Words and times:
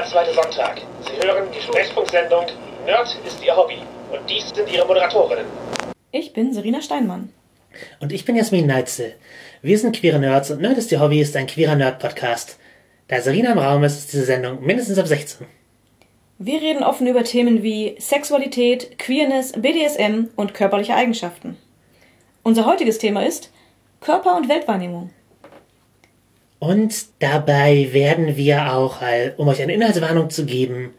jeder 0.00 0.10
zweite 0.10 0.34
Sonntag. 0.34 0.80
Sie 1.02 1.26
hören 1.26 1.48
die 1.54 1.60
Sprechfunksendung 1.60 2.46
Nerd 2.86 3.18
ist 3.26 3.44
Ihr 3.44 3.54
Hobby. 3.54 3.78
Und 4.10 4.30
dies 4.30 4.48
sind 4.48 4.72
Ihre 4.72 4.86
Moderatorinnen. 4.86 5.44
Ich 6.10 6.32
bin 6.32 6.54
Serena 6.54 6.80
Steinmann. 6.80 7.32
Und 8.00 8.10
ich 8.10 8.24
bin 8.24 8.34
Jasmin 8.34 8.66
Neitzel. 8.66 9.14
Wir 9.60 9.78
sind 9.78 9.94
queere 9.94 10.18
Nerds 10.18 10.50
und 10.50 10.62
Nerd 10.62 10.78
ist 10.78 10.90
Ihr 10.90 11.00
Hobby 11.00 11.20
ist 11.20 11.36
ein 11.36 11.46
queerer 11.46 11.76
Nerd-Podcast. 11.76 12.58
Da 13.08 13.20
Serena 13.20 13.52
im 13.52 13.58
Raum 13.58 13.84
ist, 13.84 13.98
ist 13.98 14.12
diese 14.12 14.24
Sendung 14.24 14.64
mindestens 14.64 14.98
ab 14.98 15.06
16. 15.06 15.46
Wir 16.38 16.62
reden 16.62 16.82
offen 16.82 17.06
über 17.06 17.22
Themen 17.22 17.62
wie 17.62 17.96
Sexualität, 17.98 18.98
Queerness, 18.98 19.52
BDSM 19.52 20.28
und 20.34 20.54
körperliche 20.54 20.94
Eigenschaften. 20.94 21.58
Unser 22.42 22.64
heutiges 22.64 22.96
Thema 22.98 23.26
ist 23.26 23.52
Körper- 24.00 24.36
und 24.36 24.48
Weltwahrnehmung. 24.48 25.10
Und 26.60 27.06
dabei 27.20 27.88
werden 27.92 28.36
wir 28.36 28.74
auch, 28.74 28.98
um 29.38 29.48
euch 29.48 29.62
eine 29.62 29.72
Inhaltswarnung 29.72 30.30
zu 30.30 30.44
geben, 30.44 30.94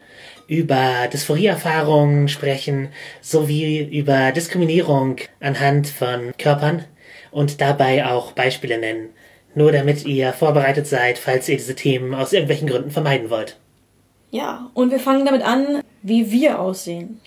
über 0.48 1.08
Dysphorieerfahrungen 1.10 2.28
sprechen, 2.28 2.88
sowie 3.20 3.80
über 3.80 4.32
Diskriminierung 4.32 5.16
anhand 5.40 5.86
von 5.86 6.32
Körpern 6.36 6.84
und 7.30 7.60
dabei 7.60 8.04
auch 8.04 8.32
Beispiele 8.32 8.76
nennen. 8.76 9.10
Nur 9.54 9.70
damit 9.70 10.04
ihr 10.04 10.32
vorbereitet 10.32 10.86
seid, 10.88 11.16
falls 11.16 11.48
ihr 11.48 11.56
diese 11.56 11.76
Themen 11.76 12.12
aus 12.12 12.32
irgendwelchen 12.32 12.68
Gründen 12.68 12.90
vermeiden 12.90 13.30
wollt. 13.30 13.56
Ja, 14.30 14.70
und 14.74 14.90
wir 14.90 14.98
fangen 14.98 15.24
damit 15.24 15.42
an, 15.42 15.80
wie 16.02 16.32
wir 16.32 16.58
aussehen. 16.58 17.20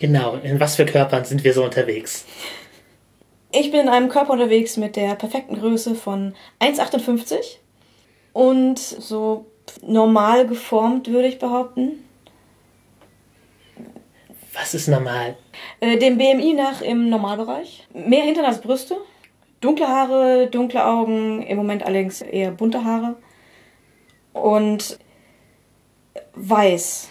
Genau, 0.00 0.36
in 0.42 0.58
was 0.58 0.76
für 0.76 0.84
Körpern 0.84 1.24
sind 1.24 1.44
wir 1.44 1.52
so 1.52 1.62
unterwegs? 1.64 2.24
Ich 3.52 3.70
bin 3.70 3.80
in 3.82 3.88
einem 3.88 4.08
Körper 4.08 4.32
unterwegs 4.32 4.76
mit 4.76 4.96
der 4.96 5.14
perfekten 5.14 5.58
Größe 5.58 5.94
von 5.94 6.34
1,58 6.60 7.58
und 8.38 8.78
so 8.78 9.46
normal 9.82 10.46
geformt, 10.46 11.08
würde 11.08 11.26
ich 11.26 11.40
behaupten. 11.40 12.04
Was 14.52 14.74
ist 14.74 14.86
normal? 14.86 15.36
Äh, 15.80 15.98
dem 15.98 16.18
BMI 16.18 16.52
nach 16.52 16.80
im 16.80 17.10
Normalbereich. 17.10 17.88
Mehr 17.92 18.22
Hintern 18.22 18.44
als 18.44 18.60
Brüste. 18.60 18.96
Dunkle 19.60 19.88
Haare, 19.88 20.46
dunkle 20.46 20.86
Augen, 20.86 21.42
im 21.42 21.56
Moment 21.56 21.82
allerdings 21.82 22.22
eher 22.22 22.52
bunte 22.52 22.84
Haare. 22.84 23.16
Und 24.32 25.00
weiß. 26.34 27.08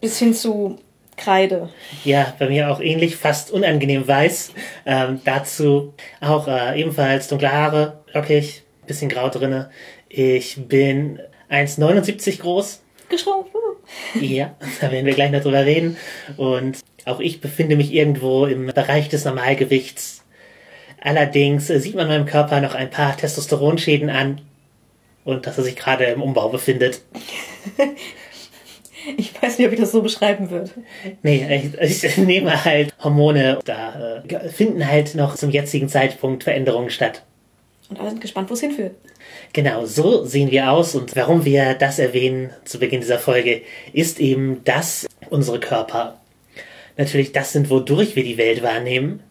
Bis 0.00 0.18
hin 0.18 0.34
zu 0.34 0.78
Kreide. 1.16 1.68
Ja, 2.02 2.34
bei 2.40 2.48
mir 2.48 2.72
auch 2.72 2.80
ähnlich, 2.80 3.14
fast 3.14 3.52
unangenehm 3.52 4.08
weiß. 4.08 4.52
Ähm, 4.84 5.20
dazu 5.24 5.94
auch 6.20 6.48
äh, 6.48 6.80
ebenfalls 6.80 7.28
dunkle 7.28 7.52
Haare, 7.52 8.00
lockig, 8.12 8.64
bisschen 8.86 9.08
grau 9.08 9.28
drinne. 9.28 9.70
Ich 10.18 10.56
bin 10.66 11.20
1,79 11.50 12.40
groß. 12.40 12.80
Geschrumpft. 13.10 13.50
Ja, 14.18 14.56
da 14.80 14.90
werden 14.90 15.04
wir 15.04 15.12
gleich 15.12 15.30
noch 15.30 15.42
drüber 15.42 15.66
reden. 15.66 15.98
Und 16.38 16.78
auch 17.04 17.20
ich 17.20 17.42
befinde 17.42 17.76
mich 17.76 17.92
irgendwo 17.92 18.46
im 18.46 18.64
Bereich 18.68 19.10
des 19.10 19.26
Normalgewichts. 19.26 20.24
Allerdings 21.02 21.66
sieht 21.66 21.94
man 21.94 22.08
meinem 22.08 22.24
Körper 22.24 22.62
noch 22.62 22.74
ein 22.74 22.88
paar 22.88 23.14
Testosteronschäden 23.14 24.08
an 24.08 24.40
und 25.24 25.46
dass 25.46 25.58
er 25.58 25.64
sich 25.64 25.76
gerade 25.76 26.04
im 26.04 26.22
Umbau 26.22 26.48
befindet. 26.48 27.02
Ich 29.16 29.40
weiß 29.40 29.56
nicht, 29.58 29.68
ob 29.68 29.72
ich 29.72 29.78
das 29.78 29.92
so 29.92 30.02
beschreiben 30.02 30.50
würde. 30.50 30.68
Nee, 31.22 31.70
ich, 31.80 32.02
ich 32.04 32.16
nehme 32.16 32.64
halt 32.64 32.92
Hormone. 33.04 33.60
Da 33.64 34.20
äh, 34.28 34.48
finden 34.48 34.84
halt 34.84 35.14
noch 35.14 35.36
zum 35.36 35.50
jetzigen 35.50 35.88
Zeitpunkt 35.88 36.42
Veränderungen 36.42 36.90
statt. 36.90 37.22
Und 37.88 38.00
alle 38.00 38.10
sind 38.10 38.20
gespannt, 38.20 38.50
wo 38.50 38.54
es 38.54 38.60
hinführt. 38.60 38.96
Genau, 39.56 39.86
so 39.86 40.22
sehen 40.26 40.50
wir 40.50 40.70
aus 40.70 40.94
und 40.94 41.16
warum 41.16 41.46
wir 41.46 41.72
das 41.72 41.98
erwähnen 41.98 42.50
zu 42.66 42.78
Beginn 42.78 43.00
dieser 43.00 43.18
Folge, 43.18 43.62
ist 43.94 44.20
eben, 44.20 44.62
dass 44.64 45.06
unsere 45.30 45.60
Körper 45.60 46.20
natürlich 46.98 47.32
das 47.32 47.54
sind, 47.54 47.70
wodurch 47.70 48.16
wir 48.16 48.22
die 48.22 48.36
Welt 48.36 48.62
wahrnehmen, 48.62 49.22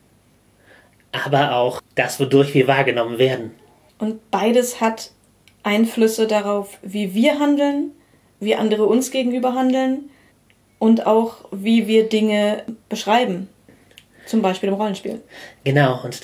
aber 1.12 1.56
auch 1.56 1.80
das, 1.94 2.20
wodurch 2.20 2.56
wir 2.56 2.68
wahrgenommen 2.68 3.20
werden. 3.20 3.52
Und 4.00 4.32
beides 4.32 4.82
hat 4.82 5.12
Einflüsse 5.62 6.26
darauf, 6.26 6.80
wie 6.82 7.14
wir 7.14 7.38
handeln, 7.38 7.92
wie 8.40 8.56
andere 8.56 8.88
uns 8.88 9.12
gegenüber 9.12 9.54
handeln 9.54 10.10
und 10.80 11.06
auch 11.06 11.46
wie 11.52 11.86
wir 11.86 12.10
Dinge 12.10 12.64
beschreiben. 12.90 13.48
Zum 14.26 14.42
Beispiel 14.42 14.70
im 14.70 14.76
Rollenspiel. 14.76 15.22
Genau, 15.64 16.04
und 16.04 16.24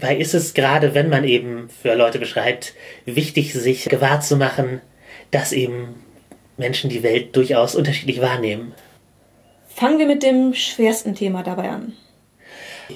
dabei 0.00 0.16
ist 0.16 0.34
es 0.34 0.54
gerade, 0.54 0.94
wenn 0.94 1.08
man 1.08 1.24
eben 1.24 1.68
für 1.68 1.94
Leute 1.94 2.18
beschreibt, 2.18 2.74
wichtig, 3.04 3.52
sich 3.52 3.84
gewahr 3.84 4.20
zu 4.20 4.36
machen, 4.36 4.80
dass 5.30 5.52
eben 5.52 5.94
Menschen 6.56 6.90
die 6.90 7.02
Welt 7.02 7.36
durchaus 7.36 7.74
unterschiedlich 7.74 8.20
wahrnehmen. 8.20 8.74
Fangen 9.68 9.98
wir 9.98 10.06
mit 10.06 10.22
dem 10.22 10.54
schwersten 10.54 11.14
Thema 11.14 11.42
dabei 11.42 11.70
an. 11.70 11.92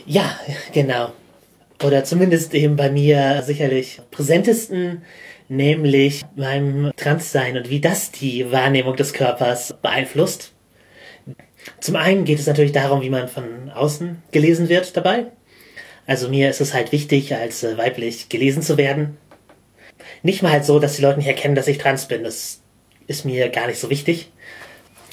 Ja, 0.07 0.39
genau. 0.73 1.13
Oder 1.83 2.05
zumindest 2.05 2.55
eben 2.55 2.77
bei 2.77 2.91
mir 2.91 3.43
sicherlich 3.43 4.01
präsentesten, 4.11 5.03
nämlich 5.49 6.23
meinem 6.35 6.91
Transsein 6.97 7.57
und 7.57 7.71
wie 7.71 7.81
das 7.81 8.11
die 8.11 8.51
Wahrnehmung 8.51 8.97
des 8.97 9.13
Körpers 9.13 9.75
beeinflusst. 9.83 10.53
Zum 11.81 11.97
einen 11.97 12.25
geht 12.25 12.39
es 12.39 12.47
natürlich 12.47 12.73
darum, 12.73 13.03
wie 13.03 13.11
man 13.11 13.29
von 13.29 13.71
außen 13.71 14.23
gelesen 14.31 14.69
wird 14.69 14.97
dabei. 14.97 15.27
Also 16.07 16.29
mir 16.29 16.51
ist 16.51 16.61
es 16.61 16.75
halt 16.75 16.93
wichtig, 16.93 17.35
als 17.35 17.63
äh, 17.63 17.79
weiblich 17.79 18.29
gelesen 18.29 18.63
zu 18.63 18.77
werden. 18.77 19.17
Nicht 20.23 20.43
mal 20.43 20.53
halt 20.53 20.65
so, 20.65 20.79
dass 20.79 20.97
die 20.97 21.03
Leute 21.03 21.19
nicht 21.19 21.29
erkennen, 21.29 21.55
dass 21.55 21.69
ich 21.69 21.79
trans 21.79 22.09
bin. 22.09 22.25
Das 22.25 22.61
ist 23.07 23.25
mir 23.25 23.49
gar 23.49 23.67
nicht 23.67 23.79
so 23.79 23.91
wichtig. 23.91 24.31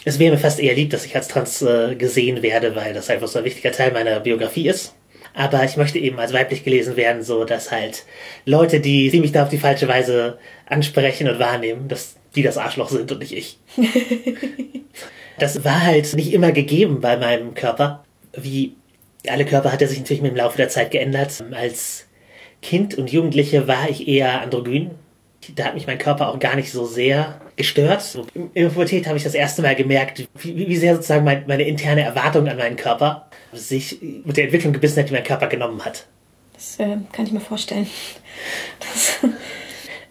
Es 0.03 0.19
wäre 0.19 0.31
mir 0.31 0.39
fast 0.39 0.59
eher 0.59 0.73
lieb, 0.73 0.89
dass 0.89 1.05
ich 1.05 1.15
als 1.15 1.27
trans 1.27 1.61
äh, 1.61 1.95
gesehen 1.95 2.41
werde, 2.41 2.75
weil 2.75 2.93
das 2.93 3.09
einfach 3.09 3.27
so 3.27 3.39
ein 3.39 3.45
wichtiger 3.45 3.71
Teil 3.71 3.91
meiner 3.91 4.19
Biografie 4.19 4.67
ist. 4.67 4.95
Aber 5.33 5.63
ich 5.63 5.77
möchte 5.77 5.99
eben 5.99 6.19
als 6.19 6.33
weiblich 6.33 6.63
gelesen 6.63 6.97
werden, 6.97 7.23
so 7.23 7.45
dass 7.45 7.71
halt 7.71 8.03
Leute, 8.45 8.81
die, 8.81 9.09
die 9.09 9.21
mich 9.21 9.31
da 9.31 9.43
auf 9.43 9.49
die 9.49 9.57
falsche 9.57 9.87
Weise 9.87 10.39
ansprechen 10.65 11.29
und 11.29 11.39
wahrnehmen, 11.39 11.87
dass 11.87 12.15
die 12.35 12.43
das 12.43 12.57
Arschloch 12.57 12.89
sind 12.89 13.11
und 13.11 13.19
nicht 13.19 13.33
ich. 13.33 13.57
das 15.39 15.63
war 15.63 15.85
halt 15.85 16.13
nicht 16.15 16.33
immer 16.33 16.51
gegeben 16.51 16.99
bei 16.99 17.15
meinem 17.17 17.53
Körper. 17.53 18.03
Wie 18.35 18.75
alle 19.27 19.45
Körper 19.45 19.71
hat 19.71 19.81
er 19.81 19.87
sich 19.87 19.99
natürlich 19.99 20.21
mit 20.21 20.31
dem 20.31 20.37
Laufe 20.37 20.57
der 20.57 20.69
Zeit 20.69 20.91
geändert. 20.91 21.43
Als 21.51 22.07
Kind 22.61 22.95
und 22.95 23.11
Jugendliche 23.11 23.67
war 23.67 23.89
ich 23.89 24.07
eher 24.07 24.41
androgyn. 24.41 24.91
Da 25.55 25.65
hat 25.65 25.73
mich 25.73 25.87
mein 25.87 25.97
Körper 25.97 26.29
auch 26.29 26.39
gar 26.39 26.55
nicht 26.55 26.71
so 26.71 26.85
sehr 26.85 27.41
gestört. 27.55 28.17
In 28.35 28.51
der 28.53 28.69
Pubertät 28.69 29.07
habe 29.07 29.17
ich 29.17 29.23
das 29.23 29.33
erste 29.33 29.61
Mal 29.63 29.75
gemerkt, 29.75 30.27
wie, 30.35 30.67
wie 30.67 30.75
sehr 30.75 30.95
sozusagen 30.95 31.25
mein, 31.25 31.45
meine 31.47 31.63
interne 31.63 32.03
Erwartung 32.03 32.47
an 32.47 32.57
meinen 32.57 32.75
Körper 32.75 33.27
sich 33.51 33.99
mit 34.01 34.37
der 34.37 34.45
Entwicklung 34.45 34.73
gebissen 34.73 34.99
hat, 34.99 35.09
die 35.09 35.13
mein 35.13 35.23
Körper 35.23 35.47
genommen 35.47 35.83
hat. 35.83 36.05
Das 36.53 36.79
äh, 36.79 36.97
kann 37.11 37.25
ich 37.25 37.31
mir 37.31 37.39
vorstellen. 37.39 37.87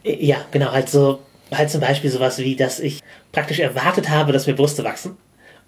Ja, 0.03 0.47
genau, 0.51 0.73
halt 0.73 0.89
so, 0.89 1.21
halt 1.53 1.69
zum 1.69 1.83
Beispiel 1.83 2.11
sowas 2.11 2.39
wie, 2.39 2.57
dass 2.57 2.81
ich 2.81 3.01
praktisch 3.33 3.59
erwartet 3.59 4.09
habe, 4.09 4.33
dass 4.33 4.47
mir 4.47 4.55
Brüste 4.55 4.83
wachsen. 4.83 5.19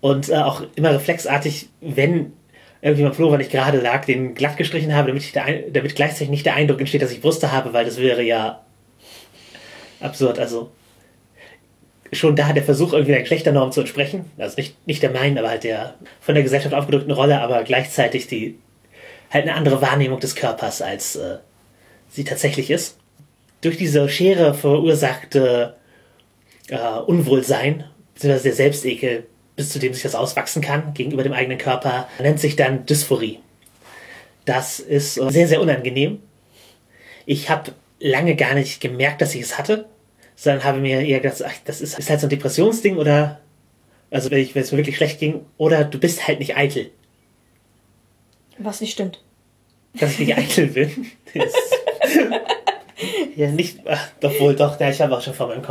Und 0.01 0.31
äh, 0.31 0.37
auch 0.37 0.63
immer 0.75 0.91
reflexartig, 0.91 1.69
wenn 1.83 2.33
irgendwie 2.83 3.05
mal 3.05 3.15
Flur, 3.15 3.31
weil 3.31 3.41
ich 3.41 3.49
gerade 3.49 3.79
lag, 3.79 4.05
den 4.05 4.35
glatt 4.35 4.57
gestrichen 4.57 4.95
habe, 4.95 5.13
damit, 5.13 5.77
damit 5.77 5.95
gleichzeitig 5.95 6.29
nicht 6.29 6.45
der 6.45 6.57
Eindruck 6.57 6.81
entsteht, 6.81 7.01
dass 7.01 7.13
ich 7.13 7.21
Brüste 7.21 7.53
habe, 7.53 7.73
weil 7.73 7.85
das 7.85 7.99
wäre 7.99 8.23
ja 8.23 8.65
absurd. 10.01 10.41
Also 10.41 10.71
schon 12.13 12.35
da 12.35 12.53
der 12.53 12.65
Versuch, 12.65 12.93
irgendwie 12.93 13.13
der 13.13 13.21
Geschlechternorm 13.21 13.71
zu 13.71 13.81
entsprechen. 13.81 14.31
Also 14.37 14.57
nicht, 14.57 14.77
nicht 14.87 15.03
der 15.03 15.13
meinen, 15.13 15.39
aber 15.39 15.49
halt 15.49 15.63
der 15.63 15.95
von 16.21 16.35
der 16.35 16.43
Gesellschaft 16.43 16.75
aufgedrückten 16.75 17.13
Rolle, 17.13 17.41
aber 17.41 17.63
gleichzeitig 17.63 18.27
die 18.27 18.59
halt 19.31 19.45
eine 19.45 19.55
andere 19.55 19.81
Wahrnehmung 19.81 20.19
des 20.19 20.35
Körpers, 20.35 20.83
als 20.83 21.17
äh, 21.17 21.39
sie 22.11 22.25
tatsächlich 22.25 22.71
ist. 22.71 22.99
Durch 23.61 23.77
diese 23.77 24.09
Schere 24.09 24.55
verursachte 24.55 25.77
äh, 26.69 26.99
Unwohlsein, 27.07 27.85
beziehungsweise 28.13 28.49
der 28.49 28.55
Selbstekel, 28.55 29.27
bis 29.57 29.71
zu 29.71 29.79
dem 29.79 29.93
sich 29.93 30.03
das 30.03 30.15
auswachsen 30.15 30.63
kann, 30.63 30.95
gegenüber 30.95 31.23
dem 31.23 31.33
eigenen 31.33 31.59
Körper, 31.59 32.09
nennt 32.19 32.41
sich 32.41 32.57
dann 32.57 32.87
Dysphorie. 32.87 33.41
Das 34.45 34.81
ist 34.81 35.19
äh, 35.19 35.31
sehr, 35.31 35.49
sehr 35.49 35.61
unangenehm. 35.61 36.21
Ich 37.27 37.51
habe 37.51 37.73
lange 38.01 38.35
gar 38.35 38.55
nicht 38.55 38.81
gemerkt, 38.81 39.21
dass 39.21 39.35
ich 39.35 39.43
es 39.43 39.59
hatte, 39.59 39.87
sondern 40.35 40.65
habe 40.65 40.81
mir 40.81 41.01
eher 41.03 41.21
gedacht, 41.21 41.43
ach, 41.47 41.53
das 41.65 41.81
ist, 41.81 41.99
ist 41.99 42.11
halt 42.11 42.21
so 42.21 42.27
ein 42.27 42.31
Depressionsding 42.31 42.97
oder, 42.97 43.41
also 44.11 44.31
wenn, 44.31 44.41
ich, 44.41 44.55
wenn 44.55 44.63
es 44.63 44.73
mir 44.73 44.79
wirklich 44.79 44.97
schlecht 44.97 45.21
ging, 45.21 45.45
oder 45.59 45.85
du 45.85 45.99
bist 45.99 46.27
halt 46.27 46.41
nicht 46.41 46.57
eitel. 46.57 46.91
Was 48.59 48.81
nicht 48.81 48.93
stimmt. 48.93 49.23
Dass 49.95 50.13
ich 50.13 50.21
nicht 50.21 50.37
eitel 50.37 50.69
bin. 50.69 51.07
ja, 53.37 53.49
nicht, 53.49 53.81
ach, 53.87 54.09
doch 54.21 54.39
wohl, 54.41 54.57
doch, 54.57 54.81
ja, 54.81 54.91
ich 54.91 55.01
habe 55.01 55.17
auch 55.17 55.23
schon 55.23 55.35
vor 55.35 55.49
meinem, 55.49 55.63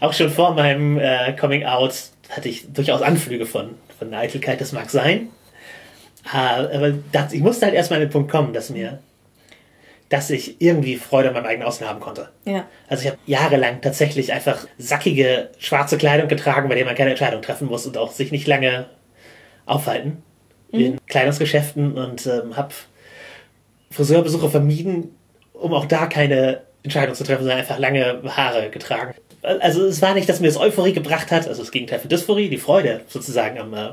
auch 0.00 0.12
schon 0.12 0.30
vor 0.30 0.54
meinem 0.54 0.98
äh, 0.98 1.32
Coming 1.32 1.64
Out 1.64 1.94
hatte 2.30 2.48
ich 2.48 2.72
durchaus 2.72 3.02
Anflüge 3.02 3.46
von, 3.46 3.74
von 3.98 4.14
Eitelkeit, 4.14 4.60
das 4.60 4.72
mag 4.72 4.90
sein. 4.90 5.28
Ah, 6.30 6.64
aber 6.72 6.92
das, 7.12 7.32
ich 7.32 7.40
musste 7.40 7.66
halt 7.66 7.74
erstmal 7.74 8.00
an 8.00 8.06
den 8.06 8.12
Punkt 8.12 8.30
kommen, 8.30 8.52
dass 8.52 8.70
mir 8.70 9.00
dass 10.10 10.28
ich 10.28 10.60
irgendwie 10.60 10.96
Freude 10.96 11.28
an 11.28 11.34
meinem 11.34 11.46
eigenen 11.46 11.68
Aussehen 11.68 11.88
haben 11.88 12.00
konnte. 12.00 12.30
Ja. 12.44 12.66
Also 12.88 13.04
ich 13.04 13.10
habe 13.10 13.18
jahrelang 13.26 13.80
tatsächlich 13.80 14.32
einfach 14.32 14.66
sackige 14.76 15.50
schwarze 15.58 15.96
Kleidung 15.98 16.26
getragen, 16.26 16.68
bei 16.68 16.74
der 16.74 16.84
man 16.84 16.96
keine 16.96 17.10
Entscheidung 17.10 17.40
treffen 17.42 17.68
muss 17.68 17.86
und 17.86 17.96
auch 17.96 18.10
sich 18.10 18.32
nicht 18.32 18.48
lange 18.48 18.86
aufhalten 19.66 20.22
in 20.72 20.98
Kleidungsgeschäften 21.06 21.96
und 21.96 22.26
ähm, 22.26 22.56
habe 22.56 22.74
Friseurbesuche 23.92 24.50
vermieden, 24.50 25.14
um 25.52 25.72
auch 25.72 25.86
da 25.86 26.06
keine 26.06 26.62
Entscheidung 26.82 27.14
zu 27.14 27.24
treffen, 27.24 27.42
sondern 27.42 27.58
einfach 27.58 27.78
lange 27.78 28.20
Haare 28.36 28.70
getragen. 28.70 29.14
Also 29.42 29.86
es 29.86 30.02
war 30.02 30.14
nicht, 30.14 30.28
dass 30.28 30.40
mir 30.40 30.48
das 30.48 30.58
Euphorie 30.58 30.92
gebracht 30.92 31.30
hat, 31.30 31.48
also 31.48 31.62
das 31.62 31.70
Gegenteil 31.70 31.98
von 31.98 32.10
Dysphorie, 32.10 32.48
die 32.48 32.58
Freude 32.58 33.02
sozusagen 33.08 33.58
am, 33.58 33.72
äh, 33.72 33.88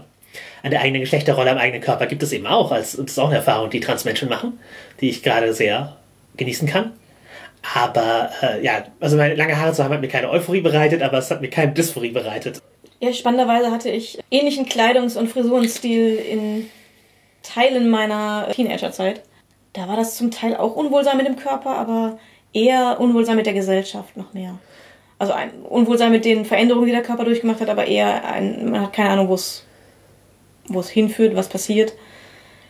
an 0.64 0.72
der 0.72 0.82
eigenen 0.82 1.02
Geschlechterrolle 1.02 1.52
am 1.52 1.58
eigenen 1.58 1.82
Körper 1.82 2.06
gibt 2.06 2.22
es 2.24 2.34
eben 2.34 2.48
auch, 2.48 2.72
als 2.72 2.96
und 2.96 3.06
das 3.06 3.14
ist 3.14 3.20
auch 3.20 3.28
eine 3.28 3.38
Erfahrung, 3.38 3.70
die 3.70 3.80
Transmenschen 3.80 4.28
machen, 4.28 4.60
die 5.00 5.10
ich 5.10 5.24
gerade 5.24 5.54
sehr 5.54 5.98
genießen 6.36 6.68
kann. 6.68 6.94
Aber 7.76 8.30
äh, 8.42 8.64
ja, 8.64 8.84
also 9.00 9.18
meine 9.18 9.36
lange 9.36 9.60
Haare 9.60 9.74
zu 9.74 9.84
haben 9.84 9.94
hat 9.94 10.02
mir 10.02 10.08
keine 10.08 10.30
Euphorie 10.30 10.62
bereitet, 10.62 11.02
aber 11.02 11.18
es 11.18 11.32
hat 11.32 11.42
mir 11.42 11.50
keine 11.50 11.74
Dysphorie 11.74 12.12
bereitet. 12.12 12.62
Ja, 13.00 13.14
spannenderweise 13.14 13.72
hatte 13.72 13.90
ich 13.90 14.20
ähnlichen 14.32 14.66
Kleidungs- 14.66 15.18
und 15.18 15.28
Frisurenstil 15.28 16.16
in 16.16 16.70
Teilen 17.44 17.90
meiner 17.90 18.50
Teenagerzeit. 18.52 19.22
Da 19.74 19.88
war 19.88 19.96
das 19.96 20.18
zum 20.18 20.32
Teil 20.32 20.56
auch 20.56 20.76
Unwohlsein 20.76 21.18
mit 21.18 21.28
dem 21.28 21.36
Körper, 21.36 21.76
aber 21.76 22.18
eher 22.54 22.98
Unwohlsein 23.00 23.36
mit 23.36 23.46
der 23.46 23.54
Gesellschaft 23.54 24.18
noch 24.18 24.34
mehr. 24.34 24.58
Also 25.20 25.34
ein 25.34 25.52
Unwohlsein 25.64 26.12
mit 26.12 26.26
den 26.26 26.46
Veränderungen, 26.46 26.86
die 26.86 26.92
der 26.92 27.02
Körper 27.02 27.26
durchgemacht 27.26 27.60
hat, 27.60 27.70
aber 27.70 27.88
eher 27.88 28.24
ein, 28.26 28.70
man 28.70 28.82
hat 28.82 28.94
keine 28.94 29.10
Ahnung, 29.10 29.30
wo 29.30 29.34
es 29.34 29.68
wo 30.68 30.80
es 30.80 30.90
hinführt, 30.90 31.36
was 31.36 31.50
passiert. 31.50 31.94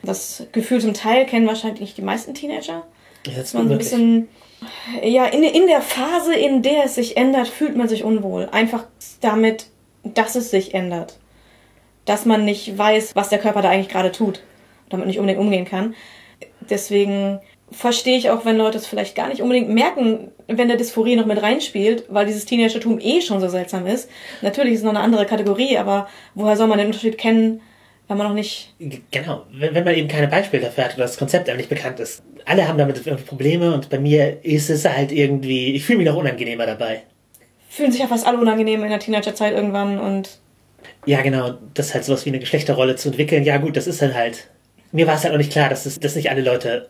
Das 0.03 0.45
Gefühl 0.51 0.79
zum 0.79 0.93
Teil 0.93 1.25
kennen 1.25 1.47
wahrscheinlich 1.47 1.81
nicht 1.81 1.97
die 1.97 2.03
meisten 2.03 2.33
Teenager. 2.33 2.85
Ja, 3.25 3.33
das 3.33 3.35
Dass 3.35 3.53
man 3.53 3.67
so 3.67 3.73
ein 3.73 3.77
bisschen, 3.77 4.29
ja, 5.03 5.25
in, 5.25 5.43
in 5.43 5.67
der 5.67 5.81
Phase, 5.81 6.33
in 6.33 6.61
der 6.61 6.85
es 6.85 6.95
sich 6.95 7.17
ändert, 7.17 7.47
fühlt 7.47 7.75
man 7.75 7.89
sich 7.89 8.03
unwohl. 8.03 8.47
Einfach 8.51 8.85
damit, 9.21 9.67
dass 10.03 10.35
es 10.35 10.51
sich 10.51 10.73
ändert. 10.73 11.19
Dass 12.05 12.25
man 12.25 12.45
nicht 12.45 12.77
weiß, 12.77 13.15
was 13.15 13.29
der 13.29 13.39
Körper 13.39 13.61
da 13.61 13.69
eigentlich 13.69 13.89
gerade 13.89 14.11
tut. 14.11 14.43
Damit 14.89 15.07
nicht 15.07 15.19
unbedingt 15.19 15.41
umgehen 15.41 15.65
kann. 15.65 15.95
Deswegen 16.69 17.39
verstehe 17.71 18.17
ich 18.17 18.29
auch, 18.29 18.45
wenn 18.45 18.57
Leute 18.57 18.77
es 18.77 18.87
vielleicht 18.87 19.15
gar 19.15 19.27
nicht 19.27 19.41
unbedingt 19.41 19.69
merken, 19.69 20.31
wenn 20.47 20.67
der 20.67 20.77
Dysphorie 20.77 21.15
noch 21.15 21.25
mit 21.25 21.41
reinspielt, 21.41 22.05
weil 22.09 22.25
dieses 22.25 22.45
Teenagertum 22.45 22.99
eh 22.99 23.21
schon 23.21 23.41
so 23.41 23.49
seltsam 23.49 23.85
ist. 23.85 24.09
Natürlich 24.41 24.73
ist 24.73 24.79
es 24.79 24.85
noch 24.85 24.91
eine 24.91 25.01
andere 25.01 25.25
Kategorie, 25.25 25.77
aber 25.77 26.07
woher 26.33 26.55
soll 26.55 26.67
man 26.67 26.77
den 26.77 26.87
Unterschied 26.87 27.17
kennen, 27.17 27.61
wenn 28.07 28.17
man 28.17 28.27
noch 28.27 28.33
nicht. 28.33 28.73
Genau, 29.11 29.43
wenn, 29.51 29.75
wenn 29.75 29.83
man 29.83 29.95
eben 29.95 30.07
keine 30.07 30.29
Beispiele 30.29 30.63
dafür 30.63 30.85
hat 30.85 30.93
oder 30.95 31.03
das 31.03 31.17
Konzept 31.17 31.49
einem 31.49 31.57
nicht 31.57 31.69
bekannt 31.69 31.99
ist. 31.99 32.23
Alle 32.45 32.67
haben 32.67 32.77
damit 32.77 33.03
Probleme 33.25 33.73
und 33.73 33.89
bei 33.89 33.99
mir 33.99 34.45
ist 34.45 34.69
es 34.69 34.85
halt 34.85 35.11
irgendwie, 35.11 35.73
ich 35.73 35.83
fühle 35.83 35.99
mich 35.99 36.07
noch 36.07 36.15
unangenehmer 36.15 36.65
dabei. 36.65 37.03
Fühlen 37.69 37.91
sich 37.91 37.99
ja 37.99 38.07
fast 38.07 38.25
alle 38.25 38.37
unangenehm 38.37 38.81
in 38.83 38.89
der 38.89 38.99
Teenagerzeit 38.99 39.53
irgendwann 39.53 39.99
und 39.99 40.39
Ja, 41.05 41.21
genau, 41.21 41.55
das 41.73 41.93
halt 41.93 42.05
sowas 42.05 42.25
wie 42.25 42.29
eine 42.29 42.39
Geschlechterrolle 42.39 42.95
zu 42.95 43.09
entwickeln. 43.09 43.43
Ja, 43.43 43.57
gut, 43.57 43.75
das 43.75 43.87
ist 43.87 44.01
dann 44.01 44.13
halt. 44.13 44.47
Mir 44.93 45.05
war 45.05 45.15
es 45.15 45.25
halt 45.25 45.33
auch 45.33 45.37
nicht 45.37 45.51
klar, 45.51 45.67
dass, 45.67 45.85
es, 45.85 45.99
dass 45.99 46.15
nicht 46.15 46.29
alle 46.29 46.41
Leute 46.41 46.87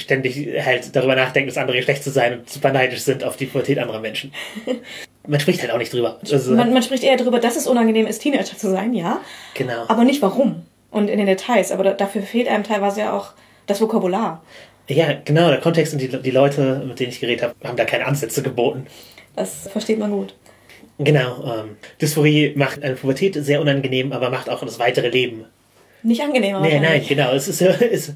ständig 0.00 0.48
halt 0.64 0.94
darüber 0.94 1.14
nachdenken, 1.14 1.48
das 1.48 1.58
andere 1.58 1.76
Geschlecht 1.76 2.02
zu 2.02 2.10
sein 2.10 2.38
und 2.38 2.50
super 2.50 2.72
neidisch 2.72 3.00
sind 3.00 3.24
auf 3.24 3.36
die 3.36 3.46
Pubertät 3.46 3.78
anderer 3.78 4.00
Menschen. 4.00 4.32
Man 5.26 5.38
spricht 5.38 5.60
halt 5.62 5.70
auch 5.70 5.78
nicht 5.78 5.92
drüber. 5.92 6.18
Also, 6.32 6.54
man, 6.54 6.72
man 6.72 6.82
spricht 6.82 7.04
eher 7.04 7.16
darüber, 7.16 7.38
dass 7.38 7.54
es 7.54 7.66
unangenehm 7.66 8.06
ist, 8.06 8.20
Teenager 8.20 8.56
zu 8.56 8.70
sein, 8.70 8.94
ja. 8.94 9.20
genau. 9.54 9.84
Aber 9.86 10.02
nicht 10.02 10.22
warum. 10.22 10.62
Und 10.90 11.08
in 11.08 11.18
den 11.18 11.26
Details. 11.26 11.72
Aber 11.72 11.84
da, 11.84 11.92
dafür 11.92 12.22
fehlt 12.22 12.48
einem 12.48 12.64
teilweise 12.64 13.00
ja 13.00 13.12
auch 13.12 13.34
das 13.66 13.82
Vokabular. 13.82 14.42
Ja, 14.88 15.12
genau, 15.24 15.48
der 15.50 15.60
Kontext 15.60 15.92
und 15.92 16.00
die, 16.00 16.08
die 16.08 16.30
Leute, 16.30 16.82
mit 16.86 16.98
denen 16.98 17.10
ich 17.10 17.20
geredet 17.20 17.44
habe, 17.44 17.54
haben 17.62 17.76
da 17.76 17.84
keine 17.84 18.06
Ansätze 18.06 18.42
geboten. 18.42 18.86
Das 19.36 19.68
versteht 19.68 19.98
man 19.98 20.10
gut. 20.10 20.34
Genau, 20.98 21.44
ähm, 21.44 21.76
Dysphorie 22.00 22.52
macht 22.56 22.82
eine 22.82 22.94
Pubertät 22.94 23.34
sehr 23.34 23.60
unangenehm, 23.60 24.12
aber 24.12 24.30
macht 24.30 24.50
auch 24.50 24.62
das 24.62 24.78
weitere 24.78 25.08
Leben. 25.08 25.44
Nicht 26.02 26.22
angenehmer. 26.22 26.60
Nee, 26.60 26.74
nein, 26.74 26.82
wahrscheinlich. 26.82 27.08
genau. 27.08 27.32
Es 27.32 27.48
ist, 27.48 27.62
es, 27.62 28.14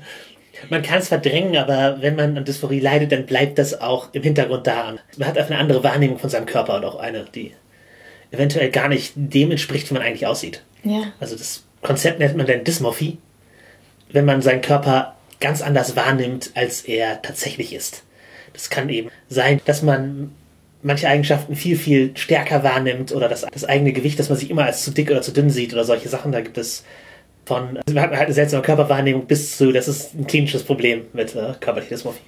man 0.70 0.82
kann 0.82 0.98
es 0.98 1.08
verdrängen, 1.08 1.56
aber 1.56 2.00
wenn 2.00 2.16
man 2.16 2.36
an 2.36 2.44
Dysphorie 2.44 2.80
leidet, 2.80 3.12
dann 3.12 3.26
bleibt 3.26 3.58
das 3.58 3.80
auch 3.80 4.08
im 4.12 4.22
Hintergrund 4.22 4.66
da. 4.66 4.94
Man 5.16 5.28
hat 5.28 5.36
einfach 5.36 5.50
eine 5.50 5.60
andere 5.60 5.84
Wahrnehmung 5.84 6.18
von 6.18 6.30
seinem 6.30 6.46
Körper 6.46 6.76
und 6.76 6.84
auch 6.84 6.96
eine, 6.96 7.24
die 7.34 7.52
eventuell 8.30 8.70
gar 8.70 8.88
nicht 8.88 9.12
dem 9.16 9.50
entspricht, 9.50 9.90
wie 9.90 9.94
man 9.94 10.02
eigentlich 10.02 10.26
aussieht. 10.26 10.62
Ja. 10.82 11.12
Also 11.20 11.36
das 11.36 11.64
Konzept 11.82 12.18
nennt 12.18 12.36
man 12.36 12.46
dann 12.46 12.64
Dysmorphie, 12.64 13.18
wenn 14.10 14.24
man 14.24 14.42
seinen 14.42 14.60
Körper 14.60 15.16
ganz 15.40 15.62
anders 15.62 15.96
wahrnimmt, 15.96 16.50
als 16.54 16.82
er 16.82 17.22
tatsächlich 17.22 17.74
ist. 17.74 18.02
Das 18.52 18.70
kann 18.70 18.88
eben 18.88 19.10
sein, 19.28 19.60
dass 19.64 19.82
man 19.82 20.32
manche 20.82 21.08
Eigenschaften 21.08 21.56
viel, 21.56 21.76
viel 21.76 22.16
stärker 22.16 22.62
wahrnimmt 22.62 23.12
oder 23.12 23.28
das, 23.28 23.46
das 23.52 23.64
eigene 23.64 23.92
Gewicht, 23.92 24.18
dass 24.18 24.28
man 24.28 24.38
sich 24.38 24.50
immer 24.50 24.64
als 24.64 24.84
zu 24.84 24.90
dick 24.90 25.10
oder 25.10 25.22
zu 25.22 25.32
dünn 25.32 25.50
sieht 25.50 25.72
oder 25.72 25.84
solche 25.84 26.08
Sachen. 26.08 26.30
Da 26.30 26.40
gibt 26.40 26.58
es 26.58 26.84
von, 27.46 27.76
also 27.76 27.94
man 27.94 28.04
hat 28.04 28.10
halt 28.10 28.26
eine 28.26 28.34
seltsame 28.34 28.62
Körperwahrnehmung 28.62 29.26
bis 29.26 29.56
zu, 29.56 29.72
das 29.72 29.88
ist 29.88 30.14
ein 30.14 30.26
klinisches 30.26 30.62
Problem 30.62 31.06
mit 31.12 31.34
äh, 31.34 31.54
körperlicher 31.60 31.94
Dysmorphie. 31.94 32.20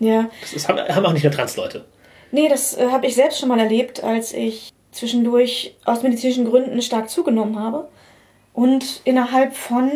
Ja. 0.00 0.28
Das 0.40 0.52
ist, 0.52 0.68
haben, 0.68 0.78
haben 0.78 1.06
auch 1.06 1.12
nicht 1.12 1.24
nur 1.24 1.32
Transleute. 1.32 1.84
Nee, 2.30 2.48
das 2.48 2.76
äh, 2.76 2.88
habe 2.90 3.06
ich 3.06 3.14
selbst 3.14 3.38
schon 3.38 3.48
mal 3.48 3.58
erlebt, 3.58 4.02
als 4.02 4.32
ich 4.32 4.72
zwischendurch 4.92 5.74
aus 5.84 6.02
medizinischen 6.02 6.44
Gründen 6.44 6.80
stark 6.82 7.10
zugenommen 7.10 7.58
habe. 7.58 7.88
Und 8.52 9.00
innerhalb 9.04 9.54
von, 9.54 9.90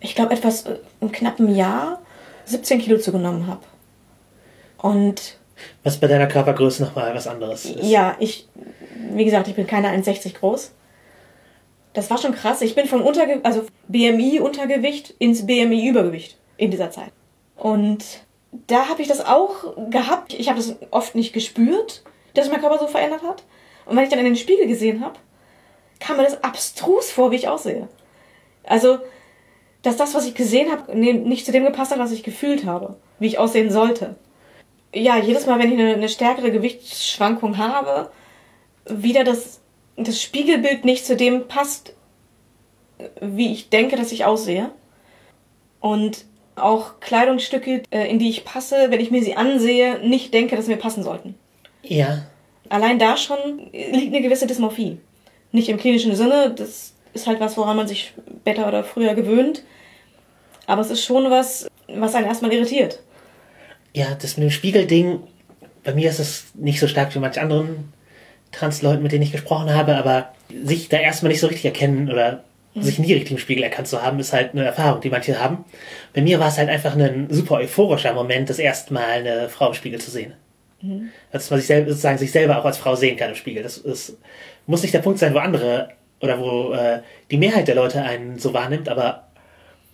ich 0.00 0.14
glaube, 0.14 0.34
etwas 0.34 0.66
äh, 0.66 0.78
einem 1.00 1.12
knappen 1.12 1.54
Jahr 1.54 2.02
17 2.46 2.80
Kilo 2.80 2.98
zugenommen 2.98 3.46
habe. 3.46 3.62
Und 4.78 5.38
Was 5.84 5.98
bei 5.98 6.06
deiner 6.06 6.26
Körpergröße 6.26 6.82
nochmal 6.84 7.14
was 7.14 7.26
anderes 7.26 7.64
ist. 7.64 7.82
ja, 7.82 8.16
ich, 8.18 8.48
wie 9.12 9.24
gesagt, 9.24 9.48
ich 9.48 9.54
bin 9.54 9.66
keine 9.66 9.88
1,60 9.88 10.34
groß. 10.38 10.72
Das 11.96 12.10
war 12.10 12.18
schon 12.18 12.34
krass. 12.34 12.60
Ich 12.60 12.74
bin 12.74 12.86
von 12.86 13.00
Unterge 13.00 13.40
also 13.42 13.64
BMI-Untergewicht 13.88 15.14
ins 15.18 15.46
BMI-Übergewicht 15.46 16.36
in 16.58 16.70
dieser 16.70 16.90
Zeit. 16.90 17.10
Und 17.56 18.04
da 18.66 18.90
habe 18.90 19.00
ich 19.00 19.08
das 19.08 19.24
auch 19.24 19.74
gehabt. 19.88 20.34
Ich 20.34 20.50
habe 20.50 20.58
das 20.58 20.76
oft 20.90 21.14
nicht 21.14 21.32
gespürt, 21.32 22.02
dass 22.34 22.50
mein 22.50 22.60
Körper 22.60 22.78
so 22.78 22.86
verändert 22.86 23.22
hat. 23.22 23.44
Und 23.86 23.96
wenn 23.96 24.04
ich 24.04 24.10
dann 24.10 24.18
in 24.18 24.26
den 24.26 24.36
Spiegel 24.36 24.66
gesehen 24.66 25.02
habe, 25.02 25.18
kam 25.98 26.18
mir 26.18 26.24
das 26.24 26.44
abstrus 26.44 27.10
vor, 27.10 27.30
wie 27.30 27.36
ich 27.36 27.48
aussehe. 27.48 27.88
Also, 28.64 28.98
dass 29.80 29.96
das, 29.96 30.14
was 30.14 30.26
ich 30.26 30.34
gesehen 30.34 30.70
habe, 30.70 30.94
nicht 30.94 31.46
zu 31.46 31.52
dem 31.52 31.64
gepasst 31.64 31.92
hat, 31.92 31.98
was 31.98 32.12
ich 32.12 32.22
gefühlt 32.22 32.66
habe, 32.66 32.96
wie 33.20 33.28
ich 33.28 33.38
aussehen 33.38 33.70
sollte. 33.70 34.16
Ja, 34.94 35.16
jedes 35.16 35.46
Mal, 35.46 35.58
wenn 35.58 35.72
ich 35.72 35.80
eine, 35.80 35.94
eine 35.94 36.10
stärkere 36.10 36.50
Gewichtsschwankung 36.50 37.56
habe, 37.56 38.10
wieder 38.84 39.24
das, 39.24 39.62
das 39.96 40.20
Spiegelbild 40.20 40.84
nicht 40.84 41.06
zu 41.06 41.16
dem 41.16 41.48
passt, 41.48 41.94
wie 43.20 43.52
ich 43.52 43.70
denke, 43.70 43.96
dass 43.96 44.12
ich 44.12 44.24
aussehe. 44.24 44.70
Und 45.80 46.24
auch 46.56 47.00
Kleidungsstücke, 47.00 47.82
äh, 47.90 48.10
in 48.10 48.18
die 48.18 48.30
ich 48.30 48.44
passe, 48.44 48.90
wenn 48.90 49.00
ich 49.00 49.10
mir 49.10 49.22
sie 49.22 49.36
ansehe, 49.36 49.98
nicht 50.00 50.32
denke, 50.32 50.56
dass 50.56 50.66
sie 50.66 50.72
mir 50.72 50.78
passen 50.78 51.02
sollten. 51.02 51.34
Ja, 51.82 52.26
Allein 52.68 52.98
da 52.98 53.16
schon 53.16 53.70
liegt 53.72 54.14
eine 54.14 54.22
gewisse 54.22 54.46
Dysmorphie. 54.46 54.98
Nicht 55.52 55.68
im 55.68 55.78
klinischen 55.78 56.14
Sinne, 56.14 56.52
das 56.56 56.94
ist 57.14 57.26
halt 57.26 57.40
was, 57.40 57.56
woran 57.56 57.76
man 57.76 57.88
sich 57.88 58.12
später 58.40 58.66
oder 58.66 58.84
früher 58.84 59.14
gewöhnt. 59.14 59.62
Aber 60.66 60.80
es 60.82 60.90
ist 60.90 61.04
schon 61.04 61.30
was, 61.30 61.68
was 61.88 62.14
einen 62.14 62.26
erstmal 62.26 62.52
irritiert. 62.52 63.00
Ja, 63.92 64.14
das 64.20 64.36
mit 64.36 64.44
dem 64.44 64.50
Spiegelding, 64.50 65.20
bei 65.84 65.94
mir 65.94 66.10
ist 66.10 66.18
es 66.18 66.46
nicht 66.54 66.80
so 66.80 66.88
stark 66.88 67.14
wie 67.14 67.18
manch 67.18 67.40
anderen 67.40 67.92
Transleuten, 68.58 69.02
mit 69.02 69.12
denen 69.12 69.22
ich 69.22 69.32
gesprochen 69.32 69.74
habe, 69.74 69.96
aber 69.96 70.32
sich 70.64 70.88
da 70.88 70.98
erstmal 70.98 71.30
nicht 71.30 71.40
so 71.40 71.46
richtig 71.46 71.66
erkennen 71.66 72.10
oder 72.10 72.44
sich 72.78 72.98
nie 72.98 73.12
richtig 73.12 73.32
im 73.32 73.38
Spiegel 73.38 73.64
erkannt 73.64 73.88
zu 73.88 74.02
haben, 74.02 74.18
ist 74.18 74.32
halt 74.32 74.52
eine 74.52 74.64
Erfahrung, 74.64 75.00
die 75.00 75.08
manche 75.08 75.40
haben. 75.40 75.64
Bei 76.14 76.20
mir 76.20 76.38
war 76.38 76.48
es 76.48 76.58
halt 76.58 76.68
einfach 76.68 76.94
ein 76.94 77.28
super 77.30 77.56
euphorischer 77.56 78.12
Moment, 78.12 78.50
das 78.50 78.58
erste 78.58 78.92
Mal 78.92 79.20
eine 79.20 79.48
Frau 79.48 79.68
im 79.68 79.74
Spiegel 79.74 80.00
zu 80.00 80.10
sehen. 80.10 80.34
Dass 81.32 81.50
man 81.50 81.58
sich 81.58 81.66
selber, 81.66 81.88
sozusagen 81.88 82.18
sich 82.18 82.32
selber 82.32 82.58
auch 82.58 82.64
als 82.66 82.76
Frau 82.76 82.94
sehen 82.94 83.16
kann 83.16 83.30
im 83.30 83.34
Spiegel. 83.34 83.62
Das 83.62 83.78
ist, 83.78 84.18
muss 84.66 84.82
nicht 84.82 84.92
der 84.92 85.00
Punkt 85.00 85.18
sein, 85.18 85.32
wo 85.32 85.38
andere 85.38 85.88
oder 86.20 86.38
wo 86.38 86.72
äh, 86.72 87.00
die 87.30 87.38
Mehrheit 87.38 87.66
der 87.66 87.74
Leute 87.74 88.02
einen 88.02 88.38
so 88.38 88.52
wahrnimmt, 88.52 88.88
aber 88.88 89.26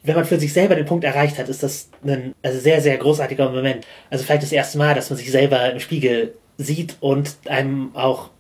wenn 0.03 0.17
man 0.17 0.25
für 0.25 0.39
sich 0.39 0.53
selber 0.53 0.75
den 0.75 0.87
Punkt 0.87 1.05
erreicht 1.05 1.39
hat, 1.39 1.49
ist 1.49 1.63
das 1.63 1.89
ein 2.05 2.35
also 2.43 2.59
sehr, 2.59 2.81
sehr 2.81 2.97
großartiger 2.99 3.49
Moment. 3.51 3.87
Also 4.11 4.25
vielleicht 4.25 4.43
das 4.43 4.51
erste 4.51 4.79
Mal, 4.79 4.95
dass 4.95 5.11
man 5.11 5.17
sich 5.17 5.31
selber 5.31 5.71
im 5.71 5.79
Spiegel 5.79 6.35
sieht 6.59 6.97
und 7.01 7.37
einem 7.47 7.95
auch 7.95 8.31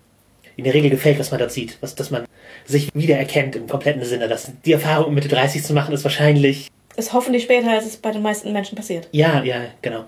in 0.57 0.65
der 0.65 0.75
Regel 0.75 0.91
gefällt, 0.91 1.19
was 1.19 1.31
man 1.31 1.39
dort 1.41 1.53
sieht. 1.53 1.79
Was, 1.81 1.95
dass 1.95 2.11
man 2.11 2.25
sich 2.65 2.91
wiedererkennt 2.95 3.57
im 3.57 3.67
kompletten 3.67 4.05
Sinne. 4.05 4.29
Dass 4.29 4.53
die 4.65 4.73
Erfahrung 4.73 5.07
um 5.07 5.15
Mitte 5.15 5.29
30 5.29 5.63
zu 5.65 5.73
machen, 5.75 5.95
ist 5.95 6.05
wahrscheinlich, 6.05 6.69
Ist 6.97 7.13
hoffentlich 7.13 7.45
später, 7.45 7.71
als 7.71 7.87
es 7.87 7.97
bei 7.97 8.11
den 8.11 8.23
meisten 8.23 8.53
Menschen 8.53 8.77
passiert. 8.77 9.09
ja, 9.13 9.43
ja, 9.43 9.63
genau. 9.81 10.05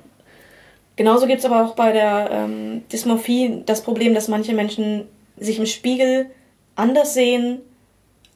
Genauso 0.96 1.26
gibt 1.26 1.40
es 1.40 1.44
aber 1.44 1.64
auch 1.64 1.74
bei 1.74 1.90
der 1.90 2.30
ähm, 2.30 2.84
Dysmorphie 2.92 3.62
das 3.66 3.82
Problem, 3.82 4.14
dass 4.14 4.28
manche 4.28 4.52
Menschen 4.52 5.08
sich 5.36 5.58
im 5.58 5.66
Spiegel 5.66 6.26
anders 6.76 7.14
sehen, 7.14 7.60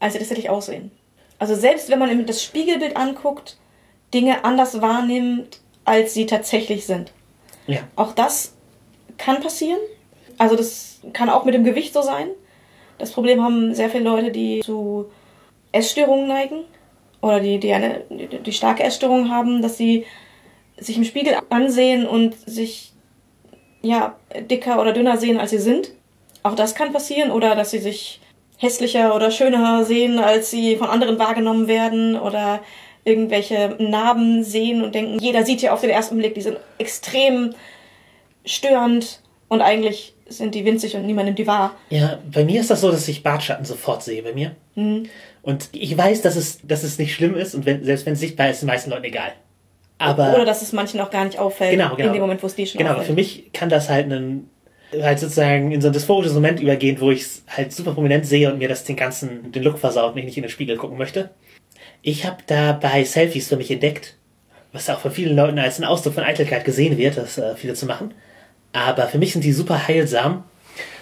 als 0.01 0.15
sie 0.15 0.19
tatsächlich 0.19 0.51
aussehen. 0.51 0.91
Also 1.39 1.55
selbst 1.55 1.89
wenn 1.89 2.01
man 2.01 2.27
das 2.27 2.43
Spiegelbild 2.43 2.97
anguckt, 2.97 3.57
Dinge 4.13 4.45
anders 4.45 4.81
wahrnimmt, 4.81 5.61
als 5.85 6.15
sie 6.15 6.27
tatsächlich 6.27 6.85
sind. 6.85 7.13
Ja. 7.69 7.81
Auch 7.95 8.13
das 8.13 8.55
kann 9.19 9.41
passieren. 9.41 9.79
Also 10.37 10.57
das 10.57 10.88
kann 11.13 11.31
auch 11.31 11.45
mit 11.45 11.55
dem 11.55 11.65
Gewicht 11.65 11.93
so 11.93 12.03
sein. 12.03 12.29
Das 12.99 13.13
Problem 13.13 13.43
haben 13.43 13.75
sehr 13.75 13.91
viele 13.91 14.05
Leute, 14.05 14.31
die 14.31 14.61
zu 14.61 15.07
Essstörungen 15.73 16.29
neigen 16.29 16.65
oder 17.21 17.41
die, 17.41 17.59
die 17.59 17.73
eine 17.73 18.03
die, 18.11 18.53
starke 18.53 18.83
Essstörung 18.83 19.31
haben, 19.31 19.63
dass 19.63 19.77
sie 19.77 20.07
sich 20.77 20.97
im 20.97 21.05
Spiegel 21.05 21.37
ansehen 21.51 22.07
und 22.07 22.35
sich 22.35 22.93
ja 23.83 24.17
dicker 24.51 24.81
oder 24.81 24.93
dünner 24.93 25.17
sehen, 25.17 25.39
als 25.39 25.51
sie 25.51 25.59
sind. 25.59 25.93
Auch 26.43 26.55
das 26.55 26.75
kann 26.75 26.93
passieren 26.93 27.31
oder 27.31 27.55
dass 27.55 27.71
sie 27.71 27.79
sich 27.79 28.21
hässlicher 28.59 29.15
oder 29.15 29.31
schöner 29.31 29.85
sehen, 29.85 30.19
als 30.19 30.51
sie 30.51 30.77
von 30.77 30.89
anderen 30.89 31.19
wahrgenommen 31.19 31.69
werden 31.69 32.19
oder 32.19 32.61
irgendwelche 33.05 33.77
Narben 33.79 34.45
sehen 34.45 34.83
und 34.83 34.95
denken, 34.95 35.19
jeder 35.21 35.45
sieht 35.45 35.63
ja 35.63 35.73
auf 35.73 35.81
den 35.81 35.91
ersten 35.91 36.19
Blick, 36.19 36.35
die 36.35 36.43
sind 36.43 36.59
extrem 36.79 37.55
störend 38.45 39.23
und 39.49 39.63
eigentlich 39.63 40.15
sind 40.29 40.55
die 40.55 40.65
winzig 40.65 40.95
und 40.97 41.07
niemand 41.07 41.27
nimmt 41.27 41.39
die 41.39 41.47
wahr. 41.47 41.75
Ja, 41.91 42.19
bei 42.33 42.45
mir 42.45 42.61
ist 42.61 42.71
das 42.71 42.81
so, 42.81 42.91
dass 42.91 43.09
ich 43.09 43.23
Bartschatten 43.23 43.65
sofort 43.65 44.03
sehe 44.03 44.23
bei 44.23 44.33
mir. 44.33 44.53
Mhm. 44.75 45.09
Und 45.43 45.69
ich 45.73 45.97
weiß, 45.97 46.23
dass 46.23 46.37
es, 46.37 46.61
dass 46.63 46.83
es 46.85 46.99
nicht 46.99 47.15
schlimm 47.15 47.35
ist 47.35 47.55
und 47.55 47.65
wenn, 47.67 47.83
selbst 47.85 48.05
wenn 48.07 48.13
es 48.13 48.21
sichtbar 48.21 48.49
ist, 48.49 48.55
ist 48.57 48.63
den 48.63 48.67
meisten 48.69 48.91
Leuten 48.91 49.05
egal. 49.05 49.33
Aber 49.99 50.35
Oder 50.35 50.45
dass 50.45 50.63
es 50.63 50.73
manchen 50.73 51.01
auch 51.01 51.11
gar 51.11 51.25
nicht 51.25 51.39
auffällt 51.39 51.73
Genau, 51.73 51.95
genau. 51.97 52.09
in 52.09 52.13
dem 52.15 52.21
Moment, 52.23 52.43
wo 52.43 52.47
es 52.47 52.55
die 52.55 52.67
schon 52.67 52.79
Genau, 52.79 52.91
auffällt. 52.93 53.07
für 53.09 53.13
mich 53.15 53.53
kann 53.53 53.69
das 53.69 53.89
halt 53.89 54.05
einen, 54.07 54.49
halt 55.01 55.19
sozusagen 55.19 55.73
in 55.73 55.81
so 55.81 55.89
ein 55.89 55.93
dysphorisches 55.93 56.35
Moment 56.35 56.61
übergehen, 56.61 57.01
wo 57.01 57.11
ich 57.11 57.23
es 57.23 57.43
halt 57.49 57.73
super 57.73 57.93
prominent 57.95 58.25
sehe 58.27 58.53
und 58.53 58.59
mir 58.59 58.69
das 58.69 58.85
den 58.85 58.97
ganzen, 58.97 59.51
den 59.51 59.63
Look 59.63 59.79
versaut 59.79 60.13
und 60.13 60.19
ich 60.19 60.25
nicht 60.25 60.37
in 60.37 60.45
den 60.45 60.51
Spiegel 60.51 60.77
gucken 60.77 60.99
möchte. 60.99 61.31
Ich 62.03 62.25
habe 62.27 62.37
dabei 62.47 63.03
Selfies 63.05 63.49
für 63.49 63.57
mich 63.57 63.71
entdeckt, 63.71 64.17
was 64.73 64.89
auch 64.91 65.01
von 65.01 65.11
vielen 65.11 65.35
Leuten 65.35 65.59
als 65.59 65.79
ein 65.81 65.85
Ausdruck 65.85 66.15
von 66.15 66.23
Eitelkeit 66.25 66.65
gesehen 66.65 66.97
wird, 66.97 67.17
das 67.17 67.39
äh, 67.39 67.57
viele 67.57 67.75
zu 67.75 67.87
machen. 67.87 68.15
Aber 68.73 69.07
für 69.09 69.19
mich 69.19 69.33
sind 69.33 69.45
die 69.45 69.53
super 69.53 69.89
heilsam. 69.89 70.45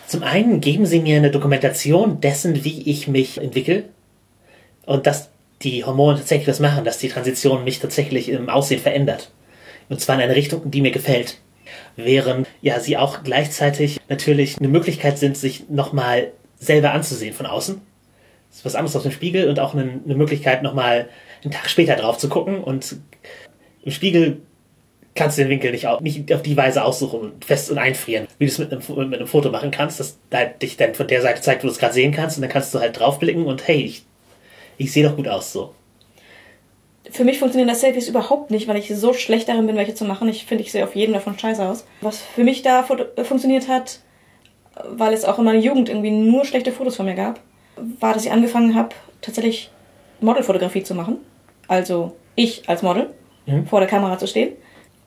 Zum 0.06 0.22
einen 0.22 0.60
geben 0.60 0.86
sie 0.86 1.00
mir 1.00 1.16
eine 1.16 1.30
Dokumentation 1.30 2.20
dessen, 2.20 2.64
wie 2.64 2.88
ich 2.88 3.08
mich 3.08 3.38
entwickle 3.38 3.84
und 4.84 5.06
dass 5.06 5.30
die 5.62 5.84
Hormone 5.84 6.18
tatsächlich 6.18 6.48
was 6.48 6.60
machen, 6.60 6.84
dass 6.84 6.98
die 6.98 7.08
Transition 7.08 7.64
mich 7.64 7.80
tatsächlich 7.80 8.28
im 8.28 8.48
Aussehen 8.48 8.80
verändert. 8.80 9.30
Und 9.88 10.00
zwar 10.00 10.16
in 10.16 10.22
eine 10.22 10.36
Richtung, 10.36 10.70
die 10.70 10.80
mir 10.80 10.90
gefällt. 10.90 11.38
Während 11.96 12.46
ja 12.62 12.78
sie 12.78 12.96
auch 12.96 13.22
gleichzeitig 13.24 13.98
natürlich 14.08 14.58
eine 14.58 14.68
Möglichkeit 14.68 15.18
sind, 15.18 15.36
sich 15.36 15.68
nochmal 15.68 16.32
selber 16.58 16.92
anzusehen 16.92 17.34
von 17.34 17.46
außen. 17.46 17.80
Das 18.50 18.58
ist 18.58 18.64
was 18.64 18.74
anderes 18.74 18.96
aus 18.96 19.02
dem 19.02 19.12
Spiegel 19.12 19.48
und 19.48 19.58
auch 19.58 19.74
eine, 19.74 20.00
eine 20.04 20.14
Möglichkeit, 20.14 20.62
nochmal 20.62 21.08
einen 21.42 21.52
Tag 21.52 21.68
später 21.68 21.96
drauf 21.96 22.18
zu 22.18 22.28
gucken. 22.28 22.62
Und 22.62 22.96
im 23.82 23.92
Spiegel 23.92 24.40
kannst 25.16 25.36
du 25.38 25.42
den 25.42 25.50
Winkel 25.50 25.72
nicht, 25.72 25.86
au- 25.88 26.00
nicht 26.00 26.32
auf 26.32 26.42
die 26.42 26.56
Weise 26.56 26.84
aussuchen 26.84 27.20
und 27.20 27.44
fest 27.44 27.70
und 27.70 27.78
einfrieren, 27.78 28.26
wie 28.38 28.46
du 28.46 28.50
es 28.52 28.58
mit 28.58 28.70
einem, 28.72 29.08
mit 29.10 29.18
einem 29.18 29.26
Foto 29.28 29.50
machen 29.50 29.70
kannst, 29.70 29.98
das 29.98 30.18
halt 30.32 30.62
dich 30.62 30.76
dann 30.76 30.94
von 30.94 31.08
der 31.08 31.22
Seite 31.22 31.40
zeigt, 31.40 31.62
wo 31.64 31.66
du 31.66 31.72
es 31.72 31.78
gerade 31.78 31.94
sehen 31.94 32.12
kannst. 32.12 32.36
Und 32.36 32.42
dann 32.42 32.50
kannst 32.50 32.72
du 32.74 32.78
halt 32.80 32.98
draufblicken 32.98 33.44
und 33.46 33.66
hey, 33.66 33.82
ich, 33.82 34.04
ich 34.78 34.92
sehe 34.92 35.08
doch 35.08 35.16
gut 35.16 35.26
aus 35.28 35.52
so. 35.52 35.74
Für 37.10 37.24
mich 37.24 37.38
funktionieren 37.38 37.68
das 37.68 37.80
Selfies 37.80 38.08
überhaupt 38.08 38.50
nicht, 38.50 38.66
weil 38.66 38.76
ich 38.76 38.88
so 38.94 39.12
schlecht 39.12 39.48
darin 39.48 39.66
bin, 39.66 39.76
welche 39.76 39.94
zu 39.94 40.04
machen. 40.04 40.28
Ich 40.28 40.44
finde, 40.44 40.64
ich 40.64 40.72
sehe 40.72 40.82
auf 40.84 40.96
jeden 40.96 41.12
davon 41.12 41.38
scheiße 41.38 41.64
aus. 41.64 41.86
Was 42.00 42.20
für 42.20 42.42
mich 42.42 42.62
da 42.62 42.84
äh, 43.16 43.22
funktioniert 43.24 43.68
hat, 43.68 44.00
weil 44.88 45.12
es 45.14 45.24
auch 45.24 45.38
in 45.38 45.44
meiner 45.44 45.60
Jugend 45.60 45.88
irgendwie 45.88 46.10
nur 46.10 46.44
schlechte 46.44 46.72
Fotos 46.72 46.96
von 46.96 47.06
mir 47.06 47.14
gab, 47.14 47.40
war, 48.00 48.12
dass 48.12 48.24
ich 48.26 48.32
angefangen 48.32 48.74
habe, 48.74 48.88
tatsächlich 49.22 49.70
Modelfotografie 50.20 50.82
zu 50.82 50.94
machen. 50.94 51.18
Also 51.68 52.16
ich 52.34 52.68
als 52.68 52.82
Model 52.82 53.10
Mhm. 53.48 53.64
vor 53.68 53.78
der 53.78 53.88
Kamera 53.88 54.18
zu 54.18 54.26
stehen 54.26 54.54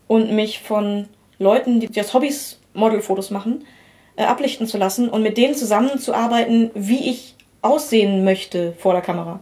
und 0.09 0.31
mich 0.31 0.59
von 0.59 1.07
Leuten, 1.37 1.79
die, 1.79 2.01
aus 2.01 2.13
Hobbys 2.13 2.59
Modelfotos 2.73 3.29
machen, 3.29 3.63
äh, 4.15 4.23
ablichten 4.23 4.65
zu 4.65 4.77
lassen 4.77 5.07
und 5.07 5.21
mit 5.21 5.37
denen 5.37 5.53
zusammenzuarbeiten, 5.53 6.71
wie 6.73 7.11
ich 7.11 7.35
aussehen 7.61 8.23
möchte 8.23 8.73
vor 8.73 8.93
der 8.93 9.03
Kamera. 9.03 9.39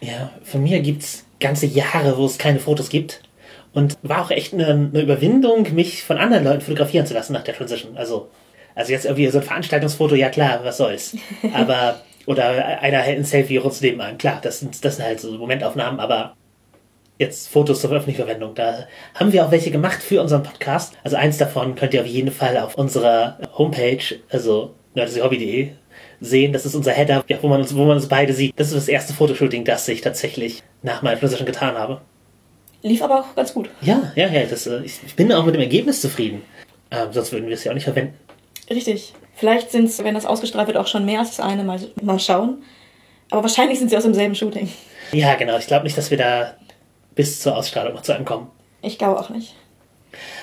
Ja, 0.00 0.30
von 0.44 0.62
mir 0.62 0.80
gibt's 0.80 1.26
ganze 1.40 1.66
Jahre, 1.66 2.16
wo 2.16 2.26
es 2.26 2.38
keine 2.38 2.60
Fotos 2.60 2.88
gibt. 2.88 3.22
Und 3.72 3.98
war 4.02 4.22
auch 4.24 4.30
echt 4.30 4.54
eine, 4.54 4.68
eine 4.68 5.00
Überwindung, 5.00 5.74
mich 5.74 6.04
von 6.04 6.18
anderen 6.18 6.44
Leuten 6.44 6.60
fotografieren 6.60 7.06
zu 7.06 7.14
lassen 7.14 7.32
nach 7.32 7.42
der 7.42 7.56
Transition. 7.56 7.96
Also, 7.96 8.28
also 8.76 8.92
jetzt 8.92 9.06
irgendwie 9.06 9.26
so 9.26 9.38
ein 9.38 9.44
Veranstaltungsfoto, 9.44 10.14
ja 10.14 10.28
klar, 10.28 10.60
was 10.62 10.76
soll's. 10.76 11.16
Aber, 11.54 12.00
oder 12.26 12.80
einer 12.80 12.98
hält 12.98 13.18
ein 13.18 13.24
Selfie 13.24 13.56
rund 13.56 13.80
nebenan. 13.82 14.16
Klar, 14.16 14.38
das 14.40 14.60
sind, 14.60 14.84
das 14.84 14.96
sind 14.96 15.04
halt 15.04 15.18
so 15.18 15.32
Momentaufnahmen, 15.32 15.98
aber 15.98 16.36
jetzt 17.18 17.48
Fotos 17.48 17.80
zur 17.80 17.90
öffentlichen 17.90 18.24
Verwendung. 18.24 18.54
Da 18.54 18.86
haben 19.14 19.32
wir 19.32 19.46
auch 19.46 19.50
welche 19.50 19.70
gemacht 19.70 20.02
für 20.02 20.20
unseren 20.20 20.42
Podcast. 20.42 20.94
Also 21.04 21.16
eins 21.16 21.38
davon 21.38 21.74
könnt 21.74 21.94
ihr 21.94 22.00
auf 22.00 22.06
jeden 22.06 22.32
Fall 22.32 22.58
auf 22.58 22.74
unserer 22.76 23.38
Homepage, 23.56 24.02
also 24.30 24.74
nerdyhobby.de, 24.94 25.70
sehen. 26.20 26.52
Das 26.52 26.66
ist 26.66 26.74
unser 26.74 26.92
Header, 26.92 27.24
ja, 27.28 27.38
wo 27.40 27.48
man 27.48 27.60
uns, 27.60 27.74
wo 27.74 27.84
man 27.84 27.96
uns 27.96 28.08
beide 28.08 28.32
sieht. 28.32 28.58
Das 28.58 28.68
ist 28.68 28.76
das 28.76 28.88
erste 28.88 29.12
Fotoshooting, 29.12 29.64
das 29.64 29.86
ich 29.88 30.00
tatsächlich 30.00 30.62
nach 30.82 31.02
meiner 31.02 31.18
Transition 31.18 31.46
getan 31.46 31.76
habe. 31.76 32.00
Lief 32.82 33.02
aber 33.02 33.20
auch 33.20 33.34
ganz 33.34 33.54
gut. 33.54 33.70
Ja, 33.80 34.12
ja, 34.14 34.28
ja. 34.28 34.44
Das, 34.44 34.66
äh, 34.66 34.82
ich, 34.84 35.00
ich 35.06 35.16
bin 35.16 35.32
auch 35.32 35.46
mit 35.46 35.54
dem 35.54 35.62
Ergebnis 35.62 36.00
zufrieden. 36.00 36.42
Ähm, 36.90 37.08
sonst 37.12 37.32
würden 37.32 37.46
wir 37.46 37.54
es 37.54 37.64
ja 37.64 37.70
auch 37.70 37.74
nicht 37.74 37.84
verwenden. 37.84 38.14
Richtig. 38.68 39.14
Vielleicht 39.34 39.70
sind 39.70 39.86
es, 39.86 40.02
wenn 40.04 40.14
das 40.14 40.26
ausgestrahlt 40.26 40.66
wird, 40.66 40.76
auch 40.76 40.86
schon 40.86 41.04
mehr 41.04 41.20
als 41.20 41.36
das 41.36 41.40
eine. 41.40 41.64
Mal, 41.64 41.80
mal 42.02 42.18
schauen. 42.18 42.62
Aber 43.30 43.42
wahrscheinlich 43.42 43.78
sind 43.78 43.90
sie 43.90 43.96
aus 43.96 44.02
demselben 44.02 44.34
Shooting. 44.34 44.68
Ja, 45.12 45.34
genau. 45.34 45.56
Ich 45.58 45.66
glaube 45.66 45.84
nicht, 45.84 45.96
dass 45.96 46.10
wir 46.10 46.18
da 46.18 46.54
bis 47.14 47.40
zur 47.40 47.56
Ausstrahlung 47.56 47.94
noch 47.94 48.02
zu 48.02 48.12
einem 48.12 48.24
kommen. 48.24 48.50
Ich 48.82 48.98
glaube 48.98 49.18
auch 49.18 49.30
nicht. 49.30 49.54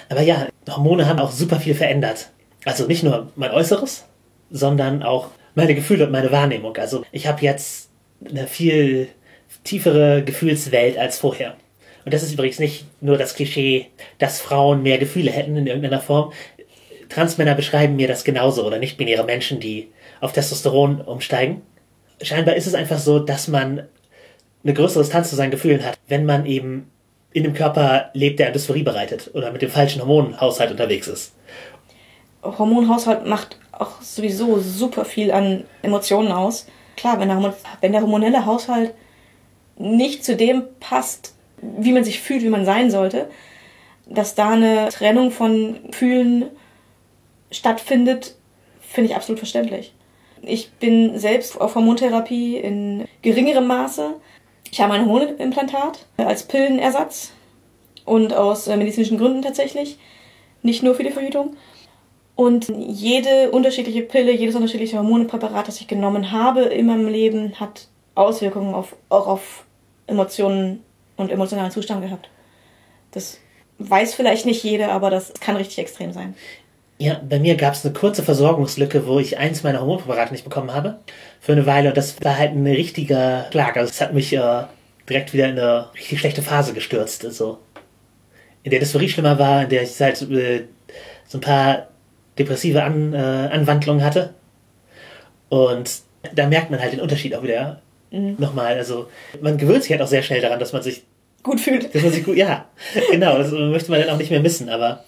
Aber 0.10 0.22
ja, 0.22 0.48
Hormone 0.70 1.08
haben 1.08 1.20
auch 1.20 1.32
super 1.32 1.60
viel 1.60 1.76
verändert. 1.76 2.30
Also 2.66 2.86
nicht 2.86 3.04
nur 3.04 3.32
mein 3.36 3.52
Äußeres, 3.52 4.06
sondern 4.50 5.04
auch 5.04 5.28
meine 5.56 5.76
Gefühle 5.76 6.06
und 6.06 6.12
meine 6.12 6.32
Wahrnehmung. 6.32 6.76
Also 6.78 7.04
ich 7.12 7.28
habe 7.28 7.42
jetzt 7.42 7.90
eine 8.28 8.48
viel 8.48 9.10
tiefere 9.64 10.24
Gefühlswelt 10.24 10.98
als 10.98 11.20
vorher. 11.20 11.56
Und 12.06 12.14
das 12.14 12.24
ist 12.24 12.34
übrigens 12.34 12.60
nicht 12.60 12.86
nur 13.00 13.18
das 13.18 13.36
Klischee, 13.36 13.88
dass 14.18 14.42
Frauen 14.42 14.84
mehr 14.84 14.98
Gefühle 14.98 15.32
hätten 15.32 15.56
in 15.56 15.68
irgendeiner 15.68 16.00
Form. 16.00 16.32
Transmänner 17.10 17.56
beschreiben 17.56 17.96
mir 17.96 18.08
das 18.08 18.24
genauso 18.24 18.66
oder 18.66 18.80
nicht-binäre 18.80 19.24
Menschen, 19.24 19.60
die 19.60 19.90
auf 20.20 20.34
Testosteron 20.34 21.02
umsteigen. 21.02 21.62
Scheinbar 22.22 22.56
ist 22.56 22.68
es 22.68 22.74
einfach 22.74 23.00
so, 23.00 23.20
dass 23.20 23.48
man 23.48 23.84
eine 24.64 24.74
größere 24.74 25.04
Distanz 25.04 25.30
zu 25.30 25.36
seinen 25.36 25.52
Gefühlen 25.52 25.84
hat, 25.86 25.98
wenn 26.08 26.26
man 26.26 26.46
eben 26.46 26.92
in 27.34 27.46
einem 27.46 27.54
Körper 27.54 28.10
lebt, 28.14 28.40
der 28.40 28.52
Dysphorie 28.52 28.84
bereitet 28.84 29.32
oder 29.34 29.52
mit 29.52 29.62
dem 29.62 29.70
falschen 29.70 30.02
Hormonhaushalt 30.02 30.72
unterwegs 30.72 31.08
ist. 31.08 31.34
Hormonhaushalt 32.44 33.26
macht 33.26 33.58
auch 33.72 34.02
sowieso 34.02 34.60
super 34.60 35.06
viel 35.06 35.32
an 35.32 35.64
Emotionen 35.82 36.32
aus. 36.32 36.68
Klar, 36.98 37.20
wenn 37.20 37.30
der, 37.30 37.54
wenn 37.80 37.92
der 37.92 38.02
hormonelle 38.02 38.46
Haushalt 38.46 38.94
nicht 39.78 40.26
zu 40.26 40.36
dem 40.36 40.64
passt, 40.80 41.36
wie 41.62 41.94
man 41.94 42.04
sich 42.04 42.20
fühlt, 42.20 42.44
wie 42.44 42.50
man 42.50 42.66
sein 42.66 42.92
sollte, 42.92 43.30
dass 44.06 44.36
da 44.36 44.52
eine 44.52 44.90
Trennung 44.90 45.32
von 45.32 45.78
Gefühlen 45.88 46.46
stattfindet, 47.50 48.36
finde 48.82 49.10
ich 49.10 49.16
absolut 49.16 49.40
verständlich. 49.40 49.94
Ich 50.42 50.72
bin 50.74 51.18
selbst 51.20 51.60
auf 51.60 51.76
Hormontherapie 51.76 52.58
in 52.58 53.06
geringerem 53.22 53.68
Maße. 53.68 54.16
Ich 54.72 54.80
habe 54.80 54.94
ein 54.94 55.06
Hormonimplantat 55.06 56.06
als 56.18 56.44
Pillenersatz 56.44 57.34
und 58.06 58.34
aus 58.34 58.68
äh, 58.68 58.78
medizinischen 58.78 59.18
Gründen 59.18 59.42
tatsächlich, 59.42 60.00
nicht 60.64 60.82
nur 60.82 60.96
für 60.96 61.04
die 61.04 61.12
Verhütung. 61.12 61.58
Und 62.36 62.70
jede 62.70 63.52
unterschiedliche 63.52 64.02
Pille, 64.02 64.32
jedes 64.32 64.56
unterschiedliche 64.56 64.98
Hormonpräparat, 64.98 65.68
das 65.68 65.82
ich 65.82 65.88
genommen 65.88 66.32
habe 66.32 66.62
in 66.62 66.86
meinem 66.86 67.10
Leben, 67.10 67.60
hat 67.60 67.90
Auswirkungen 68.16 68.74
auf, 68.74 68.96
auch 69.10 69.28
auf 69.28 69.66
Emotionen 70.08 70.84
und 71.18 71.32
emotionalen 71.32 71.72
Zustand 71.72 72.02
gehabt. 72.02 72.30
Das 73.12 73.40
weiß 73.78 74.14
vielleicht 74.14 74.46
nicht 74.46 74.64
jeder, 74.64 74.92
aber 74.94 75.10
das 75.10 75.34
kann 75.34 75.58
richtig 75.58 75.80
extrem 75.80 76.14
sein. 76.14 76.34
Ja, 77.02 77.20
bei 77.28 77.40
mir 77.40 77.56
gab 77.56 77.74
es 77.74 77.84
eine 77.84 77.96
kurze 77.96 78.22
Versorgungslücke, 78.22 79.08
wo 79.08 79.18
ich 79.18 79.40
eins 79.40 79.64
meiner 79.64 79.80
Hormonpräparate 79.80 80.34
nicht 80.34 80.44
bekommen 80.44 80.72
habe. 80.72 81.00
Für 81.40 81.54
eine 81.54 81.66
Weile. 81.66 81.90
Und 81.90 81.98
das 81.98 82.16
war 82.22 82.38
halt 82.38 82.52
ein 82.52 82.68
richtiger 82.68 83.48
Schlag. 83.50 83.76
Also 83.76 83.90
es 83.90 84.00
hat 84.00 84.14
mich 84.14 84.32
äh, 84.34 84.64
direkt 85.10 85.34
wieder 85.34 85.50
in 85.50 85.58
eine 85.58 85.88
richtig 85.96 86.20
schlechte 86.20 86.44
Phase 86.44 86.76
gestürzt. 86.76 87.26
Also 87.26 87.58
in 88.62 88.70
der 88.70 88.80
Dysphorie 88.80 89.10
schlimmer 89.10 89.40
war, 89.40 89.64
in 89.64 89.70
der 89.70 89.82
ich 89.82 90.00
halt 90.00 90.22
äh, 90.30 90.66
so 91.28 91.40
ein 91.40 91.42
paar 91.42 91.88
depressive 92.38 92.84
An, 92.84 93.16
äh, 93.16 93.18
Anwandlungen 93.18 94.06
hatte. 94.06 94.36
Und 95.50 96.02
da 96.36 96.46
merkt 96.46 96.70
man 96.70 96.82
halt 96.82 96.94
den 96.94 97.02
Unterschied 97.02 97.34
auch 97.34 97.42
wieder 97.42 97.82
nochmal. 98.12 98.78
Also 98.78 99.08
man 99.42 99.58
gewöhnt 99.58 99.82
sich 99.82 99.92
halt 99.92 100.04
auch 100.04 100.08
sehr 100.08 100.22
schnell 100.22 100.42
daran, 100.42 100.60
dass 100.60 100.72
man 100.72 100.84
sich 100.84 101.02
Gut 101.42 101.60
fühlt. 101.60 101.96
dass 101.96 102.04
man 102.04 102.12
sich 102.12 102.24
gut, 102.24 102.38
ja, 102.38 102.66
genau, 103.10 103.40
das 103.40 103.52
möchte 103.52 103.90
man 103.90 104.02
dann 104.02 104.12
auch 104.12 104.18
nicht 104.20 104.30
mehr 104.30 104.42
missen, 104.42 104.70
aber 104.70 105.04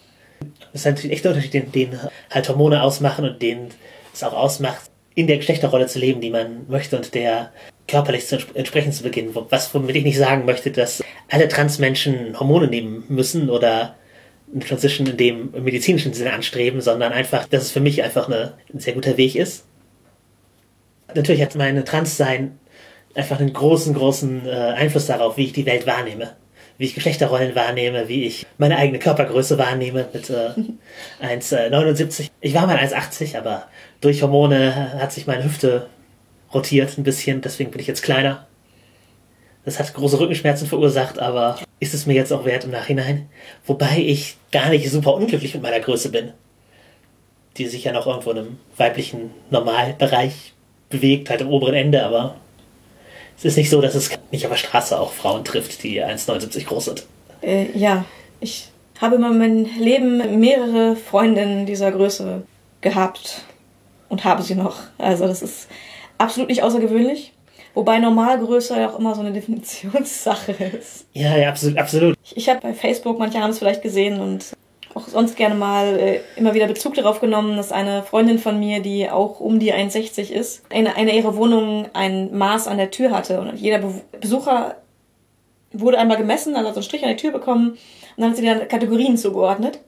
das 0.73 0.81
ist 0.81 0.85
natürlich 0.85 1.11
ein 1.11 1.13
echter 1.13 1.29
Unterschied, 1.29 1.53
den, 1.53 1.71
den 1.71 1.99
halt 2.29 2.49
Hormone 2.49 2.83
ausmachen 2.83 3.23
und 3.23 3.41
den 3.41 3.69
es 4.13 4.23
auch 4.23 4.33
ausmacht, 4.33 4.91
in 5.15 5.27
der 5.27 5.37
Geschlechterrolle 5.37 5.87
zu 5.87 5.99
leben, 5.99 6.19
die 6.19 6.31
man 6.31 6.67
möchte 6.67 6.97
und 6.97 7.13
der 7.13 7.51
körperlich 7.87 8.25
zu 8.27 8.35
entsp- 8.37 8.55
entsprechen 8.55 8.91
zu 8.91 9.03
beginnen. 9.03 9.35
Was 9.49 9.73
womit 9.73 9.95
ich 9.95 10.03
nicht 10.03 10.17
sagen 10.17 10.45
möchte, 10.45 10.71
dass 10.71 11.03
alle 11.29 11.47
Transmenschen 11.47 12.39
Hormone 12.39 12.67
nehmen 12.67 13.03
müssen 13.07 13.49
oder 13.49 13.95
eine 14.51 14.65
Transition 14.65 15.07
in 15.07 15.17
dem 15.17 15.51
medizinischen 15.63 16.13
Sinne 16.13 16.33
anstreben, 16.33 16.81
sondern 16.81 17.11
einfach, 17.11 17.47
dass 17.47 17.63
es 17.63 17.71
für 17.71 17.79
mich 17.79 18.03
einfach 18.03 18.27
eine, 18.27 18.53
ein 18.73 18.79
sehr 18.79 18.93
guter 18.93 19.17
Weg 19.17 19.35
ist. 19.35 19.65
Natürlich 21.13 21.41
hat 21.41 21.55
meine 21.55 21.83
Transsein 21.83 22.57
einfach 23.13 23.39
einen 23.39 23.53
großen, 23.53 23.93
großen 23.93 24.47
äh, 24.47 24.49
Einfluss 24.49 25.05
darauf, 25.05 25.37
wie 25.37 25.45
ich 25.45 25.53
die 25.53 25.67
Welt 25.67 25.85
wahrnehme. 25.85 26.35
Wie 26.77 26.85
ich 26.85 26.95
Geschlechterrollen 26.95 27.55
wahrnehme, 27.55 28.07
wie 28.07 28.25
ich 28.25 28.45
meine 28.57 28.77
eigene 28.77 28.99
Körpergröße 28.99 29.57
wahrnehme 29.57 30.07
mit 30.11 30.29
äh, 30.29 30.49
1,79. 31.23 32.29
Ich 32.41 32.53
war 32.53 32.67
mal 32.67 32.77
1,80, 32.77 33.37
aber 33.37 33.67
durch 34.01 34.21
Hormone 34.21 34.93
hat 34.99 35.11
sich 35.11 35.27
meine 35.27 35.43
Hüfte 35.43 35.87
rotiert 36.53 36.97
ein 36.97 37.03
bisschen, 37.03 37.41
deswegen 37.41 37.71
bin 37.71 37.81
ich 37.81 37.87
jetzt 37.87 38.03
kleiner. 38.03 38.47
Das 39.65 39.79
hat 39.79 39.93
große 39.93 40.19
Rückenschmerzen 40.19 40.67
verursacht, 40.67 41.19
aber 41.19 41.57
ist 41.79 41.93
es 41.93 42.05
mir 42.05 42.13
jetzt 42.13 42.33
auch 42.33 42.45
wert 42.45 42.65
im 42.65 42.71
Nachhinein? 42.71 43.29
Wobei 43.65 43.97
ich 43.97 44.37
gar 44.51 44.69
nicht 44.69 44.89
super 44.89 45.13
unglücklich 45.13 45.53
mit 45.53 45.63
meiner 45.63 45.79
Größe 45.79 46.09
bin. 46.09 46.33
Die 47.57 47.67
sich 47.67 47.83
ja 47.83 47.93
noch 47.93 48.07
irgendwo 48.07 48.31
in 48.31 48.39
einem 48.39 48.59
weiblichen 48.77 49.31
Normalbereich 49.51 50.53
bewegt, 50.89 51.29
halt 51.29 51.41
am 51.41 51.49
oberen 51.49 51.75
Ende, 51.75 52.03
aber 52.03 52.35
es 53.37 53.45
ist 53.45 53.57
nicht 53.57 53.69
so, 53.69 53.81
dass 53.81 53.95
es 53.95 54.09
nicht 54.31 54.45
auf 54.45 54.51
der 54.51 54.57
Straße 54.57 54.99
auch 54.99 55.11
Frauen 55.11 55.43
trifft, 55.43 55.83
die 55.83 56.03
1,79 56.03 56.65
groß 56.65 56.85
sind. 56.85 57.05
Äh, 57.41 57.77
ja, 57.77 58.05
ich 58.39 58.69
habe 59.01 59.15
in 59.15 59.21
meinem 59.21 59.65
Leben 59.77 60.39
mehrere 60.39 60.95
Freundinnen 60.95 61.65
dieser 61.65 61.91
Größe 61.91 62.43
gehabt 62.81 63.41
und 64.09 64.23
habe 64.23 64.43
sie 64.43 64.55
noch. 64.55 64.77
Also 64.97 65.27
das 65.27 65.41
ist 65.41 65.67
absolut 66.17 66.49
nicht 66.49 66.63
außergewöhnlich. 66.63 67.33
Wobei 67.73 67.97
Normalgröße 67.97 68.79
ja 68.79 68.89
auch 68.89 68.99
immer 68.99 69.15
so 69.15 69.21
eine 69.21 69.31
Definitionssache 69.33 70.51
ist. 70.51 71.05
Ja, 71.13 71.35
ja, 71.35 71.49
absolut. 71.49 71.77
absolut. 71.77 72.17
Ich, 72.23 72.37
ich 72.37 72.49
habe 72.49 72.61
bei 72.61 72.73
Facebook, 72.73 73.19
manche 73.19 73.39
haben 73.39 73.49
es 73.49 73.59
vielleicht 73.59 73.81
gesehen 73.81 74.19
und 74.19 74.53
auch 74.95 75.07
sonst 75.07 75.35
gerne 75.35 75.55
mal 75.55 75.99
äh, 75.99 76.19
immer 76.35 76.53
wieder 76.53 76.67
Bezug 76.67 76.93
darauf 76.93 77.19
genommen, 77.19 77.57
dass 77.57 77.71
eine 77.71 78.03
Freundin 78.03 78.39
von 78.39 78.59
mir, 78.59 78.81
die 78.81 79.09
auch 79.09 79.39
um 79.39 79.59
die 79.59 79.73
1,60 79.73 80.31
ist, 80.31 80.63
in 80.71 80.87
einer 80.87 81.13
ihrer 81.13 81.35
Wohnungen 81.35 81.87
ein 81.93 82.35
Maß 82.35 82.67
an 82.67 82.77
der 82.77 82.91
Tür 82.91 83.11
hatte. 83.11 83.39
Und 83.39 83.55
jeder 83.57 83.79
Be 83.79 83.93
Besucher 84.19 84.75
wurde 85.71 85.97
einmal 85.97 86.17
gemessen, 86.17 86.55
also 86.55 86.69
so 86.69 86.75
einen 86.75 86.83
Strich 86.83 87.03
an 87.03 87.09
der 87.09 87.17
Tür 87.17 87.31
bekommen 87.31 87.71
und 87.71 88.21
dann 88.21 88.29
hat 88.29 88.37
sie 88.37 88.45
dann 88.45 88.67
Kategorien 88.67 89.17
zugeordnet. 89.17 89.79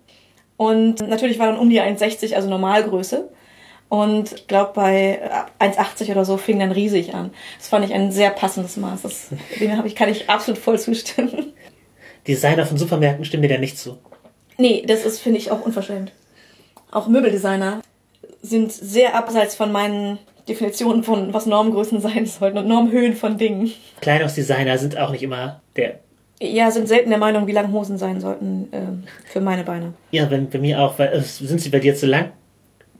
Und 0.58 1.08
natürlich 1.08 1.38
war 1.38 1.48
dann 1.48 1.60
um 1.60 1.70
die 1.70 1.82
1,60, 1.82 2.34
also 2.34 2.50
Normalgröße. 2.50 3.30
Und 3.88 4.32
ich 4.34 4.48
glaube, 4.48 4.72
bei 4.74 5.20
1,80 5.60 6.12
oder 6.12 6.26
so 6.26 6.38
fing 6.38 6.60
dann 6.60 6.72
riesig 6.72 7.14
an. 7.14 7.32
Das 7.58 7.68
fand 7.68 7.86
ich 7.86 7.94
ein 7.94 8.12
sehr 8.12 8.32
passendes 8.32 8.78
Maß. 8.78 9.04
Das, 9.04 9.30
dem 9.60 9.78
habe 9.78 9.88
ich, 9.88 9.96
kann 9.96 10.10
ich 10.10 10.30
absolut 10.30 10.60
voll 10.60 10.80
zustimmen. 10.80 11.54
Designer 12.28 12.66
von 12.66 12.78
Supermärkten 12.78 13.26
stimmen 13.26 13.44
dir 13.44 13.50
da 13.50 13.58
nicht 13.60 13.78
zu. 13.78 14.00
Nee, 14.58 14.84
das 14.88 15.06
ist, 15.06 15.20
finde 15.20 15.40
ich, 15.40 15.52
auch 15.52 15.66
unverschämt. 15.66 16.12
Auch 16.92 17.08
Möbeldesigner 17.08 17.82
sind 18.42 18.72
sehr 18.72 19.16
abseits 19.16 19.56
von 19.56 19.72
meinen 19.72 20.20
Definitionen 20.48 21.04
von, 21.04 21.34
was 21.34 21.46
Normgrößen 21.46 22.00
sein 22.02 22.26
sollten 22.26 22.58
und 22.58 22.68
Normhöhen 22.68 23.16
von 23.16 23.38
Dingen. 23.38 23.72
Kleidungsdesigner 24.02 24.78
sind 24.78 24.98
auch 24.98 25.12
nicht 25.12 25.24
immer 25.24 25.62
der. 25.76 26.00
Ja, 26.42 26.70
sind 26.70 26.88
selten 26.88 27.10
der 27.10 27.20
Meinung, 27.20 27.48
wie 27.48 27.54
lang 27.54 27.72
Hosen 27.72 27.98
sein 27.98 28.20
sollten 28.20 28.68
äh, 28.72 29.30
für 29.32 29.40
meine 29.40 29.64
Beine. 29.64 29.94
Ja, 30.12 30.26
bei, 30.26 30.38
bei 30.38 30.60
mir 30.60 30.82
auch. 30.82 31.00
Weil, 31.00 31.14
äh, 31.14 31.22
sind 31.22 31.62
sie 31.62 31.70
bei 31.70 31.80
dir 31.80 31.96
zu 31.96 32.08
lang? 32.08 32.32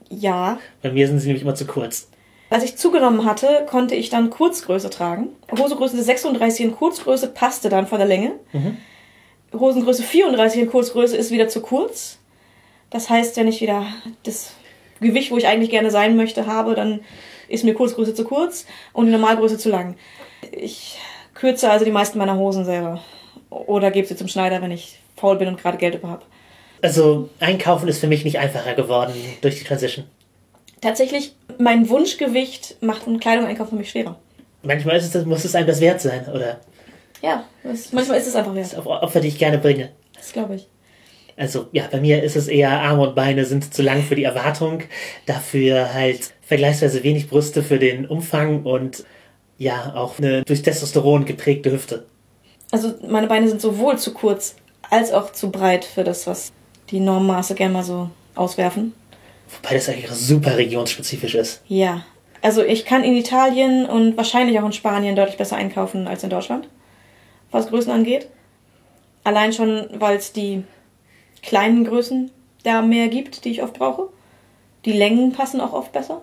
Ja. 0.08 0.58
Bei 0.82 0.90
mir 0.90 1.06
sind 1.06 1.18
sie 1.18 1.26
nämlich 1.26 1.42
immer 1.42 1.54
zu 1.54 1.66
kurz. 1.66 2.08
Als 2.48 2.64
ich 2.64 2.76
zugenommen 2.76 3.24
hatte, 3.24 3.66
konnte 3.68 3.94
ich 3.94 4.08
dann 4.08 4.30
Kurzgröße 4.30 4.88
tragen. 4.88 5.28
Hosengröße 5.56 6.00
36 6.00 6.64
in 6.64 6.76
Kurzgröße 6.76 7.28
passte 7.28 7.68
dann 7.68 7.86
von 7.86 7.98
der 7.98 8.06
Länge. 8.06 8.32
Mhm. 8.52 8.78
Hosengröße 9.52 10.02
34 10.02 10.62
in 10.62 10.70
Kurzgröße 10.70 11.16
ist 11.16 11.30
wieder 11.30 11.48
zu 11.48 11.60
kurz. 11.60 12.18
Das 12.90 13.10
heißt, 13.10 13.36
wenn 13.36 13.48
ich 13.48 13.60
wieder 13.60 13.86
das 14.22 14.52
Gewicht, 15.00 15.30
wo 15.30 15.36
ich 15.36 15.46
eigentlich 15.46 15.70
gerne 15.70 15.90
sein 15.90 16.16
möchte, 16.16 16.46
habe, 16.46 16.74
dann 16.74 17.00
ist 17.48 17.64
mir 17.64 17.74
Kurzgröße 17.74 18.14
zu 18.14 18.24
kurz 18.24 18.66
und 18.92 19.06
die 19.06 19.12
Normalgröße 19.12 19.58
zu 19.58 19.70
lang. 19.70 19.96
Ich 20.52 20.98
kürze 21.34 21.70
also 21.70 21.84
die 21.84 21.90
meisten 21.90 22.18
meiner 22.18 22.36
Hosen 22.36 22.64
selber. 22.64 23.02
Oder 23.50 23.90
gebe 23.90 24.06
sie 24.06 24.16
zum 24.16 24.28
Schneider, 24.28 24.60
wenn 24.62 24.70
ich 24.70 24.98
faul 25.16 25.36
bin 25.36 25.48
und 25.48 25.60
gerade 25.60 25.78
Geld 25.78 25.94
über 25.94 26.08
habe. 26.08 26.24
Also 26.82 27.28
einkaufen 27.40 27.88
ist 27.88 27.98
für 27.98 28.06
mich 28.06 28.24
nicht 28.24 28.38
einfacher 28.38 28.74
geworden 28.74 29.14
durch 29.40 29.58
die 29.58 29.64
Transition. 29.64 30.04
Tatsächlich, 30.80 31.34
mein 31.58 31.88
Wunschgewicht 31.88 32.76
macht 32.82 33.06
ein 33.06 33.18
Kleidung-Einkauf 33.18 33.70
für 33.70 33.76
mich 33.76 33.90
schwerer. 33.90 34.18
Manchmal 34.62 34.96
ist 34.96 35.14
es, 35.14 35.24
muss 35.24 35.44
es 35.44 35.54
einem 35.54 35.66
das 35.66 35.80
wert 35.80 36.00
sein, 36.00 36.28
oder? 36.28 36.60
Ja, 37.26 37.44
das, 37.64 37.92
manchmal 37.92 38.18
ist 38.18 38.28
es 38.28 38.36
einfach 38.36 38.54
wert. 38.54 38.66
Das 38.66 38.78
ist 38.78 38.86
Opfer, 38.86 39.18
die 39.18 39.26
ich 39.26 39.38
gerne 39.38 39.58
bringe. 39.58 39.90
Das 40.14 40.32
glaube 40.32 40.54
ich. 40.54 40.68
Also 41.36 41.66
ja, 41.72 41.88
bei 41.90 42.00
mir 42.00 42.22
ist 42.22 42.36
es 42.36 42.46
eher 42.46 42.70
Arme 42.70 43.08
und 43.08 43.16
Beine 43.16 43.44
sind 43.44 43.74
zu 43.74 43.82
lang 43.82 44.04
für 44.04 44.14
die 44.14 44.22
Erwartung, 44.22 44.84
dafür 45.26 45.92
halt 45.92 46.32
vergleichsweise 46.42 47.02
wenig 47.02 47.28
Brüste 47.28 47.64
für 47.64 47.80
den 47.80 48.06
Umfang 48.06 48.62
und 48.62 49.04
ja, 49.58 49.92
auch 49.96 50.18
eine 50.18 50.44
durch 50.44 50.62
Testosteron 50.62 51.24
geprägte 51.24 51.72
Hüfte. 51.72 52.06
Also 52.70 52.94
meine 53.08 53.26
Beine 53.26 53.48
sind 53.48 53.60
sowohl 53.60 53.98
zu 53.98 54.14
kurz 54.14 54.54
als 54.88 55.12
auch 55.12 55.32
zu 55.32 55.50
breit 55.50 55.84
für 55.84 56.04
das, 56.04 56.28
was 56.28 56.52
die 56.90 57.00
Normmaße 57.00 57.56
gerne 57.56 57.74
mal 57.74 57.82
so 57.82 58.08
auswerfen. 58.36 58.94
Wobei 59.48 59.74
das 59.74 59.88
eigentlich 59.88 60.08
super 60.10 60.56
regionsspezifisch 60.56 61.34
ist. 61.34 61.62
Ja. 61.66 62.04
Also 62.40 62.62
ich 62.62 62.84
kann 62.84 63.02
in 63.02 63.16
Italien 63.16 63.84
und 63.84 64.16
wahrscheinlich 64.16 64.60
auch 64.60 64.66
in 64.66 64.72
Spanien 64.72 65.16
deutlich 65.16 65.36
besser 65.36 65.56
einkaufen 65.56 66.06
als 66.06 66.22
in 66.22 66.30
Deutschland, 66.30 66.68
was 67.56 67.68
Größen 67.68 67.92
angeht. 67.92 68.28
Allein 69.24 69.52
schon, 69.52 69.88
weil 69.94 70.16
es 70.16 70.32
die 70.32 70.62
kleinen 71.42 71.84
Größen 71.84 72.30
da 72.62 72.82
mehr 72.82 73.08
gibt, 73.08 73.44
die 73.44 73.50
ich 73.50 73.62
oft 73.62 73.74
brauche. 73.74 74.08
Die 74.84 74.92
Längen 74.92 75.32
passen 75.32 75.60
auch 75.60 75.72
oft 75.72 75.92
besser. 75.92 76.22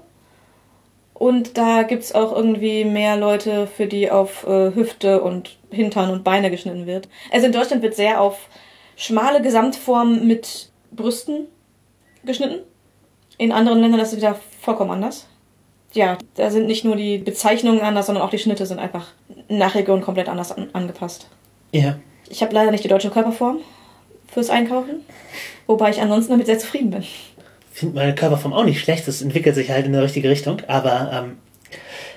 Und 1.13 1.57
da 1.57 1.83
gibt 1.83 2.03
es 2.03 2.15
auch 2.15 2.35
irgendwie 2.35 2.85
mehr 2.85 3.17
Leute, 3.17 3.67
für 3.67 3.87
die 3.87 4.09
auf 4.09 4.45
äh, 4.45 4.73
Hüfte 4.73 5.21
und 5.21 5.57
Hintern 5.69 6.09
und 6.09 6.23
Beine 6.23 6.49
geschnitten 6.49 6.85
wird. 6.85 7.07
Also 7.31 7.45
in 7.45 7.51
Deutschland 7.51 7.81
wird 7.81 7.95
sehr 7.95 8.19
auf 8.19 8.49
schmale 8.95 9.41
Gesamtform 9.41 10.27
mit 10.27 10.69
Brüsten 10.91 11.47
geschnitten. 12.25 12.59
In 13.37 13.51
anderen 13.51 13.79
Ländern 13.79 13.99
ist 13.99 14.11
es 14.11 14.17
wieder 14.17 14.39
vollkommen 14.61 14.91
anders. 14.91 15.27
Ja, 15.93 16.17
da 16.35 16.49
sind 16.49 16.65
nicht 16.65 16.83
nur 16.85 16.95
die 16.95 17.19
Bezeichnungen 17.19 17.81
anders, 17.81 18.07
sondern 18.07 18.23
auch 18.23 18.29
die 18.31 18.39
Schnitte 18.39 18.65
sind 18.65 18.79
einfach 18.79 19.07
nach 19.49 19.75
Region 19.75 20.01
komplett 20.01 20.29
anders 20.29 20.51
an, 20.51 20.69
angepasst. 20.73 21.27
Ja. 21.71 21.99
Ich 22.29 22.41
habe 22.41 22.53
leider 22.53 22.71
nicht 22.71 22.83
die 22.83 22.89
deutsche 22.89 23.09
Körperform 23.09 23.59
fürs 24.27 24.49
Einkaufen, 24.49 25.01
wobei 25.67 25.89
ich 25.89 26.01
ansonsten 26.01 26.31
damit 26.31 26.47
sehr 26.47 26.59
zufrieden 26.59 26.91
bin. 26.91 27.01
Ich 27.01 27.33
finde 27.71 27.95
meine 27.95 28.15
Körperform 28.15 28.53
auch 28.53 28.65
nicht 28.65 28.79
schlecht, 28.79 29.07
es 29.07 29.21
entwickelt 29.21 29.55
sich 29.55 29.69
halt 29.69 29.85
in 29.85 29.93
die 29.93 29.99
richtige 29.99 30.29
Richtung, 30.29 30.61
aber 30.67 31.11
ähm, 31.13 31.37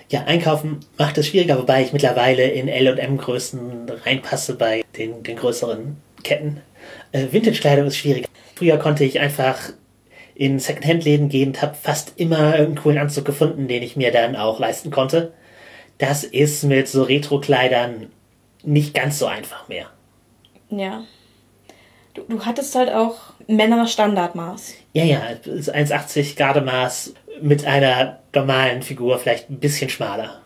ja, 0.08 0.24
einkaufen 0.24 0.80
macht 0.98 1.18
es 1.18 1.26
schwieriger, 1.26 1.58
wobei 1.58 1.82
ich 1.82 1.92
mittlerweile 1.92 2.48
in 2.48 2.68
L 2.68 2.88
und 2.88 2.98
M 2.98 3.16
Größen 3.16 3.90
reinpasse 4.04 4.54
bei 4.54 4.84
den, 4.96 5.22
den 5.22 5.36
größeren 5.36 5.96
Ketten. 6.22 6.60
Äh, 7.12 7.26
Vintage-Kleidung 7.32 7.86
ist 7.86 7.96
schwierig. 7.96 8.26
Früher 8.54 8.76
konnte 8.78 9.04
ich 9.04 9.18
einfach 9.18 9.58
in 10.34 10.58
Secondhand-Läden 10.58 11.28
gehen 11.28 11.48
und 11.48 11.62
habe 11.62 11.74
fast 11.74 12.12
immer 12.16 12.52
einen 12.52 12.76
coolen 12.76 12.98
Anzug 12.98 13.24
gefunden, 13.24 13.68
den 13.68 13.82
ich 13.82 13.96
mir 13.96 14.12
dann 14.12 14.36
auch 14.36 14.60
leisten 14.60 14.90
konnte. 14.90 15.32
Das 15.98 16.24
ist 16.24 16.64
mit 16.64 16.88
so 16.88 17.02
Retro-Kleidern 17.02 18.10
nicht 18.62 18.94
ganz 18.94 19.18
so 19.18 19.26
einfach 19.26 19.68
mehr. 19.68 19.86
Ja. 20.70 21.04
Du, 22.14 22.22
du 22.22 22.44
hattest 22.44 22.74
halt 22.74 22.90
auch 22.90 23.16
Männer-Standardmaß. 23.46 24.74
Ja, 24.92 25.04
ja, 25.04 25.20
1,80 25.44 26.36
Gardemaß 26.36 27.14
mit 27.40 27.66
einer 27.66 28.20
normalen 28.34 28.82
Figur, 28.82 29.18
vielleicht 29.18 29.50
ein 29.50 29.60
bisschen 29.60 29.90
schmaler. 29.90 30.40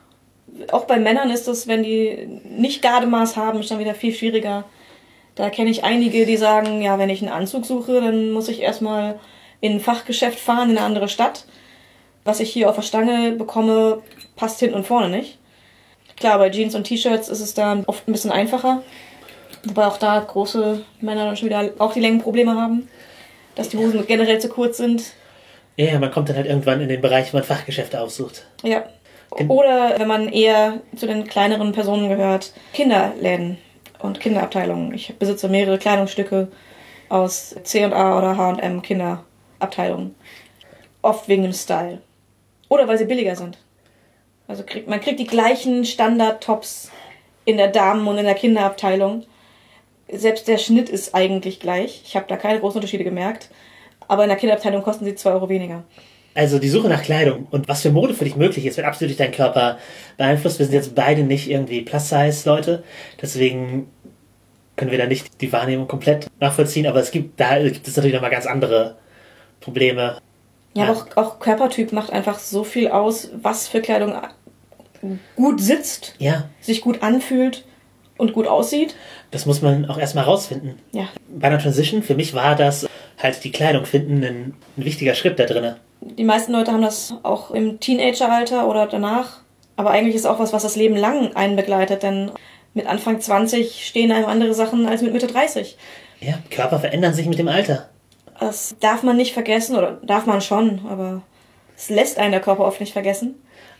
Auch 0.72 0.84
bei 0.84 0.98
Männern 0.98 1.30
ist 1.30 1.48
es, 1.48 1.68
wenn 1.68 1.82
die 1.82 2.40
nicht 2.44 2.82
Gardemaß 2.82 3.36
haben, 3.36 3.60
ist 3.60 3.70
dann 3.70 3.78
wieder 3.78 3.94
viel 3.94 4.14
schwieriger. 4.14 4.64
Da 5.34 5.48
kenne 5.48 5.70
ich 5.70 5.84
einige, 5.84 6.26
die 6.26 6.36
sagen, 6.36 6.82
ja, 6.82 6.98
wenn 6.98 7.08
ich 7.08 7.22
einen 7.22 7.32
Anzug 7.32 7.64
suche, 7.64 8.00
dann 8.00 8.32
muss 8.32 8.48
ich 8.48 8.60
erstmal 8.60 9.18
in 9.60 9.74
ein 9.74 9.80
Fachgeschäft 9.80 10.38
fahren 10.38 10.70
in 10.70 10.76
eine 10.76 10.86
andere 10.86 11.08
Stadt. 11.08 11.46
Was 12.24 12.40
ich 12.40 12.52
hier 12.52 12.68
auf 12.68 12.76
der 12.76 12.82
Stange 12.82 13.32
bekomme, 13.32 14.02
passt 14.36 14.60
hinten 14.60 14.74
und 14.74 14.86
vorne 14.86 15.08
nicht. 15.08 15.38
Klar, 16.20 16.38
bei 16.38 16.50
Jeans 16.50 16.74
und 16.74 16.84
T-Shirts 16.84 17.30
ist 17.30 17.40
es 17.40 17.54
dann 17.54 17.84
oft 17.86 18.06
ein 18.06 18.12
bisschen 18.12 18.30
einfacher. 18.30 18.82
Wobei 19.64 19.86
auch 19.86 19.96
da 19.96 20.20
große 20.20 20.84
Männer 21.00 21.24
dann 21.24 21.36
schon 21.36 21.48
wieder 21.48 21.70
auch 21.78 21.94
die 21.94 22.00
Längenprobleme 22.00 22.54
haben. 22.54 22.88
Dass 23.54 23.70
die 23.70 23.78
Hosen 23.78 24.06
generell 24.06 24.38
zu 24.38 24.48
kurz 24.48 24.76
sind. 24.76 25.14
Ja, 25.76 25.98
man 25.98 26.10
kommt 26.10 26.28
dann 26.28 26.36
halt 26.36 26.46
irgendwann 26.46 26.80
in 26.82 26.88
den 26.88 27.00
Bereich, 27.00 27.32
wo 27.32 27.38
man 27.38 27.44
Fachgeschäfte 27.44 28.00
aufsucht. 28.00 28.46
Ja. 28.62 28.84
Oder 29.48 29.94
wenn 29.98 30.08
man 30.08 30.28
eher 30.28 30.80
zu 30.96 31.06
den 31.06 31.26
kleineren 31.26 31.72
Personen 31.72 32.08
gehört, 32.08 32.52
Kinderläden 32.74 33.58
und 34.00 34.20
Kinderabteilungen. 34.20 34.92
Ich 34.92 35.16
besitze 35.18 35.48
mehrere 35.48 35.78
Kleidungsstücke 35.78 36.48
aus 37.08 37.54
C&A 37.62 38.18
oder 38.18 38.36
H&M 38.36 38.82
Kinderabteilungen. 38.82 40.14
Oft 41.00 41.28
wegen 41.28 41.44
dem 41.44 41.52
Style. 41.52 42.02
Oder 42.68 42.86
weil 42.88 42.98
sie 42.98 43.04
billiger 43.06 43.36
sind. 43.36 43.56
Also 44.50 44.64
kriegt, 44.64 44.88
man 44.88 45.00
kriegt 45.00 45.20
die 45.20 45.28
gleichen 45.28 45.84
Standard-Tops 45.84 46.90
in 47.44 47.56
der 47.56 47.68
Damen- 47.68 48.08
und 48.08 48.18
in 48.18 48.24
der 48.24 48.34
Kinderabteilung 48.34 49.24
Selbst 50.12 50.48
der 50.48 50.58
Schnitt 50.58 50.88
ist 50.88 51.14
eigentlich 51.14 51.60
gleich. 51.60 52.02
Ich 52.04 52.16
habe 52.16 52.26
da 52.28 52.36
keine 52.36 52.58
großen 52.58 52.78
Unterschiede 52.78 53.04
gemerkt. 53.04 53.48
Aber 54.08 54.24
in 54.24 54.28
der 54.28 54.38
Kinderabteilung 54.38 54.82
kosten 54.82 55.04
sie 55.04 55.14
2 55.14 55.30
Euro 55.30 55.48
weniger. 55.48 55.84
Also 56.34 56.58
die 56.58 56.68
Suche 56.68 56.88
nach 56.88 57.02
Kleidung 57.02 57.46
und 57.50 57.68
was 57.68 57.82
für 57.82 57.90
Mode 57.90 58.14
für 58.14 58.24
dich 58.24 58.36
möglich 58.36 58.66
ist, 58.66 58.76
wird 58.76 58.86
absolut 58.86 59.10
durch 59.10 59.18
deinen 59.18 59.34
Körper 59.34 59.78
beeinflusst. 60.16 60.58
Wir 60.58 60.66
sind 60.66 60.74
jetzt 60.74 60.94
beide 60.94 61.22
nicht 61.22 61.48
irgendwie 61.50 61.82
Plus-Size-Leute, 61.82 62.84
deswegen 63.20 63.90
können 64.76 64.92
wir 64.92 64.98
da 64.98 65.06
nicht 65.06 65.40
die 65.40 65.52
Wahrnehmung 65.52 65.88
komplett 65.88 66.28
nachvollziehen, 66.38 66.86
aber 66.86 67.00
es 67.00 67.10
gibt, 67.10 67.38
da 67.38 67.58
gibt 67.58 67.86
es 67.86 67.96
natürlich 67.96 68.14
nochmal 68.14 68.30
ganz 68.30 68.46
andere 68.46 68.96
Probleme. 69.60 70.18
Ja, 70.74 70.84
aber 70.84 70.92
auch, 70.92 71.16
auch 71.16 71.38
Körpertyp 71.40 71.92
macht 71.92 72.12
einfach 72.12 72.38
so 72.38 72.62
viel 72.62 72.88
aus, 72.88 73.30
was 73.42 73.66
für 73.66 73.80
Kleidung 73.80 74.14
gut 75.36 75.60
sitzt, 75.60 76.14
Ja, 76.18 76.48
sich 76.60 76.80
gut 76.80 77.02
anfühlt 77.02 77.64
und 78.18 78.32
gut 78.32 78.46
aussieht. 78.46 78.94
das 79.30 79.46
muss 79.46 79.62
man 79.62 79.88
auch 79.88 79.98
erstmal 79.98 80.24
rausfinden. 80.24 80.78
Ja, 80.92 81.08
Bei 81.28 81.46
einer 81.48 81.58
Transition, 81.58 82.02
für 82.02 82.14
mich 82.14 82.34
war 82.34 82.54
das 82.56 82.86
halt 83.18 83.42
die 83.44 83.50
Kleidung 83.52 83.84
finden 83.86 84.24
ein, 84.24 84.54
ein 84.76 84.84
wichtiger 84.84 85.14
Schritt 85.14 85.38
da 85.38 85.44
drinne. 85.46 85.76
die 86.00 86.24
meisten 86.24 86.52
Leute 86.52 86.72
haben 86.72 86.82
das 86.82 87.14
auch 87.22 87.50
im 87.50 87.80
Teenageralter 87.80 88.66
oder 88.68 88.86
danach. 88.86 89.40
Aber 89.76 89.90
eigentlich 89.90 90.14
ist 90.14 90.26
auch 90.26 90.38
was, 90.38 90.52
was 90.52 90.62
das 90.62 90.76
Leben 90.76 90.96
lang 90.96 91.34
einen 91.36 91.56
begleitet, 91.56 92.02
denn 92.02 92.30
mit 92.74 92.86
Anfang 92.86 93.20
20 93.20 93.86
stehen 93.86 94.12
einem 94.12 94.26
andere 94.26 94.52
Sachen 94.54 94.86
als 94.86 95.00
mit 95.02 95.12
Mitte 95.14 95.26
30. 95.26 95.76
Ja, 96.20 96.34
Körper 96.50 96.78
verändern 96.78 97.14
sich 97.14 97.26
mit 97.26 97.38
dem 97.38 97.48
Alter. 97.48 97.88
Das 98.38 98.74
darf 98.80 99.02
man 99.02 99.16
nicht 99.16 99.32
vergessen 99.32 99.76
oder 99.76 99.98
darf 100.04 100.26
man 100.26 100.40
schon, 100.42 100.80
aber 100.88 101.22
es 101.76 101.88
lässt 101.88 102.18
einen 102.18 102.32
der 102.32 102.40
Körper 102.42 102.64
oft 102.66 102.80
nicht 102.80 102.92
vergessen. 102.92 103.34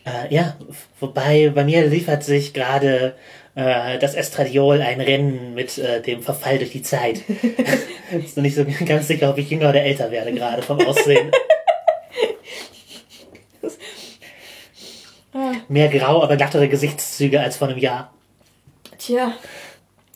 Äh, 0.05 0.35
ja, 0.35 0.57
wobei 0.99 1.51
bei 1.51 1.65
mir 1.65 1.87
liefert 1.87 2.25
sich 2.25 2.55
gerade 2.55 3.15
äh, 3.55 3.99
das 3.99 4.15
Estradiol 4.15 4.81
ein 4.81 5.01
Rennen 5.01 5.55
mit 5.55 5.77
äh, 5.79 6.01
dem 6.01 6.23
Verfall 6.23 6.59
durch 6.59 6.73
die 6.73 6.83
Zeit. 6.83 7.23
Ist 8.25 8.37
noch 8.37 8.43
nicht 8.43 8.57
so 8.57 8.65
ganz 8.87 9.09
sicher, 9.09 9.31
ob 9.31 9.39
ich 9.39 9.51
jünger 9.51 9.71
oder 9.71 9.83
älter 9.83 10.11
werde, 10.11 10.33
gerade 10.33 10.63
vom 10.63 10.81
Aussehen. 10.81 11.31
Ah. 15.33 15.53
Mehr 15.69 15.89
grau, 15.89 16.23
aber 16.23 16.37
glattere 16.37 16.69
Gesichtszüge 16.69 17.41
als 17.41 17.57
vor 17.57 17.69
einem 17.69 17.79
Jahr. 17.79 18.13
Tja, 18.99 19.33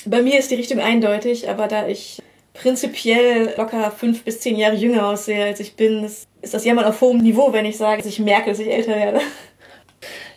bei 0.07 0.23
mir 0.23 0.39
ist 0.39 0.51
die 0.51 0.57
Richtung 0.57 0.81
eindeutig, 0.81 1.49
aber 1.49 1.69
da 1.69 1.87
ich 1.87 2.21
prinzipiell 2.53 3.55
locker 3.57 3.91
fünf 3.91 4.25
bis 4.25 4.41
zehn 4.41 4.57
Jahre 4.57 4.75
jünger 4.75 5.09
aussehe, 5.09 5.45
als 5.45 5.61
ich 5.61 5.77
bin, 5.77 6.05
ist, 6.05 6.27
das 6.43 6.65
Jammern 6.65 6.85
auf 6.85 7.01
hohem 7.01 7.19
Niveau, 7.19 7.53
wenn 7.53 7.65
ich 7.65 7.77
sage, 7.77 7.99
dass 7.99 8.11
ich 8.11 8.19
merke, 8.19 8.51
dass 8.51 8.59
ich 8.59 8.71
älter 8.71 8.97
werde. 8.97 9.21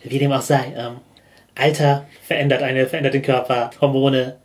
Wie 0.09 0.19
dem 0.19 0.31
auch 0.31 0.41
sei. 0.41 0.73
Ähm, 0.75 0.97
Alter 1.55 2.05
verändert 2.23 2.61
eine, 2.61 2.87
verändert 2.87 3.13
den 3.13 3.21
Körper, 3.21 3.71
Hormone. 3.81 4.37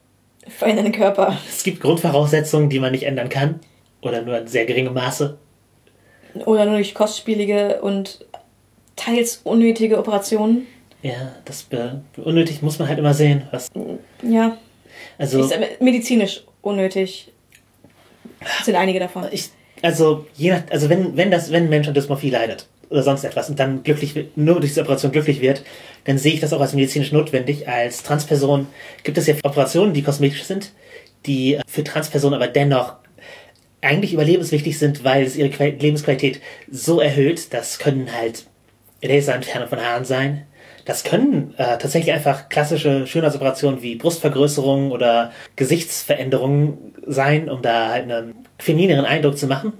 Verändern 0.49 0.87
den 0.87 0.95
Körper. 0.95 1.37
Es 1.49 1.63
gibt 1.63 1.81
Grundvoraussetzungen, 1.81 2.69
die 2.71 2.81
man 2.81 2.93
nicht 2.93 3.05
ändern 3.05 3.29
kann. 3.29 3.61
Oder 4.01 4.23
nur 4.23 4.39
in 4.39 4.49
sehr 4.49 4.65
geringem 4.65 4.95
Maße. 4.95 5.39
Oder 6.35 6.65
nur 6.65 6.75
durch 6.75 6.95
kostspielige 6.95 7.81
und 7.83 8.25
teils 8.97 9.41
unnötige 9.45 9.99
Operationen. 9.99 10.67
Ja, 11.03 11.33
das 11.45 11.67
unnötig 12.17 12.63
muss 12.63 12.79
man 12.79 12.89
halt 12.89 12.99
immer 12.99 13.15
sehen. 13.15 13.43
Was, 13.51 13.69
Ja, 14.23 14.57
also, 15.19 15.41
ist 15.41 15.55
medizinisch 15.81 16.45
unnötig. 16.63 17.33
sind 18.65 18.77
einige 18.77 19.01
davon. 19.01 19.27
ich, 19.31 19.51
also, 19.83 20.27
je 20.35 20.53
nach, 20.53 20.63
also 20.71 20.89
wenn, 20.89 21.17
wenn 21.17 21.31
das, 21.31 21.51
wenn 21.51 21.65
ein 21.65 21.71
Mensch 21.71 21.89
an 21.89 21.95
Dysmorphie 21.95 22.31
leidet 22.31 22.69
oder 22.93 23.03
sonst 23.03 23.25
etwas 23.25 23.49
und 23.51 23.59
dann 23.59 23.83
glücklich 23.83 24.15
nur 24.37 24.61
durch 24.61 24.71
diese 24.71 24.83
Operation 24.83 25.11
glücklich 25.11 25.41
wird, 25.41 25.65
dann 26.05 26.19
sehe 26.19 26.35
ich 26.35 26.41
das 26.41 26.53
auch 26.53 26.61
als 26.61 26.75
medizinisch 26.75 27.13
notwendig. 27.13 27.69
Als 27.69 28.03
Transperson 28.03 28.67
gibt 29.03 29.19
es 29.19 29.27
ja 29.27 29.35
Operationen, 29.43 29.95
die 29.95 30.03
kosmetisch 30.03 30.45
sind, 30.45 30.73
die 31.27 31.59
für 31.67 31.83
Transpersonen 31.83 32.41
aber 32.41 32.49
dennoch 32.49 32.95
eigentlich 33.81 34.13
überlebenswichtig 34.13 34.79
sind, 34.79 35.03
weil 35.03 35.25
es 35.25 35.37
ihre 35.37 35.49
Qual- 35.51 35.77
Lebensqualität 35.79 36.41
so 36.71 37.01
erhöht. 37.01 37.53
Das 37.53 37.79
können 37.79 38.09
halt 38.15 38.45
Laserentfernung 39.03 39.69
von 39.69 39.81
Haaren 39.81 40.05
sein. 40.05 40.47
Das 40.85 41.05
können 41.05 41.55
äh, 41.59 41.79
tatsächlich 41.79 42.13
einfach 42.13 42.49
klassische 42.49 43.07
Schönheitsoperationen 43.07 43.83
wie 43.83 43.97
Brustvergrößerung 43.97 44.91
oder 44.91 45.33
Gesichtsveränderungen 45.57 46.95
sein, 47.07 47.49
um 47.49 47.63
da 47.63 47.91
halt 47.91 48.11
einen 48.11 48.35
feminineren 48.59 49.05
Eindruck 49.05 49.39
zu 49.39 49.47
machen. 49.47 49.73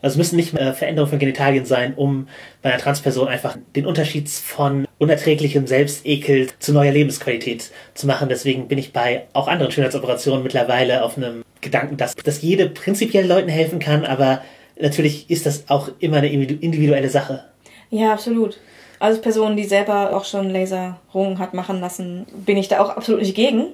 Also 0.00 0.14
es 0.14 0.18
müssen 0.18 0.36
nicht 0.36 0.54
äh, 0.54 0.72
Veränderungen 0.72 1.10
von 1.10 1.18
Genitalien 1.18 1.64
sein, 1.64 1.94
um 1.94 2.28
bei 2.62 2.70
einer 2.70 2.78
Transperson 2.78 3.28
einfach 3.28 3.56
den 3.74 3.86
Unterschied 3.86 4.28
von 4.28 4.86
unerträglichem 4.98 5.66
Selbstekel 5.66 6.48
zu 6.58 6.72
neuer 6.72 6.92
Lebensqualität 6.92 7.70
zu 7.94 8.06
machen. 8.06 8.28
Deswegen 8.28 8.68
bin 8.68 8.78
ich 8.78 8.92
bei 8.92 9.26
auch 9.32 9.48
anderen 9.48 9.72
Schönheitsoperationen 9.72 10.42
mittlerweile 10.42 11.02
auf 11.02 11.16
einem 11.16 11.44
Gedanken, 11.60 11.96
dass, 11.96 12.14
dass 12.14 12.42
jede 12.42 12.68
prinzipiell 12.68 13.26
Leuten 13.26 13.48
helfen 13.48 13.80
kann, 13.80 14.04
aber 14.04 14.42
natürlich 14.80 15.28
ist 15.28 15.46
das 15.46 15.68
auch 15.68 15.90
immer 15.98 16.18
eine 16.18 16.28
individu- 16.28 16.60
individuelle 16.60 17.08
Sache. 17.08 17.44
Ja, 17.90 18.12
absolut. 18.12 18.58
Als 19.00 19.20
Person, 19.20 19.56
die 19.56 19.64
selber 19.64 20.16
auch 20.16 20.24
schon 20.24 20.50
Laserungen 20.50 21.38
hat 21.38 21.54
machen 21.54 21.80
lassen, 21.80 22.26
bin 22.44 22.56
ich 22.56 22.68
da 22.68 22.80
auch 22.80 22.90
absolut 22.90 23.22
nicht 23.22 23.34
gegen. 23.34 23.66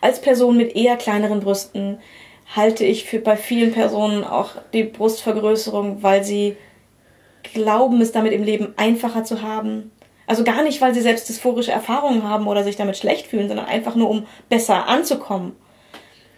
Als 0.00 0.20
Person 0.20 0.56
mit 0.56 0.76
eher 0.76 0.96
kleineren 0.96 1.40
Brüsten 1.40 1.98
halte 2.54 2.84
ich 2.84 3.04
für 3.04 3.18
bei 3.18 3.36
vielen 3.36 3.72
Personen 3.72 4.24
auch 4.24 4.50
die 4.72 4.84
Brustvergrößerung, 4.84 6.02
weil 6.02 6.24
sie 6.24 6.56
glauben, 7.42 8.00
es 8.00 8.12
damit 8.12 8.32
im 8.32 8.42
Leben 8.42 8.74
einfacher 8.76 9.24
zu 9.24 9.42
haben. 9.42 9.90
Also 10.26 10.44
gar 10.44 10.62
nicht, 10.62 10.80
weil 10.80 10.94
sie 10.94 11.02
selbst 11.02 11.28
dysphorische 11.28 11.72
Erfahrungen 11.72 12.22
haben 12.22 12.46
oder 12.46 12.64
sich 12.64 12.76
damit 12.76 12.96
schlecht 12.96 13.26
fühlen, 13.26 13.48
sondern 13.48 13.66
einfach 13.66 13.94
nur, 13.94 14.08
um 14.08 14.26
besser 14.48 14.88
anzukommen. 14.88 15.54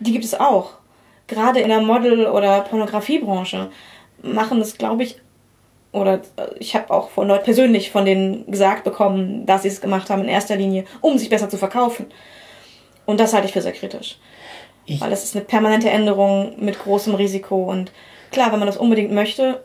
Die 0.01 0.13
gibt 0.13 0.25
es 0.25 0.39
auch. 0.39 0.75
Gerade 1.29 1.61
in 1.61 1.69
der 1.69 1.81
Model- 1.81 2.27
oder 2.27 2.61
Pornografiebranche 2.63 3.71
machen 4.23 4.59
das, 4.59 4.79
glaube 4.79 5.05
ich, 5.05 5.21
oder 5.93 6.21
äh, 6.37 6.49
ich 6.59 6.75
habe 6.75 6.93
auch 6.93 7.11
von 7.11 7.29
Leuten 7.29 7.45
persönlich 7.45 7.91
von 7.91 8.05
denen 8.05 8.51
gesagt 8.51 8.85
bekommen, 8.85 9.47
dass 9.47 9.63
sie 9.63 9.69
es 9.69 9.81
gemacht 9.81 10.11
haben 10.11 10.23
in 10.23 10.29
erster 10.29 10.57
Linie, 10.57 10.85
um 11.01 11.19
sich 11.19 11.31
besser 11.31 11.49
zu 11.49 11.57
verkaufen. 11.57 12.07
Und 13.07 13.21
das 13.21 13.33
halte 13.33 13.47
ich 13.47 13.53
für 13.53 13.63
sehr 13.63 13.73
kritisch. 13.73 14.19
Ich- 14.87 15.01
Weil 15.01 15.13
es 15.13 15.25
ist 15.25 15.37
eine 15.37 15.45
permanente 15.45 15.91
Änderung 15.91 16.55
mit 16.59 16.79
großem 16.79 17.15
Risiko. 17.15 17.65
Und 17.65 17.93
klar, 18.31 18.53
wenn 18.53 18.59
man 18.61 18.67
das 18.67 18.77
unbedingt 18.77 19.13
möchte, 19.13 19.63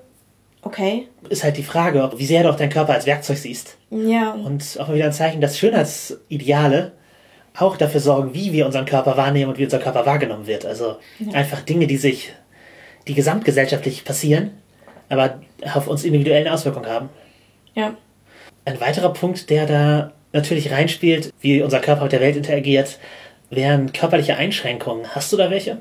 okay. 0.63 1.07
Ist 1.29 1.43
halt 1.43 1.57
die 1.57 1.63
Frage, 1.63 2.03
ob- 2.03 2.17
wie 2.17 2.25
sehr 2.25 2.43
du 2.43 2.49
auch 2.49 2.55
deinen 2.55 2.69
Körper 2.71 2.93
als 2.93 3.05
Werkzeug 3.05 3.37
siehst. 3.37 3.77
Ja, 3.91 4.31
Und 4.33 4.77
auch 4.79 4.87
mal 4.87 4.95
wieder 4.95 5.05
ein 5.05 5.13
Zeichen, 5.13 5.41
dass 5.41 5.57
Schönheitsideale 5.59 6.93
auch 7.57 7.77
dafür 7.77 7.99
sorgen, 7.99 8.33
wie 8.33 8.53
wir 8.53 8.65
unseren 8.65 8.85
Körper 8.85 9.17
wahrnehmen 9.17 9.51
und 9.51 9.57
wie 9.57 9.65
unser 9.65 9.79
Körper 9.79 10.05
wahrgenommen 10.05 10.47
wird. 10.47 10.65
Also 10.65 10.95
einfach 11.33 11.61
Dinge, 11.61 11.85
die 11.87 11.97
sich, 11.97 12.31
die 13.07 13.13
gesamtgesellschaftlich 13.13 14.05
passieren, 14.05 14.51
aber 15.09 15.41
auf 15.73 15.87
uns 15.87 16.03
individuelle 16.05 16.51
Auswirkungen 16.51 16.87
haben. 16.89 17.09
ja. 17.75 17.93
Ein 18.63 18.79
weiterer 18.79 19.11
Punkt, 19.11 19.49
der 19.49 19.65
da 19.65 20.11
natürlich 20.33 20.71
reinspielt, 20.71 21.33
wie 21.41 21.63
unser 21.63 21.79
Körper 21.79 22.03
mit 22.03 22.11
der 22.11 22.21
Welt 22.21 22.35
interagiert, 22.35 22.99
wären 23.51 23.93
körperliche 23.93 24.35
Einschränkungen. 24.37 25.13
Hast 25.13 25.31
du 25.31 25.37
da 25.37 25.51
welche? 25.51 25.77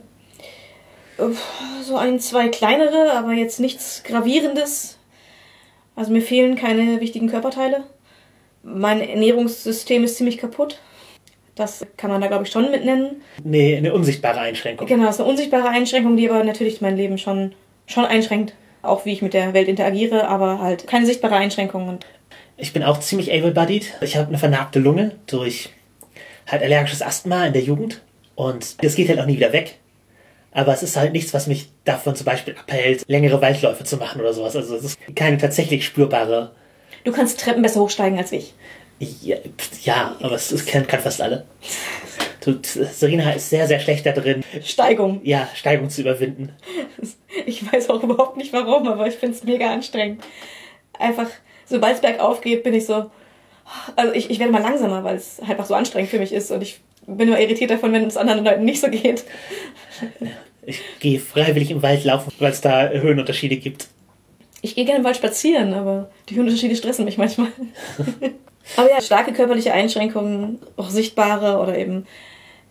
So 1.82 1.96
ein, 1.96 2.20
zwei 2.20 2.48
kleinere, 2.48 3.12
aber 3.12 3.32
jetzt 3.32 3.60
nichts 3.60 4.02
Gravierendes. 4.04 4.98
Also 5.96 6.12
mir 6.12 6.22
fehlen 6.22 6.56
keine 6.56 7.00
wichtigen 7.00 7.28
Körperteile. 7.28 7.84
Mein 8.62 9.00
Ernährungssystem 9.00 10.04
ist 10.04 10.16
ziemlich 10.16 10.38
kaputt. 10.38 10.78
Das 11.54 11.86
kann 11.96 12.10
man 12.10 12.20
da, 12.20 12.28
glaube 12.28 12.44
ich, 12.44 12.50
schon 12.50 12.70
mit 12.70 12.84
nennen. 12.84 13.22
Nee, 13.42 13.76
eine 13.76 13.92
unsichtbare 13.92 14.40
Einschränkung. 14.40 14.86
Genau, 14.86 15.06
das 15.06 15.16
ist 15.16 15.20
eine 15.20 15.30
unsichtbare 15.30 15.68
Einschränkung, 15.68 16.16
die 16.16 16.28
aber 16.28 16.42
natürlich 16.44 16.80
mein 16.80 16.96
Leben 16.96 17.18
schon, 17.18 17.54
schon 17.86 18.04
einschränkt. 18.04 18.54
Auch 18.82 19.04
wie 19.04 19.12
ich 19.12 19.20
mit 19.20 19.34
der 19.34 19.52
Welt 19.52 19.68
interagiere, 19.68 20.26
aber 20.26 20.60
halt 20.60 20.86
keine 20.86 21.04
sichtbare 21.04 21.34
Einschränkung. 21.34 21.98
Ich 22.56 22.72
bin 22.72 22.82
auch 22.82 23.00
ziemlich 23.00 23.30
able-bodied. 23.30 23.92
Ich 24.00 24.16
habe 24.16 24.28
eine 24.28 24.38
vernarbte 24.38 24.78
Lunge 24.78 25.16
durch 25.26 25.70
halt 26.52 26.62
allergisches 26.62 27.02
Asthma 27.02 27.46
in 27.46 27.52
der 27.52 27.62
Jugend. 27.62 28.02
Und 28.34 28.82
das 28.82 28.94
geht 28.94 29.08
halt 29.08 29.20
auch 29.20 29.26
nie 29.26 29.36
wieder 29.36 29.52
weg. 29.52 29.78
Aber 30.52 30.72
es 30.72 30.82
ist 30.82 30.96
halt 30.96 31.12
nichts, 31.12 31.32
was 31.32 31.46
mich 31.46 31.70
davon 31.84 32.16
zum 32.16 32.24
Beispiel 32.24 32.56
abhält, 32.56 33.04
längere 33.06 33.40
Waldläufe 33.40 33.84
zu 33.84 33.96
machen 33.96 34.20
oder 34.20 34.32
sowas. 34.32 34.56
Also 34.56 34.76
es 34.76 34.84
ist 34.84 34.98
keine 35.14 35.38
tatsächlich 35.38 35.84
spürbare. 35.84 36.52
du 37.04 37.12
kannst 37.12 37.40
Treppen 37.40 37.62
besser 37.62 37.80
hochsteigen 37.80 38.18
als 38.18 38.32
ich. 38.32 38.54
Ja, 38.98 39.36
ja 39.82 40.16
aber 40.20 40.34
es, 40.34 40.50
es 40.50 40.66
kann 40.66 40.84
fast 40.86 41.20
alle. 41.20 41.46
Serena 42.64 43.32
ist 43.32 43.50
sehr, 43.50 43.66
sehr 43.66 43.80
schlecht 43.80 44.06
da 44.06 44.12
drin, 44.12 44.42
Steigung. 44.64 45.20
ja, 45.24 45.48
Steigung 45.54 45.90
zu 45.90 46.00
überwinden. 46.00 46.52
Ich 47.46 47.70
weiß 47.72 47.90
auch 47.90 48.02
überhaupt 48.02 48.36
nicht 48.36 48.52
warum, 48.52 48.88
aber 48.88 49.06
ich 49.06 49.14
finde 49.14 49.36
es 49.36 49.44
mega 49.44 49.72
anstrengend. 49.72 50.22
Einfach, 50.98 51.28
sobald 51.64 51.94
es 51.94 52.00
bergauf 52.00 52.40
geht, 52.40 52.62
bin 52.64 52.74
ich 52.74 52.86
so. 52.86 53.10
Also 53.96 54.12
ich, 54.14 54.30
ich 54.30 54.38
werde 54.38 54.52
mal 54.52 54.62
langsamer, 54.62 55.04
weil 55.04 55.16
es 55.16 55.40
einfach 55.40 55.66
so 55.66 55.74
anstrengend 55.74 56.10
für 56.10 56.18
mich 56.18 56.32
ist 56.32 56.50
und 56.50 56.62
ich 56.62 56.80
bin 57.06 57.28
nur 57.28 57.38
irritiert 57.38 57.70
davon, 57.70 57.92
wenn 57.92 58.04
es 58.04 58.16
anderen 58.16 58.44
Leuten 58.44 58.64
nicht 58.64 58.80
so 58.80 58.88
geht. 58.88 59.24
Ich 60.66 60.80
gehe 61.00 61.18
freiwillig 61.18 61.70
im 61.70 61.82
Wald 61.82 62.04
laufen, 62.04 62.32
weil 62.38 62.52
es 62.52 62.60
da 62.60 62.88
Höhenunterschiede 62.88 63.56
gibt. 63.56 63.88
Ich 64.62 64.74
gehe 64.74 64.84
gerne 64.84 64.98
im 64.98 65.04
Wald 65.04 65.16
spazieren, 65.16 65.72
aber 65.72 66.10
die 66.28 66.38
Unterschiede 66.38 66.76
stressen 66.76 67.04
mich 67.04 67.16
manchmal. 67.16 67.48
aber 68.76 68.90
ja, 68.90 69.00
starke 69.00 69.32
körperliche 69.32 69.72
Einschränkungen, 69.72 70.58
auch 70.76 70.90
sichtbare 70.90 71.58
oder 71.58 71.78
eben 71.78 72.06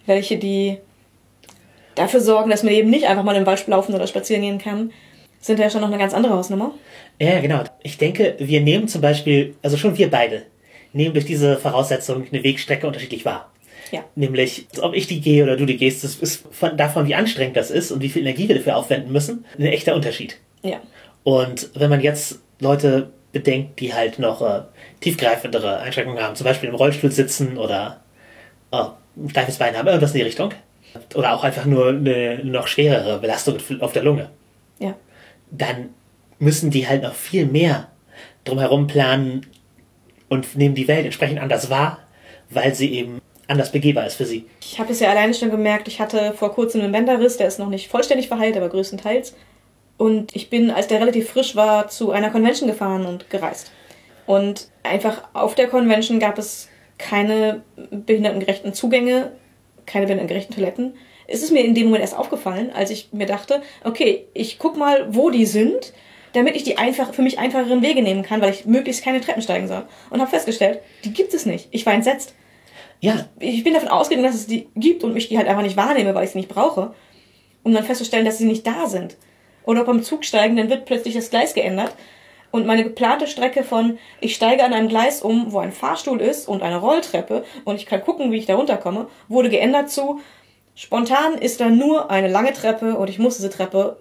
welche, 0.06 0.38
die 0.38 0.78
dafür 1.96 2.22
sorgen, 2.22 2.50
dass 2.50 2.64
man 2.64 2.74
eben 2.74 2.90
nicht 2.90 3.08
einfach 3.08 3.24
mal 3.24 3.36
im 3.36 3.46
Wald 3.46 3.66
laufen 3.68 3.96
oder 3.96 4.08
spazieren 4.08 4.44
gehen 4.44 4.60
kann, 4.60 4.92
sind 5.42 5.60
ja 5.60 5.70
schon 5.70 5.82
noch 5.82 5.88
eine 5.88 5.98
ganz 5.98 6.14
andere 6.14 6.34
Hausnummer. 6.34 6.74
Ja, 7.20 7.40
genau. 7.40 7.64
Ich 7.84 7.98
denke, 7.98 8.36
wir 8.40 8.62
nehmen 8.62 8.88
zum 8.88 9.02
Beispiel, 9.02 9.56
also 9.62 9.78
schon 9.78 9.98
wir 9.98 10.10
beide, 10.10 10.44
nehmen 10.94 11.14
durch 11.14 11.26
diese 11.26 11.58
Voraussetzung 11.58 12.26
eine 12.32 12.44
Wegstrecke 12.44 12.88
unterschiedlich 12.88 13.26
wahr. 13.26 13.52
Ja. 13.92 14.04
Nämlich, 14.16 14.68
ob 14.82 14.94
ich 14.94 15.08
die 15.08 15.20
gehe 15.20 15.44
oder 15.44 15.58
du 15.58 15.66
die 15.66 15.78
gehst, 15.78 16.04
das 16.04 16.16
ist 16.16 16.46
von, 16.52 16.78
davon, 16.78 17.08
wie 17.08 17.16
anstrengend 17.16 17.58
das 17.58 17.72
ist 17.72 17.92
und 17.92 18.02
wie 18.02 18.10
viel 18.10 18.22
Energie 18.22 18.48
wir 18.48 18.56
dafür 18.56 18.76
aufwenden 18.78 19.12
müssen, 19.12 19.46
ein 19.58 19.66
echter 19.66 19.96
Unterschied. 19.96 20.38
Ja. 20.62 20.80
Und 21.24 21.70
wenn 21.74 21.90
man 21.90 22.02
jetzt 22.02 22.40
Leute 22.60 23.10
bedenkt, 23.32 23.80
die 23.80 23.94
halt 23.94 24.20
noch 24.20 24.42
äh, 24.42 24.62
tiefgreifendere 25.02 25.80
Einschränkungen 25.80 26.22
haben, 26.24 26.36
zum 26.36 26.46
Beispiel 26.46 26.70
im 26.70 26.76
Rollstuhl 26.76 27.12
sitzen 27.12 27.58
oder 27.58 28.02
äh, 28.72 28.84
ein 29.18 29.30
steifes 29.30 29.58
Bein 29.58 29.76
haben, 29.78 29.88
irgendwas 29.88 30.12
in 30.12 30.18
die 30.18 30.24
Richtung, 30.24 30.54
oder 31.16 31.34
auch 31.36 31.44
einfach 31.44 31.66
nur 31.66 31.90
eine 31.90 32.44
noch 32.44 32.68
schwerere 32.68 33.20
Belastung 33.20 33.58
auf 33.80 33.94
der 33.94 34.04
Lunge, 34.04 34.30
Ja. 34.80 34.96
dann 35.52 35.90
müssen 36.40 36.72
die 36.72 36.88
halt 36.88 37.04
noch 37.04 37.14
viel 37.14 37.46
mehr 37.46 37.90
drumherum 38.44 38.88
planen 38.88 39.46
und 40.30 40.56
nehmen 40.56 40.76
die 40.76 40.88
Welt 40.88 41.06
entsprechend 41.06 41.40
anders 41.40 41.70
wahr, 41.70 42.00
weil 42.50 42.74
sie 42.74 42.94
eben 42.94 43.22
anders 43.48 43.72
begehbar 43.72 44.06
ist 44.06 44.16
für 44.16 44.26
sie. 44.26 44.46
Ich 44.62 44.80
habe 44.80 44.92
es 44.92 45.00
ja 45.00 45.10
alleine 45.10 45.34
schon 45.34 45.52
gemerkt, 45.52 45.88
ich 45.88 46.00
hatte 46.00 46.34
vor 46.34 46.54
kurzem 46.54 46.82
einen 46.82 46.92
Bänderriss, 46.92 47.38
der 47.38 47.48
ist 47.48 47.60
noch 47.60 47.70
nicht 47.70 47.90
vollständig 47.90 48.28
verheilt, 48.28 48.56
aber 48.56 48.70
größtenteils. 48.70 49.36
Und 49.98 50.36
ich 50.36 50.50
bin, 50.50 50.72
als 50.72 50.88
der 50.88 51.02
relativ 51.02 51.30
frisch 51.30 51.56
war, 51.56 51.90
zu 51.90 52.12
einer 52.12 52.30
Convention 52.30 52.70
gefahren 52.70 53.06
und 53.06 53.30
gereist. 53.30 53.72
Und 54.26 54.70
einfach 54.84 55.24
auf 55.34 55.56
der 55.56 55.68
Convention 55.68 56.20
gab 56.20 56.38
es 56.38 56.70
keine 56.98 57.64
behindertengerechten 57.76 58.74
Zugänge, 58.74 59.32
keine 59.86 60.06
behindertengerechten 60.06 60.56
Toiletten. 60.56 60.94
Es 61.28 61.44
ist 61.44 61.52
mir 61.52 61.66
in 61.66 61.74
dem 61.76 61.86
Moment 61.86 62.02
erst 62.02 62.18
aufgefallen, 62.18 62.72
als 62.74 62.92
ich 62.92 63.10
mir 63.12 63.26
dachte, 63.26 63.62
okay, 63.84 64.28
ich 64.34 64.60
guck 64.60 64.78
mal, 64.78 65.08
wo 65.14 65.30
die 65.32 65.46
sind, 65.46 65.94
damit 66.34 66.56
ich 66.56 66.64
die 66.64 66.78
einfach 66.78 67.14
für 67.14 67.22
mich 67.22 67.40
einfacheren 67.40 67.82
Wege 67.82 68.02
nehmen 68.02 68.24
kann, 68.24 68.42
weil 68.42 68.52
ich 68.52 68.66
möglichst 68.66 69.04
keine 69.04 69.22
Treppen 69.22 69.42
steigen 69.42 69.68
soll. 69.68 69.86
Und 70.10 70.20
habe 70.20 70.30
festgestellt, 70.30 70.80
die 71.04 71.14
gibt 71.14 71.34
es 71.34 71.46
nicht. 71.46 71.68
Ich 71.72 71.86
war 71.86 71.94
entsetzt. 71.94 72.34
Ja, 73.02 73.26
Ich 73.40 73.64
bin 73.64 73.74
davon 73.74 73.90
ausgegangen, 73.90 74.28
dass 74.28 74.36
es 74.36 74.48
die 74.48 74.68
gibt 74.76 75.04
und 75.04 75.14
mich 75.14 75.30
die 75.30 75.38
halt 75.38 75.48
einfach 75.48 75.64
nicht 75.64 75.78
wahrnehme, 75.78 76.14
weil 76.14 76.26
ich 76.26 76.32
sie 76.32 76.40
nicht 76.40 76.50
brauche. 76.50 76.94
Um 77.64 77.74
dann 77.74 77.84
festzustellen, 77.84 78.26
dass 78.26 78.38
sie 78.38 78.46
nicht 78.46 78.68
da 78.68 78.88
sind. 78.88 79.18
Oder 79.64 79.84
beim 79.84 80.04
Zug 80.04 80.26
steigen, 80.26 80.56
dann 80.56 80.70
wird 80.70 80.86
plötzlich 80.86 81.14
das 81.14 81.30
Gleis 81.30 81.54
geändert. 81.54 81.94
Und 82.52 82.66
meine 82.66 82.84
geplante 82.84 83.28
Strecke 83.28 83.64
von, 83.64 84.00
ich 84.22 84.36
steige 84.36 84.64
an 84.64 84.74
einem 84.74 84.88
Gleis 84.88 85.22
um, 85.22 85.52
wo 85.52 85.60
ein 85.60 85.72
Fahrstuhl 85.72 86.20
ist 86.20 86.48
und 86.48 86.64
eine 86.64 86.78
Rolltreppe 86.78 87.44
und 87.64 87.76
ich 87.76 87.86
kann 87.86 88.02
gucken, 88.02 88.32
wie 88.32 88.38
ich 88.38 88.48
da 88.48 88.56
runterkomme, 88.56 89.08
wurde 89.28 89.50
geändert 89.50 89.92
zu, 89.92 90.20
spontan 90.74 91.36
ist 91.36 91.62
da 91.62 91.70
nur 91.70 92.10
eine 92.10 92.28
lange 92.28 92.54
Treppe 92.54 92.96
und 92.96 93.08
ich 93.08 93.20
muss 93.20 93.36
diese 93.36 93.52
Treppe 93.52 93.98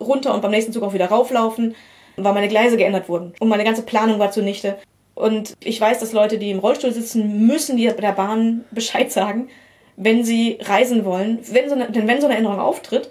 runter 0.00 0.34
und 0.34 0.42
beim 0.42 0.50
nächsten 0.50 0.72
Zug 0.72 0.82
auch 0.82 0.94
wieder 0.94 1.06
rauflaufen, 1.06 1.74
weil 2.16 2.32
meine 2.32 2.48
Gleise 2.48 2.76
geändert 2.76 3.08
wurden. 3.08 3.32
Und 3.40 3.48
meine 3.48 3.64
ganze 3.64 3.82
Planung 3.82 4.18
war 4.18 4.30
zunichte. 4.30 4.76
Und 5.14 5.54
ich 5.62 5.80
weiß, 5.80 5.98
dass 5.98 6.12
Leute, 6.12 6.38
die 6.38 6.50
im 6.50 6.60
Rollstuhl 6.60 6.92
sitzen, 6.92 7.46
müssen 7.46 7.76
die 7.76 7.86
der 7.86 8.12
Bahn 8.12 8.64
Bescheid 8.70 9.10
sagen, 9.10 9.48
wenn 9.96 10.24
sie 10.24 10.58
reisen 10.60 11.04
wollen. 11.04 11.40
Wenn 11.50 11.68
so 11.68 11.74
eine, 11.74 11.90
denn 11.90 12.06
wenn 12.06 12.20
so 12.20 12.26
eine 12.26 12.36
Änderung 12.36 12.60
auftritt, 12.60 13.10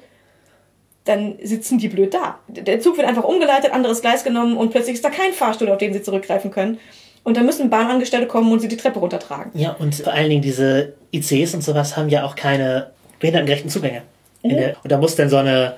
dann 1.04 1.36
sitzen 1.41 1.78
die 1.78 1.88
blöd 1.88 2.13
da. 2.13 2.39
Der 2.47 2.80
Zug 2.80 2.97
wird 2.97 3.08
einfach 3.08 3.23
umgeleitet, 3.23 3.71
anderes 3.71 4.02
Gleis 4.02 4.23
genommen 4.23 4.58
und 4.58 4.71
plötzlich 4.71 4.95
ist 4.95 5.06
da 5.06 5.10
kein 5.10 5.32
Fahrstuhl, 5.34 5.69
auf 5.69 5.78
den 5.78 5.93
sie 5.93 6.02
zurückgreifen 6.02 6.52
können. 6.52 6.80
Und 7.23 7.36
dann 7.36 7.45
müssen 7.45 7.69
Bahnangestellte 7.69 8.28
kommen 8.28 8.52
und 8.52 8.60
sie 8.60 8.67
die 8.69 8.78
Treppe 8.78 9.00
runtertragen. 9.00 9.52
Ja, 9.54 9.73
und 9.73 9.95
vor 9.95 10.13
allen 10.13 10.30
Dingen 10.30 10.41
diese 10.41 10.93
ICs 11.13 11.56
und 11.56 11.62
sowas 11.62 11.97
haben 11.97 12.10
ja 12.10 12.26
auch 12.26 12.36
keine 12.36 12.91
behindertengerechten 13.19 13.69
Zugänge. 13.69 14.04
In 14.43 14.56
der, 14.56 14.78
und 14.82 14.91
da 14.91 14.97
muss 14.97 15.15
dann 15.15 15.30
so 15.30 15.38
eine, 15.38 15.76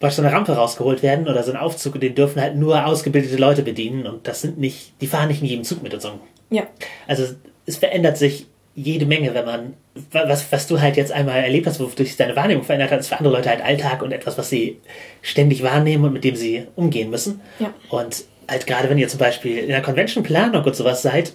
was 0.00 0.16
so 0.16 0.22
eine 0.22 0.32
Rampe 0.32 0.52
rausgeholt 0.52 1.02
werden 1.02 1.28
oder 1.28 1.42
so 1.42 1.50
ein 1.50 1.56
Aufzug 1.56 1.94
und 1.94 2.02
den 2.02 2.14
dürfen 2.14 2.40
halt 2.40 2.56
nur 2.56 2.86
ausgebildete 2.86 3.36
Leute 3.36 3.62
bedienen 3.62 4.06
und 4.06 4.26
das 4.28 4.40
sind 4.40 4.58
nicht, 4.58 4.92
die 5.00 5.06
fahren 5.06 5.28
nicht 5.28 5.42
in 5.42 5.48
jedem 5.48 5.64
Zug 5.64 5.82
mit 5.82 5.94
und 5.94 6.00
so. 6.00 6.20
Ja. 6.50 6.64
Also 7.06 7.24
es 7.66 7.76
verändert 7.76 8.16
sich 8.16 8.46
jede 8.74 9.06
Menge, 9.06 9.34
wenn 9.34 9.44
man, 9.44 9.74
was, 10.12 10.52
was 10.52 10.68
du 10.68 10.80
halt 10.80 10.96
jetzt 10.96 11.10
einmal 11.10 11.42
erlebt 11.42 11.66
hast, 11.66 11.80
wodurch 11.80 11.96
sich 11.96 12.16
deine 12.16 12.36
Wahrnehmung 12.36 12.62
verändert 12.62 12.92
hat, 12.92 13.00
ist 13.00 13.08
für 13.08 13.18
andere 13.18 13.34
Leute 13.34 13.48
halt 13.48 13.60
Alltag 13.60 14.02
und 14.02 14.12
etwas, 14.12 14.38
was 14.38 14.48
sie 14.48 14.78
ständig 15.20 15.64
wahrnehmen 15.64 16.04
und 16.04 16.12
mit 16.12 16.22
dem 16.22 16.36
sie 16.36 16.66
umgehen 16.76 17.10
müssen. 17.10 17.40
Ja. 17.58 17.74
Und 17.88 18.24
halt 18.48 18.68
gerade 18.68 18.88
wenn 18.88 18.98
ihr 18.98 19.08
zum 19.08 19.18
Beispiel 19.18 19.58
in 19.58 19.68
der 19.68 19.82
Convention-Planung 19.82 20.62
und 20.62 20.76
sowas 20.76 21.02
seid, 21.02 21.32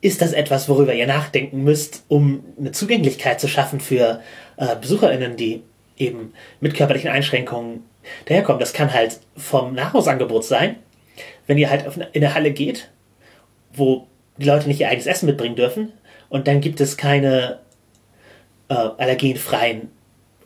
ist 0.00 0.20
das 0.20 0.32
etwas, 0.32 0.68
worüber 0.68 0.92
ihr 0.92 1.06
nachdenken 1.06 1.62
müsst, 1.62 2.04
um 2.08 2.44
eine 2.58 2.72
Zugänglichkeit 2.72 3.40
zu 3.40 3.46
schaffen 3.46 3.80
für 3.80 4.20
äh, 4.56 4.74
BesucherInnen, 4.76 5.36
die 5.36 5.62
eben 5.96 6.32
mit 6.60 6.74
körperlichen 6.74 7.10
Einschränkungen 7.10 7.84
daherkommen. 8.26 8.60
Das 8.60 8.72
kann 8.72 8.92
halt 8.92 9.20
vom 9.36 9.74
Nahrungsangebot 9.74 10.44
sein, 10.44 10.76
wenn 11.46 11.58
ihr 11.58 11.70
halt 11.70 11.84
in 11.96 12.24
eine 12.24 12.34
Halle 12.34 12.52
geht, 12.52 12.90
wo 13.72 14.06
die 14.36 14.46
Leute 14.46 14.68
nicht 14.68 14.80
ihr 14.80 14.88
eigenes 14.88 15.06
Essen 15.06 15.26
mitbringen 15.26 15.56
dürfen 15.56 15.92
und 16.28 16.46
dann 16.46 16.60
gibt 16.60 16.80
es 16.80 16.96
keine 16.96 17.60
äh, 18.68 18.74
allergenfreien 18.74 19.90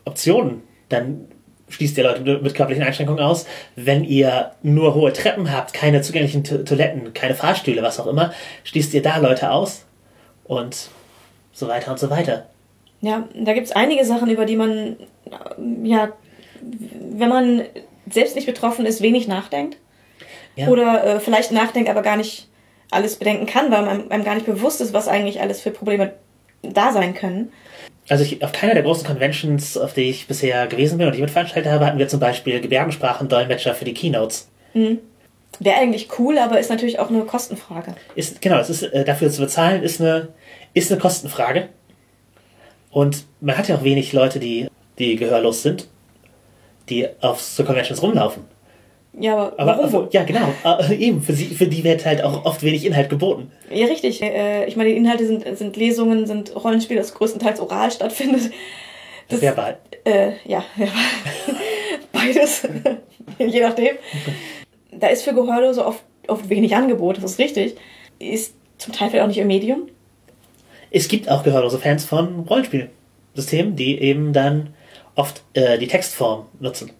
Optionen. 0.05 0.63
Dann 0.89 1.27
schließt 1.69 1.97
ihr 1.97 2.03
Leute 2.03 2.21
mit 2.21 2.53
körperlichen 2.53 2.85
Einschränkungen 2.85 3.23
aus. 3.23 3.45
Wenn 3.75 4.03
ihr 4.03 4.51
nur 4.61 4.93
hohe 4.93 5.13
Treppen 5.13 5.51
habt, 5.51 5.73
keine 5.73 6.01
zugänglichen 6.01 6.43
to 6.43 6.59
Toiletten, 6.59 7.13
keine 7.13 7.35
Fahrstühle, 7.35 7.81
was 7.81 7.99
auch 7.99 8.07
immer, 8.07 8.33
schließt 8.63 8.93
ihr 8.93 9.01
da 9.01 9.17
Leute 9.17 9.51
aus 9.51 9.85
und 10.43 10.89
so 11.53 11.67
weiter 11.67 11.91
und 11.91 11.99
so 11.99 12.09
weiter. 12.09 12.47
Ja, 13.01 13.27
da 13.33 13.53
gibt's 13.53 13.71
einige 13.71 14.05
Sachen, 14.05 14.29
über 14.29 14.45
die 14.45 14.55
man, 14.55 14.97
ja, 15.83 16.09
wenn 16.61 17.29
man 17.29 17.63
selbst 18.09 18.35
nicht 18.35 18.45
betroffen 18.45 18.85
ist, 18.85 19.01
wenig 19.01 19.27
nachdenkt. 19.27 19.77
Ja. 20.55 20.67
Oder 20.67 21.03
äh, 21.03 21.19
vielleicht 21.19 21.51
nachdenkt, 21.51 21.89
aber 21.89 22.01
gar 22.01 22.17
nicht 22.17 22.47
alles 22.91 23.15
bedenken 23.15 23.45
kann, 23.45 23.71
weil 23.71 23.83
man 23.83 24.11
einem 24.11 24.23
gar 24.23 24.35
nicht 24.35 24.45
bewusst 24.45 24.81
ist, 24.81 24.93
was 24.93 25.07
eigentlich 25.07 25.41
alles 25.41 25.61
für 25.61 25.71
Probleme 25.71 26.13
da 26.61 26.91
sein 26.91 27.13
können. 27.13 27.51
Also 28.09 28.23
ich, 28.23 28.43
auf 28.43 28.51
keiner 28.51 28.73
der 28.73 28.83
großen 28.83 29.07
Conventions, 29.07 29.77
auf 29.77 29.93
die 29.93 30.09
ich 30.09 30.27
bisher 30.27 30.67
gewesen 30.67 30.97
bin 30.97 31.07
und 31.07 31.13
die 31.13 31.19
ich 31.19 31.25
mitveranstaltet 31.25 31.71
habe, 31.71 31.85
hatten 31.85 31.99
wir 31.99 32.09
zum 32.09 32.19
Beispiel 32.19 32.59
Gebärdensprachendolmetscher 32.59 33.73
für 33.73 33.85
die 33.85 33.93
Keynotes. 33.93 34.49
Wäre 35.59 35.77
eigentlich 35.77 36.09
cool, 36.17 36.37
aber 36.37 36.59
ist 36.59 36.69
natürlich 36.69 36.99
auch 36.99 37.09
eine 37.09 37.21
Kostenfrage. 37.21 37.95
Ist, 38.15 38.41
genau, 38.41 38.57
es 38.59 38.69
ist, 38.69 38.83
äh, 38.83 39.05
dafür 39.05 39.29
zu 39.29 39.41
bezahlen, 39.41 39.83
ist 39.83 40.01
eine, 40.01 40.29
ist 40.73 40.91
eine 40.91 40.99
Kostenfrage. 40.99 41.69
Und 42.89 43.25
man 43.39 43.57
hat 43.57 43.67
ja 43.67 43.75
auch 43.75 43.83
wenig 43.83 44.11
Leute, 44.11 44.39
die, 44.39 44.67
die 45.01 45.15
gehörlos 45.15 45.63
sind, 45.63 45.87
die 46.89 47.07
auf 47.21 47.41
so 47.41 47.63
Conventions 47.63 48.01
rumlaufen. 48.01 48.43
Ja, 49.19 49.33
aber, 49.33 49.59
Aber 49.59 49.77
warum 49.77 49.91
wohl? 49.91 50.09
ja, 50.11 50.23
genau, 50.23 50.53
äh, 50.63 50.95
eben, 50.95 51.21
für, 51.21 51.33
sie, 51.33 51.47
für 51.47 51.67
die 51.67 51.83
wird 51.83 52.05
halt 52.05 52.23
auch 52.23 52.45
oft 52.45 52.63
wenig 52.63 52.85
Inhalt 52.85 53.09
geboten. 53.09 53.51
Ja, 53.69 53.87
richtig. 53.87 54.21
Äh, 54.21 54.65
ich 54.65 54.77
meine, 54.77 54.89
die 54.89 54.95
Inhalte 54.95 55.27
sind, 55.27 55.57
sind 55.57 55.75
Lesungen, 55.75 56.25
sind 56.25 56.55
Rollenspiele, 56.55 56.99
das 56.99 57.13
größtenteils 57.13 57.59
oral 57.59 57.91
stattfindet. 57.91 58.51
Das, 59.27 59.41
Verbal. 59.41 59.77
Äh, 60.05 60.33
ja, 60.45 60.63
ja. 60.77 60.87
beides. 62.13 62.67
Je 63.37 63.61
nachdem. 63.61 63.97
Da 64.91 65.07
ist 65.07 65.23
für 65.23 65.33
Gehörlose 65.33 65.85
oft, 65.85 66.03
oft 66.27 66.49
wenig 66.49 66.75
Angebot, 66.75 67.17
das 67.17 67.31
ist 67.31 67.39
richtig. 67.39 67.75
Ist 68.19 68.55
zum 68.77 68.93
Teil 68.93 69.09
vielleicht 69.09 69.23
auch 69.23 69.27
nicht 69.27 69.37
ihr 69.37 69.45
Medium. 69.45 69.87
Es 70.89 71.07
gibt 71.07 71.29
auch 71.29 71.43
gehörlose 71.43 71.79
Fans 71.79 72.03
von 72.03 72.39
Rollenspielsystemen, 72.41 73.75
die 73.75 73.99
eben 73.99 74.33
dann 74.33 74.73
oft 75.15 75.43
äh, 75.53 75.77
die 75.77 75.87
Textform 75.87 76.47
nutzen. 76.59 76.91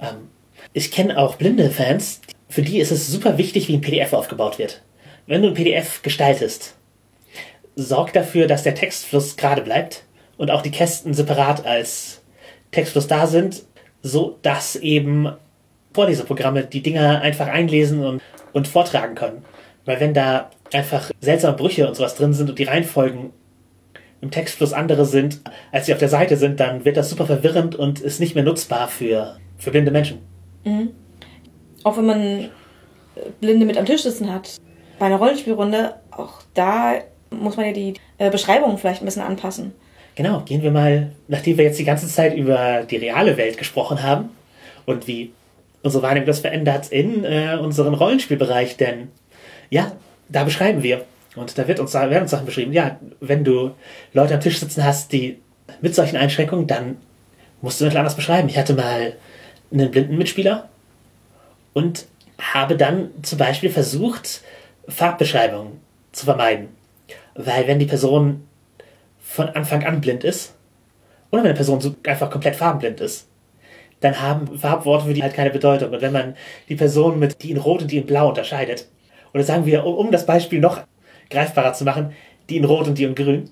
Ähm, 0.00 0.28
ich 0.72 0.90
kenne 0.90 1.18
auch 1.18 1.36
blinde 1.36 1.70
Fans, 1.70 2.20
für 2.48 2.62
die 2.62 2.78
ist 2.78 2.90
es 2.90 3.08
super 3.08 3.38
wichtig, 3.38 3.68
wie 3.68 3.74
ein 3.74 3.80
PDF 3.80 4.12
aufgebaut 4.12 4.58
wird. 4.58 4.82
Wenn 5.26 5.42
du 5.42 5.48
ein 5.48 5.54
PDF 5.54 6.02
gestaltest, 6.02 6.76
sorg 7.76 8.12
dafür, 8.12 8.46
dass 8.46 8.62
der 8.62 8.74
Textfluss 8.74 9.36
gerade 9.36 9.62
bleibt 9.62 10.04
und 10.36 10.50
auch 10.50 10.62
die 10.62 10.70
Kästen 10.70 11.14
separat 11.14 11.64
als 11.66 12.22
Textfluss 12.70 13.06
da 13.06 13.26
sind, 13.26 13.62
so 14.02 14.38
dass 14.42 14.76
eben 14.76 15.32
Vorleseprogramme 15.92 16.64
die 16.64 16.82
Dinger 16.82 17.22
einfach 17.22 17.46
einlesen 17.46 18.04
und, 18.04 18.22
und 18.52 18.68
vortragen 18.68 19.14
können. 19.14 19.44
Weil 19.84 20.00
wenn 20.00 20.14
da 20.14 20.50
einfach 20.72 21.10
seltsame 21.20 21.56
Brüche 21.56 21.86
und 21.86 21.94
sowas 21.94 22.16
drin 22.16 22.32
sind 22.32 22.50
und 22.50 22.58
die 22.58 22.64
Reihenfolgen 22.64 23.32
im 24.24 24.30
Textfluss 24.30 24.72
andere 24.72 25.04
sind, 25.04 25.40
als 25.70 25.86
sie 25.86 25.92
auf 25.92 25.98
der 25.98 26.08
Seite 26.08 26.36
sind, 26.36 26.58
dann 26.58 26.84
wird 26.84 26.96
das 26.96 27.10
super 27.10 27.26
verwirrend 27.26 27.76
und 27.76 28.00
ist 28.00 28.20
nicht 28.20 28.34
mehr 28.34 28.42
nutzbar 28.42 28.88
für, 28.88 29.36
für 29.58 29.70
blinde 29.70 29.90
Menschen. 29.90 30.18
Auch 31.84 31.98
wenn 31.98 32.06
man 32.06 32.20
äh, 32.20 32.48
Blinde 33.40 33.66
mit 33.66 33.76
am 33.76 33.84
Tisch 33.84 34.02
sitzen 34.02 34.32
hat. 34.32 34.56
Bei 34.98 35.06
einer 35.06 35.16
Rollenspielrunde, 35.16 35.94
auch 36.10 36.40
da 36.54 36.94
muss 37.30 37.56
man 37.56 37.66
ja 37.66 37.72
die 37.72 37.94
äh, 38.16 38.30
Beschreibungen 38.30 38.78
vielleicht 38.78 39.02
ein 39.02 39.04
bisschen 39.04 39.22
anpassen. 39.22 39.72
Genau, 40.14 40.40
gehen 40.40 40.62
wir 40.62 40.70
mal, 40.70 41.10
nachdem 41.28 41.58
wir 41.58 41.64
jetzt 41.64 41.78
die 41.78 41.84
ganze 41.84 42.08
Zeit 42.08 42.34
über 42.34 42.84
die 42.88 42.96
reale 42.96 43.36
Welt 43.36 43.58
gesprochen 43.58 44.02
haben 44.02 44.30
und 44.86 45.06
wie 45.06 45.32
unsere 45.82 46.02
Wahrnehmung 46.02 46.26
das 46.26 46.40
verändert 46.40 46.90
in 46.90 47.24
äh, 47.24 47.58
unseren 47.60 47.92
Rollenspielbereich, 47.92 48.78
denn 48.78 49.08
ja, 49.68 49.92
da 50.30 50.44
beschreiben 50.44 50.82
wir 50.82 51.04
und 51.36 51.58
da 51.58 51.66
wird 51.66 51.80
uns, 51.80 51.94
werden 51.94 52.22
uns 52.22 52.30
Sachen 52.30 52.46
beschrieben. 52.46 52.72
Ja, 52.72 52.98
wenn 53.20 53.44
du 53.44 53.72
Leute 54.12 54.34
am 54.34 54.40
Tisch 54.40 54.60
sitzen 54.60 54.84
hast, 54.84 55.12
die 55.12 55.38
mit 55.80 55.94
solchen 55.94 56.16
Einschränkungen, 56.16 56.66
dann 56.66 56.96
musst 57.60 57.80
du 57.80 57.84
das 57.84 57.96
anders 57.96 58.16
beschreiben. 58.16 58.48
Ich 58.48 58.58
hatte 58.58 58.74
mal 58.74 59.14
einen 59.72 59.90
blinden 59.90 60.16
Mitspieler 60.16 60.68
und 61.72 62.06
habe 62.40 62.76
dann 62.76 63.10
zum 63.22 63.38
Beispiel 63.38 63.70
versucht, 63.70 64.42
Farbbeschreibungen 64.88 65.80
zu 66.12 66.24
vermeiden. 66.24 66.68
Weil 67.34 67.66
wenn 67.66 67.78
die 67.78 67.86
Person 67.86 68.46
von 69.20 69.48
Anfang 69.48 69.84
an 69.84 70.00
blind 70.00 70.22
ist, 70.24 70.54
oder 71.30 71.42
wenn 71.42 71.50
eine 71.50 71.56
Person 71.56 71.80
so 71.80 71.96
einfach 72.06 72.30
komplett 72.30 72.54
farbenblind 72.54 73.00
ist, 73.00 73.26
dann 74.00 74.20
haben 74.20 74.58
Farbworte 74.58 75.06
für 75.06 75.14
die 75.14 75.22
halt 75.22 75.34
keine 75.34 75.50
Bedeutung. 75.50 75.90
Und 75.90 76.02
wenn 76.02 76.12
man 76.12 76.36
die 76.68 76.76
Person 76.76 77.18
mit 77.18 77.42
die 77.42 77.50
in 77.50 77.56
Rot 77.56 77.82
und 77.82 77.90
die 77.90 77.98
in 77.98 78.06
Blau 78.06 78.28
unterscheidet, 78.28 78.86
oder 79.32 79.42
sagen 79.42 79.66
wir, 79.66 79.84
um, 79.84 79.94
um 79.94 80.10
das 80.12 80.26
Beispiel 80.26 80.60
noch 80.60 80.82
greifbarer 81.30 81.72
zu 81.72 81.84
machen, 81.84 82.12
die 82.48 82.56
in 82.56 82.64
Rot 82.64 82.86
und 82.86 82.98
die 82.98 83.04
in 83.04 83.14
Grün, 83.14 83.50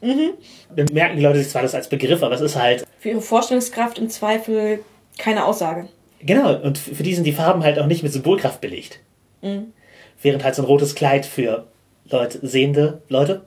mhm. 0.00 0.30
dann 0.74 0.86
merken 0.92 1.16
die 1.16 1.22
Leute 1.22 1.38
sich 1.38 1.48
zwar 1.48 1.62
das 1.62 1.74
als 1.74 1.88
Begriff, 1.88 2.22
aber 2.22 2.34
es 2.34 2.40
ist 2.40 2.56
halt. 2.56 2.86
Für 2.98 3.10
ihre 3.10 3.20
Vorstellungskraft 3.20 3.98
im 3.98 4.08
Zweifel 4.08 4.80
keine 5.18 5.44
Aussage. 5.44 5.88
Genau, 6.20 6.56
und 6.60 6.78
für 6.78 7.02
die 7.02 7.14
sind 7.14 7.24
die 7.24 7.32
Farben 7.32 7.62
halt 7.62 7.78
auch 7.78 7.86
nicht 7.86 8.02
mit 8.02 8.12
Symbolkraft 8.12 8.60
belegt. 8.60 9.00
Mhm. 9.42 9.72
Während 10.20 10.42
halt 10.44 10.54
so 10.54 10.62
ein 10.62 10.66
rotes 10.66 10.94
Kleid 10.94 11.26
für 11.26 11.66
Leute, 12.10 12.44
sehende 12.46 13.02
Leute 13.08 13.42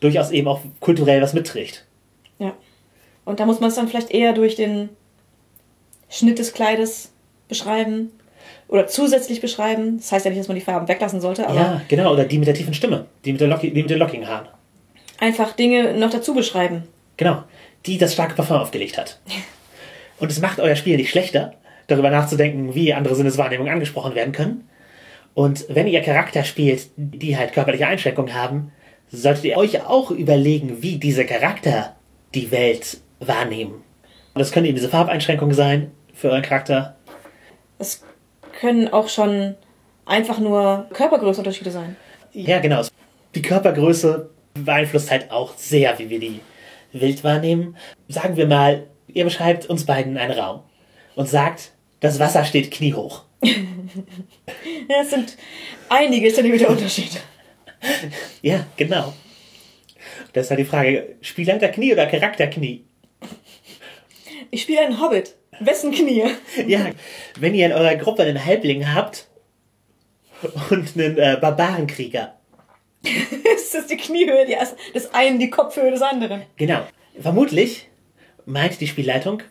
durchaus 0.00 0.30
eben 0.30 0.48
auch 0.48 0.60
kulturell 0.80 1.22
was 1.22 1.32
mitträgt. 1.32 1.86
Ja. 2.38 2.54
Und 3.24 3.40
da 3.40 3.46
muss 3.46 3.60
man 3.60 3.70
es 3.70 3.76
dann 3.76 3.88
vielleicht 3.88 4.10
eher 4.10 4.32
durch 4.32 4.56
den 4.56 4.90
Schnitt 6.10 6.38
des 6.38 6.52
Kleides 6.52 7.12
beschreiben 7.48 8.10
oder 8.72 8.86
zusätzlich 8.86 9.42
beschreiben. 9.42 9.98
Das 9.98 10.10
heißt 10.12 10.24
ja 10.24 10.30
nicht, 10.30 10.40
dass 10.40 10.48
man 10.48 10.54
die 10.54 10.62
Farben 10.62 10.88
weglassen 10.88 11.20
sollte, 11.20 11.46
aber. 11.46 11.54
Ja, 11.54 11.82
genau, 11.88 12.14
oder 12.14 12.24
die 12.24 12.38
mit 12.38 12.48
der 12.48 12.54
tiefen 12.54 12.72
Stimme, 12.72 13.04
die 13.24 13.32
mit, 13.32 13.40
der 13.40 13.48
Lock 13.48 13.60
die 13.60 13.70
mit 13.70 13.90
den 13.90 13.98
lockigen 13.98 14.26
Haaren. 14.26 14.48
Einfach 15.18 15.52
Dinge 15.52 15.92
noch 15.92 16.08
dazu 16.08 16.32
beschreiben. 16.32 16.84
Genau, 17.18 17.42
die 17.84 17.98
das 17.98 18.14
starke 18.14 18.34
Parfum 18.34 18.56
aufgelegt 18.56 18.96
hat. 18.96 19.20
Und 20.18 20.30
es 20.30 20.40
macht 20.40 20.58
euer 20.58 20.74
Spiel 20.74 20.96
nicht 20.96 21.10
schlechter, 21.10 21.52
darüber 21.86 22.08
nachzudenken, 22.08 22.74
wie 22.74 22.94
andere 22.94 23.14
Sinneswahrnehmungen 23.14 23.72
angesprochen 23.72 24.14
werden 24.14 24.32
können. 24.32 24.66
Und 25.34 25.66
wenn 25.68 25.86
ihr 25.86 26.00
Charakter 26.00 26.42
spielt, 26.42 26.86
die 26.96 27.36
halt 27.36 27.52
körperliche 27.52 27.86
Einschränkungen 27.86 28.34
haben, 28.34 28.72
solltet 29.10 29.44
ihr 29.44 29.58
euch 29.58 29.84
auch 29.84 30.10
überlegen, 30.10 30.82
wie 30.82 30.96
diese 30.96 31.26
Charakter 31.26 31.94
die 32.34 32.50
Welt 32.50 32.98
wahrnehmen. 33.20 33.82
Und 34.32 34.38
das 34.38 34.50
können 34.50 34.64
eben 34.64 34.76
diese 34.76 34.88
Farbeinschränkungen 34.88 35.54
sein 35.54 35.90
für 36.14 36.30
euren 36.30 36.42
Charakter. 36.42 36.96
Es 37.78 38.02
können 38.62 38.86
auch 38.86 39.08
schon 39.08 39.56
einfach 40.06 40.38
nur 40.38 40.86
Körpergrößenunterschiede 40.92 41.72
sein. 41.72 41.96
Ja, 42.32 42.60
genau. 42.60 42.84
Die 43.34 43.42
Körpergröße 43.42 44.30
beeinflusst 44.54 45.10
halt 45.10 45.32
auch 45.32 45.56
sehr, 45.56 45.98
wie 45.98 46.08
wir 46.08 46.20
die 46.20 46.38
Welt 46.92 47.24
wahrnehmen. 47.24 47.76
Sagen 48.06 48.36
wir 48.36 48.46
mal, 48.46 48.86
ihr 49.08 49.24
beschreibt 49.24 49.66
uns 49.66 49.84
beiden 49.84 50.16
einen 50.16 50.38
Raum 50.38 50.62
und 51.16 51.28
sagt, 51.28 51.72
das 51.98 52.20
Wasser 52.20 52.44
steht 52.44 52.70
kniehoch. 52.70 53.24
ja, 53.42 55.00
es 55.00 55.10
sind 55.10 55.36
einige 55.88 56.32
Zentimeter 56.32 56.68
Unterschied. 56.68 57.20
ja, 58.42 58.64
genau. 58.76 59.12
Das 60.34 60.44
ist 60.44 60.50
halt 60.50 60.60
die 60.60 60.64
Frage, 60.64 61.16
Spielleiter 61.20 61.68
Knie 61.68 61.94
oder 61.94 62.06
Charakterknie? 62.06 62.84
Ich 64.52 64.62
spiele 64.62 64.82
einen 64.82 65.00
Hobbit. 65.00 65.34
Wessen 65.66 65.92
Knie? 65.92 66.24
ja, 66.66 66.90
wenn 67.38 67.54
ihr 67.54 67.66
in 67.66 67.72
eurer 67.72 67.96
Gruppe 67.96 68.22
einen 68.22 68.44
Halbling 68.44 68.94
habt 68.94 69.28
und 70.70 70.96
einen 70.96 71.18
äh, 71.18 71.38
Barbarenkrieger. 71.40 72.34
ist 73.56 73.74
das 73.74 73.86
die 73.86 73.96
Kniehöhe 73.96 74.46
des 74.94 75.12
einen, 75.12 75.38
die 75.38 75.50
Kopfhöhe 75.50 75.90
des 75.90 76.02
anderen? 76.02 76.42
Genau. 76.56 76.86
Vermutlich 77.18 77.88
meint 78.46 78.80
die 78.80 78.86
Spielleitung 78.86 79.42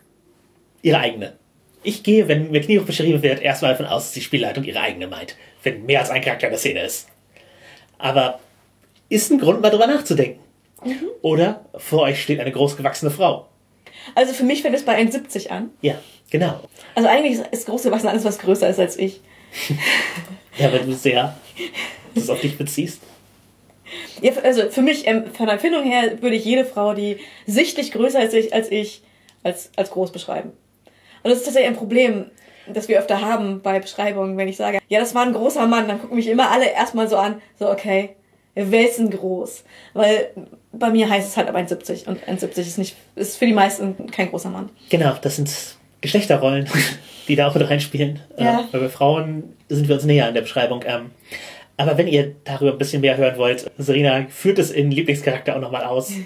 ihre 0.82 0.98
eigene. 0.98 1.34
Ich 1.82 2.02
gehe, 2.02 2.28
wenn 2.28 2.50
mir 2.50 2.60
Kniehoch 2.60 2.84
beschrieben 2.84 3.22
wird, 3.22 3.40
erstmal 3.40 3.72
davon 3.72 3.86
aus, 3.86 4.04
dass 4.04 4.12
die 4.12 4.20
Spielleitung 4.20 4.64
ihre 4.64 4.80
eigene 4.80 5.06
meint, 5.06 5.36
wenn 5.62 5.84
mehr 5.84 6.00
als 6.00 6.10
ein 6.10 6.22
Charakter 6.22 6.46
in 6.46 6.52
der 6.52 6.58
Szene 6.58 6.82
ist. 6.84 7.08
Aber 7.98 8.40
ist 9.08 9.30
ein 9.30 9.38
Grund, 9.38 9.60
mal 9.60 9.70
drüber 9.70 9.86
nachzudenken. 9.86 10.40
Mhm. 10.84 11.08
Oder 11.22 11.66
vor 11.76 12.02
euch 12.02 12.22
steht 12.22 12.40
eine 12.40 12.52
großgewachsene 12.52 13.10
Frau. 13.10 13.48
Also 14.14 14.32
für 14.32 14.44
mich 14.44 14.62
fängt 14.62 14.74
es 14.74 14.84
bei 14.84 14.98
1,70 14.98 15.48
an. 15.48 15.70
Ja, 15.80 15.94
genau. 16.30 16.60
Also 16.94 17.08
eigentlich 17.08 17.38
ist 17.50 17.66
großgewachsen 17.66 18.08
alles, 18.08 18.24
was 18.24 18.38
größer 18.38 18.68
ist 18.68 18.78
als 18.78 18.96
ich. 18.96 19.20
ja, 20.58 20.72
wenn 20.72 20.86
du 20.86 20.94
sehr 20.94 21.36
das 22.14 22.30
auf 22.30 22.40
dich 22.40 22.58
beziehst. 22.58 23.00
Ja, 24.20 24.32
also 24.42 24.70
für 24.70 24.82
mich, 24.82 25.06
ähm, 25.06 25.26
von 25.32 25.46
der 25.46 25.54
Empfindung 25.54 25.84
her, 25.84 26.22
würde 26.22 26.36
ich 26.36 26.44
jede 26.44 26.64
Frau, 26.64 26.94
die 26.94 27.18
sichtlich 27.46 27.92
größer 27.92 28.22
ist 28.22 28.34
als 28.34 28.34
ich, 28.34 28.54
als, 28.54 28.70
ich, 28.70 29.02
als, 29.42 29.70
als 29.76 29.90
groß 29.90 30.12
beschreiben. 30.12 30.52
Und 31.22 31.30
das 31.30 31.38
ist 31.38 31.44
tatsächlich 31.44 31.70
ein 31.70 31.76
Problem, 31.76 32.30
das 32.66 32.88
wir 32.88 32.98
öfter 32.98 33.20
haben 33.20 33.60
bei 33.60 33.80
Beschreibungen, 33.80 34.36
wenn 34.36 34.48
ich 34.48 34.56
sage, 34.56 34.78
ja, 34.88 35.00
das 35.00 35.14
war 35.14 35.22
ein 35.22 35.32
großer 35.32 35.66
Mann, 35.66 35.88
dann 35.88 36.00
gucken 36.00 36.16
mich 36.16 36.28
immer 36.28 36.50
alle 36.50 36.70
erstmal 36.70 37.08
so 37.08 37.16
an, 37.16 37.42
so, 37.58 37.70
okay, 37.70 38.10
wer 38.54 38.88
ist 38.88 38.98
denn 38.98 39.10
groß? 39.10 39.64
Weil 39.94 40.30
bei 40.72 40.90
mir 40.90 41.08
heißt 41.08 41.28
es 41.28 41.36
halt 41.36 41.48
ab 41.48 41.56
1,70 41.56 42.06
und 42.06 42.22
1,70 42.24 42.58
ist 42.60 42.78
nicht, 42.78 42.96
ist 43.14 43.36
für 43.36 43.46
die 43.46 43.52
meisten 43.52 44.10
kein 44.10 44.30
großer 44.30 44.50
Mann. 44.50 44.70
Genau, 44.88 45.14
das 45.20 45.36
sind 45.36 45.76
Geschlechterrollen, 46.00 46.68
die 47.28 47.36
da 47.36 47.48
auch 47.48 47.54
mit 47.54 47.68
reinspielen. 47.68 48.20
Ja. 48.38 48.60
Äh, 48.60 48.64
weil 48.72 48.80
bei 48.80 48.88
Frauen 48.88 49.54
sind 49.68 49.88
wir 49.88 49.94
uns 49.94 50.04
näher 50.04 50.26
an 50.26 50.34
der 50.34 50.42
Beschreibung. 50.42 50.82
Ähm, 50.86 51.10
aber 51.76 51.96
wenn 51.98 52.08
ihr 52.08 52.34
darüber 52.44 52.72
ein 52.72 52.78
bisschen 52.78 53.00
mehr 53.00 53.16
hören 53.16 53.36
wollt, 53.36 53.70
Serena 53.78 54.26
führt 54.28 54.58
es 54.58 54.70
in 54.70 54.90
Lieblingscharakter 54.90 55.56
auch 55.56 55.60
nochmal 55.60 55.84
aus. 55.84 56.12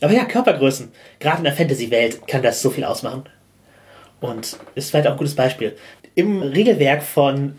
Aber 0.00 0.12
ja, 0.12 0.24
Körpergrößen. 0.24 0.92
Gerade 1.18 1.38
in 1.38 1.44
der 1.44 1.52
Fantasy-Welt 1.52 2.28
kann 2.28 2.40
das 2.40 2.62
so 2.62 2.70
viel 2.70 2.84
ausmachen. 2.84 3.24
Und 4.20 4.56
ist 4.76 4.90
vielleicht 4.90 5.08
auch 5.08 5.12
ein 5.12 5.18
gutes 5.18 5.34
Beispiel. 5.34 5.76
Im 6.14 6.40
Regelwerk 6.40 7.02
von 7.02 7.58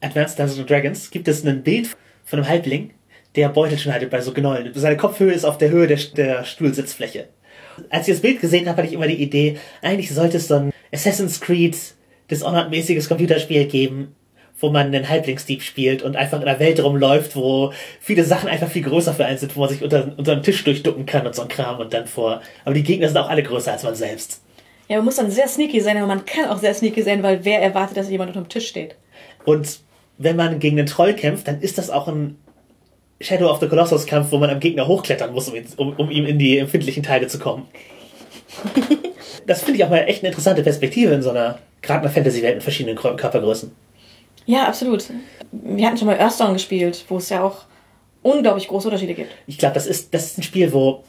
Advanced 0.00 0.38
Dungeons 0.38 0.66
Dragons 0.66 1.10
gibt 1.10 1.26
es 1.26 1.44
ein 1.44 1.64
Bild 1.64 1.88
von 2.24 2.38
einem 2.38 2.48
Halbling, 2.48 2.90
der 3.36 3.48
Beutel 3.48 3.78
schneidet 3.78 4.10
bei 4.10 4.20
so 4.20 4.32
Gnollen. 4.32 4.72
Seine 4.74 4.96
Kopfhöhe 4.96 5.32
ist 5.32 5.44
auf 5.44 5.58
der 5.58 5.70
Höhe 5.70 5.86
der, 5.86 5.98
der 6.16 6.44
Stuhlsitzfläche. 6.44 7.28
Als 7.90 8.06
ich 8.06 8.14
das 8.14 8.22
Bild 8.22 8.40
gesehen 8.40 8.68
habe, 8.68 8.78
hatte 8.78 8.88
ich 8.88 8.94
immer 8.94 9.08
die 9.08 9.20
Idee, 9.20 9.58
eigentlich 9.82 10.12
sollte 10.12 10.36
es 10.36 10.48
so 10.48 10.54
ein 10.54 10.72
Assassin's 10.92 11.40
Creed 11.40 11.76
Dishonored-mäßiges 12.30 13.08
Computerspiel 13.08 13.66
geben, 13.66 14.14
wo 14.60 14.70
man 14.70 14.86
einen 14.86 15.08
Halblingsdieb 15.08 15.62
spielt 15.62 16.02
und 16.02 16.16
einfach 16.16 16.40
in 16.40 16.48
einer 16.48 16.58
Welt 16.58 16.82
rumläuft, 16.82 17.36
wo 17.36 17.72
viele 18.00 18.24
Sachen 18.24 18.48
einfach 18.48 18.68
viel 18.68 18.82
größer 18.82 19.12
für 19.12 19.26
einen 19.26 19.38
sind, 19.38 19.56
wo 19.56 19.60
man 19.60 19.68
sich 19.68 19.82
unter, 19.82 20.14
unter 20.16 20.32
einen 20.32 20.42
Tisch 20.42 20.62
durchducken 20.64 21.04
kann 21.04 21.26
und 21.26 21.34
so 21.34 21.42
ein 21.42 21.48
Kram 21.48 21.80
und 21.80 21.92
dann 21.92 22.06
vor. 22.06 22.40
Aber 22.64 22.74
die 22.74 22.82
Gegner 22.82 23.08
sind 23.08 23.18
auch 23.18 23.28
alle 23.28 23.42
größer 23.42 23.72
als 23.72 23.82
man 23.82 23.94
selbst. 23.94 24.40
Ja, 24.88 24.96
man 24.96 25.06
muss 25.06 25.16
dann 25.16 25.30
sehr 25.30 25.48
sneaky 25.48 25.80
sein, 25.80 25.96
aber 25.96 26.06
man 26.06 26.24
kann 26.24 26.48
auch 26.48 26.58
sehr 26.58 26.74
sneaky 26.74 27.02
sein, 27.02 27.22
weil 27.22 27.44
wer 27.44 27.60
erwartet, 27.60 27.96
dass 27.96 28.10
jemand 28.10 28.28
unter 28.30 28.42
dem 28.42 28.48
Tisch 28.48 28.68
steht? 28.68 28.96
Und 29.44 29.80
wenn 30.18 30.36
man 30.36 30.60
gegen 30.60 30.78
einen 30.78 30.86
Troll 30.86 31.14
kämpft, 31.14 31.48
dann 31.48 31.60
ist 31.60 31.78
das 31.78 31.90
auch 31.90 32.06
ein 32.06 32.38
Shadow 33.20 33.50
of 33.50 33.60
the 33.60 33.68
Colossus 33.68 34.06
Kampf, 34.06 34.32
wo 34.32 34.38
man 34.38 34.50
am 34.50 34.60
Gegner 34.60 34.86
hochklettern 34.86 35.32
muss, 35.32 35.48
um, 35.48 35.54
um, 35.76 35.92
um 35.96 36.10
ihm 36.10 36.26
in 36.26 36.38
die 36.38 36.58
empfindlichen 36.58 37.02
Teile 37.02 37.26
zu 37.28 37.38
kommen. 37.38 37.68
das 39.46 39.62
finde 39.62 39.78
ich 39.78 39.84
auch 39.84 39.90
mal 39.90 39.98
echt 39.98 40.22
eine 40.22 40.28
interessante 40.28 40.62
Perspektive 40.62 41.14
in 41.14 41.22
so 41.22 41.30
einer, 41.30 41.58
gerade 41.82 42.00
einer 42.00 42.10
Fantasy-Welt 42.10 42.56
mit 42.56 42.62
verschiedenen 42.62 42.96
Körpergrößen. 42.96 43.72
Ja, 44.46 44.66
absolut. 44.66 45.04
Wir 45.52 45.86
hatten 45.86 45.96
schon 45.96 46.06
mal 46.06 46.18
Earthstone 46.18 46.54
gespielt, 46.54 47.04
wo 47.08 47.16
es 47.16 47.30
ja 47.30 47.42
auch 47.42 47.64
unglaublich 48.22 48.68
große 48.68 48.88
Unterschiede 48.88 49.14
gibt. 49.14 49.30
Ich 49.46 49.58
glaube, 49.58 49.74
das 49.74 49.86
ist, 49.86 50.12
das 50.12 50.26
ist 50.26 50.38
ein 50.38 50.42
Spiel, 50.42 50.72
wo 50.72 51.04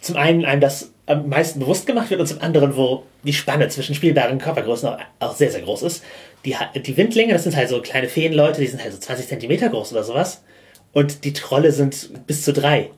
zum 0.00 0.16
einen 0.16 0.44
einem 0.44 0.60
das 0.60 0.92
am 1.06 1.28
meisten 1.28 1.60
bewusst 1.60 1.86
gemacht 1.86 2.10
wird 2.10 2.20
und 2.20 2.26
zum 2.26 2.40
anderen, 2.40 2.76
wo 2.76 3.04
die 3.24 3.32
Spanne 3.32 3.68
zwischen 3.68 3.94
spielbaren 3.94 4.38
Körpergrößen 4.38 4.88
auch, 4.88 4.98
auch 5.20 5.34
sehr, 5.34 5.50
sehr 5.50 5.62
groß 5.62 5.82
ist. 5.82 6.02
Die, 6.44 6.56
die 6.76 6.96
Windlinge, 6.96 7.32
das 7.32 7.44
sind 7.44 7.56
halt 7.56 7.68
so 7.68 7.80
kleine 7.80 8.08
Feenleute, 8.08 8.60
die 8.60 8.66
sind 8.66 8.82
halt 8.82 8.92
so 8.92 8.98
20 8.98 9.28
Zentimeter 9.28 9.68
groß 9.68 9.92
oder 9.92 10.04
sowas. 10.04 10.42
Und 10.94 11.24
die 11.24 11.32
Trolle 11.32 11.72
sind 11.72 12.26
bis 12.26 12.42
zu 12.42 12.52
drei. 12.52 12.90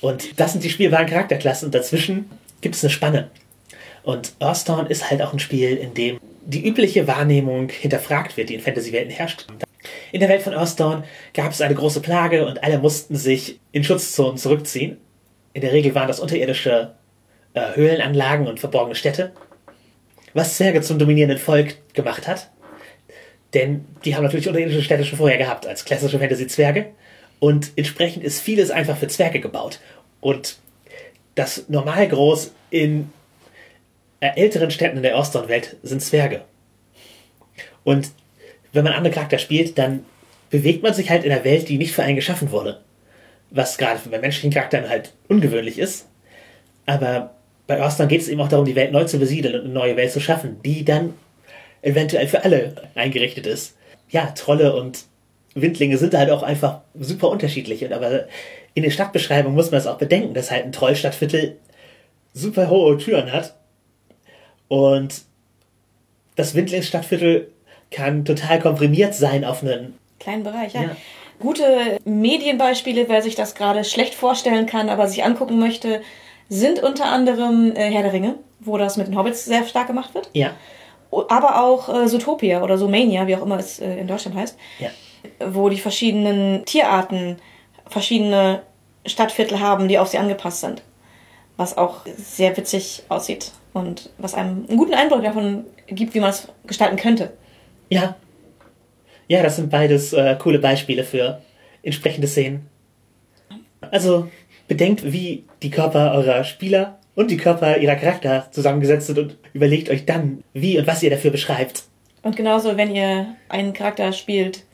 Und 0.00 0.38
das 0.38 0.52
sind 0.52 0.62
die 0.62 0.70
spielbaren 0.70 1.06
Charakterklassen 1.06 1.66
und 1.66 1.74
dazwischen 1.74 2.30
gibt 2.60 2.76
es 2.76 2.84
eine 2.84 2.90
Spanne. 2.90 3.30
Und 4.04 4.32
Earthdawn 4.38 4.86
ist 4.86 5.10
halt 5.10 5.22
auch 5.22 5.32
ein 5.32 5.38
Spiel, 5.38 5.76
in 5.76 5.94
dem 5.94 6.20
die 6.44 6.66
übliche 6.66 7.06
Wahrnehmung 7.06 7.68
hinterfragt 7.68 8.36
wird, 8.36 8.48
die 8.48 8.54
in 8.54 8.60
Fantasy-Welten 8.60 9.10
herrscht. 9.10 9.46
In 10.12 10.20
der 10.20 10.28
Welt 10.28 10.42
von 10.42 10.54
Earthdawn 10.54 11.04
gab 11.34 11.52
es 11.52 11.60
eine 11.60 11.74
große 11.74 12.00
Plage 12.00 12.46
und 12.46 12.62
alle 12.62 12.78
mussten 12.78 13.16
sich 13.16 13.60
in 13.72 13.84
Schutzzonen 13.84 14.38
zurückziehen. 14.38 14.96
In 15.52 15.60
der 15.62 15.72
Regel 15.72 15.94
waren 15.94 16.08
das 16.08 16.20
unterirdische 16.20 16.94
äh, 17.54 17.74
Höhlenanlagen 17.74 18.46
und 18.46 18.60
verborgene 18.60 18.94
Städte, 18.94 19.32
was 20.32 20.56
Zwerge 20.56 20.80
zum 20.80 20.98
dominierenden 20.98 21.38
Volk 21.38 21.76
gemacht 21.94 22.26
hat. 22.26 22.50
Denn 23.54 23.84
die 24.04 24.14
haben 24.14 24.24
natürlich 24.24 24.48
unterirdische 24.48 24.82
Städte 24.82 25.04
schon 25.04 25.18
vorher 25.18 25.38
gehabt, 25.38 25.66
als 25.66 25.84
klassische 25.84 26.18
Fantasy-Zwerge. 26.18 26.86
Und 27.40 27.72
entsprechend 27.76 28.24
ist 28.24 28.40
vieles 28.40 28.70
einfach 28.70 28.96
für 28.96 29.08
Zwerge 29.08 29.40
gebaut. 29.40 29.80
Und 30.20 30.58
das 31.34 31.68
Normalgroß 31.68 32.52
in 32.70 33.10
äh, 34.20 34.30
älteren 34.36 34.70
Städten 34.70 34.96
in 34.96 35.02
der 35.02 35.16
Oston-Welt 35.16 35.76
sind 35.82 36.02
Zwerge. 36.02 36.42
Und 37.84 38.10
wenn 38.72 38.84
man 38.84 38.92
andere 38.92 39.14
Charakter 39.14 39.38
spielt, 39.38 39.78
dann 39.78 40.04
bewegt 40.50 40.82
man 40.82 40.94
sich 40.94 41.10
halt 41.10 41.24
in 41.24 41.32
einer 41.32 41.44
Welt, 41.44 41.68
die 41.68 41.78
nicht 41.78 41.92
für 41.92 42.02
einen 42.02 42.16
geschaffen 42.16 42.50
wurde. 42.50 42.80
was 43.50 43.78
gerade 43.78 44.00
bei 44.10 44.18
menschlichen 44.18 44.50
Charakteren 44.52 44.88
halt 44.88 45.12
ungewöhnlich 45.28 45.78
ist. 45.78 46.06
Aber 46.86 47.34
bei 47.66 47.80
Ausland 47.82 48.10
geht 48.10 48.20
es 48.20 48.28
eben 48.28 48.40
auch 48.40 48.48
darum, 48.48 48.64
die 48.64 48.76
Welt 48.76 48.92
neu 48.92 49.04
zu 49.04 49.18
besiedeln 49.18 49.54
und 49.54 49.60
eine 49.62 49.72
neue 49.72 49.96
Welt 49.96 50.12
zu 50.12 50.20
schaffen, 50.20 50.60
die 50.64 50.84
dann 50.84 51.14
eventuell 51.82 52.26
für 52.26 52.44
alle 52.44 52.74
eingerichtet 52.94 53.46
ist. 53.46 53.76
Ja, 54.10 54.26
Trolle 54.32 54.74
und 54.74 55.04
Windlinge 55.54 55.98
sind 55.98 56.14
halt 56.14 56.30
auch 56.30 56.42
einfach 56.42 56.80
super 56.98 57.28
unterschiedlich. 57.30 57.84
Und 57.84 57.92
aber 57.92 58.26
in 58.74 58.82
der 58.82 58.90
Stadtbeschreibung 58.90 59.54
muss 59.54 59.70
man 59.70 59.80
es 59.80 59.86
auch 59.86 59.98
bedenken, 59.98 60.34
dass 60.34 60.50
halt 60.50 60.64
ein 60.64 60.72
Trollstadtviertel 60.72 61.56
super 62.32 62.70
hohe 62.70 62.98
Türen 62.98 63.32
hat. 63.32 63.54
Und 64.68 65.22
das 66.36 66.54
Windlingsstadtviertel 66.54 67.48
kann 67.90 68.24
total 68.24 68.60
komprimiert 68.60 69.14
sein 69.14 69.44
auf 69.44 69.62
einen 69.62 69.98
kleinen 70.20 70.44
Bereich. 70.44 70.74
Ja. 70.74 70.82
Ja. 70.82 70.96
Gute 71.40 71.98
Medienbeispiele, 72.04 73.08
wer 73.08 73.22
sich 73.22 73.34
das 73.34 73.54
gerade 73.54 73.84
schlecht 73.84 74.14
vorstellen 74.14 74.66
kann, 74.66 74.88
aber 74.88 75.06
sich 75.06 75.24
angucken 75.24 75.58
möchte, 75.58 76.02
sind 76.48 76.82
unter 76.82 77.06
anderem 77.06 77.72
äh, 77.74 77.90
Herr 77.90 78.02
der 78.02 78.12
Ringe, 78.12 78.34
wo 78.60 78.76
das 78.76 78.96
mit 78.96 79.06
den 79.06 79.16
Hobbits 79.16 79.44
sehr 79.44 79.64
stark 79.64 79.86
gemacht 79.86 80.14
wird. 80.14 80.30
Ja, 80.32 80.52
Aber 81.10 81.62
auch 81.62 81.88
äh, 81.88 82.06
Zootopia 82.06 82.62
oder 82.62 82.76
Zoomania, 82.76 83.26
wie 83.26 83.36
auch 83.36 83.42
immer 83.42 83.58
es 83.58 83.78
äh, 83.78 83.98
in 83.98 84.06
Deutschland 84.06 84.36
heißt, 84.36 84.58
ja. 84.78 84.90
Wo 85.44 85.68
die 85.68 85.78
verschiedenen 85.78 86.64
Tierarten 86.64 87.36
verschiedene 87.86 88.62
Stadtviertel 89.06 89.60
haben, 89.60 89.88
die 89.88 89.98
auf 89.98 90.08
sie 90.08 90.18
angepasst 90.18 90.60
sind. 90.60 90.82
Was 91.56 91.76
auch 91.76 92.06
sehr 92.16 92.56
witzig 92.56 93.02
aussieht 93.08 93.52
und 93.72 94.10
was 94.18 94.34
einem 94.34 94.66
einen 94.68 94.78
guten 94.78 94.94
Eindruck 94.94 95.22
davon 95.22 95.64
gibt, 95.86 96.14
wie 96.14 96.20
man 96.20 96.30
es 96.30 96.48
gestalten 96.66 96.96
könnte. 96.96 97.32
Ja. 97.88 98.16
Ja, 99.28 99.42
das 99.42 99.56
sind 99.56 99.70
beides 99.70 100.12
äh, 100.12 100.36
coole 100.38 100.58
Beispiele 100.58 101.04
für 101.04 101.42
entsprechende 101.82 102.28
Szenen. 102.28 102.66
Also 103.80 104.28
bedenkt, 104.68 105.12
wie 105.12 105.44
die 105.62 105.70
Körper 105.70 106.12
eurer 106.12 106.44
Spieler 106.44 106.98
und 107.14 107.30
die 107.30 107.36
Körper 107.36 107.78
ihrer 107.78 107.96
Charakter 107.96 108.48
zusammengesetzt 108.52 109.08
sind 109.08 109.18
und 109.18 109.36
überlegt 109.52 109.90
euch 109.90 110.06
dann, 110.06 110.44
wie 110.52 110.78
und 110.78 110.86
was 110.86 111.02
ihr 111.02 111.10
dafür 111.10 111.30
beschreibt. 111.30 111.84
Und 112.22 112.36
genauso, 112.36 112.76
wenn 112.76 112.94
ihr 112.94 113.34
einen 113.48 113.72
Charakter 113.72 114.12
spielt, 114.12 114.64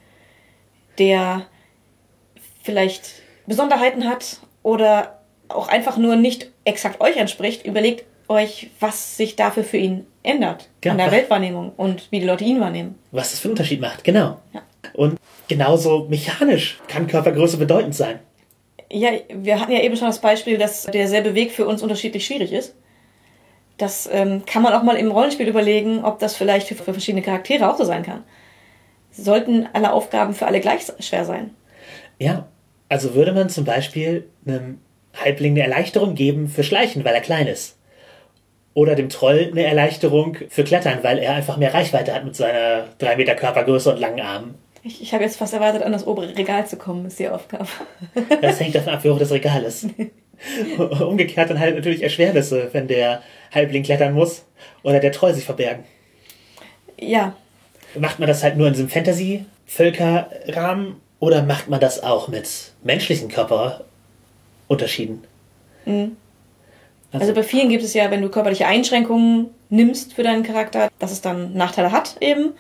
der 0.99 1.47
vielleicht 2.63 3.23
Besonderheiten 3.47 4.09
hat 4.09 4.39
oder 4.63 5.21
auch 5.49 5.69
einfach 5.69 5.97
nur 5.97 6.17
nicht 6.17 6.51
exakt 6.65 7.01
euch 7.01 7.17
entspricht, 7.17 7.67
überlegt 7.67 8.05
euch, 8.29 8.71
was 8.81 9.17
sich 9.17 9.37
dafür 9.37 9.65
für 9.65 9.77
ihn 9.77 10.07
ändert 10.23 10.69
Ja, 10.83 10.93
an 10.93 10.99
der 10.99 11.13
Weltwahrnehmung 11.13 11.73
und 11.77 12.11
wie 12.11 12.21
die 12.21 12.27
Leute 12.27 12.45
ihn 12.45 12.61
wahrnehmen. 12.61 12.99
Was 13.13 13.31
das 13.31 13.41
für 13.41 13.49
einen 13.49 13.53
Unterschied 13.53 13.81
macht, 13.81 14.03
genau. 14.03 14.41
Ja. 14.53 14.63
Und 14.95 15.19
genauso 15.49 16.07
mechanisch 16.09 16.81
kann 16.89 17.07
Körpergröße 17.07 17.59
bedeutend 17.59 17.95
sein. 17.95 18.21
Ja, 18.91 19.11
wir 19.29 19.61
hatten 19.61 19.73
ja 19.73 19.81
eben 19.81 19.97
schon 19.97 20.09
das 20.09 20.21
Beispiel, 20.21 20.57
dass 20.57 20.85
derselbe 20.85 21.35
Weg 21.35 21.53
für 21.53 21.67
uns 21.67 21.83
unterschiedlich 21.83 22.25
schwierig 22.25 22.53
ist. 22.53 22.75
Das 23.77 24.09
ähm, 24.11 24.45
kann 24.47 24.63
man 24.63 24.73
auch 24.73 24.83
mal 24.83 24.97
im 24.97 25.11
Rollenspiel 25.11 25.49
überlegen, 25.49 26.05
ob 26.05 26.19
das 26.21 26.37
vielleicht 26.37 26.69
für 26.69 26.77
verschiedene 26.77 27.23
Charaktere 27.23 27.69
auch 27.69 27.77
so 27.77 27.85
sein 27.85 28.05
kann. 28.05 28.23
Sollten 29.17 29.69
alle 29.73 29.93
Aufgaben 29.93 30.35
für 30.35 30.47
alle 30.47 30.61
gleich 30.61 30.83
schwer 31.01 31.25
sein? 31.25 31.51
Ja, 32.19 32.47
also 32.89 33.15
würde 33.15 33.33
man 33.33 33.49
zum 33.49 33.65
Beispiel 33.65 34.29
einem 34.47 34.79
Halbling 35.15 35.53
eine 35.53 35.63
Erleichterung 35.63 36.15
geben 36.15 36.49
für 36.49 36.65
Schleichen, 36.65 37.05
weil 37.05 37.15
er 37.15 37.21
klein 37.21 37.47
ist. 37.47 37.79
Oder 38.75 38.97
dem 38.97 39.09
Troll 39.09 39.51
eine 39.53 39.63
Erleichterung 39.65 40.37
für 40.49 40.65
Klettern, 40.65 40.99
weil 41.03 41.19
er 41.19 41.35
einfach 41.35 41.57
mehr 41.57 41.73
Reichweite 41.73 42.13
hat 42.13 42.25
mit 42.25 42.35
seiner 42.35 42.87
3 42.99 43.17
Meter 43.17 43.37
Körpergröße 43.37 43.93
und 43.93 44.01
langen 44.01 44.21
Armen. 44.21 44.55
Ich, 44.83 45.01
ich 45.01 45.15
habe 45.15 45.25
jetzt 45.25 45.37
fast 45.37 45.55
erwartet, 45.55 45.83
an 45.83 45.93
das 45.93 46.07
obere 46.07 46.37
Regal 46.37 46.67
zu 46.67 46.77
kommen, 46.77 47.07
ist 47.07 47.19
die 47.19 47.29
Aufgabe. 47.29 47.69
Das 48.43 48.61
hängt 48.61 48.75
davon 48.75 48.95
ab, 48.95 49.05
wie 49.05 49.11
hoch 49.11 49.19
das 49.19 49.31
Regal 49.31 49.63
ist. 49.63 49.87
Umgekehrt 51.01 51.51
dann 51.51 51.61
halt 51.61 51.77
natürlich 51.77 52.03
Erschwernisse, 52.03 52.69
wenn 52.73 52.89
der 52.89 53.23
Halbling 53.55 53.85
klettern 53.85 54.13
muss 54.13 54.45
oder 54.83 54.99
der 54.99 55.13
Troll 55.13 55.33
sich 55.33 55.45
verbergen. 55.45 55.85
ja, 56.99 57.35
Macht 57.99 58.19
man 58.19 58.29
das 58.29 58.43
halt 58.43 58.57
nur 58.57 58.67
in 58.67 58.73
diesem 58.73 58.89
Fantasy-Völkerrahmen 58.89 60.97
oder 61.21 61.43
macht 61.43 61.69
man 61.69 61.81
das 61.81 62.03
auch 62.03 62.29
mit 62.29 62.49
menschlichen 62.83 63.29
Körperunterschieden? 63.29 65.25
also 67.13 67.35
bei 67.35 67.43
vielen 67.43 67.69
gibt 67.69 67.85
es 67.85 67.93
ja, 67.95 68.11
wenn 68.11 68.23
du 68.23 68.31
körperliche 68.31 68.67
Einschränkungen 68.67 69.51
nimmst 69.69 70.15
für 70.15 70.23
deinen 70.23 70.43
Charakter, 70.43 70.89
dass 70.99 71.13
es 71.13 71.21
dann 71.21 71.53
Nachteile 71.55 71.93
hat 71.93 72.17
eben. 72.21 72.53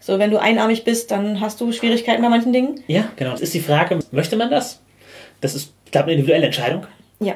So, 0.00 0.18
wenn 0.18 0.30
du 0.30 0.40
einarmig 0.40 0.84
bist, 0.84 1.10
dann 1.10 1.40
hast 1.40 1.60
du 1.60 1.72
Schwierigkeiten 1.72 2.22
bei 2.22 2.28
manchen 2.28 2.52
Dingen. 2.52 2.80
Ja, 2.86 3.10
genau. 3.16 3.34
Es 3.34 3.40
ist 3.40 3.54
die 3.54 3.60
Frage, 3.60 3.98
möchte 4.10 4.36
man 4.36 4.50
das? 4.50 4.80
Das 5.40 5.54
ist, 5.54 5.72
ich 5.84 5.90
glaube, 5.90 6.06
eine 6.06 6.14
individuelle 6.14 6.46
Entscheidung. 6.46 6.86
Ja. 7.20 7.34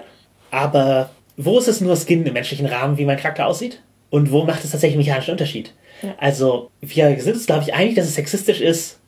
Aber 0.51 1.11
wo 1.37 1.59
ist 1.59 1.69
es 1.69 1.81
nur 1.81 1.97
Skin 1.97 2.27
im 2.27 2.33
menschlichen 2.33 2.67
Rahmen, 2.67 2.99
wie 2.99 3.05
mein 3.05 3.17
Charakter 3.17 3.47
aussieht? 3.47 3.81
Und 4.11 4.31
wo 4.31 4.45
macht 4.45 4.65
es 4.65 4.73
tatsächlich 4.73 4.99
einen 4.99 5.07
mechanischen 5.07 5.33
Unterschied? 5.33 5.73
Also, 6.19 6.71
wir 6.81 7.21
sind 7.21 7.35
uns, 7.35 7.47
glaube 7.47 7.63
ich, 7.63 7.75
einig, 7.75 7.95
dass 7.95 8.07
es 8.07 8.15
sexistisch 8.15 8.61
ist, 8.61 8.99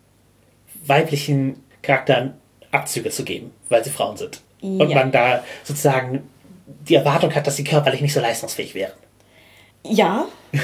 weiblichen 0.86 1.62
Charakteren 1.82 2.34
Abzüge 2.70 3.10
zu 3.10 3.24
geben, 3.24 3.50
weil 3.68 3.84
sie 3.84 3.90
Frauen 3.90 4.16
sind. 4.16 4.40
Und 4.60 4.88
Ja. 4.90 4.96
man 4.96 5.12
da 5.12 5.44
sozusagen 5.64 6.28
die 6.88 6.94
Erwartung 6.94 7.34
hat, 7.34 7.46
dass 7.46 7.56
sie 7.56 7.64
körperlich 7.64 8.00
nicht 8.00 8.14
so 8.14 8.20
leistungsfähig 8.20 8.74
wären. 8.74 8.92
Ja, 9.84 10.26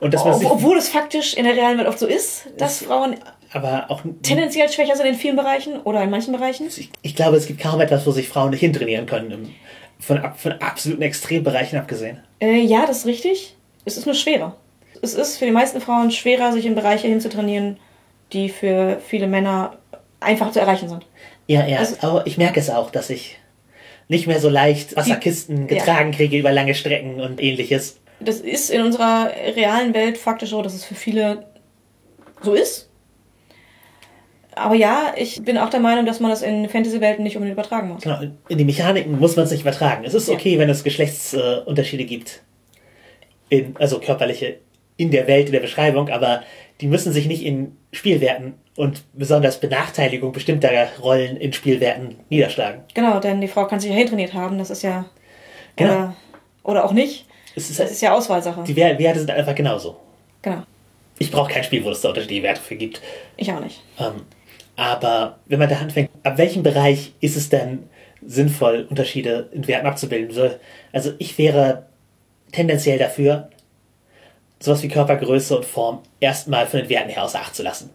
Und 0.00 0.14
dass 0.14 0.24
man 0.24 0.34
ob, 0.34 0.40
sich, 0.40 0.48
obwohl 0.48 0.78
es 0.78 0.88
faktisch 0.88 1.34
in 1.34 1.44
der 1.44 1.54
realen 1.56 1.78
Welt 1.78 1.88
oft 1.88 1.98
so 1.98 2.06
ist, 2.06 2.48
dass 2.56 2.82
Frauen 2.82 3.16
aber 3.52 3.90
auch 3.90 4.02
tendenziell 4.22 4.70
schwächer 4.70 4.94
sind 4.94 5.06
in 5.06 5.14
vielen 5.14 5.36
Bereichen 5.36 5.80
oder 5.80 6.02
in 6.02 6.10
manchen 6.10 6.32
Bereichen. 6.32 6.66
ich, 6.68 6.90
ich 7.02 7.16
glaube, 7.16 7.36
es 7.36 7.46
gibt 7.46 7.60
kaum 7.60 7.80
etwas, 7.80 8.06
wo 8.06 8.10
sich 8.10 8.28
Frauen 8.28 8.50
nicht 8.50 8.60
hintrainieren 8.60 9.06
können, 9.06 9.30
im, 9.30 9.54
von, 9.98 10.20
von 10.36 10.52
absoluten 10.52 11.02
Extrembereichen 11.02 11.78
abgesehen. 11.78 12.20
Äh, 12.40 12.60
ja, 12.60 12.86
das 12.86 12.98
ist 12.98 13.06
richtig. 13.06 13.56
Es 13.84 13.96
ist 13.96 14.06
nur 14.06 14.14
schwerer. 14.14 14.54
Es 15.02 15.14
ist 15.14 15.38
für 15.38 15.44
die 15.46 15.50
meisten 15.52 15.80
Frauen 15.80 16.10
schwerer, 16.10 16.52
sich 16.52 16.66
in 16.66 16.74
Bereiche 16.74 17.08
hinzutrainieren, 17.08 17.78
die 18.32 18.48
für 18.48 19.00
viele 19.06 19.26
Männer 19.26 19.76
einfach 20.20 20.50
zu 20.52 20.60
erreichen 20.60 20.88
sind. 20.88 21.06
Ja, 21.46 21.66
ja, 21.66 21.78
Also- 21.78 21.96
aber 22.00 22.26
ich 22.26 22.38
merke 22.38 22.60
es 22.60 22.70
auch, 22.70 22.90
dass 22.90 23.10
ich 23.10 23.38
nicht 24.08 24.26
mehr 24.26 24.40
so 24.40 24.48
leicht 24.48 24.96
Wasserkisten 24.96 25.66
getragen 25.66 26.12
kriege 26.12 26.36
über 26.38 26.50
lange 26.52 26.74
Strecken 26.74 27.20
und 27.20 27.40
ähnliches. 27.42 28.00
Das 28.20 28.40
ist 28.40 28.70
in 28.70 28.82
unserer 28.82 29.30
realen 29.54 29.94
Welt 29.94 30.18
faktisch 30.18 30.50
so, 30.50 30.62
dass 30.62 30.74
es 30.74 30.84
für 30.84 30.94
viele 30.94 31.46
so 32.42 32.54
ist. 32.54 32.88
Aber 34.54 34.74
ja, 34.74 35.12
ich 35.16 35.40
bin 35.44 35.56
auch 35.56 35.70
der 35.70 35.78
Meinung, 35.78 36.04
dass 36.04 36.18
man 36.18 36.30
das 36.30 36.42
in 36.42 36.68
Fantasy-Welten 36.68 37.22
nicht 37.22 37.36
unbedingt 37.36 37.54
übertragen 37.56 37.88
muss. 37.88 38.02
Genau, 38.02 38.20
in 38.48 38.58
die 38.58 38.64
Mechaniken 38.64 39.18
muss 39.20 39.36
man 39.36 39.44
es 39.44 39.52
nicht 39.52 39.60
übertragen. 39.60 40.04
Es 40.04 40.14
ist 40.14 40.26
Ja. 40.28 40.34
okay, 40.34 40.58
wenn 40.58 40.68
es 40.68 40.82
Geschlechtsunterschiede 40.82 42.02
äh, 42.02 42.06
gibt. 42.06 42.42
In, 43.50 43.76
also 43.78 44.00
körperliche 44.00 44.58
in 44.98 45.10
der 45.10 45.26
Welt, 45.26 45.46
in 45.46 45.52
der 45.52 45.60
Beschreibung, 45.60 46.10
aber 46.10 46.42
die 46.82 46.86
müssen 46.86 47.12
sich 47.14 47.26
nicht 47.26 47.42
in 47.42 47.74
Spielwerten 47.92 48.52
und 48.76 49.02
besonders 49.14 49.58
Benachteiligung 49.60 50.32
bestimmter 50.32 50.70
Rollen 51.00 51.36
in 51.38 51.52
Spielwerten 51.54 52.16
niederschlagen. 52.28 52.82
Genau, 52.92 53.18
denn 53.18 53.40
die 53.40 53.48
Frau 53.48 53.66
kann 53.66 53.80
sich 53.80 53.90
ja 53.90 53.96
hintrainiert 53.96 54.34
haben, 54.34 54.58
das 54.58 54.68
ist 54.70 54.82
ja. 54.82 55.06
Genau. 55.76 55.92
Oder, 55.94 56.16
oder 56.64 56.84
auch 56.84 56.92
nicht. 56.92 57.24
Es 57.56 57.70
ist, 57.70 57.80
Das 57.80 57.90
ist 57.90 58.02
ja 58.02 58.14
Auswahlsache. 58.14 58.62
die 58.64 58.76
Wer- 58.76 58.98
Werte 58.98 59.18
sind 59.20 59.30
einfach 59.30 59.54
genauso. 59.54 59.96
Genau. 60.42 60.62
Ich 61.18 61.30
brauche 61.32 61.50
kein 61.50 61.64
Spiel, 61.64 61.82
wo 61.84 61.90
es 61.90 62.00
da 62.00 62.10
unterschiedliche 62.10 62.42
Werte 62.44 62.60
für 62.60 62.76
gibt. 62.76 63.00
Ich 63.36 63.50
auch 63.52 63.60
nicht. 63.60 63.82
Ähm, 63.98 64.22
aber 64.76 65.38
wenn 65.46 65.58
man 65.58 65.68
da 65.68 65.76
anfängt, 65.78 66.10
ab 66.22 66.38
welchem 66.38 66.62
Bereich 66.62 67.12
ist 67.20 67.36
es 67.36 67.48
denn 67.48 67.84
sinnvoll, 68.24 68.86
Unterschiede 68.90 69.48
in 69.52 69.66
Werten 69.66 69.86
abzubilden? 69.86 70.30
So, 70.32 70.50
also 70.92 71.12
ich 71.18 71.36
wäre 71.38 71.86
tendenziell 72.52 72.98
dafür, 72.98 73.50
sowas 74.60 74.82
wie 74.82 74.88
Körpergröße 74.88 75.56
und 75.56 75.64
Form 75.64 76.00
erstmal 76.20 76.66
von 76.66 76.80
den 76.80 76.88
Werten 76.88 77.10
her 77.10 77.24
außer 77.24 77.40
Acht 77.40 77.54
zu 77.54 77.62
lassen. 77.62 77.90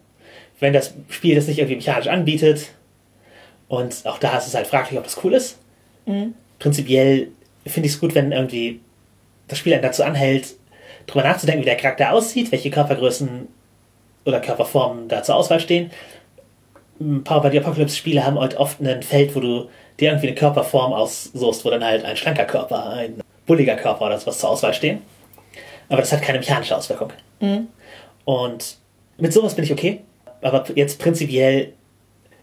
Wenn 0.60 0.72
das 0.72 0.94
Spiel 1.08 1.34
das 1.34 1.46
nicht 1.46 1.58
irgendwie 1.58 1.76
mechanisch 1.76 2.06
anbietet, 2.08 2.70
und 3.68 4.02
auch 4.04 4.18
da 4.18 4.36
ist 4.38 4.46
es 4.46 4.54
halt 4.54 4.66
fraglich, 4.66 4.98
ob 4.98 5.04
das 5.04 5.22
cool 5.24 5.34
ist. 5.34 5.58
Prinzipiell 6.58 7.28
finde 7.66 7.88
ich 7.88 7.94
es 7.94 8.00
gut, 8.00 8.14
wenn 8.14 8.30
irgendwie 8.30 8.80
das 9.48 9.58
Spiel 9.58 9.72
einen 9.72 9.82
dazu 9.82 10.04
anhält, 10.04 10.54
drüber 11.06 11.24
nachzudenken, 11.24 11.62
wie 11.62 11.66
der 11.66 11.76
Charakter 11.76 12.12
aussieht, 12.12 12.52
welche 12.52 12.70
Körpergrößen 12.70 13.48
oder 14.24 14.40
Körperformen 14.40 15.08
da 15.08 15.22
zur 15.22 15.36
Auswahl 15.36 15.60
stehen. 15.60 15.90
Ein 17.00 17.24
paar 17.24 17.42
bei 17.42 17.50
die 17.50 17.58
Apocalypse-Spiele 17.58 18.24
haben 18.24 18.38
halt 18.38 18.56
oft 18.56 18.80
ein 18.80 19.02
Feld, 19.02 19.34
wo 19.34 19.40
du 19.40 19.68
dir 19.98 20.10
irgendwie 20.10 20.28
eine 20.28 20.36
Körperform 20.36 20.92
aussuchst, 20.92 21.64
wo 21.64 21.70
dann 21.70 21.84
halt 21.84 22.04
ein 22.04 22.16
schlanker 22.16 22.44
Körper, 22.44 22.90
ein 22.90 23.20
bulliger 23.46 23.76
Körper 23.76 24.06
oder 24.06 24.18
sowas 24.18 24.38
zur 24.38 24.50
Auswahl 24.50 24.72
stehen. 24.72 25.02
Aber 25.94 26.02
das 26.02 26.12
hat 26.12 26.22
keine 26.22 26.38
mechanische 26.38 26.76
Auswirkung. 26.76 27.12
Und 28.24 28.76
mit 29.16 29.32
sowas 29.32 29.54
bin 29.54 29.62
ich 29.64 29.70
okay. 29.70 30.00
Aber 30.42 30.64
jetzt 30.74 30.98
prinzipiell 30.98 31.72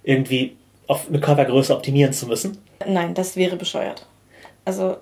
irgendwie 0.04 0.56
auf 0.88 1.10
eine 1.10 1.20
Körpergröße 1.20 1.76
optimieren 1.76 2.14
zu 2.14 2.28
müssen. 2.28 2.58
Nein, 2.88 3.14
das 3.14 3.36
wäre 3.36 3.58
bescheuert. 3.58 4.08
Also, 4.64 4.96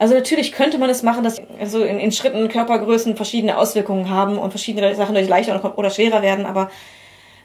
also 0.00 0.14
natürlich 0.14 0.50
könnte 0.50 0.76
man 0.78 0.90
es 0.90 1.04
machen, 1.04 1.22
dass 1.22 1.40
also 1.60 1.84
in, 1.84 2.00
in 2.00 2.10
Schritten 2.10 2.48
Körpergrößen 2.48 3.14
verschiedene 3.14 3.56
Auswirkungen 3.56 4.10
haben 4.10 4.38
und 4.38 4.50
verschiedene 4.50 4.92
Sachen 4.96 5.14
durch 5.14 5.28
leichter 5.28 5.78
oder 5.78 5.90
schwerer 5.90 6.20
werden, 6.20 6.46
aber 6.46 6.72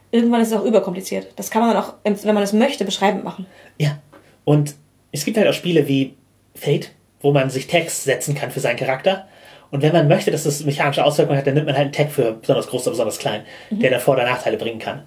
irgendwann 0.09 0.41
ist 0.41 0.47
es 0.47 0.57
auch 0.57 0.65
überkompliziert. 0.65 1.27
Das 1.35 1.51
kann 1.51 1.61
man 1.61 1.75
dann 1.75 1.83
auch, 1.83 1.93
wenn 2.03 2.33
man 2.33 2.41
es 2.41 2.53
möchte, 2.53 2.85
beschreibend 2.85 3.23
machen. 3.23 3.45
Ja. 3.77 3.99
Und 4.45 4.73
es 5.11 5.25
gibt 5.25 5.37
halt 5.37 5.47
auch 5.47 5.53
Spiele 5.53 5.87
wie 5.87 6.15
Fate, 6.55 6.89
wo 7.21 7.31
man 7.31 7.51
sich 7.51 7.67
Tags 7.67 8.03
setzen 8.03 8.33
kann 8.33 8.49
für 8.49 8.61
seinen 8.61 8.77
Charakter. 8.77 9.27
Und 9.73 9.81
wenn 9.81 9.91
man 9.91 10.07
möchte, 10.07 10.29
dass 10.29 10.43
das 10.43 10.63
mechanische 10.65 11.03
Auswirkungen 11.03 11.39
hat, 11.39 11.47
dann 11.47 11.55
nimmt 11.55 11.65
man 11.65 11.75
halt 11.75 11.85
einen 11.85 11.93
Tag 11.93 12.11
für 12.11 12.33
besonders 12.33 12.67
groß 12.67 12.83
oder 12.83 12.91
besonders 12.91 13.17
klein, 13.17 13.41
der 13.71 13.89
dann 13.89 13.99
Vor- 13.99 14.13
oder 14.13 14.23
Nachteile 14.23 14.55
bringen 14.55 14.77
kann. 14.77 15.01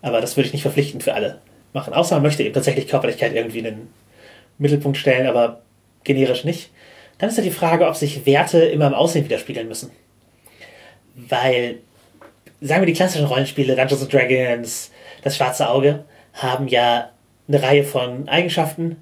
Aber 0.00 0.22
das 0.22 0.38
würde 0.38 0.46
ich 0.46 0.54
nicht 0.54 0.62
verpflichtend 0.62 1.02
für 1.02 1.12
alle 1.12 1.42
machen. 1.74 1.92
Außer 1.92 2.14
man 2.14 2.22
möchte 2.22 2.42
eben 2.42 2.54
tatsächlich 2.54 2.88
Körperlichkeit 2.88 3.34
irgendwie 3.34 3.58
in 3.58 3.64
den 3.64 3.88
Mittelpunkt 4.56 4.96
stellen, 4.96 5.26
aber 5.26 5.60
generisch 6.02 6.44
nicht. 6.44 6.70
Dann 7.18 7.28
ist 7.28 7.36
ja 7.36 7.44
die 7.44 7.50
Frage, 7.50 7.86
ob 7.86 7.94
sich 7.94 8.24
Werte 8.24 8.60
immer 8.60 8.86
im 8.86 8.94
Aussehen 8.94 9.26
widerspiegeln 9.26 9.68
müssen. 9.68 9.90
Weil, 11.14 11.80
sagen 12.62 12.80
wir 12.80 12.86
die 12.86 12.94
klassischen 12.94 13.26
Rollenspiele, 13.26 13.76
Dungeons 13.76 14.00
and 14.00 14.14
Dragons, 14.14 14.92
das 15.24 15.36
schwarze 15.36 15.68
Auge, 15.68 16.06
haben 16.32 16.68
ja 16.68 17.10
eine 17.48 17.62
Reihe 17.62 17.84
von 17.84 18.30
Eigenschaften. 18.30 18.96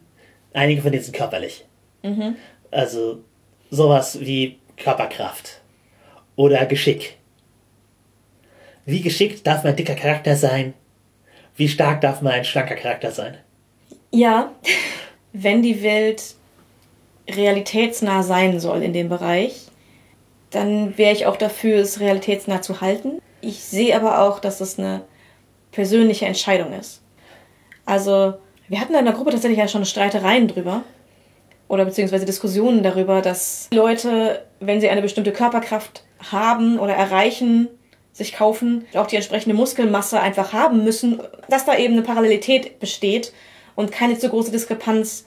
Einige 0.55 0.83
von 0.83 0.91
denen 0.91 1.05
sind 1.05 1.15
körperlich. 1.15 1.65
Also 2.73 3.21
sowas 3.71 4.19
wie 4.21 4.59
Körperkraft 4.77 5.61
oder 6.37 6.67
Geschick. 6.67 7.17
Wie 8.85 9.01
geschickt 9.01 9.47
darf 9.47 9.65
mein 9.65 9.77
dicker 9.77 9.95
Charakter 9.95 10.37
sein? 10.37 10.75
Wie 11.57 11.69
stark 11.69 12.01
darf 12.01 12.21
mein 12.21 12.45
schlanker 12.45 12.75
Charakter 12.75 13.11
sein? 13.11 13.39
Ja, 14.11 14.53
wenn 15.33 15.63
die 15.63 15.83
Welt 15.83 16.35
realitätsnah 17.29 18.23
sein 18.23 18.61
soll 18.61 18.83
in 18.83 18.93
dem 18.93 19.09
Bereich, 19.09 19.67
dann 20.51 20.97
wäre 20.99 21.13
ich 21.13 21.27
auch 21.27 21.37
dafür, 21.37 21.79
es 21.79 22.01
realitätsnah 22.01 22.63
zu 22.63 22.81
halten. 22.81 23.21
Ich 23.41 23.61
sehe 23.61 23.97
aber 23.97 24.21
auch, 24.21 24.39
dass 24.39 24.61
es 24.61 24.79
eine 24.79 25.03
persönliche 25.73 26.27
Entscheidung 26.27 26.73
ist. 26.73 27.03
Also, 27.85 28.35
wir 28.69 28.81
hatten 28.81 28.95
in 28.95 29.05
der 29.05 29.15
Gruppe 29.15 29.31
tatsächlich 29.31 29.59
ja 29.59 29.69
schon 29.69 29.85
Streitereien 29.85 30.49
drüber. 30.49 30.83
Oder 31.69 31.85
beziehungsweise 31.85 32.27
Diskussionen 32.27 32.83
darüber, 32.83 33.23
dass 33.23 33.69
Leute, 33.73 34.43
wenn 34.61 34.81
sie 34.81 34.89
eine 34.89 35.03
bestimmte 35.03 35.33
Körperkraft 35.33 36.05
haben 36.31 36.79
oder 36.79 36.95
erreichen, 36.95 37.69
sich 38.13 38.35
kaufen, 38.35 38.87
auch 38.95 39.07
die 39.07 39.17
entsprechende 39.17 39.57
Muskelmasse 39.57 40.21
einfach 40.21 40.53
haben 40.53 40.85
müssen, 40.85 41.21
dass 41.49 41.65
da 41.65 41.77
eben 41.77 41.95
eine 41.95 42.03
Parallelität 42.03 42.79
besteht 42.79 43.33
und 43.75 43.91
keine 43.91 44.19
zu 44.19 44.29
große 44.29 44.53
Diskrepanz 44.53 45.25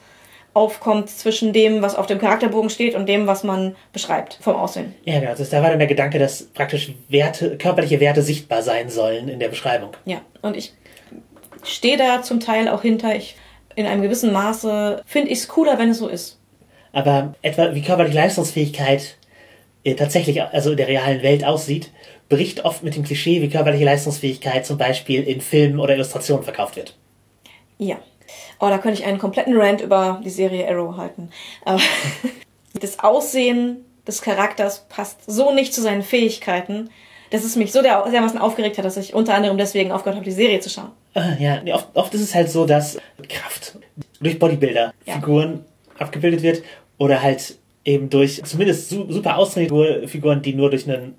aufkommt 0.54 1.10
zwischen 1.10 1.54
dem, 1.54 1.84
was 1.84 1.96
auf 1.96 2.08
dem 2.08 2.18
Charakterbogen 2.18 2.72
steht 2.72 2.96
und 2.96 3.08
dem, 3.08 3.28
was 3.28 3.44
man 3.44 3.76
beschreibt 3.94 4.40
vom 4.42 4.56
Aussehen. 4.56 4.96
Ja, 5.04 5.20
genau. 5.20 5.36
Das, 5.38 5.50
da 5.52 5.62
war 5.62 5.70
dann 5.70 5.78
der 5.78 5.88
Gedanke, 5.88 6.18
dass 6.18 6.44
praktisch 6.44 6.94
Werte, 7.10 7.58
körperliche 7.58 8.00
Werte 8.00 8.24
sichtbar 8.24 8.64
sein 8.64 8.90
sollen 8.90 9.28
in 9.28 9.40
der 9.40 9.50
Beschreibung. 9.50 9.92
Ja, 10.06 10.22
und 10.42 10.58
ich 10.58 10.74
stehe 11.64 11.98
da 11.98 12.24
zum 12.24 12.40
Teil 12.40 12.70
auch 12.70 12.82
hinter. 12.82 13.16
Ich, 13.16 13.36
in 13.78 13.86
einem 13.86 14.02
gewissen 14.02 14.34
Maße 14.34 15.04
finde 15.06 15.30
ich 15.30 15.38
es 15.40 15.48
cooler, 15.48 15.78
wenn 15.78 15.92
es 15.92 16.00
so 16.00 16.08
ist. 16.08 16.40
Aber 16.94 17.36
etwa 17.44 17.76
wie 17.76 17.84
körperliche 17.84 18.18
Leistungsfähigkeit 18.18 19.18
äh, 19.84 19.94
tatsächlich, 19.94 20.42
also 20.42 20.72
in 20.72 20.78
der 20.78 20.88
realen 20.88 21.22
Welt 21.22 21.46
aussieht, 21.46 21.92
bricht 22.28 22.66
oft 22.66 22.82
mit 22.82 22.96
dem 22.96 23.04
Klischee, 23.04 23.40
wie 23.40 23.50
körperliche 23.50 23.86
Leistungsfähigkeit 23.86 24.66
zum 24.66 24.80
Beispiel 24.80 25.22
in 25.22 25.42
Filmen 25.42 25.80
oder 25.80 25.94
Illustrationen 25.94 26.44
verkauft 26.44 26.76
wird. 26.76 26.98
Ja. 27.78 27.98
Oh, 28.60 28.68
da 28.68 28.80
könnte 28.80 29.00
ich 29.00 29.08
einen 29.08 29.20
kompletten 29.20 29.56
Rant 29.56 29.82
über 29.82 30.22
die 30.26 30.32
Serie 30.32 30.68
Arrow 30.68 30.98
halten. 30.98 31.30
Aber 31.64 31.80
das 32.82 32.98
Aussehen 32.98 33.86
des 34.08 34.24
Charakters 34.24 34.88
passt 34.90 35.20
so 35.28 35.54
nicht 35.54 35.72
zu 35.72 35.84
seinen 35.84 36.02
Fähigkeiten, 36.02 36.90
dass 37.30 37.44
es 37.44 37.56
mich 37.56 37.72
so 37.72 37.82
der, 37.82 38.04
dermaßen 38.10 38.40
aufgeregt 38.40 38.78
hat, 38.78 38.86
dass 38.86 38.98
ich 38.98 39.14
unter 39.14 39.34
anderem 39.34 39.58
deswegen 39.58 39.92
aufgehört 39.92 40.18
habe, 40.18 40.26
die 40.26 40.32
Serie 40.32 40.60
zu 40.60 40.70
schauen. 40.70 40.92
Ah, 41.14 41.34
ja, 41.40 41.62
oft, 41.74 41.90
oft 41.94 42.14
ist 42.14 42.22
es 42.22 42.36
halt 42.36 42.50
so, 42.50 42.66
dass 42.66 42.98
Kraft 43.28 43.78
durch 44.20 44.40
Bodybuilder-Figuren 44.40 45.66
abgebildet 45.98 46.42
wird 46.42 46.64
oder 46.98 47.22
halt 47.22 47.58
eben 47.84 48.10
durch 48.10 48.44
zumindest 48.44 48.90
su 48.90 49.10
super 49.12 49.38
austrainierte 49.38 50.08
Figuren, 50.08 50.42
die 50.42 50.54
nur 50.54 50.70
durch, 50.70 50.88
einen, 50.90 51.16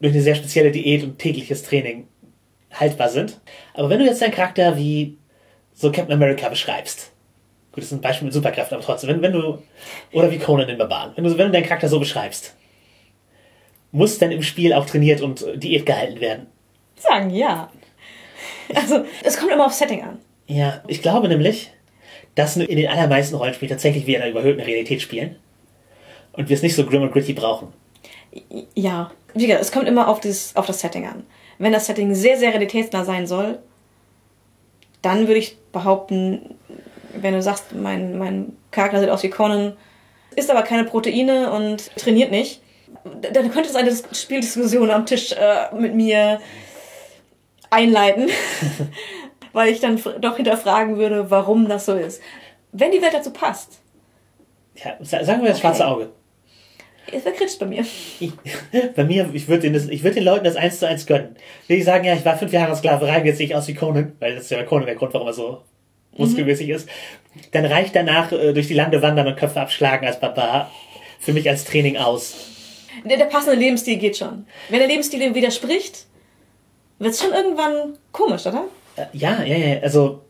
durch 0.00 0.12
eine 0.12 0.22
sehr 0.22 0.34
spezielle 0.34 0.70
Diät 0.70 1.02
und 1.02 1.18
tägliches 1.18 1.62
Training 1.62 2.06
haltbar 2.72 3.08
sind. 3.08 3.40
Aber 3.74 3.88
wenn 3.90 3.98
du 3.98 4.04
jetzt 4.04 4.22
deinen 4.22 4.32
Charakter 4.32 4.76
wie 4.76 5.16
so 5.74 5.90
Captain 5.90 6.12
America 6.14 6.48
beschreibst, 6.48 7.12
gut, 7.72 7.78
das 7.78 7.86
ist 7.86 7.92
ein 7.92 8.00
Beispiel 8.00 8.26
mit 8.26 8.34
Superkräften, 8.34 8.76
aber 8.76 8.84
trotzdem, 8.84 9.10
wenn, 9.10 9.22
wenn 9.22 9.32
du, 9.32 9.58
oder 10.12 10.30
wie 10.30 10.38
Conan 10.38 10.66
den 10.66 10.78
Barbaren, 10.78 11.12
wenn 11.16 11.24
du, 11.24 11.30
wenn 11.36 11.46
du 11.46 11.52
deinen 11.52 11.64
Charakter 11.64 11.88
so 11.88 11.98
beschreibst, 11.98 12.54
muss 13.92 14.18
dann 14.18 14.32
im 14.32 14.42
Spiel 14.42 14.72
auch 14.72 14.86
trainiert 14.86 15.20
und 15.20 15.44
Diät 15.54 15.86
gehalten 15.86 16.20
werden. 16.20 16.46
Sagen 16.96 17.30
ja. 17.30 17.70
Also, 18.74 19.04
es 19.22 19.36
kommt 19.36 19.52
immer 19.52 19.66
auf 19.66 19.72
Setting 19.72 20.02
an. 20.02 20.18
Ja, 20.46 20.82
ich 20.88 21.02
glaube 21.02 21.28
nämlich, 21.28 21.70
dass 22.34 22.56
in 22.56 22.76
den 22.76 22.88
allermeisten 22.88 23.36
Rollenspielen 23.36 23.70
tatsächlich 23.70 24.06
wir 24.06 24.16
in 24.16 24.22
einer 24.22 24.30
überhöhten 24.30 24.62
Realität 24.62 25.02
spielen 25.02 25.36
und 26.32 26.48
wir 26.48 26.56
es 26.56 26.62
nicht 26.62 26.74
so 26.74 26.86
grim 26.86 27.02
und 27.02 27.12
gritty 27.12 27.34
brauchen. 27.34 27.72
Ja, 28.74 29.10
wie 29.34 29.46
gesagt, 29.46 29.62
es 29.62 29.72
kommt 29.72 29.86
immer 29.86 30.08
auf 30.08 30.20
das, 30.20 30.56
auf 30.56 30.66
das 30.66 30.80
Setting 30.80 31.06
an. 31.06 31.24
Wenn 31.58 31.72
das 31.72 31.86
Setting 31.86 32.14
sehr, 32.14 32.38
sehr 32.38 32.50
realitätsnah 32.50 33.04
sein 33.04 33.26
soll, 33.26 33.58
dann 35.02 35.26
würde 35.26 35.38
ich 35.38 35.58
behaupten, 35.72 36.54
wenn 37.14 37.34
du 37.34 37.42
sagst, 37.42 37.74
mein, 37.74 38.18
mein 38.18 38.56
Charakter 38.70 39.00
sieht 39.00 39.10
aus 39.10 39.22
wie 39.22 39.30
Conan, 39.30 39.76
isst 40.34 40.50
aber 40.50 40.62
keine 40.62 40.84
Proteine 40.84 41.52
und 41.52 41.94
trainiert 41.96 42.30
nicht, 42.30 42.62
dann 43.04 43.50
könnte 43.50 43.68
es 43.68 43.74
eine 43.76 43.90
Dis- 43.90 44.04
Spieldiskussion 44.22 44.90
am 44.90 45.06
Tisch 45.06 45.32
äh, 45.32 45.74
mit 45.74 45.94
mir 45.94 46.40
einleiten, 47.70 48.28
weil 49.52 49.70
ich 49.72 49.80
dann 49.80 50.00
doch 50.20 50.36
hinterfragen 50.36 50.96
würde, 50.98 51.30
warum 51.30 51.68
das 51.68 51.86
so 51.86 51.94
ist. 51.94 52.20
Wenn 52.72 52.90
die 52.92 53.02
Welt 53.02 53.14
dazu 53.14 53.32
passt, 53.32 53.80
Ja, 54.82 54.96
sa- 55.00 55.24
sagen 55.24 55.42
wir 55.42 55.50
das 55.50 55.60
schwarze 55.60 55.86
Auge. 55.86 56.10
es 57.10 57.24
wäre 57.24 57.34
kritisch 57.34 57.58
bei 57.58 57.66
mir. 57.66 57.84
Ich, 58.20 58.32
bei 58.96 59.04
mir, 59.04 59.28
ich 59.32 59.48
würde 59.48 59.70
den, 59.70 60.02
würd 60.02 60.16
den 60.16 60.24
Leuten 60.24 60.44
das 60.44 60.56
eins 60.56 60.78
zu 60.78 60.86
eins 60.88 61.06
gönnen. 61.06 61.36
Will 61.68 61.78
ich 61.78 61.84
sagen, 61.84 62.04
ja, 62.04 62.14
ich 62.14 62.24
war 62.24 62.36
fünf 62.38 62.52
Jahre 62.52 62.70
in 62.70 62.76
Sklaverei, 62.76 63.22
jetzt 63.24 63.38
sehe 63.38 63.46
ich 63.46 63.54
aus 63.54 63.68
wie 63.68 63.74
Conan, 63.74 64.12
weil 64.20 64.34
das 64.34 64.44
ist 64.44 64.50
ja 64.50 64.62
Conan 64.64 64.86
der 64.86 64.94
Grund, 64.96 65.12
warum 65.14 65.26
er 65.26 65.34
so 65.34 65.62
muskelmäßig 66.16 66.68
ist. 66.68 66.88
Dann 67.52 67.64
reicht 67.64 67.96
danach 67.96 68.30
äh, 68.32 68.52
durch 68.52 68.68
die 68.68 68.74
Lande 68.74 69.00
wandern 69.00 69.26
und 69.26 69.36
Köpfe 69.36 69.60
abschlagen 69.60 70.06
als 70.06 70.20
Barbar 70.20 70.70
für 71.20 71.32
mich 71.32 71.48
als 71.48 71.64
Training 71.64 71.96
aus. 71.96 72.34
Der, 73.04 73.16
der 73.16 73.24
passende 73.26 73.56
Lebensstil 73.56 73.98
geht 73.98 74.16
schon. 74.16 74.46
Wenn 74.68 74.78
der 74.78 74.88
Lebensstil 74.88 75.20
dem 75.20 75.34
widerspricht, 75.34 76.06
wird 76.98 77.14
es 77.14 77.20
schon 77.20 77.32
irgendwann 77.32 77.98
komisch, 78.12 78.46
oder? 78.46 78.64
Äh, 78.96 79.06
ja, 79.12 79.42
ja, 79.42 79.56
ja, 79.56 79.80
also 79.80 80.22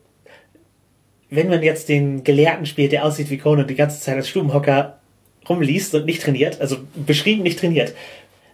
wenn 1.31 1.49
man 1.49 1.63
jetzt 1.63 1.89
den 1.89 2.25
Gelehrten 2.25 2.67
spielt, 2.67 2.93
der 2.93 3.05
aussieht 3.05 3.31
wie 3.31 3.39
Conan 3.39 3.61
und 3.61 3.71
die 3.71 3.75
ganze 3.75 4.01
Zeit 4.01 4.17
als 4.17 4.29
Stubenhocker 4.29 4.99
rumliest 5.49 5.95
und 5.95 6.07
nicht 6.07 6.23
trainiert, 6.23 6.61
also 6.61 6.77
beschrieben 6.95 7.43
nicht 7.43 7.59
trainiert. 7.59 7.95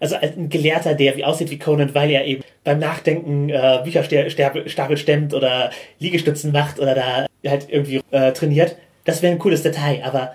Also 0.00 0.14
ein 0.14 0.48
Gelehrter, 0.48 0.94
der 0.94 1.16
wie 1.16 1.24
aussieht 1.24 1.50
wie 1.50 1.58
Conan, 1.58 1.94
weil 1.94 2.10
er 2.10 2.24
eben 2.24 2.44
beim 2.62 2.78
Nachdenken 2.78 3.48
äh, 3.48 3.80
Bücherstapel 3.82 4.96
stemmt 4.96 5.34
oder 5.34 5.70
Liegestützen 5.98 6.52
macht 6.52 6.78
oder 6.78 6.94
da 6.94 7.26
halt 7.50 7.66
irgendwie 7.68 8.00
äh, 8.12 8.32
trainiert, 8.32 8.76
das 9.04 9.22
wäre 9.22 9.32
ein 9.32 9.38
cooles 9.38 9.62
Detail, 9.62 10.02
aber 10.04 10.34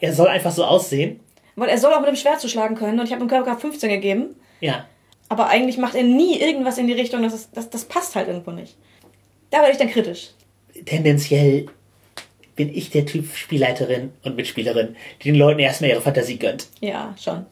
er 0.00 0.12
soll 0.12 0.28
einfach 0.28 0.50
so 0.50 0.64
aussehen. 0.64 1.20
Weil 1.58 1.68
er 1.68 1.78
soll 1.78 1.92
auch 1.92 2.00
mit 2.00 2.08
dem 2.08 2.16
Schwert 2.16 2.40
zuschlagen 2.40 2.76
können 2.76 2.98
und 3.00 3.06
ich 3.06 3.12
habe 3.12 3.22
ihm 3.22 3.28
Körperkraft 3.28 3.60
15 3.62 3.90
gegeben. 3.90 4.36
Ja, 4.60 4.86
Aber 5.28 5.48
eigentlich 5.48 5.78
macht 5.78 5.94
er 5.94 6.02
nie 6.02 6.38
irgendwas 6.40 6.78
in 6.78 6.86
die 6.86 6.92
Richtung, 6.92 7.22
das, 7.22 7.34
ist, 7.34 7.50
das, 7.54 7.68
das 7.70 7.84
passt 7.84 8.14
halt 8.16 8.28
irgendwo 8.28 8.50
nicht. 8.50 8.76
Da 9.50 9.58
werde 9.58 9.72
ich 9.72 9.78
dann 9.78 9.90
kritisch. 9.90 10.30
tendenziell 10.84 11.66
bin 12.56 12.74
ich 12.74 12.90
der 12.90 13.06
Typ 13.06 13.34
Spielleiterin 13.34 14.12
und 14.24 14.36
Mitspielerin, 14.36 14.96
die 15.22 15.30
den 15.30 15.36
Leuten 15.38 15.60
erstmal 15.60 15.90
ihre 15.90 16.00
Fantasie 16.00 16.38
gönnt. 16.38 16.66
Ja, 16.80 17.14
schon. 17.22 17.46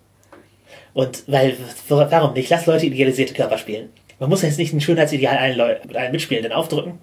Und 0.94 1.22
weil, 1.26 1.56
warum 1.88 2.32
nicht? 2.32 2.50
Lass 2.50 2.66
Leute 2.66 2.86
idealisierte 2.86 3.34
Körper 3.34 3.58
spielen. 3.58 3.90
Man 4.18 4.30
muss 4.30 4.42
jetzt 4.42 4.58
nicht 4.58 4.72
ein 4.72 4.80
Schönheitsideal 4.80 5.36
allen, 5.36 5.56
Leu 5.56 5.76
allen 5.94 6.10
Mitspielenden 6.12 6.52
aufdrücken. 6.52 6.98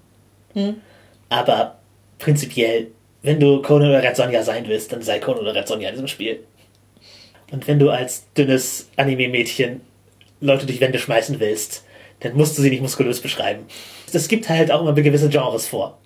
Aber 1.30 1.80
prinzipiell, 2.20 2.88
wenn 3.22 3.40
du 3.40 3.62
Conan 3.62 3.90
oder 3.90 4.04
Red 4.04 4.16
Sonja 4.16 4.44
sein 4.44 4.68
willst, 4.68 4.92
dann 4.92 5.02
sei 5.02 5.20
Conan 5.20 5.42
oder 5.42 5.56
Red 5.56 5.68
Sonja 5.68 5.90
in 5.90 5.96
diesem 5.96 6.08
Spiel. 6.08 6.44
Und 7.52 7.68
wenn 7.68 7.80
du 7.80 7.90
als 7.90 8.26
dünnes 8.34 8.90
Anime-Mädchen 8.98 9.82
Leute 10.42 10.66
durch 10.66 10.82
Wände 10.82 11.00
schmeißen 11.00 11.40
willst, 11.40 11.84
dann 12.20 12.36
musst 12.36 12.58
du 12.58 12.62
sie 12.62 12.70
nicht 12.70 12.82
muskulös 12.82 13.22
beschreiben. 13.22 13.66
Es 14.12 14.28
gibt 14.28 14.48
halt 14.50 14.72
auch 14.72 14.82
immer 14.82 14.94
gewisse 14.94 15.30
Genres 15.30 15.68
vor. 15.68 15.98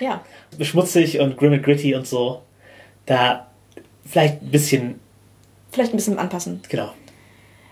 Ja. 0.00 0.24
Schmutzig 0.60 1.20
und 1.20 1.36
grim 1.36 1.52
and 1.52 1.62
gritty 1.62 1.94
und 1.94 2.06
so. 2.06 2.42
Da 3.06 3.48
vielleicht 4.04 4.42
ein 4.42 4.50
bisschen, 4.50 5.00
Vielleicht 5.72 5.92
ein 5.92 5.96
bisschen 5.96 6.18
anpassen. 6.18 6.62
genau. 6.68 6.92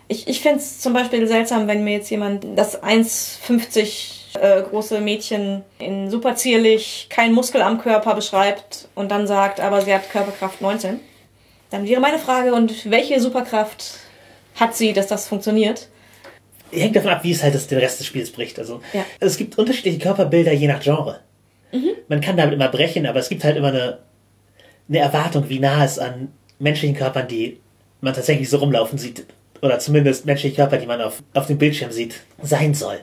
Ich, 0.08 0.28
ich 0.28 0.40
fände 0.40 0.58
es 0.58 0.80
zum 0.80 0.92
Beispiel 0.92 1.26
seltsam, 1.26 1.68
wenn 1.68 1.84
mir 1.84 1.94
jetzt 1.94 2.10
jemand 2.10 2.46
das 2.56 2.82
1,50 2.82 4.38
äh, 4.38 4.62
große 4.62 5.00
Mädchen 5.00 5.62
in 5.78 6.10
super 6.10 6.36
zierlich, 6.36 7.06
kein 7.08 7.32
Muskel 7.32 7.62
am 7.62 7.80
Körper 7.80 8.14
beschreibt 8.14 8.88
und 8.94 9.10
dann 9.10 9.26
sagt, 9.26 9.60
aber 9.60 9.80
sie 9.80 9.94
hat 9.94 10.10
Körperkraft 10.10 10.60
19. 10.60 11.00
Dann 11.72 11.88
wäre 11.88 12.00
meine 12.00 12.18
Frage, 12.18 12.54
und 12.54 12.90
welche 12.90 13.18
Superkraft 13.20 13.94
hat 14.56 14.76
sie, 14.76 14.92
dass 14.92 15.06
das 15.08 15.26
funktioniert? 15.26 15.88
hängt 16.70 16.96
davon 16.96 17.10
ab, 17.10 17.22
wie 17.22 17.32
es 17.32 17.42
halt 17.42 17.54
das, 17.54 17.66
den 17.66 17.78
Rest 17.78 18.00
des 18.00 18.06
Spiels 18.06 18.30
bricht. 18.30 18.58
Also 18.58 18.80
Ja. 18.94 19.04
es 19.20 19.36
gibt 19.36 19.58
unterschiedliche 19.58 19.98
Körperbilder 19.98 20.52
je 20.52 20.68
nach 20.68 20.80
Genre. 20.80 21.20
Man 22.08 22.20
kann 22.20 22.36
damit 22.36 22.54
immer 22.54 22.68
brechen, 22.68 23.06
aber 23.06 23.18
es 23.20 23.28
gibt 23.30 23.44
halt 23.44 23.56
immer 23.56 23.68
eine, 23.68 23.98
eine 24.88 24.98
Erwartung, 24.98 25.48
wie 25.48 25.58
nah 25.58 25.84
es 25.84 25.98
an 25.98 26.32
menschlichen 26.58 26.96
Körpern, 26.96 27.28
die 27.28 27.60
man 28.02 28.12
tatsächlich 28.14 28.48
so 28.50 28.58
rumlaufen 28.58 28.98
sieht, 28.98 29.26
oder 29.62 29.78
zumindest 29.78 30.26
menschliche 30.26 30.56
Körper, 30.56 30.76
die 30.76 30.86
man 30.86 31.00
auf, 31.00 31.22
auf 31.34 31.46
dem 31.46 31.56
Bildschirm 31.56 31.90
sieht, 31.90 32.16
sein 32.42 32.74
soll. 32.74 33.00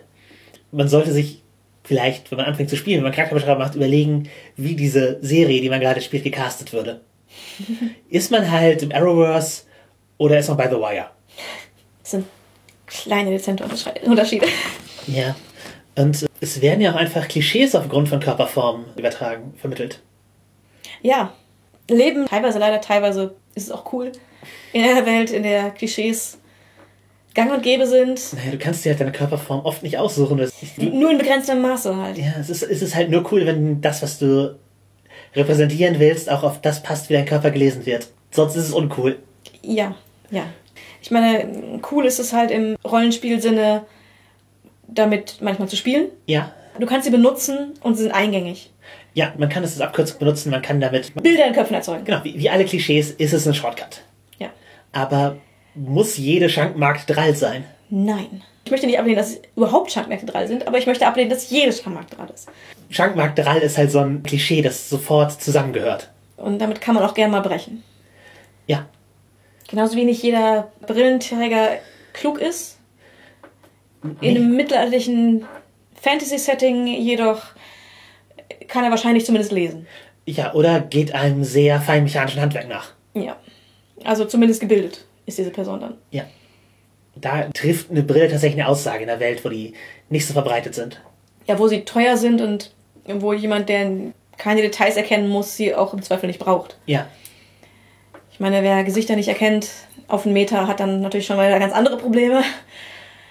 Man 0.72 0.88
sollte 0.88 1.12
sich 1.12 1.42
vielleicht, 1.84 2.30
wenn 2.30 2.38
man 2.38 2.46
anfängt 2.46 2.70
zu 2.70 2.78
spielen, 2.78 2.98
wenn 2.98 3.06
man 3.06 3.14
Charakterbeschreibung 3.14 3.64
macht, 3.64 3.76
überlegen, 3.76 4.30
wie 4.56 4.76
diese 4.76 5.18
Serie, 5.22 5.62
die 5.62 5.70
man 5.70 5.80
gerade 5.80 6.02
spielt, 6.02 6.24
gecastet 6.24 6.74
würde. 6.74 7.02
ist 8.10 8.32
man 8.32 8.50
halt 8.50 8.84
im 8.84 8.92
Arrowverse 8.92 9.64
oder 10.18 10.40
ist 10.40 10.48
man 10.48 10.58
bei 10.58 10.70
The 10.70 10.76
Wire? 10.76 11.08
Das 12.02 12.12
sind 12.12 12.26
kleine, 12.88 13.32
dezente 13.32 13.64
Unterschiede. 14.06 14.48
Ja. 15.08 15.36
Und 15.96 16.26
es 16.40 16.62
werden 16.62 16.82
ja 16.82 16.92
auch 16.92 16.96
einfach 16.96 17.28
Klischees 17.28 17.76
aufgrund 17.76 18.10
von 18.10 18.20
Körperformen 18.20 18.86
übertragen, 18.96 19.54
vermittelt. 19.58 20.02
Ja, 21.02 21.34
Leben 21.90 22.26
teilweise 22.26 22.60
leider, 22.60 22.80
teilweise 22.82 23.36
ist 23.56 23.66
es 23.66 23.72
auch 23.72 23.92
cool. 23.94 24.12
In 24.72 24.84
einer 24.84 25.06
Welt, 25.06 25.32
in 25.32 25.44
der 25.44 25.72
Klischees 25.72 26.38
gang 27.34 27.52
und 27.52 27.64
gäbe 27.64 27.86
sind, 27.88 28.22
Naja, 28.34 28.52
du 28.52 28.58
kannst 28.58 28.86
dir 28.86 28.90
halt 28.90 29.02
deine 29.02 29.12
Körperform 29.12 29.66
oft 29.66 29.84
nicht 29.84 29.98
aussuchen. 29.98 30.38
Nur 30.78 31.12
in 31.12 31.18
begrenztem 31.18 31.62
Maße 31.62 31.96
halt. 31.96 32.18
ja, 32.18 32.34
es 32.40 32.50
ist, 32.50 32.64
es 32.64 32.82
ist 32.82 32.96
halt 32.96 33.10
nur 33.10 33.30
cool, 33.32 33.46
wenn 33.46 33.82
das, 33.82 34.02
was 34.02 34.20
du 34.20 34.58
repräsentieren 35.36 36.00
willst, 36.00 36.30
auch 36.30 36.44
auf 36.44 36.62
das 36.62 36.84
passt, 36.84 37.10
wie 37.10 37.14
dein 37.14 37.26
Körper 37.26 37.52
gelesen 37.52 37.86
wird. 37.86 38.08
Sonst 38.32 38.56
ist 38.56 38.68
es 38.68 38.74
uncool. 38.74 39.20
Ja, 39.62 39.96
ja. 40.32 40.44
Ich 41.02 41.12
meine, 41.12 41.80
cool 41.92 42.06
ist 42.06 42.20
es 42.20 42.34
halt 42.34 42.52
im 42.52 42.76
Rollenspielsinne, 42.84 43.86
damit 44.88 45.38
manchmal 45.42 45.68
zu 45.68 45.76
spielen. 45.76 46.08
Ja. 46.26 46.52
Du 46.78 46.86
kannst 46.86 47.06
sie 47.06 47.12
benutzen 47.12 47.74
und 47.82 47.96
sie 47.96 48.04
sind 48.04 48.12
eingängig. 48.12 48.72
Ja, 49.14 49.34
man 49.38 49.50
kann 49.50 49.64
es 49.64 49.74
als 49.74 49.82
Abkürzung 49.82 50.20
benutzen, 50.20 50.52
man 50.52 50.62
kann 50.62 50.80
damit. 50.80 51.14
Bilder 51.22 51.48
in 51.48 51.54
Köpfen 51.54 51.76
erzeugen. 51.76 52.06
Genau, 52.06 52.24
wie, 52.24 52.38
wie 52.38 52.50
alle 52.50 52.66
Klischees 52.66 53.12
ist 53.12 53.34
es 53.34 53.48
ein 53.48 53.54
Shortcut. 53.54 54.02
Ja. 54.38 54.50
Aber 54.92 55.38
muss 55.76 56.18
jede 56.18 56.50
Schankmarkt 56.50 57.10
Drall 57.10 57.36
sein? 57.36 57.66
Nein. 57.90 58.44
Ich 58.66 58.72
möchte 58.72 58.86
nicht 58.86 59.00
ablehnen, 59.00 59.18
dass 59.18 59.40
überhaupt 59.56 59.92
Schankmärkte 59.92 60.28
dran 60.28 60.48
sind, 60.48 60.68
aber 60.68 60.78
ich 60.78 60.86
möchte 60.86 61.08
ablehnen, 61.08 61.30
dass 61.30 61.50
jedes 61.50 61.82
Schankmarkt 61.82 62.16
dran 62.18 62.30
ist. 62.30 62.48
Schankmarkt 62.90 63.38
Drall 63.38 63.60
ist 63.60 63.78
halt 63.78 63.92
so 63.92 64.00
ein 64.00 64.24
Klischee, 64.24 64.62
das 64.62 64.90
sofort 64.90 65.42
zusammengehört. 65.42 66.10
Und 66.38 66.60
damit 66.60 66.82
kann 66.82 66.96
man 66.96 67.04
auch 67.04 67.14
gerne 67.14 67.32
mal 67.32 67.42
brechen. 67.42 67.84
Ja. 68.68 68.88
Genauso 69.68 69.96
wie 69.96 70.06
nicht 70.06 70.24
jeder 70.24 70.72
Brillenträger 70.86 71.78
klug 72.14 72.40
ist. 72.40 72.80
In 74.22 74.38
einem 74.38 74.56
mittelalterlichen 74.56 75.46
Fantasy-Setting 76.02 76.88
jedoch 76.88 77.42
kann 78.68 78.84
er 78.84 78.92
wahrscheinlich 78.92 79.26
zumindest 79.26 79.52
lesen. 79.52 79.88
Ja, 80.26 80.54
oder 80.54 80.80
geht 80.80 81.14
einem 81.14 81.44
sehr 81.44 81.82
feinmechanischen 81.82 82.42
Handwerk 82.42 82.68
nach. 82.68 82.94
Ja. 83.14 83.38
Also 84.04 84.26
zumindest 84.26 84.62
gebildet 84.62 85.06
ist 85.26 85.38
diese 85.38 85.52
Person 85.52 85.82
dann. 85.82 85.98
Ja. 86.12 86.24
Da 87.16 87.50
trifft 87.50 87.92
eine 87.92 88.04
Brille 88.04 88.30
tatsächlich 88.30 88.62
eine 88.62 88.70
Aussage 88.70 89.02
in 89.02 89.08
der 89.08 89.20
Welt, 89.20 89.44
wo 89.44 89.50
die 89.50 89.74
nicht 90.10 90.26
so 90.26 90.34
verbreitet 90.34 90.74
sind. 90.74 91.02
Ja, 91.48 91.60
wo 91.60 91.68
sie 91.68 91.84
teuer 91.84 92.16
sind 92.16 92.42
und 92.42 92.72
wo 93.18 93.34
jemand, 93.34 93.70
der 93.70 93.92
keine 94.38 94.62
Details 94.62 94.98
erkennen 94.98 95.30
muss, 95.30 95.56
sie 95.56 95.76
auch 95.76 95.94
im 95.94 96.02
Zweifel 96.02 96.28
nicht 96.28 96.40
braucht. 96.40 96.78
Ja. 96.86 97.08
Ich 98.32 98.40
meine, 98.40 98.64
wer 98.64 98.84
Gesichter 98.84 99.16
nicht 99.16 99.28
erkennt 99.28 99.70
auf 100.08 100.26
einen 100.26 100.34
Meter, 100.34 100.68
hat 100.68 100.80
dann 100.80 101.02
natürlich 101.02 101.26
schon 101.28 101.38
mal 101.38 101.60
ganz 101.60 101.74
andere 101.74 101.98
Probleme. 101.98 102.42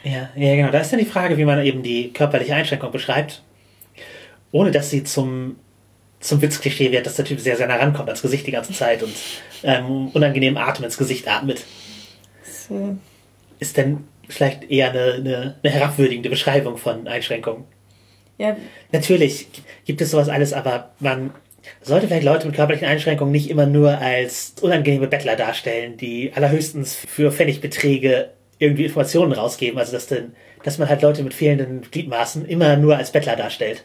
Ja, 0.05 0.29
ja, 0.37 0.55
genau. 0.55 0.71
Da 0.71 0.81
ist 0.81 0.93
dann 0.93 1.01
die 1.01 1.07
Frage, 1.07 1.37
wie 1.39 1.45
man 1.45 1.65
eben 1.65 1.83
die 1.83 2.13
körperliche 2.13 2.55
Einschränkung 2.55 2.93
beschreibt, 2.93 3.43
ohne 4.53 4.71
dass 4.71 4.91
sie 4.91 5.03
zum, 5.05 5.57
zum 6.21 6.41
Witzklischee 6.41 6.93
wird, 6.93 7.07
dass 7.07 7.17
der 7.17 7.25
Typ 7.25 7.41
sehr, 7.41 7.57
sehr 7.57 7.67
nah 7.67 7.77
rankommt 7.77 8.09
ans 8.09 8.23
Gesicht 8.23 8.47
die 8.47 8.53
ganze 8.53 8.73
Zeit 8.73 9.03
und 9.03 9.15
ähm, 9.63 10.09
unangenehm 10.09 10.57
Atem 10.57 10.85
ins 10.85 10.99
Gesicht 10.99 11.27
atmet. 11.27 11.65
Äh, 12.71 12.95
Ist 13.59 13.77
denn 13.77 14.05
vielleicht 14.29 14.71
eher 14.71 14.91
eine, 14.91 15.15
eine, 15.15 15.55
eine 15.63 15.73
herabwürdigende 15.73 16.31
Beschreibung 16.31 16.77
von 16.77 17.09
Einschränkungen? 17.09 17.65
Ja, 18.39 18.57
Natürlich 18.93 19.49
gibt 19.85 20.01
es 20.01 20.11
sowas 20.11 20.29
alles, 20.29 20.53
aber 20.53 20.91
man 21.01 21.33
sollte 21.83 22.07
vielleicht 22.07 22.25
Leute 22.25 22.47
mit 22.47 22.57
körperlichen 22.57 22.89
Einschränkungen 22.89 23.33
nicht 23.33 23.51
immer 23.51 23.67
nur 23.67 23.99
als 23.99 24.55
unangenehme 24.61 25.09
Bettler 25.09 25.37
darstellen, 25.37 25.97
die 25.97 26.33
allerhöchstens 26.35 26.95
für 26.95 27.33
Pfennigbeträge 27.33 28.31
irgendwie 28.59 28.85
Informationen 28.85 29.33
rausgeben. 29.33 29.79
Also 29.79 29.93
dass, 29.93 30.07
denn, 30.07 30.35
dass 30.63 30.79
man 30.79 30.89
halt 30.89 31.03
Leute 31.03 31.23
mit 31.23 31.35
fehlenden 31.35 31.83
Gliedmaßen 31.83 32.47
immer 32.47 32.77
nur 32.77 32.97
als 32.97 33.13
Bettler 33.13 33.37
darstellt. 33.37 33.85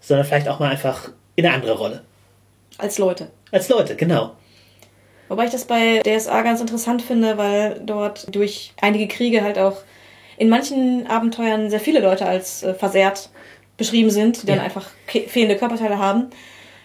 Sondern 0.00 0.26
vielleicht 0.26 0.48
auch 0.48 0.58
mal 0.58 0.70
einfach 0.70 1.10
in 1.36 1.46
eine 1.46 1.54
andere 1.54 1.78
Rolle. 1.78 2.02
als 2.78 2.98
Leute. 2.98 3.30
Als 3.50 3.68
Leute, 3.68 3.94
genau. 3.94 4.32
Wobei 5.28 5.44
ich 5.44 5.50
das 5.50 5.64
bei 5.64 6.00
DSA 6.00 6.42
ganz 6.42 6.60
interessant 6.60 7.02
finde, 7.02 7.38
weil 7.38 7.80
dort 7.84 8.34
durch 8.34 8.72
einige 8.80 9.08
Kriege 9.08 9.42
halt 9.42 9.58
auch 9.58 9.78
in 10.36 10.48
manchen 10.48 11.06
Abenteuern 11.06 11.70
sehr 11.70 11.80
viele 11.80 12.00
Leute 12.00 12.26
als 12.26 12.62
äh, 12.62 12.74
versehrt 12.74 13.30
beschrieben 13.82 14.10
sind, 14.10 14.42
die 14.42 14.46
dann 14.46 14.58
Ja. 14.58 14.62
einfach 14.64 14.86
fehlende 15.06 15.56
Körperteile 15.56 15.98
haben. 15.98 16.30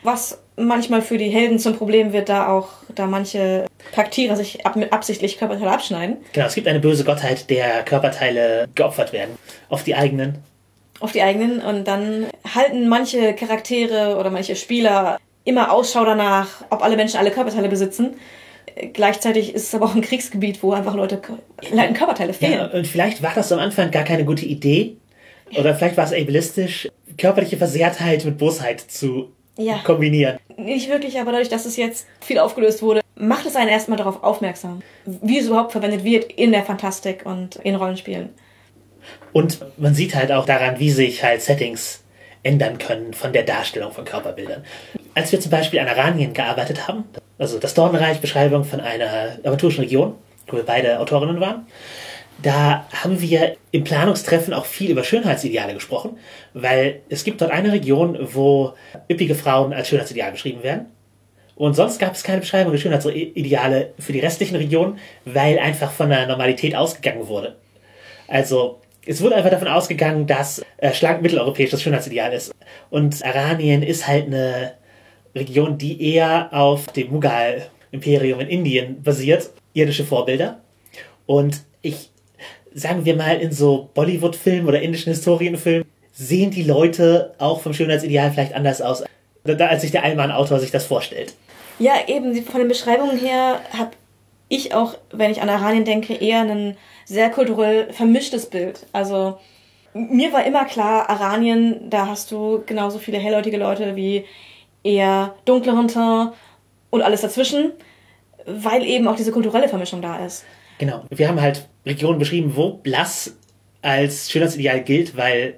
Was 0.04 0.39
manchmal 0.56 1.02
für 1.02 1.18
die 1.18 1.30
Helden 1.30 1.60
zum 1.60 1.76
Problem 1.76 2.14
wird, 2.14 2.30
da 2.30 2.48
auch, 2.50 2.70
da 2.95 3.06
manche 3.08 3.66
Charaktere 3.93 4.36
sich 4.36 4.66
ab, 4.66 4.78
absichtlich 4.91 5.38
Körperteile 5.38 5.72
abschneiden. 5.72 6.18
Genau, 6.34 6.45
es 6.48 6.56
gibt 6.56 6.68
eine 6.68 6.80
böse 6.80 7.04
Gottheit, 7.04 7.50
der 7.50 7.84
Körperteile 7.84 8.68
geopfert 8.76 9.14
werden. 9.14 9.38
Auf 9.70 9.84
die 9.84 9.95
eigenen. 9.95 10.39
auf 11.00 11.12
die 11.12 11.22
eigenen 11.22 11.62
und 11.62 11.88
dann 11.88 12.26
halten 12.56 12.88
manche 12.89 13.34
Charaktere 13.36 14.18
oder 14.18 14.32
manche 14.32 14.56
Spieler 14.56 15.20
immer 15.43 15.72
Ausschau 15.72 16.04
danach, 16.06 16.48
ob 16.72 16.84
alle 16.84 16.95
Menschen 16.95 17.20
alle 17.20 17.30
Körperteile 17.30 17.70
besitzen. 17.70 18.16
Gleichzeitig 18.93 19.54
ist 19.56 19.68
es 19.68 19.76
aber 19.76 19.86
auch 19.86 19.95
ein 19.95 20.02
Kriegsgebiet, 20.02 20.62
wo 20.64 20.72
einfach 20.74 20.95
Leute 20.95 21.20
leiten 21.72 21.95
Körperteile 21.95 22.32
Ja, 22.32 22.38
fehlen. 22.38 22.72
und 22.72 22.88
vielleicht 22.88 23.22
war 23.24 23.32
das 23.36 23.52
am 23.52 23.60
Anfang 23.60 23.91
gar 23.91 24.04
keine 24.04 24.26
gute 24.26 24.45
Idee. 24.45 24.98
Oder 25.56 25.76
vielleicht 25.76 25.98
war 25.98 26.06
es 26.06 26.14
ableistisch, 26.14 26.88
körperliche 27.18 27.58
Versehrtheit 27.58 28.26
mit 28.26 28.38
Bosheit 28.38 28.80
zu 28.82 29.32
Ja. 29.58 29.80
kombinieren. 29.84 30.38
Nicht 30.58 30.89
wirklich, 30.89 31.20
aber 31.20 31.32
dadurch, 31.32 31.50
dass 31.50 31.66
es 31.66 31.78
jetzt 31.78 32.08
viel 32.22 32.39
aufgelöst 32.39 32.82
wurde, 32.82 33.02
macht 33.16 33.45
es 33.45 33.56
einen 33.56 33.70
erstmal 33.70 33.98
darauf 33.98 34.24
aufmerksam, 34.24 34.82
wie 35.06 35.39
es 35.39 35.48
überhaupt 35.48 35.72
verwendet 35.72 36.04
wird 36.04 36.32
in 36.34 36.52
der 36.52 36.64
Fantastik 36.64 37.26
und 37.26 37.56
in 37.58 37.76
Rollenspielen. 37.76 38.30
Und 39.34 39.60
man 39.78 39.95
sieht 39.95 40.16
halt 40.16 40.32
auch 40.32 40.45
daran, 40.45 40.80
wie 40.80 40.91
sich 40.91 41.24
halt 41.24 41.41
Settings 41.41 42.04
ändern 42.43 42.78
können 42.78 43.14
von 43.14 43.34
der 43.34 43.43
Darstellung 43.43 43.91
von 43.91 44.06
Körperbildern. 44.06 44.64
Als 45.16 45.32
wir 45.32 45.39
zum 45.39 45.52
Beispiel 45.52 45.80
an 45.80 45.88
Aranien 45.88 46.34
gearbeitet 46.34 46.88
haben, 46.88 47.06
also 47.38 47.58
das 47.60 47.74
Dornreich, 47.74 48.20
Beschreibung 48.20 48.64
von 48.64 48.80
einer 48.80 49.38
aventurischen 49.43 49.82
Region, 49.82 50.16
wo 50.48 50.58
wir 50.58 50.64
beide 50.64 51.00
Autorinnen 51.00 51.39
waren, 51.39 51.66
da 52.41 52.88
haben 52.91 53.19
wir 53.21 53.55
im 53.71 53.83
Planungstreffen 53.83 54.53
auch 54.53 54.65
viel 54.65 54.91
über 54.91 55.03
Schönheitsideale 55.03 55.73
gesprochen, 55.73 56.17
weil 56.53 57.01
es 57.09 57.23
gibt 57.23 57.41
dort 57.41 57.51
eine 57.51 57.71
Region, 57.71 58.17
wo 58.33 58.73
üppige 59.09 59.35
Frauen 59.35 59.73
als 59.73 59.88
Schönheitsideal 59.88 60.31
beschrieben 60.31 60.63
werden. 60.63 60.88
Und 61.55 61.75
sonst 61.75 61.97
gab 61.99 62.13
es 62.13 62.23
keine 62.23 62.41
Beschreibung 62.41 62.71
der 62.71 62.79
Schönheitsideale 62.79 63.93
für 63.97 64.13
die 64.13 64.19
restlichen 64.19 64.55
Regionen, 64.55 64.99
weil 65.25 65.57
einfach 65.57 65.91
von 65.91 66.09
der 66.09 66.27
Normalität 66.27 66.75
ausgegangen 66.75 67.27
wurde. 67.27 67.55
Also 68.27 68.79
es 69.07 69.21
wurde 69.21 69.35
einfach 69.35 69.49
davon 69.49 69.67
ausgegangen, 69.67 70.27
dass 70.27 70.61
äh, 70.77 70.93
schlank 70.93 71.21
mitteleuropäisch 71.21 71.71
das 71.71 71.81
Schönheitsideal 71.81 72.33
ist. 72.33 72.53
Und 72.91 73.25
Aranien 73.25 73.81
ist 73.81 74.07
halt 74.07 74.27
eine 74.27 74.73
Region, 75.33 75.77
die 75.77 76.13
eher 76.13 76.49
auf 76.51 76.88
dem 76.88 77.11
Mughal-Imperium 77.11 78.41
in 78.41 78.49
Indien 78.49 79.01
basiert, 79.01 79.49
irdische 79.73 80.03
Vorbilder. 80.03 80.61
Und 81.25 81.63
ich, 81.81 82.11
sagen 82.78 83.05
wir 83.05 83.15
mal, 83.15 83.38
in 83.38 83.51
so 83.51 83.89
Bollywood-Filmen 83.95 84.67
oder 84.67 84.82
indischen 84.82 85.11
Historienfilmen 85.11 85.86
sehen 86.13 86.51
die 86.51 86.63
Leute 86.63 87.34
auch 87.39 87.61
vom 87.61 87.73
Schönheitsideal 87.73 88.32
vielleicht 88.32 88.53
anders 88.53 88.82
aus, 88.82 89.03
als 89.45 89.82
sich 89.82 89.91
der 89.91 90.03
Allmann-Autor 90.03 90.59
sich 90.59 90.71
das 90.71 90.86
vorstellt. 90.86 91.34
Ja, 91.80 91.93
eben 92.07 92.36
von 92.43 92.59
den 92.59 92.67
Beschreibungen 92.67 93.17
her 93.17 93.61
habe 93.75 93.91
ich 94.47 94.75
auch, 94.75 94.95
wenn 95.11 95.32
ich 95.32 95.41
an 95.41 95.49
Aranien 95.49 95.86
denke, 95.86 96.13
eher 96.13 96.41
ein 96.41 96.78
sehr 97.05 97.30
kulturell 97.32 97.91
vermischtes 97.93 98.45
Bild. 98.45 98.86
Also 98.93 99.39
mir 99.93 100.32
war 100.32 100.45
immer 100.45 100.65
klar, 100.65 101.09
Aranien, 101.09 101.89
da 101.89 102.07
hast 102.07 102.32
du 102.32 102.63
genauso 102.65 102.99
viele 102.99 103.17
hellhäutige 103.17 103.57
Leute 103.57 103.95
wie 103.95 104.25
eher 104.84 105.36
dunkleren 105.45 105.88
Teint 105.88 106.34
und 106.91 107.01
alles 107.01 107.21
dazwischen, 107.21 107.71
weil 108.45 108.86
eben 108.86 109.07
auch 109.07 109.15
diese 109.15 109.32
kulturelle 109.32 109.67
Vermischung 109.67 110.01
da 110.01 110.23
ist. 110.23 110.45
Genau. 110.78 111.03
Wir 111.09 111.28
haben 111.28 111.41
halt 111.41 111.67
Regionen 111.88 112.19
beschrieben, 112.19 112.55
wo 112.55 112.73
blass 112.73 113.35
als 113.81 114.31
Schönheitsideal 114.31 114.83
gilt, 114.83 115.17
weil 115.17 115.55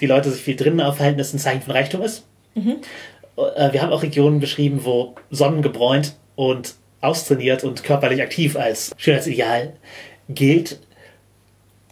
die 0.00 0.06
Leute 0.06 0.30
sich 0.30 0.42
viel 0.42 0.56
drinnen 0.56 0.80
aufhalten, 0.80 1.18
das 1.18 1.32
ein 1.32 1.38
Zeichen 1.38 1.62
von 1.62 1.72
Reichtum 1.72 2.02
ist. 2.02 2.26
Äh, 2.56 3.72
Wir 3.72 3.82
haben 3.82 3.92
auch 3.92 4.02
Regionen 4.02 4.40
beschrieben, 4.40 4.84
wo 4.84 5.14
sonnengebräunt 5.30 6.16
und 6.36 6.74
austrainiert 7.00 7.64
und 7.64 7.84
körperlich 7.84 8.22
aktiv 8.22 8.56
als 8.56 8.92
Schönheitsideal 8.96 9.74
gilt, 10.28 10.80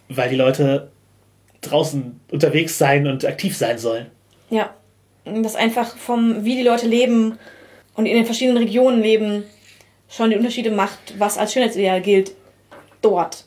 weil 0.09 0.29
die 0.29 0.35
Leute 0.35 0.91
draußen 1.61 2.19
unterwegs 2.31 2.77
sein 2.77 3.07
und 3.07 3.25
aktiv 3.25 3.55
sein 3.55 3.77
sollen. 3.77 4.07
Ja. 4.49 4.73
Das 5.25 5.55
einfach 5.55 5.95
vom, 5.95 6.43
wie 6.43 6.57
die 6.57 6.63
Leute 6.63 6.85
leben 6.85 7.37
und 7.95 8.05
in 8.05 8.15
den 8.15 8.25
verschiedenen 8.25 8.61
Regionen 8.61 9.01
leben, 9.01 9.45
schon 10.09 10.31
die 10.31 10.35
Unterschiede 10.35 10.69
macht, 10.69 11.17
was 11.17 11.37
als 11.37 11.53
Schönheitsideal 11.53 12.01
gilt 12.01 12.33
dort. 13.01 13.45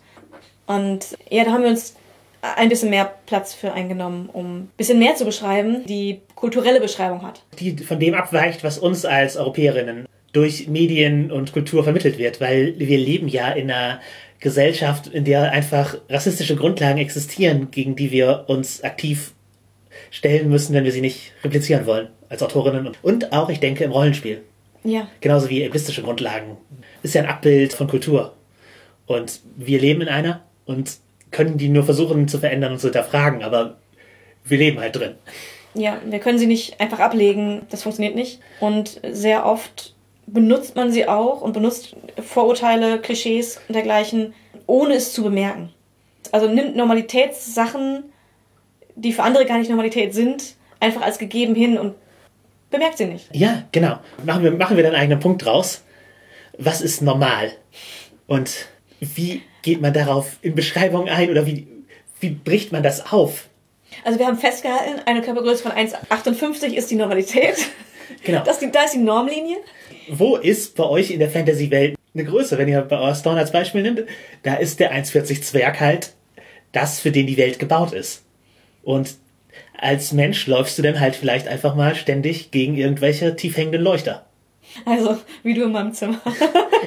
Und 0.67 1.17
ja, 1.31 1.45
da 1.45 1.53
haben 1.53 1.62
wir 1.62 1.71
uns 1.71 1.95
ein 2.43 2.69
bisschen 2.69 2.91
mehr 2.91 3.12
Platz 3.27 3.55
für 3.55 3.73
eingenommen, 3.73 4.29
um 4.33 4.57
ein 4.57 4.71
bisschen 4.77 4.99
mehr 4.99 5.14
zu 5.17 5.25
beschreiben, 5.25 5.85
die 5.87 6.21
kulturelle 6.35 6.81
Beschreibung 6.81 7.23
hat. 7.23 7.43
Die 7.59 7.77
von 7.79 7.99
dem 7.99 8.14
abweicht, 8.14 8.62
was 8.62 8.79
uns 8.79 9.05
als 9.05 9.37
Europäerinnen 9.37 10.07
durch 10.33 10.69
Medien 10.69 11.33
und 11.33 11.53
Kultur 11.53 11.83
vermittelt 11.83 12.19
wird, 12.19 12.41
weil 12.41 12.79
wir 12.79 12.99
leben 12.99 13.29
ja 13.29 13.51
in 13.51 13.71
einer 13.71 14.01
Gesellschaft, 14.39 15.07
in 15.07 15.25
der 15.25 15.51
einfach 15.51 15.97
rassistische 16.11 16.57
Grundlagen 16.57 16.99
existieren, 16.99 17.71
gegen 17.71 17.97
die 17.97 18.11
wir 18.11 18.45
uns 18.49 18.85
aktiv 18.85 19.33
stellen 20.11 20.51
müssen, 20.51 20.75
wenn 20.75 20.85
wir 20.85 20.93
sie 20.93 21.01
nicht 21.01 21.33
replizieren 21.43 21.87
wollen 21.87 22.09
als 22.29 22.43
Autorinnen 22.43 22.93
und 23.03 23.33
auch, 23.33 23.49
ich 23.49 23.61
denke, 23.61 23.85
im 23.85 23.93
Rollenspiel. 23.93 24.43
Ja. 24.85 25.09
Genauso 25.21 25.49
wie 25.49 25.64
ableistische 25.64 26.03
Grundlagen. 26.03 26.59
Ist 27.03 27.14
ja 27.14 27.23
ein 27.23 27.29
Abbild 27.29 27.73
von 27.73 27.89
Kultur. 27.89 28.35
Und 29.07 29.41
wir 29.57 29.81
leben 29.81 30.03
in 30.03 30.09
einer 30.09 30.43
und 30.67 30.99
können 31.31 31.57
die 31.57 31.69
nur 31.69 31.85
versuchen 31.85 32.29
zu 32.29 32.39
verändern 32.39 32.73
und 32.73 32.79
zu 32.79 32.89
hinterfragen, 32.89 33.43
aber 33.43 33.79
wir 34.45 34.59
leben 34.59 34.79
halt 34.79 34.97
drin. 34.97 35.14
Ja, 35.75 36.01
wir 36.05 36.19
können 36.19 36.39
sie 36.39 36.47
nicht 36.47 36.81
einfach 36.81 37.01
ablegen, 37.01 37.62
das 37.71 37.83
funktioniert 37.83 38.14
nicht. 38.14 38.41
Und 38.61 39.01
sehr 39.11 39.45
oft 39.45 39.95
benutzt 40.27 40.75
man 40.77 40.91
sie 40.91 41.09
auch 41.09 41.41
und 41.41 41.53
benutzt 41.53 41.95
Vorurteile, 42.21 43.01
Klischees 43.01 43.61
und 43.69 43.75
dergleichen, 43.75 44.35
ohne 44.67 44.95
es 44.95 45.12
zu 45.12 45.23
bemerken. 45.23 45.71
Also 46.33 46.49
nimmt 46.49 46.77
Normalitätssachen, 46.77 48.05
die 48.97 49.12
für 49.12 49.23
andere 49.23 49.47
gar 49.47 49.59
nicht 49.59 49.69
Normalität 49.69 50.14
sind, 50.14 50.57
einfach 50.81 51.03
als 51.03 51.19
gegeben 51.19 51.55
hin 51.55 51.79
und 51.79 51.95
bemerkt 52.71 52.99
sie 52.99 53.07
nicht. 53.07 53.29
Ja, 53.35 53.64
genau. 53.73 53.99
Machen 54.25 54.43
wir, 54.43 54.51
machen 54.53 54.77
wir 54.77 54.83
dann 54.83 54.95
einen 54.95 55.03
eigenen 55.03 55.21
Punkt 55.21 55.45
draus. 55.45 55.85
Was 56.59 56.81
ist 56.81 57.03
normal? 57.03 57.53
Und 58.27 58.69
wie 59.01 59.43
geht 59.63 59.81
man 59.81 59.93
darauf 59.93 60.37
in 60.43 60.55
Beschreibung 60.55 61.09
ein 61.09 61.31
oder 61.31 61.47
wie, 61.47 61.67
wie 62.21 62.31
bricht 62.31 62.73
man 62.73 62.83
das 62.83 63.13
auf? 63.13 63.49
Also 64.05 64.19
wir 64.19 64.27
haben 64.27 64.39
festgehalten, 64.39 65.01
eine 65.07 65.23
Körpergröße 65.23 65.63
von 65.63 65.73
1,58 65.73 66.73
ist 66.73 66.91
die 66.91 66.97
Normalität. 66.97 67.57
Genau. 68.25 68.43
Das, 68.45 68.61
da 68.61 68.85
ist 68.85 68.95
die 68.95 68.99
Normlinie. 68.99 69.57
Wo 70.09 70.37
ist 70.37 70.77
bei 70.77 70.85
euch 70.85 71.11
in 71.11 71.19
der 71.19 71.31
Fantasy-Welt 71.31 71.97
eine 72.15 72.25
Größe? 72.25 72.57
Wenn 72.57 72.69
ihr 72.69 72.81
bei 72.83 73.15
Storm 73.15 73.37
als 73.37 73.51
Beispiel 73.51 73.83
nimmt, 73.83 74.05
da 74.43 74.55
ist 74.55 74.81
der 74.81 74.93
1,40 74.93 75.43
Zwerg 75.43 75.81
halt 75.81 76.15
das, 76.73 77.01
für 77.01 77.11
den 77.11 77.27
die 77.27 77.37
Welt 77.37 77.59
gebaut 77.59 77.93
ist. 77.93 78.23
Und 78.83 79.17
als 79.77 80.13
Mensch 80.13 80.47
läufst 80.47 80.79
du 80.79 80.83
dann 80.83 81.01
halt 81.01 81.17
vielleicht 81.17 81.49
einfach 81.49 81.75
mal 81.75 81.95
ständig 81.95 82.51
gegen 82.51 82.77
irgendwelche 82.77 83.35
tiefhängenden 83.37 83.83
Leuchter. 83.83 84.27
Also, 84.85 85.18
wie 85.43 85.55
du 85.55 85.64
in 85.64 85.72
meinem 85.72 85.93
Zimmer. 85.93 86.20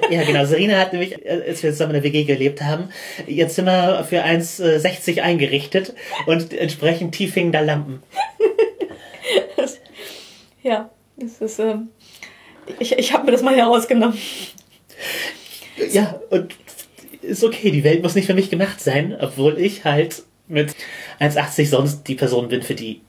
Ja, 0.10 0.24
genau. 0.24 0.46
Serena 0.46 0.80
hat 0.80 0.94
nämlich, 0.94 1.28
als 1.30 1.62
wir 1.62 1.72
zusammen 1.72 1.94
in 1.94 2.02
der 2.02 2.12
WG 2.12 2.24
gelebt 2.24 2.62
haben, 2.62 2.90
ihr 3.28 3.48
Zimmer 3.48 4.04
für 4.04 4.24
1,60 4.24 5.22
eingerichtet 5.22 5.94
und 6.26 6.54
entsprechend 6.54 7.14
tiefhängender 7.14 7.62
Lampen. 7.62 8.02
ja, 10.64 10.90
das 11.18 11.42
ist, 11.42 11.60
ähm, 11.60 11.90
ich, 12.80 12.98
ich 12.98 13.14
habe 13.14 13.26
mir 13.26 13.32
das 13.32 13.44
mal 13.44 13.56
herausgenommen. 13.56 14.18
Ja, 15.92 16.20
und 16.30 16.56
ist 17.22 17.44
okay, 17.44 17.72
die 17.72 17.84
Welt 17.84 18.02
muss 18.02 18.16
nicht 18.16 18.26
für 18.26 18.34
mich 18.34 18.50
gemacht 18.50 18.80
sein, 18.80 19.16
obwohl 19.20 19.60
ich 19.60 19.86
halt 19.86 20.24
mit 20.48 20.76
1,80 21.20 21.68
sonst 21.68 22.04
die 22.08 22.16
Person 22.16 22.50
bin, 22.50 22.62
für 22.64 22.76
die 22.76 23.02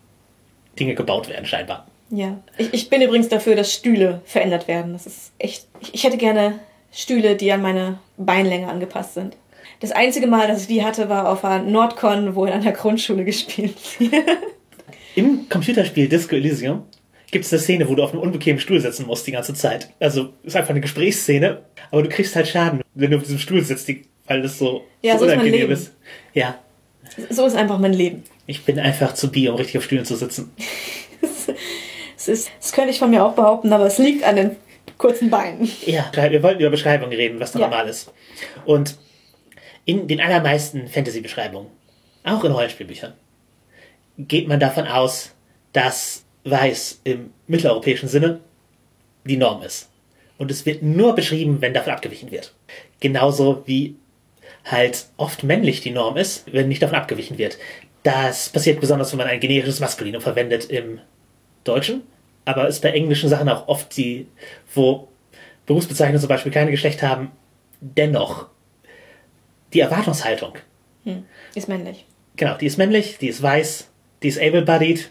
Dinge 0.78 0.94
gebaut 0.94 1.28
werden, 1.28 1.46
scheinbar. 1.46 1.86
Ja. 2.10 2.38
Ich, 2.58 2.72
ich 2.74 2.90
bin 2.90 3.02
übrigens 3.02 3.28
dafür, 3.28 3.54
dass 3.56 3.72
Stühle 3.72 4.20
verändert 4.24 4.66
werden. 4.68 4.92
Das 4.92 5.06
ist 5.06 5.32
echt. 5.38 5.66
Ich, 5.80 5.94
ich 5.94 6.04
hätte 6.04 6.16
gerne 6.16 6.58
Stühle, 6.92 7.36
die 7.36 7.52
an 7.52 7.62
meine 7.62 7.98
Beinlänge 8.16 8.68
angepasst 8.68 9.14
sind. 9.14 9.36
Das 9.80 9.92
einzige 9.92 10.26
Mal, 10.26 10.48
dass 10.48 10.62
ich 10.62 10.66
die 10.66 10.84
hatte, 10.84 11.08
war 11.08 11.28
auf 11.28 11.44
einer 11.44 11.62
Nordcon, 11.64 12.34
wo 12.34 12.44
in 12.44 12.52
einer 12.52 12.72
Grundschule 12.72 13.24
gespielt 13.26 13.76
wird. 14.00 14.12
Im 15.14 15.48
Computerspiel 15.48 16.08
Disco 16.08 16.34
Elysium 16.36 16.82
gibt 17.30 17.44
es 17.44 17.52
eine 17.52 17.60
Szene, 17.60 17.88
wo 17.88 17.94
du 17.94 18.02
auf 18.02 18.12
einem 18.12 18.22
unbequemen 18.22 18.60
Stuhl 18.60 18.80
sitzen 18.80 19.06
musst 19.06 19.26
die 19.26 19.32
ganze 19.32 19.54
Zeit. 19.54 19.88
Also 20.00 20.30
ist 20.42 20.56
einfach 20.56 20.70
eine 20.70 20.80
Gesprächsszene, 20.80 21.62
aber 21.90 22.02
du 22.02 22.08
kriegst 22.08 22.34
halt 22.36 22.48
Schaden, 22.48 22.82
wenn 22.94 23.10
du 23.12 23.16
auf 23.18 23.22
diesem 23.22 23.38
Stuhl 23.38 23.62
sitzt, 23.62 23.88
weil 24.26 24.42
das 24.42 24.58
so, 24.58 24.82
Ja, 25.02 25.12
so 25.14 25.20
so 25.20 25.24
ist 25.26 25.30
mein 25.30 25.38
unangenehm 25.40 25.60
Leben. 25.68 25.72
ist. 25.72 25.92
Ja, 26.34 26.58
So 27.30 27.46
ist 27.46 27.56
einfach 27.56 27.78
mein 27.78 27.92
Leben. 27.92 28.24
ich 28.46 28.64
bin 28.64 28.78
einfach 28.80 29.14
zu 29.14 29.30
bi, 29.30 29.48
um 29.48 29.54
richtig 29.56 29.78
auf 29.78 29.84
Stühlen 29.84 30.04
zu 30.04 30.16
sitzen. 30.16 30.50
Das, 32.20 32.28
ist, 32.28 32.50
das 32.60 32.72
könnte 32.72 32.90
ich 32.90 32.98
von 32.98 33.08
mir 33.08 33.24
auch 33.24 33.32
behaupten, 33.32 33.72
aber 33.72 33.86
es 33.86 33.96
liegt 33.96 34.24
an 34.24 34.36
den 34.36 34.56
kurzen 34.98 35.30
Beinen. 35.30 35.70
Ja, 35.86 36.10
wir 36.14 36.42
wollten 36.42 36.60
über 36.60 36.68
Beschreibungen 36.68 37.14
reden, 37.14 37.40
was 37.40 37.52
da 37.52 37.60
Ja. 37.60 37.66
normal 37.68 37.88
ist. 37.88 38.12
Und 38.66 38.98
in 39.86 40.06
den 40.06 40.20
allermeisten 40.20 40.86
Fantasy-Beschreibungen, 40.86 41.68
auch 42.24 42.44
in 42.44 42.52
Rollenspielbüchern, 42.52 43.14
geht 44.18 44.48
man 44.48 44.60
davon 44.60 44.86
aus, 44.86 45.34
dass 45.72 46.26
weiß 46.44 47.00
im 47.04 47.32
mitteleuropäischen 47.46 48.10
Sinne 48.10 48.40
die 49.24 49.38
Norm 49.38 49.62
ist. 49.62 49.88
Und 50.36 50.50
es 50.50 50.66
wird 50.66 50.82
nur 50.82 51.14
beschrieben, 51.14 51.62
wenn 51.62 51.72
davon 51.72 51.94
abgewichen 51.94 52.30
wird. 52.30 52.54
Genauso 53.00 53.62
wie 53.64 53.96
halt 54.66 55.06
oft 55.16 55.42
männlich 55.42 55.80
die 55.80 55.90
Norm 55.90 56.18
ist, 56.18 56.44
wenn 56.52 56.68
nicht 56.68 56.82
davon 56.82 56.96
abgewichen 56.96 57.38
wird. 57.38 57.56
Das 58.02 58.50
passiert 58.50 58.78
besonders, 58.78 59.10
wenn 59.12 59.18
man 59.18 59.28
ein 59.28 59.40
generisches 59.40 59.80
Maskulinum 59.80 60.20
verwendet 60.20 60.66
im 60.66 61.00
Deutschen, 61.64 62.02
aber 62.44 62.68
ist 62.68 62.82
bei 62.82 62.90
englischen 62.90 63.28
Sachen 63.28 63.48
auch 63.48 63.68
oft 63.68 63.96
die, 63.96 64.26
wo 64.74 65.08
Berufsbezeichnungen 65.66 66.20
zum 66.20 66.28
Beispiel 66.28 66.52
keine 66.52 66.70
Geschlecht 66.70 67.02
haben, 67.02 67.30
dennoch 67.80 68.46
die 69.72 69.80
Erwartungshaltung. 69.80 70.54
Ist 71.54 71.68
männlich. 71.68 72.06
Genau, 72.36 72.56
die 72.56 72.66
ist 72.66 72.78
männlich, 72.78 73.18
die 73.18 73.28
ist 73.28 73.42
weiß, 73.42 73.88
die 74.22 74.28
ist 74.28 74.40
able-bodied. 74.40 75.10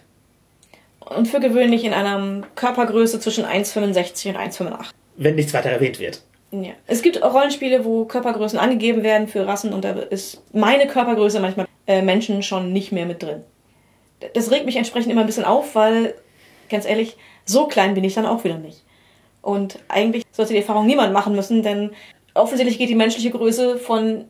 Und 0.99 1.27
für 1.27 1.39
gewöhnlich 1.39 1.83
in 1.83 1.93
einer 1.93 2.43
Körpergröße 2.55 3.19
zwischen 3.19 3.45
1,65 3.45 4.29
und 4.29 4.37
1,85. 4.37 4.91
wenn 5.17 5.35
nichts 5.35 5.53
weiter 5.53 5.69
erwähnt 5.69 5.99
wird. 5.99 6.23
Ja. 6.51 6.71
Es 6.87 7.01
gibt 7.01 7.21
auch 7.21 7.33
Rollenspiele, 7.33 7.85
wo 7.85 8.05
Körpergrößen 8.05 8.57
angegeben 8.57 9.03
werden 9.03 9.27
für 9.27 9.45
Rassen 9.45 9.73
und 9.73 9.85
da 9.85 9.91
ist 9.91 10.41
meine 10.53 10.87
Körpergröße 10.87 11.39
manchmal 11.39 11.67
äh, 11.87 12.01
Menschen 12.01 12.41
schon 12.41 12.73
nicht 12.73 12.91
mehr 12.91 13.05
mit 13.05 13.21
drin. 13.21 13.43
Das 14.33 14.51
regt 14.51 14.65
mich 14.65 14.75
entsprechend 14.75 15.11
immer 15.11 15.21
ein 15.21 15.27
bisschen 15.27 15.45
auf, 15.45 15.75
weil, 15.75 16.15
ganz 16.69 16.85
ehrlich, 16.85 17.17
so 17.45 17.67
klein 17.67 17.93
bin 17.93 18.03
ich 18.03 18.13
dann 18.13 18.25
auch 18.25 18.43
wieder 18.43 18.57
nicht. 18.57 18.83
Und 19.41 19.79
eigentlich 19.87 20.23
sollte 20.31 20.53
die 20.53 20.59
Erfahrung 20.59 20.85
niemand 20.85 21.13
machen 21.13 21.35
müssen, 21.35 21.63
denn 21.63 21.91
offensichtlich 22.33 22.77
geht 22.77 22.89
die 22.89 22.95
menschliche 22.95 23.31
Größe 23.31 23.77
von 23.77 24.25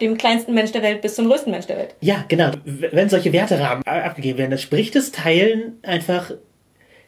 dem 0.00 0.18
kleinsten 0.18 0.52
Mensch 0.54 0.72
der 0.72 0.82
Welt 0.82 1.00
bis 1.00 1.14
zum 1.14 1.26
größten 1.28 1.50
Mensch 1.50 1.66
der 1.66 1.78
Welt. 1.78 1.94
Ja, 2.00 2.24
genau. 2.28 2.50
Wenn 2.64 3.08
solche 3.08 3.32
Werterahmen 3.32 3.82
abgegeben 3.84 4.38
werden, 4.38 4.50
dann 4.50 4.58
spricht 4.58 4.94
es 4.96 5.10
Teilen 5.10 5.78
einfach 5.82 6.32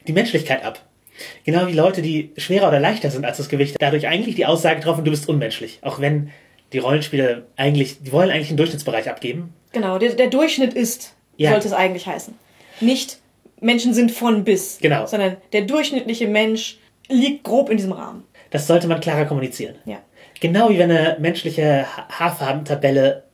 die 0.07 0.13
Menschlichkeit 0.13 0.65
ab. 0.65 0.81
Genau 1.45 1.67
wie 1.67 1.73
Leute, 1.73 2.03
die 2.03 2.33
schwerer 2.37 2.69
oder 2.69 2.81
leichter 2.81 3.11
sind 3.11 3.25
als 3.25 3.37
das 3.39 3.49
Gewicht, 3.49 3.77
dadurch 3.81 4.07
eigentlich 4.07 4.35
die 4.37 4.47
Aussage 4.47 4.77
getroffen, 4.77 5.05
du 5.05 5.11
bist 5.11 5.29
unmenschlich. 5.29 5.79
Auch 5.83 6.01
wenn 6.01 6.31
die 6.73 6.79
Rollenspieler 6.79 7.43
eigentlich, 7.57 8.03
die 8.03 8.13
wollen 8.13 8.31
eigentlich 8.31 8.49
einen 8.49 8.57
Durchschnittsbereich 8.59 9.09
abgeben. 9.09 9.53
Genau, 9.73 9.99
der, 9.99 10.15
der 10.15 10.29
Durchschnitt 10.29 10.75
ist, 10.75 11.15
Ja. 11.37 11.51
sollte 11.51 11.69
es 11.69 11.75
eigentlich 11.75 12.07
heißen. 12.07 12.35
Nicht 12.81 13.19
Menschen 13.61 13.95
sind 13.95 14.13
von 14.13 14.45
bis, 14.45 14.79
Genau. 14.81 15.07
sondern 15.07 15.37
der 15.53 15.63
durchschnittliche 15.63 16.27
Mensch 16.27 16.79
liegt 17.09 17.45
grob 17.45 17.71
in 17.71 17.77
diesem 17.77 17.93
Rahmen. 17.93 18.25
Das 18.51 18.67
sollte 18.67 18.87
man 18.89 19.01
klarer 19.01 19.25
kommunizieren. 19.25 19.77
Ja. 19.85 19.99
Genau 20.41 20.69
wie 20.71 20.79
wenn 20.79 20.91
eine 20.91 21.17
menschliche 21.19 21.87
Ha- 21.97 22.09
Haarfarbentabelle 22.11 23.25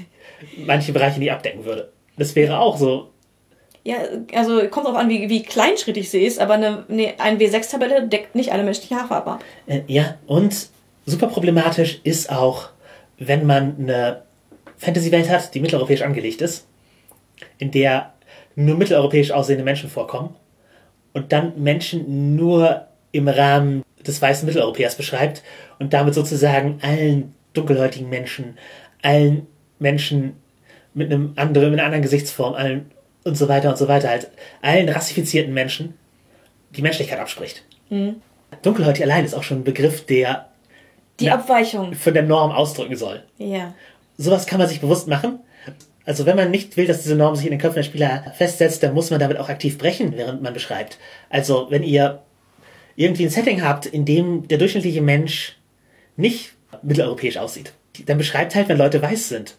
manche 0.66 0.92
Bereiche 0.92 1.18
nicht 1.18 1.30
abdecken 1.32 1.64
würde. 1.64 1.92
Das 2.16 2.34
wäre 2.34 2.58
auch 2.58 2.76
so. 2.78 3.10
Ja, 3.84 3.96
also 4.34 4.66
kommt 4.68 4.86
drauf 4.86 4.96
an, 4.96 5.08
wie, 5.08 5.28
wie 5.28 5.42
kleinschrittig 5.42 6.10
sie 6.10 6.24
ist, 6.24 6.40
aber 6.40 6.54
eine, 6.54 6.84
eine, 6.88 7.14
eine 7.20 7.38
W6-Tabelle 7.38 8.08
deckt 8.08 8.34
nicht 8.34 8.52
alle 8.52 8.64
menschliche 8.64 8.96
Haarfarbe 8.96 9.32
ab. 9.32 9.44
Äh, 9.66 9.82
ja, 9.86 10.16
und 10.26 10.68
super 11.04 11.28
problematisch 11.28 12.00
ist 12.02 12.30
auch, 12.32 12.70
wenn 13.18 13.46
man 13.46 13.76
eine 13.78 14.22
Fantasy-Welt 14.78 15.28
hat, 15.30 15.54
die 15.54 15.60
mitteleuropäisch 15.60 16.02
angelegt 16.02 16.40
ist, 16.42 16.66
in 17.58 17.70
der 17.70 18.12
nur 18.56 18.76
mitteleuropäisch 18.76 19.30
aussehende 19.30 19.64
Menschen 19.64 19.88
vorkommen 19.88 20.34
und 21.12 21.32
dann 21.32 21.62
Menschen 21.62 22.34
nur 22.36 22.86
im 23.12 23.28
Rahmen 23.28 23.82
des 24.06 24.20
weißen 24.20 24.46
Mitteleuropäers 24.46 24.96
beschreibt 24.96 25.42
und 25.78 25.92
damit 25.92 26.14
sozusagen 26.14 26.78
allen 26.82 27.34
dunkelhäutigen 27.52 28.08
Menschen, 28.08 28.58
allen 29.02 29.46
Menschen 29.78 30.34
mit 30.94 31.12
einem 31.12 31.32
anderen, 31.36 31.70
mit 31.70 31.78
einer 31.78 31.86
anderen 31.86 32.02
Gesichtsform, 32.02 32.54
allen 32.54 32.90
und 33.24 33.36
so 33.36 33.48
weiter 33.48 33.70
und 33.70 33.78
so 33.78 33.88
weiter, 33.88 34.08
halt 34.08 34.30
allen 34.62 34.88
rassifizierten 34.88 35.52
Menschen 35.52 35.94
die 36.70 36.82
Menschlichkeit 36.82 37.18
abspricht. 37.18 37.64
Dunkelhäutig 38.62 39.04
allein 39.04 39.24
ist 39.24 39.34
auch 39.34 39.42
schon 39.42 39.58
ein 39.60 39.64
Begriff, 39.64 40.06
der 40.06 40.48
Die. 41.20 41.30
Abweichung. 41.30 41.94
von 41.94 42.14
der 42.14 42.22
Norm 42.22 42.52
ausdrücken 42.52 42.96
soll. 42.96 43.22
Ja. 43.38 43.74
Sowas 44.18 44.46
kann 44.46 44.58
man 44.58 44.68
sich 44.68 44.80
bewusst 44.80 45.08
machen. 45.08 45.40
Also 46.06 46.24
wenn 46.24 46.36
man 46.36 46.50
nicht 46.50 46.76
will, 46.76 46.86
dass 46.86 47.02
diese 47.02 47.16
Norm 47.16 47.34
sich 47.34 47.46
in 47.46 47.50
den 47.50 47.60
Köpfen 47.60 47.76
der 47.76 47.82
Spieler 47.82 48.32
festsetzt, 48.36 48.82
dann 48.82 48.94
muss 48.94 49.10
man 49.10 49.20
damit 49.20 49.38
auch 49.38 49.48
aktiv 49.48 49.76
brechen, 49.76 50.16
während 50.16 50.40
man 50.40 50.54
beschreibt. 50.54 50.98
Also 51.28 51.66
wenn 51.68 51.82
ihr 51.82 52.22
irgendwie 52.94 53.24
ein 53.24 53.30
Setting 53.30 53.62
habt, 53.62 53.86
in 53.86 54.04
dem 54.04 54.46
der 54.48 54.58
durchschnittliche 54.58 55.02
Mensch 55.02 55.56
nicht 56.16 56.52
mitteleuropäisch 56.82 57.36
aussieht, 57.36 57.72
dann 58.06 58.18
beschreibt 58.18 58.54
halt, 58.54 58.68
wenn 58.68 58.78
Leute 58.78 59.02
weiß 59.02 59.28
sind. 59.28 59.56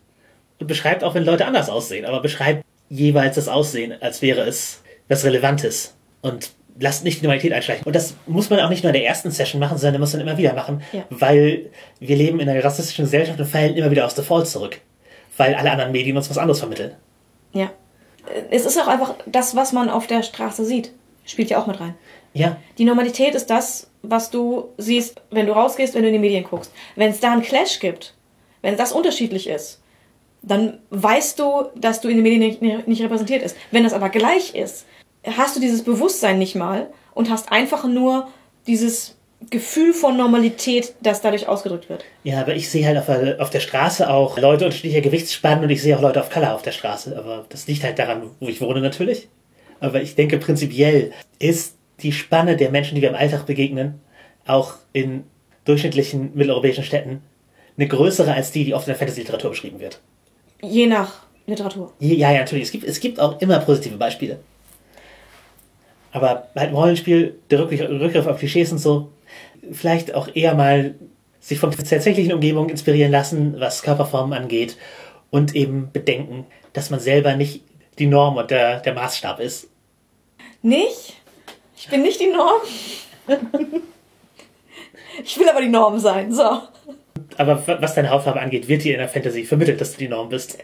Und 0.59 0.67
beschreibt 0.67 1.03
auch, 1.03 1.13
wenn 1.13 1.23
Leute 1.23 1.45
anders 1.45 1.69
aussehen. 1.69 2.05
Aber 2.05 2.21
beschreibt 2.21 2.63
jeweils 2.89 3.35
das 3.35 3.47
Aussehen, 3.47 3.93
als 4.01 4.21
wäre 4.21 4.41
es 4.41 4.81
was 5.07 5.23
Relevantes. 5.23 5.95
Und 6.21 6.51
lasst 6.79 7.03
nicht 7.03 7.19
die 7.19 7.23
Normalität 7.23 7.53
einschleichen. 7.53 7.85
Und 7.85 7.95
das 7.95 8.15
muss 8.25 8.49
man 8.49 8.59
auch 8.59 8.69
nicht 8.69 8.83
nur 8.83 8.91
in 8.91 8.99
der 8.99 9.05
ersten 9.05 9.31
Session 9.31 9.59
machen, 9.59 9.77
sondern 9.77 9.99
muss 9.99 10.13
man 10.13 10.21
immer 10.21 10.37
wieder 10.37 10.53
machen. 10.53 10.81
Ja. 10.93 11.05
Weil 11.09 11.69
wir 11.99 12.15
leben 12.15 12.39
in 12.39 12.49
einer 12.49 12.63
rassistischen 12.63 13.05
Gesellschaft 13.05 13.39
und 13.39 13.45
fallen 13.45 13.75
immer 13.75 13.91
wieder 13.91 14.05
aus 14.05 14.15
Default 14.15 14.47
zurück. 14.47 14.79
Weil 15.37 15.55
alle 15.55 15.71
anderen 15.71 15.91
Medien 15.91 16.17
uns 16.17 16.29
was 16.29 16.37
anderes 16.37 16.59
vermitteln. 16.59 16.95
Ja. 17.53 17.71
Es 18.51 18.65
ist 18.65 18.77
auch 18.79 18.87
einfach 18.87 19.15
das, 19.25 19.55
was 19.55 19.71
man 19.71 19.89
auf 19.89 20.07
der 20.07 20.23
Straße 20.23 20.65
sieht. 20.65 20.91
Spielt 21.25 21.49
ja 21.49 21.61
auch 21.61 21.67
mit 21.67 21.79
rein. 21.79 21.95
Ja, 22.33 22.57
Die 22.77 22.85
Normalität 22.85 23.35
ist 23.35 23.49
das, 23.49 23.89
was 24.03 24.29
du 24.29 24.69
siehst, 24.77 25.21
wenn 25.31 25.47
du 25.47 25.53
rausgehst, 25.53 25.95
wenn 25.95 26.03
du 26.03 26.07
in 26.07 26.13
die 26.13 26.19
Medien 26.19 26.43
guckst. 26.43 26.71
Wenn 26.95 27.09
es 27.09 27.19
da 27.19 27.31
einen 27.31 27.41
Clash 27.41 27.79
gibt, 27.79 28.13
wenn 28.61 28.77
das 28.77 28.91
unterschiedlich 28.91 29.47
ist, 29.47 29.81
dann 30.41 30.79
weißt 30.91 31.39
du, 31.39 31.65
dass 31.75 31.99
du 32.01 32.09
in 32.09 32.17
den 32.17 32.23
Medien 32.23 32.85
nicht, 32.85 33.01
repräsentiert 33.01 33.43
ist. 33.43 33.57
Wenn 33.71 33.83
das 33.83 33.93
aber 33.93 34.09
gleich 34.09 34.55
ist, 34.55 34.85
hast 35.25 35.55
du 35.55 35.59
dieses 35.59 35.83
Bewusstsein 35.83 36.37
nicht 36.37 36.55
mal 36.55 36.87
und 37.13 37.29
hast 37.29 37.51
einfach 37.51 37.85
nur 37.85 38.27
dieses 38.67 39.16
Gefühl 39.49 39.93
von 39.93 40.17
Normalität, 40.17 40.95
das 41.01 41.21
dadurch 41.21 41.47
ausgedrückt 41.47 41.89
wird. 41.89 42.03
Ja, 42.23 42.41
aber 42.41 42.55
ich 42.55 42.69
sehe 42.69 42.85
halt 42.85 42.97
auf 42.97 43.05
der, 43.05 43.39
auf 43.39 43.49
der 43.49 43.59
Straße 43.59 44.09
auch 44.09 44.37
Leute 44.37 44.65
unterschiedlicher 44.65 45.01
Gewichtsspannen 45.01 45.63
und 45.63 45.69
ich 45.69 45.81
sehe 45.81 45.95
auch 45.95 46.01
Leute 46.01 46.19
auf 46.19 46.29
Color 46.29 46.55
auf 46.55 46.63
der 46.63 46.71
Straße. 46.71 47.17
Aber 47.17 47.45
das 47.49 47.67
liegt 47.67 47.83
halt 47.83 47.99
daran, 47.99 48.31
wo 48.39 48.47
ich 48.47 48.61
wohne 48.61 48.81
natürlich. 48.81 49.29
Aber 49.79 50.01
ich 50.01 50.15
denke, 50.15 50.37
prinzipiell 50.37 51.11
ist 51.39 51.77
die 52.01 52.11
Spanne 52.11 52.57
der 52.57 52.71
Menschen, 52.71 52.95
die 52.95 53.01
wir 53.01 53.09
im 53.09 53.15
Alltag 53.15 53.45
begegnen, 53.45 54.01
auch 54.45 54.73
in 54.91 55.23
durchschnittlichen 55.65 56.31
mitteleuropäischen 56.33 56.83
Städten, 56.83 57.21
eine 57.77 57.87
größere 57.87 58.33
als 58.33 58.51
die, 58.51 58.65
die 58.65 58.73
oft 58.73 58.87
in 58.87 58.91
der 58.91 58.99
Fantasy-Literatur 58.99 59.51
beschrieben 59.51 59.79
wird. 59.79 59.99
Je 60.61 60.87
nach 60.87 61.27
Literatur. 61.45 61.93
Ja, 61.99 62.31
ja, 62.31 62.39
natürlich. 62.39 62.65
Es 62.65 62.71
gibt, 62.71 62.83
es 62.85 62.99
gibt 62.99 63.19
auch 63.19 63.39
immer 63.39 63.59
positive 63.59 63.97
Beispiele. 63.97 64.39
Aber 66.11 66.47
halt 66.55 66.69
im 66.69 66.75
Rollenspiel, 66.75 67.37
der 67.51 67.59
Rückgriff, 67.59 67.81
Rückgriff 67.81 68.25
auf 68.25 68.39
Klischees 68.39 68.71
und 68.71 68.79
so, 68.79 69.11
vielleicht 69.71 70.13
auch 70.13 70.27
eher 70.33 70.53
mal 70.55 70.95
sich 71.39 71.59
von 71.59 71.71
tatsächlichen 71.71 72.33
Umgebungen 72.33 72.69
inspirieren 72.69 73.11
lassen, 73.11 73.59
was 73.59 73.81
Körperformen 73.83 74.37
angeht 74.37 74.77
und 75.29 75.55
eben 75.55 75.91
bedenken, 75.91 76.45
dass 76.73 76.89
man 76.89 76.99
selber 76.99 77.35
nicht 77.35 77.63
die 77.99 78.07
Norm 78.07 78.37
und 78.37 78.51
der, 78.51 78.79
der 78.81 78.93
Maßstab 78.93 79.39
ist. 79.39 79.67
Nicht? 80.61 81.13
Ich 81.77 81.87
bin 81.89 82.01
nicht 82.01 82.19
die 82.19 82.27
Norm. 82.27 82.61
ich 85.23 85.39
will 85.39 85.49
aber 85.49 85.61
die 85.61 85.69
Norm 85.69 85.99
sein. 85.99 86.33
So. 86.33 86.43
Aber 87.37 87.67
wa- 87.67 87.77
was 87.79 87.95
deine 87.95 88.09
Hautfarbe 88.09 88.39
angeht, 88.41 88.67
wird 88.67 88.83
dir 88.83 88.93
in 88.93 88.99
der 88.99 89.09
Fantasy 89.09 89.43
vermittelt, 89.43 89.79
dass 89.81 89.93
du 89.93 89.97
die 89.99 90.07
Norm 90.07 90.29
bist. 90.29 90.57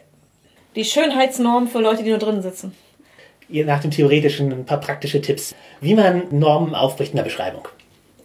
Die 0.76 0.86
Schönheitsnorm 0.86 1.68
für 1.68 1.80
Leute, 1.80 2.04
die 2.04 2.10
nur 2.10 2.20
drinnen 2.20 2.42
sitzen. 2.42 2.76
Nach 3.50 3.80
dem 3.82 3.92
Theoretischen 3.92 4.52
ein 4.52 4.66
paar 4.66 4.80
praktische 4.80 5.22
Tipps, 5.22 5.54
wie 5.82 5.94
man 5.94 6.24
Normen 6.32 6.74
aufbricht 6.74 7.12
in 7.12 7.18
der 7.18 7.24
Beschreibung. 7.24 7.68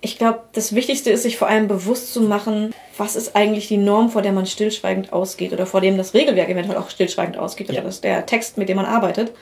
Ich 0.00 0.16
glaube, 0.18 0.40
das 0.52 0.74
Wichtigste 0.74 1.10
ist, 1.10 1.22
sich 1.24 1.36
vor 1.36 1.48
allem 1.48 1.66
bewusst 1.66 2.12
zu 2.12 2.20
machen, 2.22 2.72
was 2.96 3.16
ist 3.16 3.34
eigentlich 3.34 3.66
die 3.68 3.76
Norm, 3.78 4.10
vor 4.10 4.22
der 4.22 4.32
man 4.32 4.46
stillschweigend 4.46 5.12
ausgeht 5.12 5.52
oder 5.52 5.66
vor 5.66 5.80
dem 5.80 5.96
das 5.96 6.14
Regelwerk 6.14 6.48
eventuell 6.48 6.78
auch 6.78 6.90
stillschweigend 6.90 7.36
ausgeht 7.36 7.68
Ja. 7.68 7.74
oder 7.74 7.82
das, 7.84 8.00
der 8.00 8.24
Text, 8.26 8.58
mit 8.58 8.68
dem 8.68 8.76
man 8.76 8.86
arbeitet. 8.86 9.32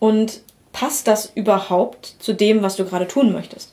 Und 0.00 0.42
passt 0.72 1.06
das 1.06 1.30
überhaupt 1.34 2.06
zu 2.18 2.32
dem, 2.32 2.62
was 2.62 2.76
du 2.76 2.84
gerade 2.84 3.06
tun 3.08 3.32
möchtest? 3.32 3.72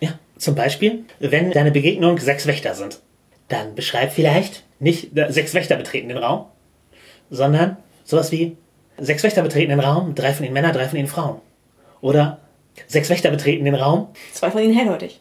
Ja, 0.00 0.18
zum 0.38 0.54
Beispiel, 0.54 1.04
wenn 1.20 1.50
deine 1.52 1.70
Begegnung 1.70 2.18
sechs 2.18 2.46
Wächter 2.46 2.74
sind, 2.74 3.00
dann 3.48 3.74
beschreib 3.74 4.12
vielleicht 4.12 4.64
nicht 4.78 5.16
äh, 5.16 5.32
sechs 5.32 5.54
Wächter 5.54 5.76
betreten 5.76 6.08
den 6.08 6.18
Raum, 6.18 6.46
sondern 7.30 7.76
sowas 8.04 8.30
wie 8.32 8.56
sechs 8.98 9.22
Wächter 9.22 9.42
betreten 9.42 9.70
den 9.70 9.80
Raum, 9.80 10.14
drei 10.14 10.32
von 10.32 10.44
ihnen 10.44 10.54
Männer, 10.54 10.72
drei 10.72 10.86
von 10.88 10.98
ihnen 10.98 11.08
Frauen. 11.08 11.40
Oder 12.00 12.40
sechs 12.86 13.08
Wächter 13.08 13.30
betreten 13.30 13.64
den 13.64 13.74
Raum, 13.74 14.08
Zwei 14.32 14.50
von 14.50 14.62
ihnen 14.62 14.74
hellhäutig. 14.74 15.20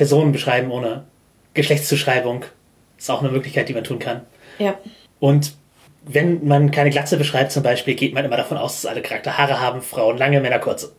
Personen 0.00 0.32
beschreiben 0.32 0.70
ohne 0.70 1.04
Geschlechtszuschreibung. 1.52 2.46
Ist 2.96 3.10
auch 3.10 3.20
eine 3.20 3.30
Möglichkeit, 3.30 3.68
die 3.68 3.74
man 3.74 3.84
tun 3.84 3.98
kann. 3.98 4.22
Ja. 4.58 4.78
Und 5.18 5.52
wenn 6.06 6.46
man 6.48 6.70
keine 6.70 6.88
Glatze 6.88 7.18
beschreibt 7.18 7.52
zum 7.52 7.62
Beispiel, 7.62 7.94
geht 7.96 8.14
man 8.14 8.24
immer 8.24 8.38
davon 8.38 8.56
aus, 8.56 8.80
dass 8.80 8.90
alle 8.90 9.02
Charakter 9.02 9.36
Haare 9.36 9.60
haben, 9.60 9.82
Frauen 9.82 10.16
lange, 10.16 10.40
Männer 10.40 10.58
kurze. 10.58 10.92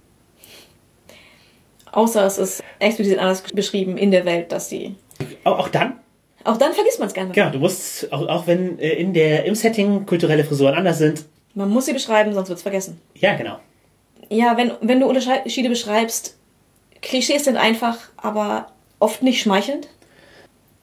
Außer 1.91 2.23
es 2.27 2.37
ist 2.37 2.63
explizit 2.77 3.17
anders 3.17 3.41
beschrieben 3.41 3.97
in 3.97 4.11
der 4.11 4.23
Welt, 4.25 4.51
dass 4.51 4.69
die. 4.69 4.95
Auch, 5.45 5.57
auch 5.57 5.69
dann, 5.69 5.93
Auch 6.43 6.57
dann 6.57 6.73
vergisst 6.73 6.99
man 6.99 7.07
es 7.07 7.15
gerne. 7.15 7.31
genau, 7.31 7.49
du 7.49 7.57
musst, 7.57 8.13
auch, 8.13 8.27
auch 8.27 8.45
wenn 8.45 8.77
äh, 8.77 8.89
in 8.93 9.15
der, 9.15 9.45
im 9.45 9.55
Setting 9.55 10.05
kulturelle 10.05 10.43
Frisuren 10.43 10.75
anders 10.75 10.99
sind, 10.99 11.25
Man 11.55 11.71
muss 11.71 11.87
sie 11.87 11.93
beschreiben, 11.93 12.33
sonst 12.35 12.49
wird 12.49 12.57
es 12.57 12.63
vergessen. 12.63 13.01
ja, 13.15 13.33
genau. 13.35 13.57
Ja, 14.29 14.55
wenn, 14.55 14.71
wenn 14.81 14.99
du 14.99 15.07
Unterschiede 15.07 15.67
beschreibst, 15.69 16.37
Klischees 17.01 17.43
sind 17.45 17.57
einfach, 17.57 17.97
aber 18.15 18.67
oft 19.01 19.23
nicht 19.23 19.41
schmeichelnd. 19.41 19.87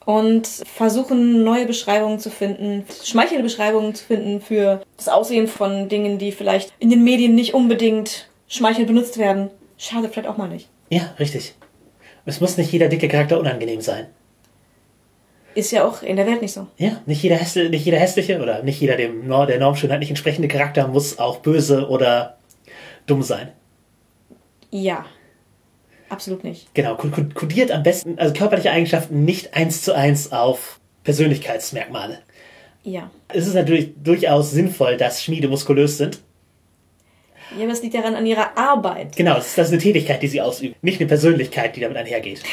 Und 0.04 0.46
versuchen 0.46 1.44
neue 1.44 1.66
Beschreibungen 1.66 2.18
zu 2.18 2.30
finden, 2.30 2.86
schmeichelnde 3.04 3.42
Beschreibungen 3.42 3.94
zu 3.94 4.04
finden 4.04 4.40
für 4.40 4.80
das 4.96 5.08
Aussehen 5.08 5.46
von 5.48 5.90
Dingen, 5.90 6.18
die 6.18 6.32
vielleicht 6.32 6.72
in 6.78 6.88
den 6.88 7.04
Medien 7.04 7.34
nicht 7.34 7.52
unbedingt 7.52 8.30
schmeichelnd 8.48 8.86
benutzt 8.86 9.18
werden. 9.18 9.50
Schade 9.76 10.08
vielleicht 10.08 10.28
auch 10.28 10.38
mal 10.38 10.48
nicht. 10.48 10.70
Ja, 10.88 11.14
richtig. 11.18 11.54
Es 12.24 12.40
muss 12.40 12.56
nicht 12.56 12.72
jeder 12.72 12.88
dicke 12.88 13.08
Charakter 13.08 13.38
unangenehm 13.38 13.82
sein. 13.82 14.06
Ist 15.54 15.72
ja 15.72 15.84
auch 15.84 16.02
in 16.02 16.16
der 16.16 16.26
Welt 16.26 16.40
nicht 16.40 16.52
so. 16.52 16.68
Ja, 16.78 17.02
nicht 17.04 17.22
jeder, 17.22 17.36
hässliche, 17.36 17.68
nicht 17.68 17.84
jeder 17.84 17.98
hässliche 17.98 18.40
oder 18.40 18.62
nicht 18.62 18.80
jeder 18.80 18.96
dem 18.96 19.28
der 19.28 19.58
Normschönheit 19.58 19.98
nicht 19.98 20.10
entsprechende 20.10 20.48
Charakter 20.48 20.88
muss 20.88 21.18
auch 21.18 21.38
böse 21.38 21.88
oder 21.88 22.38
dumm 23.06 23.22
sein. 23.22 23.52
Ja. 24.70 25.04
Absolut 26.08 26.44
nicht. 26.44 26.72
Genau, 26.74 26.96
ko- 26.96 27.08
ko- 27.08 27.26
kodiert 27.34 27.70
am 27.70 27.82
besten, 27.82 28.18
also 28.18 28.32
körperliche 28.32 28.70
Eigenschaften 28.70 29.24
nicht 29.24 29.54
eins 29.54 29.82
zu 29.82 29.94
eins 29.94 30.32
auf 30.32 30.80
Persönlichkeitsmerkmale. 31.04 32.20
Ja. 32.82 33.10
Es 33.28 33.46
ist 33.46 33.54
natürlich 33.54 33.90
durchaus 34.02 34.50
sinnvoll, 34.50 34.96
dass 34.96 35.22
Schmiede 35.22 35.48
muskulös 35.48 35.98
sind. 35.98 36.20
Ja, 37.56 37.64
aber 37.64 37.72
es 37.72 37.82
liegt 37.82 37.94
daran 37.94 38.14
an 38.14 38.26
ihrer 38.26 38.56
Arbeit. 38.58 39.16
Genau, 39.16 39.34
das 39.34 39.56
ist, 39.56 39.68
eine 39.70 39.78
Tätigkeit, 39.78 40.22
die 40.22 40.28
sie 40.28 40.40
ausüben, 40.40 40.74
nicht 40.82 41.00
eine 41.00 41.08
Persönlichkeit, 41.08 41.76
die 41.76 41.80
damit 41.80 41.96
einhergeht. 41.96 42.42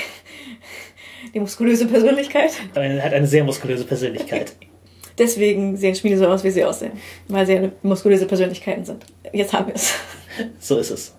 Die 1.34 1.40
muskulöse 1.40 1.88
Persönlichkeit. 1.88 2.52
Er 2.76 3.04
hat 3.04 3.14
eine 3.14 3.26
sehr 3.28 3.44
muskulöse 3.44 3.84
Persönlichkeit. 3.84 4.54
Deswegen 5.18 5.76
sehen 5.76 5.96
Schmiede 5.96 6.18
so 6.18 6.28
aus, 6.28 6.44
wie 6.44 6.52
sie 6.52 6.64
aussehen. 6.64 6.92
Weil 7.28 7.46
sie 7.48 7.72
muskulöse 7.82 8.26
Persönlichkeiten 8.28 8.86
sind. 8.86 9.04
Jetzt 9.34 9.52
haben 9.52 9.68
wir 9.68 9.76
es. 9.76 9.94
So 10.60 10.78
ist 10.78 10.92
es. 10.92 11.16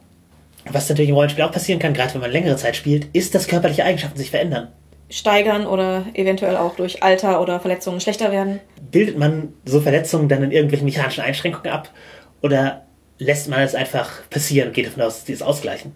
Was 0.71 0.89
natürlich 0.89 1.11
im 1.11 1.15
Rollenspiel 1.15 1.45
auch 1.45 1.53
passieren 1.53 1.79
kann, 1.79 1.95
gerade 1.95 2.15
wenn 2.15 2.21
man 2.21 2.31
längere 2.31 2.57
Zeit 2.57 2.77
spielt, 2.77 3.09
ist, 3.13 3.35
dass 3.35 3.47
körperliche 3.47 3.85
Eigenschaften 3.85 4.19
sich 4.19 4.31
verändern. 4.31 4.69
Steigern 5.09 5.67
oder 5.67 6.05
eventuell 6.15 6.57
auch 6.57 6.75
durch 6.75 7.03
Alter 7.03 7.41
oder 7.41 7.61
Verletzungen 7.61 8.01
schlechter 8.01 8.33
werden. 8.33 8.61
Bildet 8.91 9.19
man 9.19 9.53
so 9.65 9.81
Verletzungen 9.81 10.29
dann 10.29 10.43
in 10.43 10.51
irgendwelchen 10.51 10.85
mechanischen 10.85 11.23
Einschränkungen 11.23 11.71
ab 11.71 11.91
oder 12.43 12.87
lässt 13.19 13.49
man 13.49 13.61
es 13.61 13.75
einfach 13.75 14.29
passieren 14.31 14.69
und 14.69 14.75
geht 14.75 14.87
davon 14.87 15.03
aus, 15.03 15.17
dass 15.17 15.25
die 15.25 15.33
es 15.33 15.43
ausgleichen? 15.43 15.93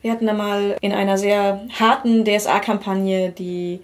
Wir 0.00 0.12
hatten 0.12 0.26
da 0.26 0.32
mal 0.32 0.76
in 0.80 0.92
einer 0.92 1.18
sehr 1.18 1.60
harten 1.78 2.24
DSA-Kampagne 2.24 3.30
die 3.30 3.80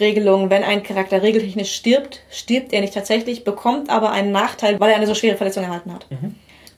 Regelung, 0.00 0.50
wenn 0.50 0.64
ein 0.64 0.82
Charakter 0.82 1.22
regeltechnisch 1.22 1.72
stirbt, 1.72 2.22
stirbt 2.30 2.72
er 2.72 2.80
nicht 2.80 2.94
tatsächlich, 2.94 3.44
bekommt 3.44 3.90
aber 3.90 4.10
einen 4.10 4.32
Nachteil, 4.32 4.80
weil 4.80 4.90
er 4.90 4.96
eine 4.96 5.06
so 5.06 5.14
schwere 5.14 5.36
Verletzung 5.36 5.62
erhalten 5.62 5.92
hat. 5.92 6.06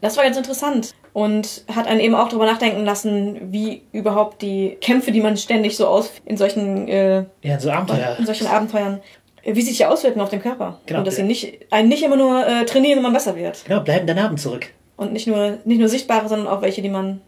Das 0.03 0.17
war 0.19 0.25
ganz 0.25 0.37
interessant 0.37 0.95
und 1.17 1.64
hat 1.75 1.87
einen 1.87 2.01
eben 2.01 2.14
auch 2.14 2.29
darüber 2.29 2.45
nachdenken 2.45 2.85
lassen, 2.85 3.39
wie 3.51 3.81
überhaupt 3.93 4.43
die 4.43 4.77
Kämpfe, 4.83 5.12
die 5.12 5.23
man 5.23 5.39
ständig 5.39 5.75
so 5.75 5.87
aus 5.87 6.11
in 6.27 6.37
solchen, 6.37 6.89
äh, 6.89 7.25
Ja, 7.41 7.59
so 7.59 7.71
Abenteuer. 7.71 8.17
in 8.19 8.27
solchen 8.27 8.47
Abenteuern, 8.47 9.01
wie 9.43 9.62
sie 9.62 9.71
sich 9.71 9.87
auswirken 9.87 10.21
auf 10.21 10.29
den 10.29 10.43
Körper. 10.43 10.79
Genau. 10.85 10.99
Und 10.99 11.07
dass 11.07 11.17
sie 11.17 11.23
nicht, 11.23 11.57
einen 11.71 11.89
nicht 11.89 12.03
immer 12.03 12.17
nur 12.17 12.47
äh, 12.47 12.67
trainieren, 12.67 12.97
wenn 12.99 13.05
man 13.05 13.14
besser 13.14 13.35
wird. 13.35 13.64
Genau, 13.64 13.81
bleiben 13.81 14.05
der 14.07 14.14
Narben 14.14 14.37
zurück. 14.37 14.67
Und 14.99 15.14
nicht 15.14 15.27
nur, 15.27 15.57
nicht 15.64 15.79
nur 15.79 15.89
sichtbare, 15.89 16.29
sondern 16.29 16.49
auch 16.49 16.61
welche, 16.61 16.83
die 16.83 16.91
man 16.91 17.23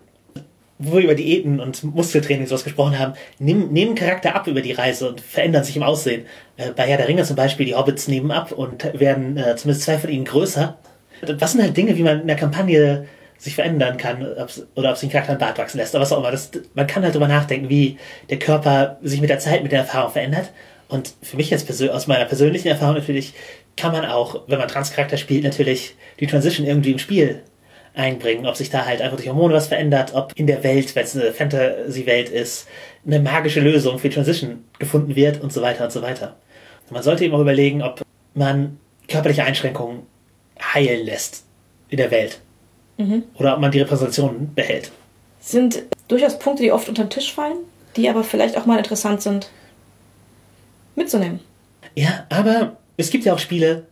Wo 0.78 0.98
wir 0.98 1.04
über 1.04 1.14
Diäten 1.14 1.58
und 1.58 1.82
Muskeltraining 1.82 2.42
und 2.42 2.48
sowas 2.48 2.64
gesprochen 2.64 2.98
haben, 2.98 3.14
nehmen, 3.38 3.72
nehmen 3.72 3.94
Charakter 3.94 4.34
ab 4.34 4.46
über 4.48 4.60
die 4.60 4.72
Reise 4.72 5.08
und 5.08 5.22
verändern 5.22 5.64
sich 5.64 5.76
im 5.78 5.82
Aussehen. 5.82 6.26
Äh, 6.58 6.72
bei 6.76 6.82
Herr 6.82 6.98
der 6.98 7.08
Ringe 7.08 7.24
zum 7.24 7.36
Beispiel, 7.36 7.64
die 7.64 7.74
Hobbits 7.74 8.06
nehmen 8.06 8.32
ab 8.32 8.52
und 8.52 8.84
werden 9.00 9.38
äh, 9.38 9.56
zumindest 9.56 9.86
zwei 9.86 9.96
von 9.96 10.10
ihnen 10.10 10.26
größer. 10.26 10.76
Was 11.38 11.52
sind 11.52 11.62
halt 11.62 11.74
Dinge, 11.74 11.96
wie 11.96 12.02
man 12.02 12.20
in 12.20 12.26
der 12.26 12.36
Kampagne 12.36 13.06
sich 13.38 13.54
verändern 13.54 13.96
kann 13.96 14.22
oder 14.74 14.90
ob 14.90 14.96
sich 14.96 15.08
ein 15.08 15.12
Charakter 15.12 15.30
einen 15.30 15.38
Bart 15.38 15.58
wachsen 15.58 15.78
lässt 15.78 15.94
oder 15.94 16.02
was 16.02 16.12
auch 16.12 16.18
immer. 16.18 16.32
Das, 16.32 16.50
man 16.74 16.86
kann 16.86 17.04
halt 17.04 17.14
drüber 17.14 17.28
nachdenken, 17.28 17.68
wie 17.68 17.96
der 18.28 18.38
Körper 18.38 18.98
sich 19.02 19.20
mit 19.20 19.30
der 19.30 19.38
Zeit, 19.38 19.62
mit 19.62 19.72
der 19.72 19.80
Erfahrung 19.80 20.12
verändert. 20.12 20.50
Und 20.88 21.14
für 21.22 21.36
mich 21.36 21.50
jetzt 21.50 21.70
aus 21.88 22.06
meiner 22.06 22.24
persönlichen 22.24 22.68
Erfahrung 22.68 22.96
natürlich, 22.96 23.34
kann 23.76 23.92
man 23.92 24.04
auch, 24.04 24.42
wenn 24.48 24.58
man 24.58 24.68
Transcharakter 24.68 25.16
spielt, 25.16 25.44
natürlich 25.44 25.94
die 26.18 26.26
Transition 26.26 26.66
irgendwie 26.66 26.92
im 26.92 26.98
Spiel 26.98 27.42
einbringen. 27.94 28.46
Ob 28.46 28.56
sich 28.56 28.70
da 28.70 28.86
halt 28.86 29.00
einfach 29.00 29.16
durch 29.16 29.28
Hormone 29.28 29.54
was 29.54 29.68
verändert, 29.68 30.14
ob 30.14 30.32
in 30.34 30.46
der 30.46 30.64
Welt, 30.64 30.96
wenn 30.96 31.04
es 31.04 31.16
eine 31.16 31.32
Fantasy-Welt 31.32 32.30
ist, 32.30 32.66
eine 33.06 33.20
magische 33.20 33.60
Lösung 33.60 33.98
für 33.98 34.10
Transition 34.10 34.64
gefunden 34.78 35.14
wird 35.14 35.40
und 35.40 35.52
so 35.52 35.62
weiter 35.62 35.84
und 35.84 35.92
so 35.92 36.02
weiter. 36.02 36.36
Man 36.90 37.02
sollte 37.02 37.24
eben 37.24 37.34
auch 37.34 37.40
überlegen, 37.40 37.82
ob 37.82 38.02
man 38.34 38.80
körperliche 39.08 39.44
Einschränkungen 39.44 40.02
heilen 40.74 41.04
lässt 41.04 41.44
in 41.88 41.98
der 41.98 42.10
Welt. 42.10 42.40
Mhm. 42.98 43.22
Oder 43.34 43.54
ob 43.54 43.60
man 43.60 43.70
die 43.70 43.80
Repräsentation 43.80 44.52
behält. 44.54 44.92
Sind 45.40 45.82
durchaus 46.08 46.38
Punkte, 46.38 46.62
die 46.62 46.72
oft 46.72 46.88
unter 46.88 47.04
den 47.04 47.10
Tisch 47.10 47.32
fallen, 47.32 47.58
die 47.96 48.08
aber 48.08 48.22
vielleicht 48.22 48.56
auch 48.58 48.66
mal 48.66 48.78
interessant 48.78 49.22
sind 49.22 49.50
mitzunehmen. 50.98 51.40
Ja, 51.94 52.26
aber 52.28 52.76
es 52.96 53.10
gibt 53.10 53.24
ja 53.24 53.32
auch 53.32 53.38
Spiele, 53.38 53.86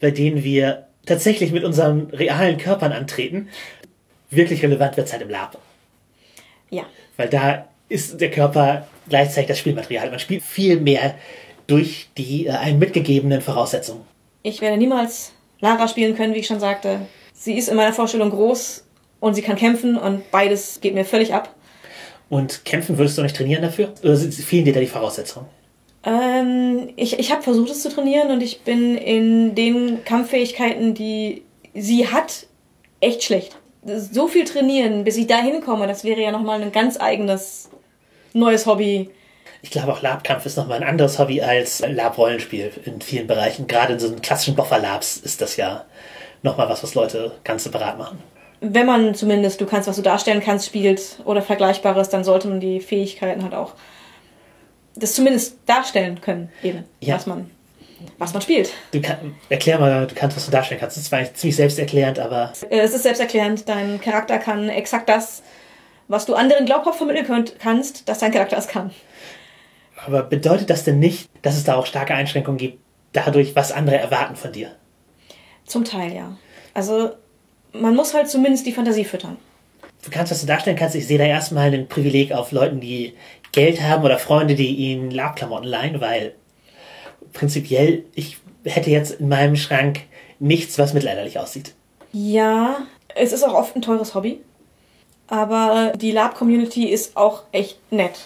bei 0.00 0.10
denen 0.10 0.42
wir 0.42 0.86
tatsächlich 1.04 1.52
mit 1.52 1.64
unseren 1.64 2.08
realen 2.10 2.56
Körpern 2.56 2.92
antreten. 2.92 3.48
Wirklich 4.30 4.62
relevant 4.62 4.96
wird 4.96 5.08
es 5.08 5.12
halt 5.12 5.22
im 5.22 5.28
Lab. 5.28 5.58
Ja. 6.70 6.84
Weil 7.16 7.28
da 7.28 7.68
ist 7.88 8.20
der 8.20 8.30
Körper 8.30 8.86
gleichzeitig 9.08 9.48
das 9.48 9.58
Spielmaterial. 9.58 10.10
Man 10.10 10.18
spielt 10.18 10.42
viel 10.42 10.80
mehr 10.80 11.14
durch 11.66 12.08
die 12.16 12.46
äh, 12.46 12.50
einem 12.50 12.78
mitgegebenen 12.78 13.40
Voraussetzungen. 13.40 14.02
Ich 14.42 14.60
werde 14.60 14.76
niemals 14.76 15.32
Lara 15.60 15.88
spielen 15.88 16.16
können, 16.16 16.34
wie 16.34 16.38
ich 16.38 16.46
schon 16.46 16.60
sagte. 16.60 17.00
Sie 17.34 17.58
ist 17.58 17.68
in 17.68 17.76
meiner 17.76 17.92
Vorstellung 17.92 18.30
groß 18.30 18.84
und 19.20 19.34
sie 19.34 19.42
kann 19.42 19.56
kämpfen 19.56 19.98
und 19.98 20.30
beides 20.30 20.80
geht 20.80 20.94
mir 20.94 21.04
völlig 21.04 21.34
ab. 21.34 21.54
Und 22.30 22.64
kämpfen 22.64 22.96
würdest 22.96 23.18
du 23.18 23.22
nicht 23.22 23.36
trainieren 23.36 23.62
dafür? 23.62 23.92
Oder 24.02 24.16
fehlen 24.16 24.64
dir 24.64 24.72
da 24.72 24.80
die 24.80 24.86
Voraussetzungen? 24.86 25.46
Ähm, 26.04 26.90
ich 26.96 27.18
ich 27.18 27.32
habe 27.32 27.42
versucht, 27.42 27.70
es 27.70 27.82
zu 27.82 27.90
trainieren 27.90 28.30
und 28.30 28.42
ich 28.42 28.62
bin 28.62 28.96
in 28.96 29.54
den 29.54 30.04
Kampffähigkeiten, 30.04 30.94
die 30.94 31.42
sie 31.74 32.08
hat, 32.08 32.46
echt 33.00 33.24
schlecht. 33.24 33.56
So 33.84 34.28
viel 34.28 34.44
trainieren, 34.44 35.04
bis 35.04 35.16
ich 35.16 35.26
da 35.26 35.38
hinkomme, 35.38 35.86
das 35.86 36.04
wäre 36.04 36.20
ja 36.20 36.30
nochmal 36.30 36.62
ein 36.62 36.72
ganz 36.72 36.98
eigenes 36.98 37.68
neues 38.32 38.66
Hobby. 38.66 39.10
Ich 39.62 39.70
glaube 39.70 39.92
auch 39.92 40.02
Labkampf 40.02 40.44
ist 40.46 40.56
nochmal 40.56 40.82
ein 40.82 40.88
anderes 40.88 41.18
Hobby 41.18 41.40
als 41.40 41.80
Lab-Rollenspiel 41.80 42.70
in 42.84 43.00
vielen 43.00 43.26
Bereichen. 43.26 43.66
Gerade 43.66 43.94
in 43.94 43.98
so 43.98 44.14
klassischen 44.20 44.54
Boffer-Labs 44.54 45.16
ist 45.18 45.40
das 45.40 45.56
ja 45.56 45.86
nochmal 46.44 46.68
was, 46.68 46.82
was 46.82 46.94
Leute 46.94 47.32
ganz 47.42 47.64
separat 47.64 47.98
machen. 47.98 48.22
Wenn 48.60 48.86
man 48.86 49.14
zumindest, 49.14 49.60
du 49.60 49.66
kannst, 49.66 49.88
was 49.88 49.96
du 49.96 50.02
darstellen 50.02 50.40
kannst, 50.40 50.66
spielt 50.66 51.18
oder 51.24 51.42
Vergleichbares, 51.42 52.08
dann 52.08 52.22
sollte 52.22 52.48
man 52.48 52.60
die 52.60 52.80
Fähigkeiten 52.80 53.42
halt 53.42 53.54
auch 53.54 53.72
das 54.94 55.14
zumindest 55.14 55.58
darstellen 55.66 56.20
können, 56.20 56.50
eben, 56.62 56.84
ja. 57.00 57.16
was 57.16 57.26
man 57.26 57.50
was 58.18 58.32
man 58.32 58.42
spielt. 58.42 58.70
Du 58.92 59.00
kann, 59.00 59.34
erklär 59.48 59.78
mal, 59.78 60.06
du 60.06 60.14
kannst, 60.14 60.36
was 60.36 60.44
du 60.44 60.50
darstellen 60.50 60.78
kannst. 60.78 60.96
Das 60.96 61.04
ist 61.04 61.08
zwar 61.08 61.24
ziemlich 61.34 61.56
selbsterklärend, 61.56 62.18
aber. 62.18 62.52
Es 62.70 62.92
ist 62.92 63.02
selbsterklärend. 63.02 63.68
Dein 63.68 64.00
Charakter 64.00 64.38
kann 64.38 64.68
exakt 64.68 65.08
das, 65.08 65.42
was 66.08 66.26
du 66.26 66.34
anderen 66.34 66.66
glaubhaft 66.66 66.98
vermitteln 66.98 67.26
könnt, 67.26 67.58
kannst, 67.58 68.08
dass 68.08 68.18
dein 68.18 68.30
Charakter 68.30 68.58
es 68.58 68.68
kann. 68.68 68.90
Aber 70.04 70.22
bedeutet 70.22 70.68
das 70.68 70.84
denn 70.84 70.98
nicht, 70.98 71.30
dass 71.42 71.56
es 71.56 71.64
da 71.64 71.76
auch 71.76 71.86
starke 71.86 72.14
Einschränkungen 72.14 72.58
gibt, 72.58 72.78
dadurch, 73.12 73.56
was 73.56 73.72
andere 73.72 73.96
erwarten 73.96 74.36
von 74.36 74.52
dir? 74.52 74.72
Zum 75.66 75.84
Teil, 75.84 76.14
ja. 76.14 76.36
Also, 76.74 77.10
man 77.72 77.94
muss 77.94 78.14
halt 78.14 78.28
zumindest 78.28 78.66
die 78.66 78.72
Fantasie 78.72 79.04
füttern. 79.04 79.36
Du 80.04 80.10
kannst, 80.10 80.30
was 80.30 80.40
du 80.40 80.46
darstellen 80.46 80.76
kannst. 80.76 80.94
Ich 80.94 81.06
sehe 81.06 81.18
da 81.18 81.24
erstmal 81.24 81.72
ein 81.72 81.88
Privileg 81.88 82.32
auf 82.32 82.52
Leuten, 82.52 82.80
die 82.80 83.14
Geld 83.52 83.80
haben 83.80 84.04
oder 84.04 84.18
Freunde, 84.18 84.54
die 84.54 84.74
ihnen 84.74 85.10
Labklamotten 85.10 85.68
leihen, 85.68 86.00
weil 86.00 86.34
prinzipiell 87.32 88.04
ich 88.14 88.38
hätte 88.64 88.90
jetzt 88.90 89.20
in 89.20 89.28
meinem 89.28 89.56
Schrank 89.56 90.00
nichts, 90.38 90.78
was 90.78 90.92
mittelalterlich 90.92 91.38
aussieht. 91.38 91.74
Ja, 92.12 92.78
es 93.14 93.32
ist 93.32 93.42
auch 93.44 93.54
oft 93.54 93.76
ein 93.76 93.82
teures 93.82 94.14
Hobby, 94.14 94.40
aber 95.26 95.92
die 95.96 96.12
Lab-Community 96.12 96.86
ist 96.88 97.16
auch 97.16 97.44
echt 97.52 97.78
nett. 97.92 98.20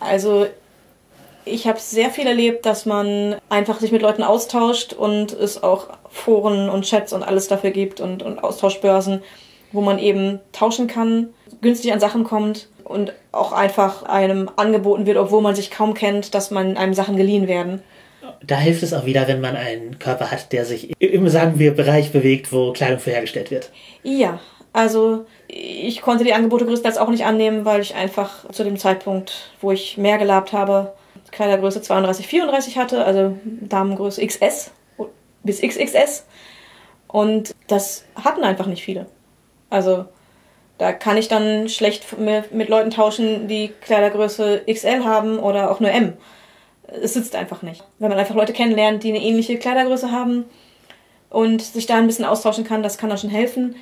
Also 0.00 0.46
ich 1.50 1.66
habe 1.66 1.80
sehr 1.80 2.10
viel 2.10 2.26
erlebt, 2.26 2.66
dass 2.66 2.86
man 2.86 3.36
einfach 3.48 3.80
sich 3.80 3.92
mit 3.92 4.02
Leuten 4.02 4.22
austauscht 4.22 4.92
und 4.92 5.32
es 5.32 5.62
auch 5.62 5.88
Foren 6.10 6.68
und 6.68 6.84
Chats 6.84 7.12
und 7.12 7.22
alles 7.22 7.48
dafür 7.48 7.70
gibt 7.70 8.00
und, 8.00 8.22
und 8.22 8.42
Austauschbörsen, 8.42 9.22
wo 9.72 9.80
man 9.80 9.98
eben 9.98 10.40
tauschen 10.52 10.86
kann, 10.86 11.28
günstig 11.60 11.92
an 11.92 12.00
Sachen 12.00 12.24
kommt 12.24 12.68
und 12.84 13.12
auch 13.32 13.52
einfach 13.52 14.04
einem 14.04 14.50
angeboten 14.56 15.06
wird, 15.06 15.18
obwohl 15.18 15.42
man 15.42 15.54
sich 15.54 15.70
kaum 15.70 15.94
kennt, 15.94 16.34
dass 16.34 16.50
man 16.50 16.76
einem 16.76 16.94
Sachen 16.94 17.16
geliehen 17.16 17.48
werden. 17.48 17.82
Da 18.44 18.56
hilft 18.56 18.82
es 18.82 18.92
auch 18.92 19.04
wieder, 19.04 19.26
wenn 19.26 19.40
man 19.40 19.56
einen 19.56 19.98
Körper 19.98 20.30
hat, 20.30 20.52
der 20.52 20.64
sich 20.64 20.92
im, 21.00 21.28
sagen 21.28 21.58
wir, 21.58 21.74
Bereich 21.74 22.12
bewegt, 22.12 22.52
wo 22.52 22.72
Kleidung 22.72 22.98
für 22.98 23.10
hergestellt 23.10 23.50
wird. 23.50 23.70
Ja, 24.02 24.38
also 24.72 25.24
ich 25.48 26.02
konnte 26.02 26.24
die 26.24 26.34
Angebote 26.34 26.66
größtenteils 26.66 26.98
auch 26.98 27.08
nicht 27.08 27.24
annehmen, 27.24 27.64
weil 27.64 27.80
ich 27.80 27.94
einfach 27.94 28.48
zu 28.50 28.64
dem 28.64 28.76
Zeitpunkt, 28.76 29.50
wo 29.60 29.72
ich 29.72 29.96
mehr 29.96 30.18
gelabt 30.18 30.52
habe, 30.52 30.92
Kleidergröße 31.30 31.82
32, 31.82 32.26
34 32.26 32.78
hatte, 32.78 33.04
also 33.04 33.38
Damengröße 33.44 34.24
XS 34.24 34.70
bis 35.42 35.60
XXS. 35.60 36.26
Und 37.06 37.54
das 37.68 38.04
hatten 38.14 38.44
einfach 38.44 38.66
nicht 38.66 38.82
viele. 38.82 39.06
Also 39.70 40.04
da 40.78 40.92
kann 40.92 41.16
ich 41.16 41.28
dann 41.28 41.68
schlecht 41.68 42.06
mit 42.18 42.68
Leuten 42.68 42.90
tauschen, 42.90 43.48
die 43.48 43.68
Kleidergröße 43.80 44.62
XL 44.72 45.04
haben 45.04 45.38
oder 45.38 45.70
auch 45.70 45.80
nur 45.80 45.90
M. 45.90 46.14
Es 46.86 47.14
sitzt 47.14 47.34
einfach 47.34 47.62
nicht. 47.62 47.84
Wenn 47.98 48.10
man 48.10 48.18
einfach 48.18 48.34
Leute 48.34 48.52
kennenlernt, 48.52 49.02
die 49.02 49.10
eine 49.10 49.22
ähnliche 49.22 49.58
Kleidergröße 49.58 50.10
haben 50.10 50.44
und 51.30 51.60
sich 51.62 51.86
da 51.86 51.96
ein 51.96 52.06
bisschen 52.06 52.24
austauschen 52.24 52.64
kann, 52.64 52.82
das 52.82 52.96
kann 52.96 53.10
dann 53.10 53.18
schon 53.18 53.30
helfen. 53.30 53.76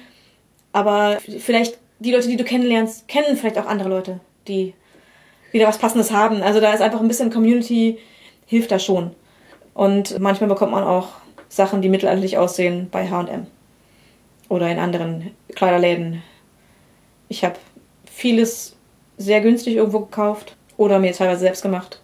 Aber 0.73 1.19
vielleicht 1.39 1.79
die 1.99 2.13
Leute, 2.13 2.29
die 2.29 2.37
du 2.37 2.45
kennenlernst, 2.45 3.09
kennen 3.09 3.37
vielleicht 3.37 3.59
auch 3.59 3.67
andere 3.67 3.89
Leute, 3.89 4.21
die 4.49 4.75
wieder 5.57 5.69
was 5.69 5.79
Passendes 5.79 6.13
haben. 6.13 6.43
Also 6.43 6.61
da 6.61 6.73
ist 6.73 6.81
einfach 6.81 7.01
ein 7.01 7.09
bisschen 7.09 7.33
Community, 7.33 7.99
hilft 8.47 8.71
da 8.71 8.79
schon. 8.79 9.11
Und 9.75 10.19
manchmal 10.21 10.49
bekommt 10.49 10.73
man 10.73 10.85
auch 10.85 11.09
Sachen, 11.49 11.83
die 11.83 11.89
mittelalterlich 11.89 12.39
aussehen, 12.39 12.89
bei 12.91 13.09
HM. 13.09 13.47
Oder 14.49 14.71
in 14.71 14.79
anderen 14.79 15.33
Kleiderläden 15.55 16.23
ich 17.29 17.45
habe 17.45 17.57
vieles 18.11 18.77
sehr 19.17 19.41
günstig 19.41 19.77
irgendwo 19.77 20.01
gekauft 20.01 20.57
oder 20.77 20.99
mir 20.99 21.13
teilweise 21.13 21.41
selbst 21.41 21.63
gemacht. 21.63 22.01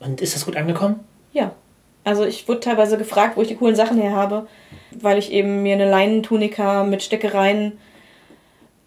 Und 0.00 0.20
ist 0.20 0.34
das 0.34 0.44
gut 0.44 0.56
angekommen? 0.56 1.00
Ja. 1.32 1.52
Also 2.04 2.24
ich 2.24 2.48
wurde 2.48 2.60
teilweise 2.60 2.96
gefragt, 2.96 3.36
wo 3.36 3.42
ich 3.42 3.48
die 3.48 3.56
coolen 3.56 3.76
Sachen 3.76 4.00
her 4.00 4.12
habe, 4.12 4.46
weil 4.92 5.18
ich 5.18 5.30
eben 5.30 5.62
mir 5.62 5.74
eine 5.74 5.90
Leinentunika 5.90 6.84
mit 6.84 7.02
Steckereien 7.02 7.78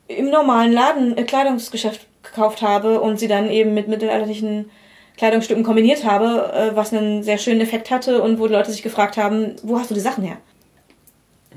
im 0.07 0.29
normalen 0.29 0.71
Laden, 0.71 1.17
äh, 1.17 1.23
Kleidungsgeschäft 1.23 2.07
gekauft 2.31 2.61
habe 2.61 2.99
und 3.01 3.19
sie 3.19 3.27
dann 3.27 3.49
eben 3.49 3.73
mit 3.73 3.87
mittelalterlichen 3.87 4.69
Kleidungsstücken 5.17 5.63
kombiniert 5.63 6.05
habe, 6.05 6.51
äh, 6.53 6.75
was 6.75 6.93
einen 6.93 7.23
sehr 7.23 7.37
schönen 7.37 7.61
Effekt 7.61 7.91
hatte 7.91 8.21
und 8.21 8.39
wo 8.39 8.47
die 8.47 8.53
Leute 8.53 8.71
sich 8.71 8.83
gefragt 8.83 9.17
haben, 9.17 9.55
wo 9.63 9.77
hast 9.77 9.89
du 9.89 9.93
die 9.93 9.99
Sachen 9.99 10.23
her? 10.23 10.37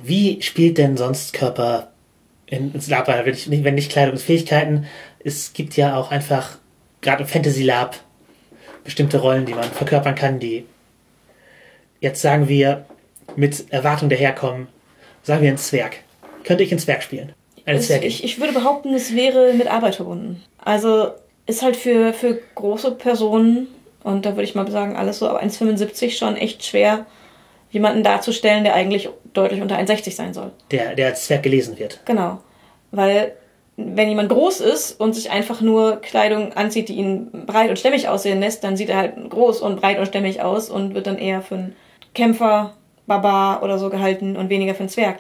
Wie 0.03 0.43
spielt 0.43 0.77
denn 0.77 0.97
sonst 0.97 1.33
Körper 1.33 1.95
ins 2.47 2.89
Lab 2.89 3.09
wenn 3.09 3.25
nicht, 3.25 3.65
wenn 3.65 3.75
nicht 3.75 3.91
Kleidungsfähigkeiten. 3.91 4.87
Es 5.25 5.53
gibt 5.53 5.77
ja 5.77 5.97
auch 5.97 6.11
einfach, 6.11 6.59
gerade 7.01 7.23
im 7.23 7.29
Fantasy 7.29 7.63
Lab, 7.63 7.97
bestimmte 8.85 9.19
Rollen, 9.19 9.47
die 9.47 9.55
man 9.55 9.65
verkörpern 9.65 10.15
kann, 10.15 10.39
die 10.39 10.67
jetzt 12.01 12.21
sagen 12.21 12.49
wir 12.49 12.85
mit 13.37 13.73
Erwartung 13.73 14.09
daherkommen. 14.09 14.69
Sagen 15.23 15.43
wir 15.43 15.51
ein 15.51 15.59
Zwerg. 15.59 15.97
Könnte 16.45 16.63
ich 16.63 16.71
einen 16.71 16.79
Zwerg 16.79 17.03
spielen? 17.03 17.33
Eine 17.65 17.81
Zwergin. 17.81 18.09
Ich, 18.09 18.23
ich 18.23 18.39
würde 18.39 18.53
behaupten, 18.53 18.93
es 18.93 19.15
wäre 19.15 19.55
mit 19.55 19.69
Arbeit 19.69 19.95
verbunden. 19.95 20.43
Also 20.65 21.11
ist 21.47 21.63
halt 21.63 21.77
für, 21.77 22.13
für 22.13 22.41
große 22.55 22.93
Personen, 22.93 23.69
und 24.03 24.27
da 24.27 24.31
würde 24.31 24.45
ich 24.45 24.55
mal 24.55 24.71
sagen, 24.71 24.97
alles 24.97 25.19
so 25.19 25.29
ab 25.29 25.43
1,75 25.43 26.17
schon 26.17 26.37
echt 26.37 26.65
schwer, 26.65 27.07
jemanden 27.71 28.03
darzustellen, 28.03 28.65
der 28.65 28.75
eigentlich 28.75 29.09
deutlich 29.33 29.61
unter 29.61 29.77
1,60 29.77 30.15
sein 30.15 30.33
soll. 30.33 30.53
Der, 30.71 30.95
der 30.95 31.09
als 31.09 31.27
Zwerg 31.27 31.43
gelesen 31.43 31.79
wird. 31.79 32.01
Genau. 32.05 32.39
Weil 32.93 33.33
wenn 33.77 34.09
jemand 34.09 34.29
groß 34.29 34.61
ist 34.61 35.01
und 35.01 35.15
sich 35.15 35.31
einfach 35.31 35.61
nur 35.61 35.97
Kleidung 35.97 36.53
anzieht, 36.53 36.89
die 36.89 36.95
ihn 36.95 37.31
breit 37.47 37.71
und 37.71 37.79
stämmig 37.79 38.09
aussehen 38.09 38.41
lässt, 38.41 38.63
dann 38.63 38.77
sieht 38.77 38.89
er 38.89 38.99
halt 38.99 39.31
groß 39.31 39.61
und 39.61 39.81
breit 39.81 39.99
und 39.99 40.07
stämmig 40.07 40.43
aus 40.43 40.71
und 40.71 40.95
wird 40.95 41.09
dann 41.09 41.19
eher 41.19 41.43
für 41.43 41.57
einen 41.57 41.77
Kämpfer, 42.15 42.75
Barbar 43.07 43.63
oder 43.63 43.79
so 43.79 43.91
gehalten 43.91 44.37
und 44.37 44.49
weniger 44.49 44.75
für 44.75 44.81
einen 44.81 44.89
Zwerg. 44.89 45.19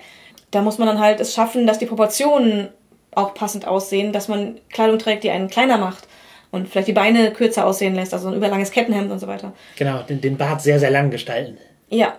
Da 0.53 0.63
muss 0.63 0.79
man 0.79 0.87
dann 0.87 1.01
halt 1.01 1.21
es 1.21 1.35
schaffen, 1.35 1.67
dass 1.67 1.79
die 1.79 1.87
Proportionen 1.87 2.69
auch 3.17 3.35
passend 3.35 3.67
aussehen, 3.67 4.13
dass 4.13 4.29
man 4.29 4.59
Kleidung 4.71 4.99
trägt, 4.99 5.25
die 5.25 5.31
einen 5.31 5.49
kleiner 5.49 5.79
macht 5.79 6.07
und 6.51 6.69
vielleicht 6.69 6.89
die 6.89 6.93
Beine 6.93 7.33
kürzer 7.33 7.67
aussehen 7.67 7.95
lässt, 7.95 8.15
also 8.15 8.29
ein 8.29 8.35
überlanges 8.35 8.71
Kettenhemd 8.71 9.11
und 9.11 9.19
so 9.19 9.27
weiter. 9.27 9.53
Genau, 9.77 10.03
den, 10.03 10.21
den 10.21 10.37
Bart 10.37 10.63
sehr, 10.63 10.79
sehr 10.79 10.91
lang 10.91 11.11
gestalten. 11.11 11.59
Ja, 11.89 12.17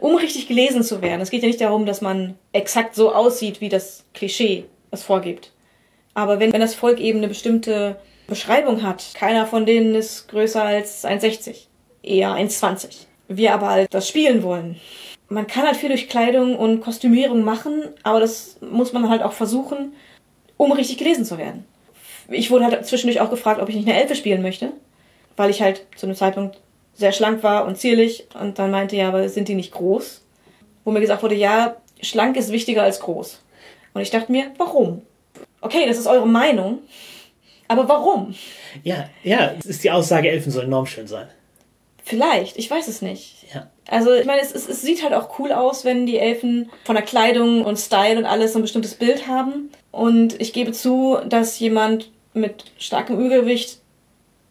um 0.00 0.16
richtig 0.16 0.48
gelesen 0.48 0.82
zu 0.82 1.02
werden. 1.02 1.20
Es 1.20 1.30
geht 1.30 1.42
ja 1.42 1.48
nicht 1.48 1.60
darum, 1.60 1.86
dass 1.86 2.00
man 2.00 2.34
exakt 2.52 2.94
so 2.94 3.14
aussieht, 3.14 3.60
wie 3.60 3.68
das 3.68 4.04
Klischee 4.12 4.64
es 4.90 5.02
vorgibt. 5.02 5.52
Aber 6.14 6.40
wenn, 6.40 6.52
wenn 6.52 6.60
das 6.60 6.74
Volk 6.74 7.00
eben 7.00 7.18
eine 7.18 7.28
bestimmte 7.28 7.96
Beschreibung 8.26 8.82
hat, 8.82 9.12
keiner 9.14 9.46
von 9.46 9.66
denen 9.66 9.94
ist 9.94 10.28
größer 10.28 10.62
als 10.62 11.04
1,60, 11.04 11.66
eher 12.02 12.30
1,20. 12.30 13.06
Wir 13.28 13.54
aber 13.54 13.70
halt 13.70 13.94
das 13.94 14.08
spielen 14.08 14.42
wollen, 14.42 14.76
man 15.28 15.46
kann 15.46 15.64
halt 15.66 15.76
viel 15.76 15.88
durch 15.88 16.08
Kleidung 16.08 16.56
und 16.56 16.80
Kostümierung 16.80 17.42
machen, 17.44 17.82
aber 18.02 18.20
das 18.20 18.58
muss 18.60 18.92
man 18.92 19.08
halt 19.08 19.22
auch 19.22 19.32
versuchen, 19.32 19.94
um 20.56 20.72
richtig 20.72 20.98
gelesen 20.98 21.24
zu 21.24 21.38
werden. 21.38 21.64
Ich 22.28 22.50
wurde 22.50 22.66
halt 22.66 22.86
zwischendurch 22.86 23.20
auch 23.20 23.30
gefragt, 23.30 23.60
ob 23.60 23.68
ich 23.68 23.76
nicht 23.76 23.88
eine 23.88 24.00
Elfe 24.00 24.14
spielen 24.14 24.42
möchte, 24.42 24.72
weil 25.36 25.50
ich 25.50 25.60
halt 25.60 25.86
zu 25.96 26.06
einem 26.06 26.16
Zeitpunkt 26.16 26.60
sehr 26.94 27.12
schlank 27.12 27.42
war 27.42 27.66
und 27.66 27.76
zierlich 27.76 28.26
und 28.40 28.58
dann 28.58 28.70
meinte 28.70 28.96
ja, 28.96 29.08
aber 29.08 29.28
sind 29.28 29.48
die 29.48 29.54
nicht 29.54 29.72
groß? 29.72 30.22
Wo 30.84 30.90
mir 30.90 31.00
gesagt 31.00 31.22
wurde, 31.22 31.34
ja, 31.34 31.76
schlank 32.00 32.36
ist 32.36 32.52
wichtiger 32.52 32.82
als 32.82 33.00
groß. 33.00 33.40
Und 33.94 34.00
ich 34.00 34.10
dachte 34.10 34.30
mir, 34.30 34.52
warum? 34.58 35.02
Okay, 35.60 35.86
das 35.86 35.98
ist 35.98 36.06
eure 36.06 36.26
Meinung, 36.26 36.78
aber 37.68 37.88
warum? 37.88 38.34
Ja, 38.82 39.08
ja, 39.22 39.54
es 39.58 39.66
ist 39.66 39.84
die 39.84 39.90
Aussage, 39.90 40.30
Elfen 40.30 40.52
sollen 40.52 40.70
normschön 40.70 41.06
sein. 41.06 41.28
Vielleicht, 42.04 42.58
ich 42.58 42.70
weiß 42.70 42.88
es 42.88 43.00
nicht. 43.00 43.43
Ja. 43.52 43.70
Also 43.88 44.12
ich 44.14 44.24
meine, 44.24 44.40
es, 44.40 44.52
es, 44.54 44.68
es 44.68 44.82
sieht 44.82 45.02
halt 45.02 45.12
auch 45.12 45.38
cool 45.38 45.52
aus, 45.52 45.84
wenn 45.84 46.06
die 46.06 46.18
Elfen 46.18 46.70
von 46.84 46.94
der 46.94 47.04
Kleidung 47.04 47.64
und 47.64 47.78
Style 47.78 48.18
und 48.18 48.24
alles 48.24 48.52
so 48.52 48.58
ein 48.58 48.62
bestimmtes 48.62 48.94
Bild 48.94 49.26
haben. 49.26 49.70
Und 49.90 50.40
ich 50.40 50.52
gebe 50.52 50.72
zu, 50.72 51.18
dass 51.28 51.58
jemand 51.58 52.10
mit 52.32 52.64
starkem 52.78 53.18
Übergewicht 53.18 53.78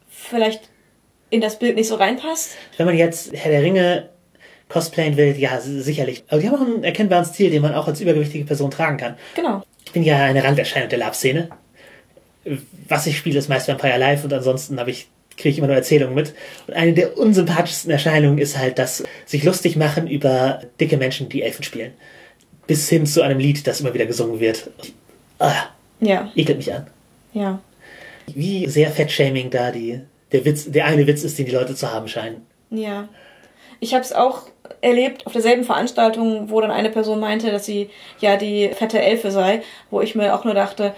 vielleicht 0.10 0.70
in 1.30 1.42
das 1.42 1.58
Bild 1.58 1.76
nicht 1.76 1.88
so 1.88 1.96
reinpasst. 1.96 2.56
Wenn 2.78 2.86
man 2.86 2.98
jetzt 2.98 3.34
Herr 3.34 3.52
der 3.52 3.64
Ringe 3.64 4.10
cosplayen 4.70 5.18
will, 5.18 5.36
ja, 5.38 5.60
sicherlich. 5.60 6.24
Aber 6.30 6.40
die 6.40 6.48
haben 6.48 6.56
auch 6.56 6.62
einen 6.62 6.84
erkennbaren 6.84 7.26
Stil, 7.26 7.50
den 7.50 7.62
man 7.62 7.74
auch 7.74 7.88
als 7.88 8.02
übergewichtige 8.02 8.46
Person 8.46 8.72
tragen 8.72 8.98
kann. 8.98 9.16
Genau. 9.36 9.64
Ich 9.86 9.92
bin 9.92 10.04
ja 10.04 10.18
eine 10.18 10.44
Randerscheinung 10.44 10.90
der 10.90 11.00
Lab-Szene. 11.00 11.50
Was 12.88 13.08
ich 13.08 13.18
spiele, 13.18 13.40
ist 13.40 13.50
meist 13.50 13.68
Vampire 13.68 13.98
Live 13.98 14.24
und 14.24 14.34
ansonsten 14.34 14.80
habe 14.80 14.92
ich 14.92 15.10
kriege 15.44 15.52
ich 15.54 15.58
immer 15.60 15.68
nur 15.68 15.76
Erzählungen 15.76 16.16
mit. 16.16 16.34
Und 16.66 16.74
eine 16.74 16.94
der 16.94 17.18
unsympathischsten 17.18 17.92
Erscheinungen 17.92 18.40
ist 18.40 18.58
halt 18.58 18.80
das 18.80 19.04
sich 19.26 19.44
lustig 19.44 19.76
machen 19.76 20.08
über 20.08 20.62
dicke 20.80 20.98
Menschen, 20.98 21.30
die 21.30 21.44
Elfen 21.44 21.64
spielen. 21.64 21.92
Bis 22.66 22.90
hin 22.90 23.06
zu 23.06 23.22
einem 23.22 23.38
Lied, 23.40 23.68
das 23.68 23.82
immer 23.82 23.94
wieder 23.94 24.06
gesungen 24.08 24.40
wird. 24.40 24.72
Ah, 25.38 25.66
Ja, 26.00 26.32
ekelt 26.36 26.58
mich 26.58 26.74
an. 26.74 26.88
ja. 27.34 27.60
Wie 28.34 28.68
sehr 28.70 28.90
Fettshaming 28.90 29.50
da 29.50 29.70
die, 29.72 30.00
der 30.32 30.46
Witz, 30.46 30.72
der 30.72 30.86
eine 30.86 31.06
Witz 31.06 31.24
ist, 31.24 31.38
den 31.38 31.46
die 31.46 31.52
Leute 31.52 31.76
zu 31.76 31.92
haben 31.92 32.08
scheinen. 32.08 32.46
Ja. 32.70 33.10
Ich 33.82 33.94
habe 33.94 34.04
es 34.06 34.14
auch 34.14 34.44
erlebt 34.80 35.28
auf 35.28 35.34
derselben 35.34 35.66
Veranstaltung, 35.66 36.50
wo 36.50 36.62
dann 36.62 36.72
eine 36.72 36.90
Person 36.90 37.20
meinte, 37.20 37.52
dass 37.52 37.66
sie 37.66 37.90
ja 38.22 38.38
die 38.38 38.70
fette 38.70 39.02
Elfe 39.02 39.30
sei, 39.30 39.62
wo 39.92 40.00
ich 40.00 40.16
mir 40.16 40.34
auch 40.34 40.46
nur 40.46 40.54
dachte, 40.54 40.96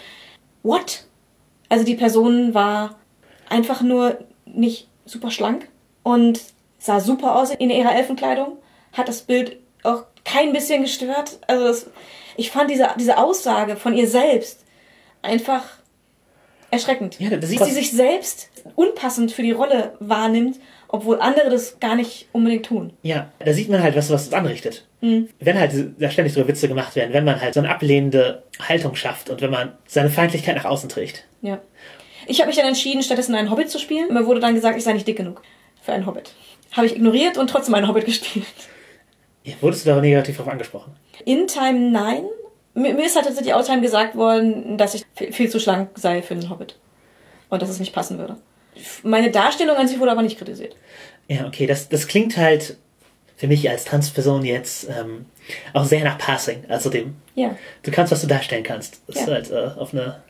what? 0.61 1.05
Also 1.67 1.83
die 1.83 1.95
Person 1.95 2.53
war 2.53 2.95
einfach 3.49 3.81
nur 3.81 4.19
nicht 4.55 4.87
super 5.05 5.31
schlank 5.31 5.67
und 6.03 6.41
sah 6.79 6.99
super 6.99 7.35
aus 7.35 7.51
in 7.51 7.69
ihrer 7.69 7.95
Elfenkleidung, 7.95 8.57
hat 8.93 9.07
das 9.07 9.21
Bild 9.21 9.57
auch 9.83 10.03
kein 10.23 10.53
bisschen 10.53 10.81
gestört. 10.81 11.39
Also 11.47 11.65
das, 11.65 11.89
ich 12.37 12.51
fand 12.51 12.69
diese, 12.69 12.89
diese 12.99 13.17
Aussage 13.17 13.75
von 13.75 13.95
ihr 13.95 14.07
selbst 14.07 14.63
einfach 15.21 15.63
erschreckend. 16.71 17.19
Ja, 17.19 17.29
das 17.29 17.51
dass 17.51 17.67
sie 17.67 17.73
sich 17.73 17.91
selbst 17.91 18.49
unpassend 18.75 19.31
für 19.31 19.43
die 19.43 19.51
Rolle 19.51 19.93
wahrnimmt, 19.99 20.59
obwohl 20.87 21.19
andere 21.19 21.49
das 21.49 21.79
gar 21.79 21.95
nicht 21.95 22.27
unbedingt 22.31 22.65
tun. 22.65 22.93
Ja, 23.03 23.31
da 23.39 23.53
sieht 23.53 23.69
man 23.69 23.81
halt, 23.81 23.95
was, 23.95 24.09
was 24.09 24.27
es 24.27 24.33
anrichtet. 24.33 24.85
Wenn 25.39 25.59
halt 25.59 25.71
da 25.99 26.09
ständig 26.09 26.33
so 26.33 26.47
Witze 26.47 26.67
gemacht 26.67 26.95
werden, 26.95 27.13
wenn 27.13 27.25
man 27.25 27.39
halt 27.39 27.53
so 27.53 27.59
eine 27.59 27.69
ablehnende 27.69 28.43
Haltung 28.59 28.95
schafft 28.95 29.29
und 29.29 29.39
wenn 29.41 29.51
man 29.51 29.73
seine 29.85 30.09
Feindlichkeit 30.09 30.55
nach 30.55 30.65
außen 30.65 30.89
trägt. 30.89 31.25
Ja. 31.41 31.59
Ich 32.27 32.39
habe 32.39 32.47
mich 32.47 32.57
dann 32.57 32.65
entschieden, 32.67 33.03
stattdessen 33.03 33.35
einen 33.35 33.49
Hobbit 33.51 33.69
zu 33.69 33.79
spielen. 33.79 34.13
Mir 34.13 34.25
wurde 34.25 34.39
dann 34.39 34.55
gesagt, 34.55 34.77
ich 34.77 34.83
sei 34.83 34.93
nicht 34.93 35.07
dick 35.07 35.17
genug 35.17 35.41
für 35.81 35.93
einen 35.93 36.05
Hobbit. 36.05 36.31
Habe 36.71 36.87
ich 36.87 36.95
ignoriert 36.95 37.37
und 37.37 37.49
trotzdem 37.49 37.75
einen 37.75 37.87
Hobbit 37.87 38.05
gespielt. 38.05 38.45
Ja, 39.43 39.53
wurdest 39.61 39.85
du 39.85 39.89
da 39.91 40.01
negativ 40.01 40.37
drauf 40.37 40.47
angesprochen? 40.47 40.95
In 41.25 41.47
Time 41.47 41.91
nein. 41.91 42.23
Mir, 42.73 42.93
mir 42.93 43.05
ist 43.05 43.15
halt 43.15 43.25
tatsächlich 43.25 43.53
out 43.53 43.65
Time 43.65 43.81
gesagt 43.81 44.15
worden, 44.15 44.77
dass 44.77 44.95
ich 44.95 45.05
viel, 45.31 45.49
zu 45.49 45.59
schlank 45.59 45.89
sei 45.95 46.21
für 46.21 46.33
einen 46.33 46.49
Hobbit. 46.49 46.75
Und 47.49 47.61
dass 47.61 47.69
es 47.69 47.79
nicht 47.79 47.93
passen 47.93 48.17
würde. 48.17 48.37
Meine 49.03 49.31
Darstellung 49.31 49.77
an 49.77 49.87
sich 49.87 49.99
wurde 49.99 50.11
aber 50.11 50.23
nicht 50.23 50.37
kritisiert. 50.37 50.75
Ja, 51.27 51.45
okay, 51.47 51.67
das, 51.67 51.87
das 51.89 52.07
klingt 52.07 52.35
halt 52.37 52.75
für 53.37 53.47
mich 53.47 53.69
als 53.69 53.85
Transperson 53.85 54.43
jetzt 54.43 54.87
ähm, 54.89 55.25
auch 55.73 55.85
sehr 55.85 56.03
nach 56.03 56.17
Passing, 56.17 56.63
also 56.69 56.89
dem, 56.89 57.15
Ja. 57.35 57.55
du 57.83 57.91
kannst, 57.91 58.11
was 58.11 58.21
du 58.21 58.27
darstellen 58.27 58.63
kannst. 58.63 59.01
Das 59.07 59.17
ist 59.17 59.27
Ja. 59.27 59.33
halt 59.33 59.51
äh, 59.51 59.79
auf 59.79 59.93
eine 59.93 60.21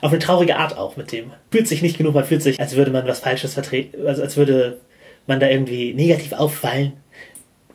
auf 0.00 0.10
eine 0.10 0.18
traurige 0.18 0.56
Art 0.56 0.76
auch 0.76 0.96
mit 0.96 1.12
dem. 1.12 1.32
Fühlt 1.50 1.68
sich 1.68 1.82
nicht 1.82 1.98
genug, 1.98 2.14
man 2.14 2.24
fühlt 2.24 2.42
sich, 2.42 2.60
als 2.60 2.76
würde 2.76 2.90
man 2.90 3.06
was 3.06 3.20
Falsches 3.20 3.54
vertreten, 3.54 4.06
also 4.06 4.22
als 4.22 4.36
würde 4.36 4.80
man 5.26 5.40
da 5.40 5.48
irgendwie 5.48 5.94
negativ 5.94 6.32
auffallen. 6.32 6.94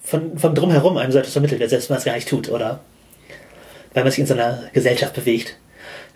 Von, 0.01 0.38
von 0.38 0.55
drumherum 0.55 0.97
einem 0.97 1.12
sollte 1.12 1.28
es 1.28 1.34
vermittelt 1.34 1.60
werden, 1.60 1.70
selbst 1.70 1.89
wenn 1.89 1.95
man 1.95 1.99
es 1.99 2.05
gar 2.05 2.16
nicht 2.16 2.30
tut, 2.30 2.49
oder 2.49 2.80
weil 3.93 4.03
man 4.03 4.12
sich 4.12 4.20
in 4.20 4.28
so 4.28 4.34
einer 4.34 4.64
Gesellschaft 4.74 5.14
bewegt. 5.14 5.58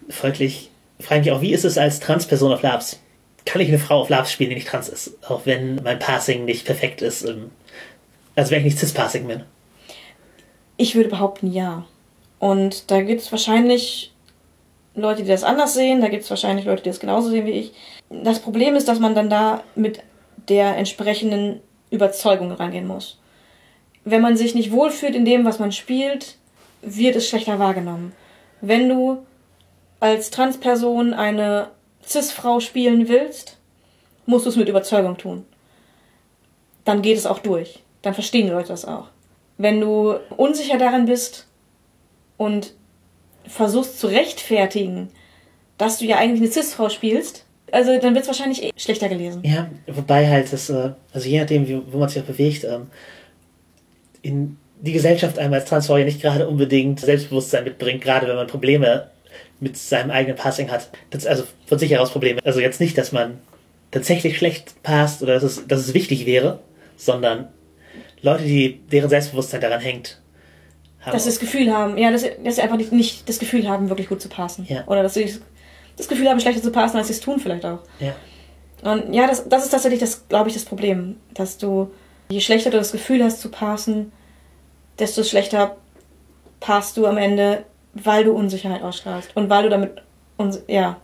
Folglich 0.10 0.70
frage 1.00 1.22
ich 1.22 1.26
mich 1.28 1.34
auch, 1.36 1.42
wie 1.42 1.54
ist 1.54 1.66
es 1.66 1.78
als 1.78 2.00
Transperson 2.00 2.54
auf 2.54 2.62
Labs? 2.62 3.00
Kann 3.46 3.62
ich 3.62 3.70
eine 3.70 3.80
Frau 3.80 4.02
auf 4.02 4.10
Labs 4.10 4.32
spielen, 4.32 4.50
die 4.50 4.56
nicht 4.56 4.68
trans 4.68 4.88
ist? 4.88 5.18
Auch 5.28 5.46
wenn 5.46 5.76
mein 5.84 6.00
Passing 6.00 6.46
nicht 6.46 6.66
perfekt 6.66 7.02
ist. 7.02 7.24
ähm, 7.24 7.50
Also 8.36 8.52
wenn 8.52 8.60
ich 8.60 8.66
nicht 8.66 8.80
cis-passing 8.80 9.28
bin. 9.28 9.44
Ich 10.78 10.96
würde 10.96 11.10
behaupten, 11.10 11.52
ja. 11.52 11.86
Und 12.40 12.92
da 12.92 13.02
gibt 13.02 13.22
es 13.22 13.32
wahrscheinlich 13.32 14.11
Leute, 14.94 15.24
die 15.24 15.30
das 15.30 15.44
anders 15.44 15.74
sehen, 15.74 16.02
da 16.02 16.10
gibt 16.10 16.24
es 16.24 16.30
wahrscheinlich 16.30 16.66
Leute, 16.66 16.84
die 16.84 16.90
das 16.90 17.00
genauso 17.00 17.30
sehen 17.30 17.46
wie 17.46 17.52
ich. 17.52 17.74
Das 18.10 18.40
Problem 18.40 18.76
ist, 18.76 18.88
dass 18.88 19.00
man 19.00 19.16
dann 19.16 19.30
da 19.30 19.64
mit 19.76 20.02
der 20.50 20.76
entsprechenden 20.76 21.62
Überzeugung 21.92 22.52
rangehen 22.52 22.88
muss. 22.88 23.20
Wenn 24.04 24.22
man 24.22 24.36
sich 24.36 24.56
nicht 24.56 24.72
wohlfühlt 24.72 25.16
in 25.16 25.26
dem, 25.26 25.46
was 25.46 25.60
man 25.60 25.72
spielt, 25.72 26.38
wird 26.82 27.16
es 27.16 27.30
schlechter 27.30 27.60
wahrgenommen. 27.60 28.14
Wenn 28.60 28.90
du 28.90 29.26
als 30.00 30.32
Transperson 30.32 31.14
eine 31.14 31.70
Cis-Frau 32.04 32.60
spielen 32.60 33.08
willst, 33.08 33.58
musst 34.26 34.46
du 34.46 34.50
es 34.50 34.56
mit 34.56 34.70
Überzeugung 34.70 35.18
tun. 35.18 35.46
Dann 36.84 37.02
geht 37.02 37.18
es 37.18 37.28
auch 37.28 37.40
durch. 37.40 37.84
Dann 38.02 38.16
verstehen 38.16 38.48
die 38.48 38.54
Leute 38.54 38.70
das 38.70 38.86
auch. 38.86 39.08
Wenn 39.58 39.80
du 39.80 40.16
unsicher 40.36 40.80
daran 40.80 41.06
bist 41.06 41.48
und 42.38 42.74
versuchst 43.52 44.00
zu 44.00 44.08
rechtfertigen, 44.08 45.10
dass 45.78 46.00
du 46.00 46.06
ja 46.06 46.18
eigentlich 46.18 46.42
eine 46.42 46.52
Cis-Frau 46.52 46.90
spielst, 46.90 47.46
also 47.72 47.98
dann 48.00 48.14
wird 48.14 48.24
es 48.24 48.28
wahrscheinlich 48.28 48.64
eh 48.64 48.72
schlechter 48.76 49.10
gelesen. 49.10 49.42
Ja, 49.46 49.70
wobei 49.88 50.28
halt 50.28 50.52
das, 50.52 50.70
äh, 50.70 50.92
also 51.14 51.28
je 51.28 51.40
nachdem, 51.40 51.84
wo 51.92 51.98
man 51.98 52.10
sich 52.10 52.22
auch 52.22 52.26
bewegt, 52.28 52.64
ähm, 52.66 52.88
in 54.22 54.58
die 54.82 54.92
Gesellschaft 54.92 55.40
einmal 55.40 55.60
als 55.60 55.70
Transfrau 55.70 55.98
ja 55.98 56.06
nicht 56.06 56.22
gerade 56.22 56.48
unbedingt 56.48 57.00
Selbstbewusstsein 57.00 57.64
mitbringt, 57.64 58.02
gerade 58.02 58.28
wenn 58.28 58.36
man 58.36 58.48
Probleme 58.48 59.10
mit 59.60 59.78
seinem 59.78 60.12
eigenen 60.12 60.36
Passing 60.38 60.72
hat. 60.72 60.90
Das, 61.12 61.26
also 61.26 61.44
von 61.66 61.80
sich 61.80 61.92
heraus 61.92 62.12
Probleme. 62.12 62.42
Also 62.44 62.60
jetzt 62.60 62.82
nicht, 62.82 62.98
dass 62.98 63.12
man 63.12 63.40
tatsächlich 63.92 64.38
schlecht 64.38 64.82
passt 64.84 65.22
oder 65.22 65.36
dass 65.36 65.44
es, 65.44 65.68
dass 65.68 65.80
es 65.80 65.94
wichtig 65.94 66.26
wäre, 66.26 66.60
sondern 66.98 67.50
Leute, 68.22 68.44
die 68.44 68.82
deren 68.92 69.10
Selbstbewusstsein 69.10 69.62
daran 69.62 69.82
hängt, 69.82 70.21
haben 71.02 71.12
Dass 71.14 71.24
sie 71.24 71.30
das 71.30 71.40
Gefühl 71.40 71.72
haben, 71.72 71.98
ja, 71.98 72.12
dass 72.12 72.22
sie, 72.22 72.32
dass 72.44 72.56
sie 72.56 72.62
einfach 72.62 72.78
nicht, 72.78 72.92
nicht 72.92 73.28
das 73.30 73.40
Gefühl 73.40 73.68
haben, 73.68 73.90
wirklich 73.90 74.08
gut 74.10 74.22
zu 74.22 74.30
passen. 74.30 74.66
Ja. 74.70 74.86
Oder 74.88 75.04
dass 75.04 75.14
sie 75.16 75.34
das 75.98 76.08
Gefühl 76.08 76.30
haben, 76.30 76.40
schlechter 76.40 76.62
zu 76.62 76.72
passen, 76.72 76.98
als 76.98 77.08
sie 77.08 77.14
es 77.14 77.20
tun 77.22 77.40
vielleicht 77.40 77.66
auch. 77.66 77.80
ja. 78.00 78.14
Und 78.84 79.14
ja, 79.14 79.28
das, 79.28 79.48
das 79.48 79.64
ist 79.66 79.70
tatsächlich 79.70 80.00
das, 80.00 80.28
glaube 80.28 80.48
ich, 80.50 80.56
das 80.56 80.66
Problem. 80.66 81.18
Dass 81.36 81.60
du, 81.60 81.92
je 82.30 82.40
schlechter 82.42 82.72
du 82.72 82.78
das 82.78 82.92
Gefühl 82.92 83.24
hast 83.24 83.40
zu 83.40 83.50
passen, 83.50 84.12
desto 84.98 85.24
schlechter 85.24 85.78
passt 86.60 86.98
du 86.98 87.06
am 87.06 87.18
Ende, 87.18 87.64
weil 87.94 88.24
du 88.24 88.32
Unsicherheit 88.32 88.82
ausstrahlst. 88.82 89.36
Und 89.36 89.52
weil 89.52 89.64
du 89.64 89.70
damit, 89.70 90.02
uns, 90.38 90.64
ja, 90.68 91.00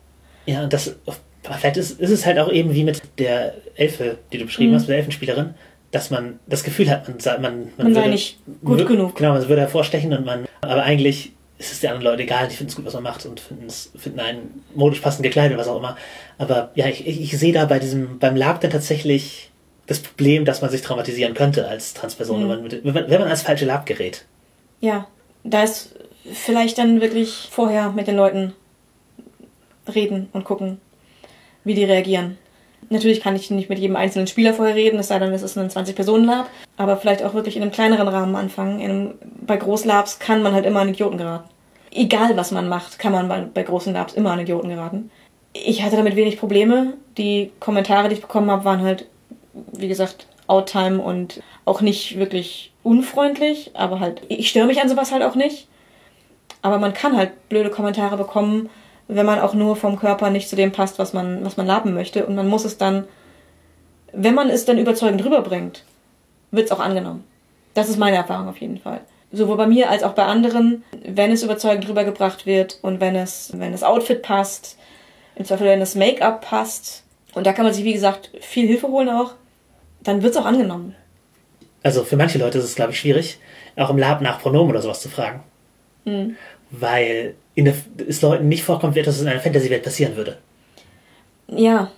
Ja, 0.48 0.64
und 0.64 0.74
das, 0.74 0.96
vielleicht 1.44 1.78
ist, 1.78 2.00
ist 2.00 2.10
es 2.10 2.26
halt 2.26 2.40
auch 2.40 2.52
eben 2.52 2.74
wie 2.74 2.84
mit 2.84 3.02
der 3.20 3.54
Elfe, 3.76 4.18
die 4.32 4.40
du 4.40 4.46
beschrieben 4.46 4.72
Mhm. 4.72 4.76
hast, 4.76 4.82
mit 4.84 4.90
der 4.90 4.98
Elfenspielerin, 4.98 5.54
dass 5.92 6.10
man 6.10 6.40
das 6.48 6.64
Gefühl 6.64 6.90
hat, 6.90 7.08
man, 7.08 7.20
sei- 7.20 7.38
man, 7.38 7.72
Man 7.78 7.94
sei 7.94 8.08
nicht 8.08 8.40
gut 8.64 8.86
genug. 8.88 9.16
Genau, 9.16 9.34
man 9.34 9.48
würde 9.48 9.62
hervorstechen 9.62 10.14
und 10.14 10.26
man, 10.26 10.46
aber 10.62 10.84
eigentlich 10.84 11.32
ist 11.60 11.72
es 11.72 11.80
den 11.80 11.90
anderen 11.90 12.06
Leuten 12.12 12.22
egal, 12.24 12.48
die 12.48 12.56
finden 12.56 12.70
es 12.70 12.76
gut, 12.76 12.86
was 12.86 12.94
man 12.94 13.04
macht 13.04 13.26
und 13.26 13.40
finden 13.40 14.20
einen 14.20 14.64
modisch 14.76 15.00
passend 15.00 15.24
gekleidet, 15.24 15.58
was 15.58 15.68
auch 15.68 15.78
immer. 15.80 15.98
Aber 16.38 16.72
ja, 16.76 16.86
ich, 16.88 17.08
ich, 17.08 17.38
sehe 17.38 17.52
da 17.54 17.66
bei 17.66 17.80
diesem, 17.80 18.20
beim 18.20 18.36
Lab 18.36 18.62
dann 18.62 18.70
tatsächlich 18.70 19.50
das 19.88 20.00
Problem, 20.00 20.46
dass 20.46 20.62
man 20.62 20.70
sich 20.70 20.82
traumatisieren 20.82 21.34
könnte 21.34 21.68
als 21.68 21.94
Transperson, 21.94 22.44
Mhm. 22.46 22.50
wenn, 22.50 22.62
man 22.62 22.72
wenn, 22.72 22.94
man, 22.94 23.10
wenn 23.10 23.20
man 23.20 23.28
ans 23.30 23.42
falsche 23.44 23.66
Lab 23.66 23.86
gerät. 23.86 24.26
ja, 24.82 25.08
da 25.44 25.64
ist 25.64 25.96
vielleicht 26.34 26.78
dann 26.78 27.00
wirklich 27.00 27.48
vorher 27.50 27.92
mit 27.92 28.06
den 28.08 28.18
Leuten 28.18 28.54
reden 29.94 30.28
und 30.34 30.44
gucken, 30.44 30.80
wie 31.64 31.74
die 31.74 31.86
reagieren. 31.86 32.38
Natürlich 32.90 33.22
kann 33.22 33.36
ich 33.36 33.52
nicht 33.52 33.70
mit 33.70 33.80
jedem 33.80 33.96
einzelnen 33.96 34.28
Spieler 34.28 34.54
vorher 34.54 34.76
reden, 34.76 35.00
es 35.00 35.10
sei 35.10 35.20
denn, 35.20 35.34
es 35.34 35.42
ist 35.42 35.58
ein 35.58 35.70
20-Personen-Lab, 35.70 36.50
aber 36.78 36.98
vielleicht 36.98 37.24
auch 37.24 37.34
wirklich 37.34 37.58
in 37.58 37.62
einem 37.62 37.72
kleineren 37.72 38.08
Rahmen 38.08 38.36
anfangen. 38.36 38.80
In 38.80 38.90
einem, 38.90 39.14
bei 39.46 39.58
Großlabs 39.58 40.20
kann 40.20 40.42
man 40.42 40.54
halt 40.54 40.66
immer 40.66 40.82
an 40.82 40.90
Idioten 40.90 41.18
geraten. 41.18 41.50
Egal 41.92 42.38
was 42.38 42.52
man 42.52 42.70
macht, 42.70 43.00
kann 43.00 43.12
man 43.12 43.28
bei, 43.28 43.42
bei 43.42 43.64
großen 43.64 43.94
Labs 43.94 44.14
immer 44.14 44.32
an 44.32 44.40
Idioten 44.40 44.70
geraten. 44.70 45.12
Ich 45.54 45.84
hatte 45.84 45.98
damit 45.98 46.16
wenig 46.16 46.40
Probleme. 46.40 46.94
Die 47.18 47.52
Kommentare, 47.60 48.08
die 48.08 48.16
ich 48.16 48.22
bekommen 48.22 48.52
habe, 48.52 48.66
waren 48.66 48.82
halt, 48.82 49.08
wie 49.74 49.88
gesagt, 49.88 50.28
Outtime 50.48 51.02
und 51.02 51.42
auch 51.66 51.82
nicht 51.82 52.18
wirklich 52.18 52.72
unfreundlich, 52.84 53.72
aber 53.74 54.00
halt, 54.00 54.22
ich 54.30 54.50
störe 54.50 54.68
mich 54.68 54.82
an 54.82 54.88
sowas 54.88 55.12
halt 55.12 55.24
auch 55.24 55.36
nicht. 55.36 55.68
Aber 56.62 56.80
man 56.80 56.94
kann 56.94 57.18
halt 57.18 57.50
blöde 57.50 57.70
Kommentare 57.70 58.18
bekommen, 58.18 58.70
wenn 59.08 59.26
man 59.26 59.40
auch 59.40 59.54
nur 59.54 59.76
vom 59.76 59.98
Körper 59.98 60.30
nicht 60.30 60.50
zu 60.50 60.56
dem 60.56 60.72
passt, 60.72 61.00
was 61.00 61.14
man, 61.14 61.44
was 61.46 61.58
man 61.58 61.68
laben 61.68 61.94
möchte. 61.94 62.26
Und 62.26 62.36
man 62.36 62.48
muss 62.48 62.66
es 62.66 62.78
dann, 62.78 63.06
wenn 64.12 64.36
man 64.36 64.50
es 64.50 64.66
dann 64.66 64.78
überzeugend 64.78 65.24
rüberbringt, 65.24 65.84
wird 66.52 66.66
es 66.66 66.72
auch 66.72 66.80
angenommen. 66.80 67.24
Das 67.74 67.90
ist 67.90 67.98
meine 67.98 68.18
Erfahrung 68.18 68.48
auf 68.48 68.58
jeden 68.58 68.80
Fall. 68.80 69.02
Sowohl 69.32 69.58
bei 69.58 69.68
mir 69.68 69.90
als 69.90 70.04
auch 70.04 70.14
bei 70.14 70.24
anderen, 70.24 70.84
wenn 71.06 71.32
es 71.32 71.44
überzeugend 71.44 71.88
rübergebracht 71.88 72.46
wird 72.46 72.80
und 72.82 73.00
wenn 73.02 73.16
es, 73.16 73.52
wenn 73.54 73.72
das 73.72 73.84
Outfit 73.84 74.22
passt, 74.22 74.78
im 75.36 75.46
Zweifel 75.46 75.68
wenn 75.68 75.80
das 75.80 75.96
Make-up 75.96 76.42
passt, 76.42 77.04
und 77.36 77.46
da 77.46 77.54
kann 77.54 77.66
man 77.66 77.74
sich, 77.74 77.84
wie 77.84 77.94
gesagt, 77.94 78.32
viel 78.40 78.68
Hilfe 78.68 78.88
holen 78.88 79.10
auch, 79.10 79.34
dann 80.02 80.24
wird 80.24 80.34
es 80.34 80.42
auch 80.42 80.46
angenommen. 80.46 80.96
Also 81.84 82.04
für 82.04 82.18
manche 82.18 82.40
Leute 82.40 82.58
ist 82.58 82.64
es, 82.64 82.76
glaube 82.76 82.94
ich, 82.94 83.00
schwierig, 83.00 83.40
auch 83.76 83.90
im 83.90 83.98
Lab 83.98 84.22
nach 84.22 84.42
Pronomen 84.42 84.72
oder 84.72 84.82
sowas 84.82 85.02
zu 85.02 85.10
fragen. 85.10 85.44
Mhm. 86.06 86.36
Weil 86.72 87.36
der, 87.56 87.74
es 88.08 88.22
Leuten 88.22 88.48
nicht 88.48 88.64
vorkommt, 88.64 88.96
wie 88.96 89.00
etwas 89.00 89.22
in 89.22 89.28
einer 89.28 89.40
Fantasy-Welt 89.40 89.84
passieren 89.84 90.16
würde. 90.16 90.38
Ja, 91.48 91.92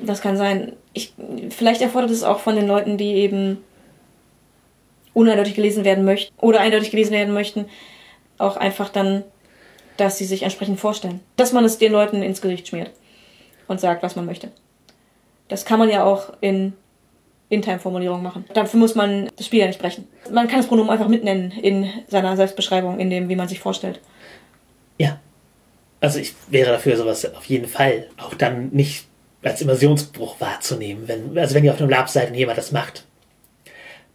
das 0.00 0.20
kann 0.20 0.36
sein. 0.36 0.72
Ich, 0.92 1.12
vielleicht 1.50 1.82
erfordert 1.82 2.10
es 2.10 2.22
auch 2.22 2.40
von 2.40 2.56
den 2.56 2.66
Leuten, 2.66 2.98
die 2.98 3.14
eben 3.14 3.58
uneindeutig 5.14 5.54
gelesen 5.54 5.84
werden 5.84 6.04
möchten 6.04 6.34
oder 6.40 6.60
eindeutig 6.60 6.90
gelesen 6.90 7.12
werden 7.12 7.34
möchten, 7.34 7.66
auch 8.38 8.56
einfach 8.56 8.88
dann, 8.88 9.24
dass 9.96 10.18
sie 10.18 10.24
sich 10.24 10.42
entsprechend 10.42 10.80
vorstellen. 10.80 11.20
Dass 11.36 11.52
man 11.52 11.64
es 11.64 11.78
den 11.78 11.92
Leuten 11.92 12.22
ins 12.22 12.40
Gesicht 12.40 12.68
schmiert 12.68 12.90
und 13.68 13.80
sagt, 13.80 14.02
was 14.02 14.16
man 14.16 14.26
möchte. 14.26 14.50
Das 15.48 15.64
kann 15.64 15.78
man 15.78 15.90
ja 15.90 16.04
auch 16.04 16.32
in 16.40 16.72
In-Time-Formulierungen 17.52 18.22
machen. 18.22 18.46
Dafür 18.54 18.80
muss 18.80 18.94
man 18.94 19.28
das 19.36 19.44
Spiel 19.44 19.60
ja 19.60 19.66
nicht 19.66 19.78
brechen. 19.78 20.08
Man 20.30 20.48
kann 20.48 20.60
das 20.60 20.66
Pronomen 20.66 20.90
einfach 20.90 21.08
mitnennen 21.08 21.50
in 21.50 21.86
seiner 22.08 22.34
Selbstbeschreibung, 22.34 22.98
in 22.98 23.10
dem, 23.10 23.28
wie 23.28 23.36
man 23.36 23.46
sich 23.46 23.60
vorstellt. 23.60 24.00
Ja. 24.96 25.20
Also 26.00 26.18
ich 26.18 26.34
wäre 26.48 26.70
dafür, 26.70 26.96
sowas 26.96 27.24
auf 27.34 27.44
jeden 27.44 27.68
Fall 27.68 28.08
auch 28.16 28.32
dann 28.32 28.70
nicht 28.70 29.04
als 29.42 29.60
Immersionsbruch 29.60 30.40
wahrzunehmen. 30.40 31.06
Wenn, 31.06 31.36
also 31.38 31.54
wenn 31.54 31.62
ihr 31.62 31.72
auf 31.72 31.80
einem 31.80 31.90
Lab 31.90 32.08
seid 32.08 32.30
und 32.30 32.36
jemand 32.36 32.56
das 32.56 32.72
macht, 32.72 33.04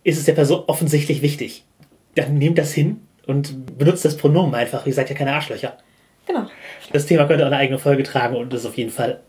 ist 0.03 0.17
es 0.17 0.25
der 0.25 0.33
Person 0.33 0.63
offensichtlich 0.65 1.21
wichtig. 1.21 1.63
Dann 2.15 2.39
nehmt 2.39 2.57
das 2.57 2.73
hin 2.73 3.01
und 3.27 3.77
benutzt 3.77 4.03
das 4.03 4.17
Pronomen 4.17 4.55
einfach. 4.55 4.87
Ihr 4.87 4.93
seid 4.93 5.11
ja 5.11 5.15
keine 5.15 5.33
Arschlöcher. 5.33 5.77
Genau. 6.25 6.47
Das 6.91 7.05
Thema 7.05 7.25
könnte 7.25 7.43
auch 7.43 7.51
eine 7.51 7.57
eigene 7.57 7.77
Folge 7.77 8.01
tragen 8.01 8.35
und 8.35 8.51
ist 8.51 8.65
auf 8.65 8.77
jeden 8.77 8.89
Fall 8.89 9.21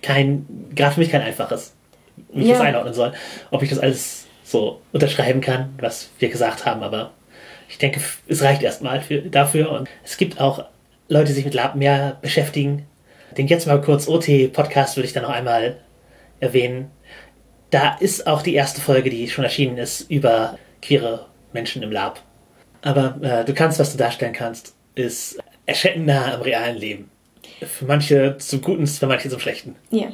kein, 0.00 0.46
gerade 0.74 0.94
für 0.94 1.00
mich 1.00 1.10
kein 1.10 1.20
einfaches, 1.20 1.75
wie 2.32 2.42
ich 2.42 2.48
Ja. 2.48 2.54
das 2.54 2.62
einordnen 2.62 2.94
soll. 2.94 3.12
Ob 3.50 3.62
ich 3.62 3.70
das 3.70 3.78
alles 3.78 4.26
so 4.44 4.80
unterschreiben 4.92 5.40
kann, 5.40 5.74
was 5.80 6.10
wir 6.18 6.28
gesagt 6.28 6.66
haben, 6.66 6.82
aber 6.82 7.12
ich 7.68 7.78
denke, 7.78 8.00
es 8.28 8.42
reicht 8.42 8.62
erstmal 8.62 9.00
für, 9.00 9.22
dafür. 9.22 9.70
Und 9.72 9.88
es 10.04 10.16
gibt 10.16 10.40
auch 10.40 10.64
Leute, 11.08 11.26
die 11.26 11.32
sich 11.32 11.44
mit 11.44 11.54
Lab 11.54 11.74
mehr 11.74 12.18
beschäftigen. 12.22 12.86
Den 13.36 13.48
jetzt 13.48 13.66
mal 13.66 13.80
kurz 13.80 14.06
OT-Podcast 14.08 14.96
würde 14.96 15.06
ich 15.06 15.12
dann 15.12 15.24
noch 15.24 15.30
einmal 15.30 15.78
erwähnen. 16.40 16.90
Da 17.70 17.96
ist 17.98 18.26
auch 18.26 18.42
die 18.42 18.54
erste 18.54 18.80
Folge, 18.80 19.10
die 19.10 19.28
schon 19.28 19.44
erschienen 19.44 19.78
ist, 19.78 20.02
über 20.10 20.58
queere 20.80 21.26
Menschen 21.52 21.82
im 21.82 21.90
Lab. 21.90 22.20
Aber 22.82 23.18
äh, 23.20 23.44
du 23.44 23.52
kannst, 23.52 23.80
was 23.80 23.90
du 23.92 23.98
darstellen 23.98 24.32
kannst, 24.32 24.74
ist 24.94 25.38
erschreckend 25.66 26.06
nah 26.06 26.34
am 26.34 26.42
realen 26.42 26.76
Leben. 26.76 27.10
Für 27.60 27.84
manche 27.86 28.36
zum 28.38 28.60
Guten, 28.60 28.86
für 28.86 29.06
manche 29.06 29.28
zum 29.28 29.40
Schlechten. 29.40 29.74
Ja. 29.90 30.08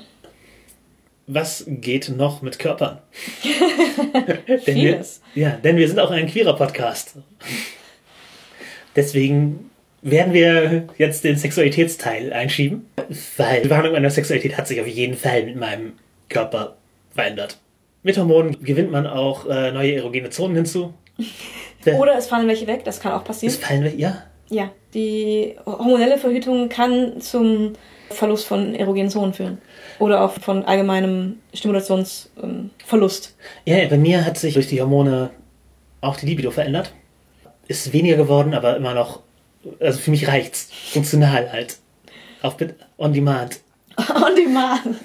Was 1.27 1.65
geht 1.67 2.09
noch 2.09 2.43
mit 2.43 2.59
Körpern? 2.59 2.99
denn 4.49 4.59
Vieles. 4.61 5.21
Wir, 5.35 5.43
ja, 5.43 5.51
denn 5.51 5.77
wir 5.77 5.87
sind 5.89 5.99
auch 6.01 6.11
ein 6.11 6.27
queerer 6.27 6.57
Podcast. 6.57 7.15
Deswegen 8.97 9.71
werden 10.03 10.33
wir 10.33 10.89
jetzt 10.99 11.25
den 11.25 11.37
Sexualitätsteil 11.37 12.33
einschieben, 12.33 12.87
weil 13.37 13.63
die 13.63 13.69
Behandlung 13.69 13.95
meiner 13.95 14.11
Sexualität 14.11 14.57
hat 14.59 14.67
sich 14.67 14.81
auf 14.81 14.87
jeden 14.89 15.17
Fall 15.17 15.45
mit 15.45 15.57
meinem 15.57 15.93
Körper 16.29 16.77
verändert. 17.15 17.59
Mit 18.03 18.19
Hormonen 18.19 18.63
gewinnt 18.65 18.91
man 18.91 19.07
auch 19.07 19.47
äh, 19.49 19.71
neue 19.71 19.95
erogene 19.95 20.31
Zonen 20.31 20.57
hinzu. 20.57 20.93
Der- 21.87 21.95
Oder 22.01 22.17
es 22.19 22.27
fallen 22.27 22.49
welche 22.49 22.67
weg, 22.67 22.85
das 22.85 22.99
kann 23.01 23.13
auch 23.13 23.23
passieren. 23.25 23.55
es 23.55 23.61
fallen 23.61 23.85
wir, 23.85 23.95
ja. 23.95 24.25
Ja, 24.51 24.71
die 24.93 25.55
hormonelle 25.65 26.19
Verhütung 26.19 26.69
kann 26.69 27.21
zum 27.21 27.75
Verlust 28.13 28.47
von 28.47 28.75
erogenen 28.75 29.11
Zonen 29.11 29.35
führen. 29.35 29.59
Oder 29.99 30.23
auch 30.23 30.33
von 30.33 30.65
allgemeinem 30.65 31.39
Stimulationsverlust. 31.55 33.37
Ja, 33.65 33.87
bei 33.89 33.99
mir 33.99 34.25
hat 34.25 34.39
sich 34.39 34.55
durch 34.55 34.69
die 34.69 34.81
Hormone 34.81 35.31
auch 36.01 36.17
die 36.17 36.27
Libido 36.27 36.51
verändert. 36.51 36.93
Ist 37.69 37.93
weniger 37.93 38.17
geworden, 38.17 38.55
aber 38.55 38.77
immer 38.77 38.95
noch, 38.95 39.21
also 39.81 39.99
für 39.99 40.11
mich 40.11 40.29
reicht's. 40.29 40.69
Funktional 40.93 41.53
halt. 41.53 41.79
Auf 42.43 42.57
on 42.99 43.13
Demand. 43.13 43.61
On 43.97 44.35
demand. 44.35 44.97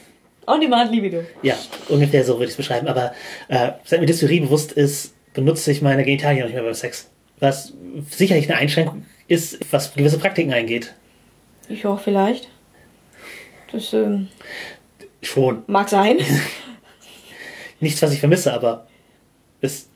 On 0.47 0.61
demand 0.61 0.91
Libido. 0.91 1.23
Ja, 1.43 1.55
ungefähr 1.89 2.23
so 2.23 2.33
würde 2.35 2.45
ich 2.45 2.51
es 2.51 2.57
beschreiben. 2.57 2.87
Aber 2.87 3.11
äh, 3.49 3.71
seit 3.83 3.99
mir 3.99 4.05
Dysphorie 4.05 4.39
bewusst 4.39 4.71
ist, 4.71 5.13
benutze 5.33 5.71
ich 5.71 5.81
meine 5.81 6.03
Genitalien 6.03 6.45
nicht 6.45 6.53
mehr 6.53 6.63
beim 6.63 6.73
Sex. 6.73 7.09
Was 7.39 7.73
sicherlich 8.09 8.49
eine 8.49 8.57
Einschränkung 8.57 9.05
ist, 9.27 9.59
was 9.71 9.93
gewisse 9.93 10.17
Praktiken 10.17 10.53
eingeht. 10.53 10.93
Ich 11.69 11.85
auch 11.85 11.99
vielleicht. 11.99 12.49
Das 13.71 13.93
ähm, 13.93 14.27
Schon. 15.21 15.63
mag 15.67 15.89
sein. 15.89 16.17
Nichts, 17.79 18.01
was 18.01 18.13
ich 18.13 18.19
vermisse, 18.19 18.53
aber 18.53 18.87
es 19.61 19.89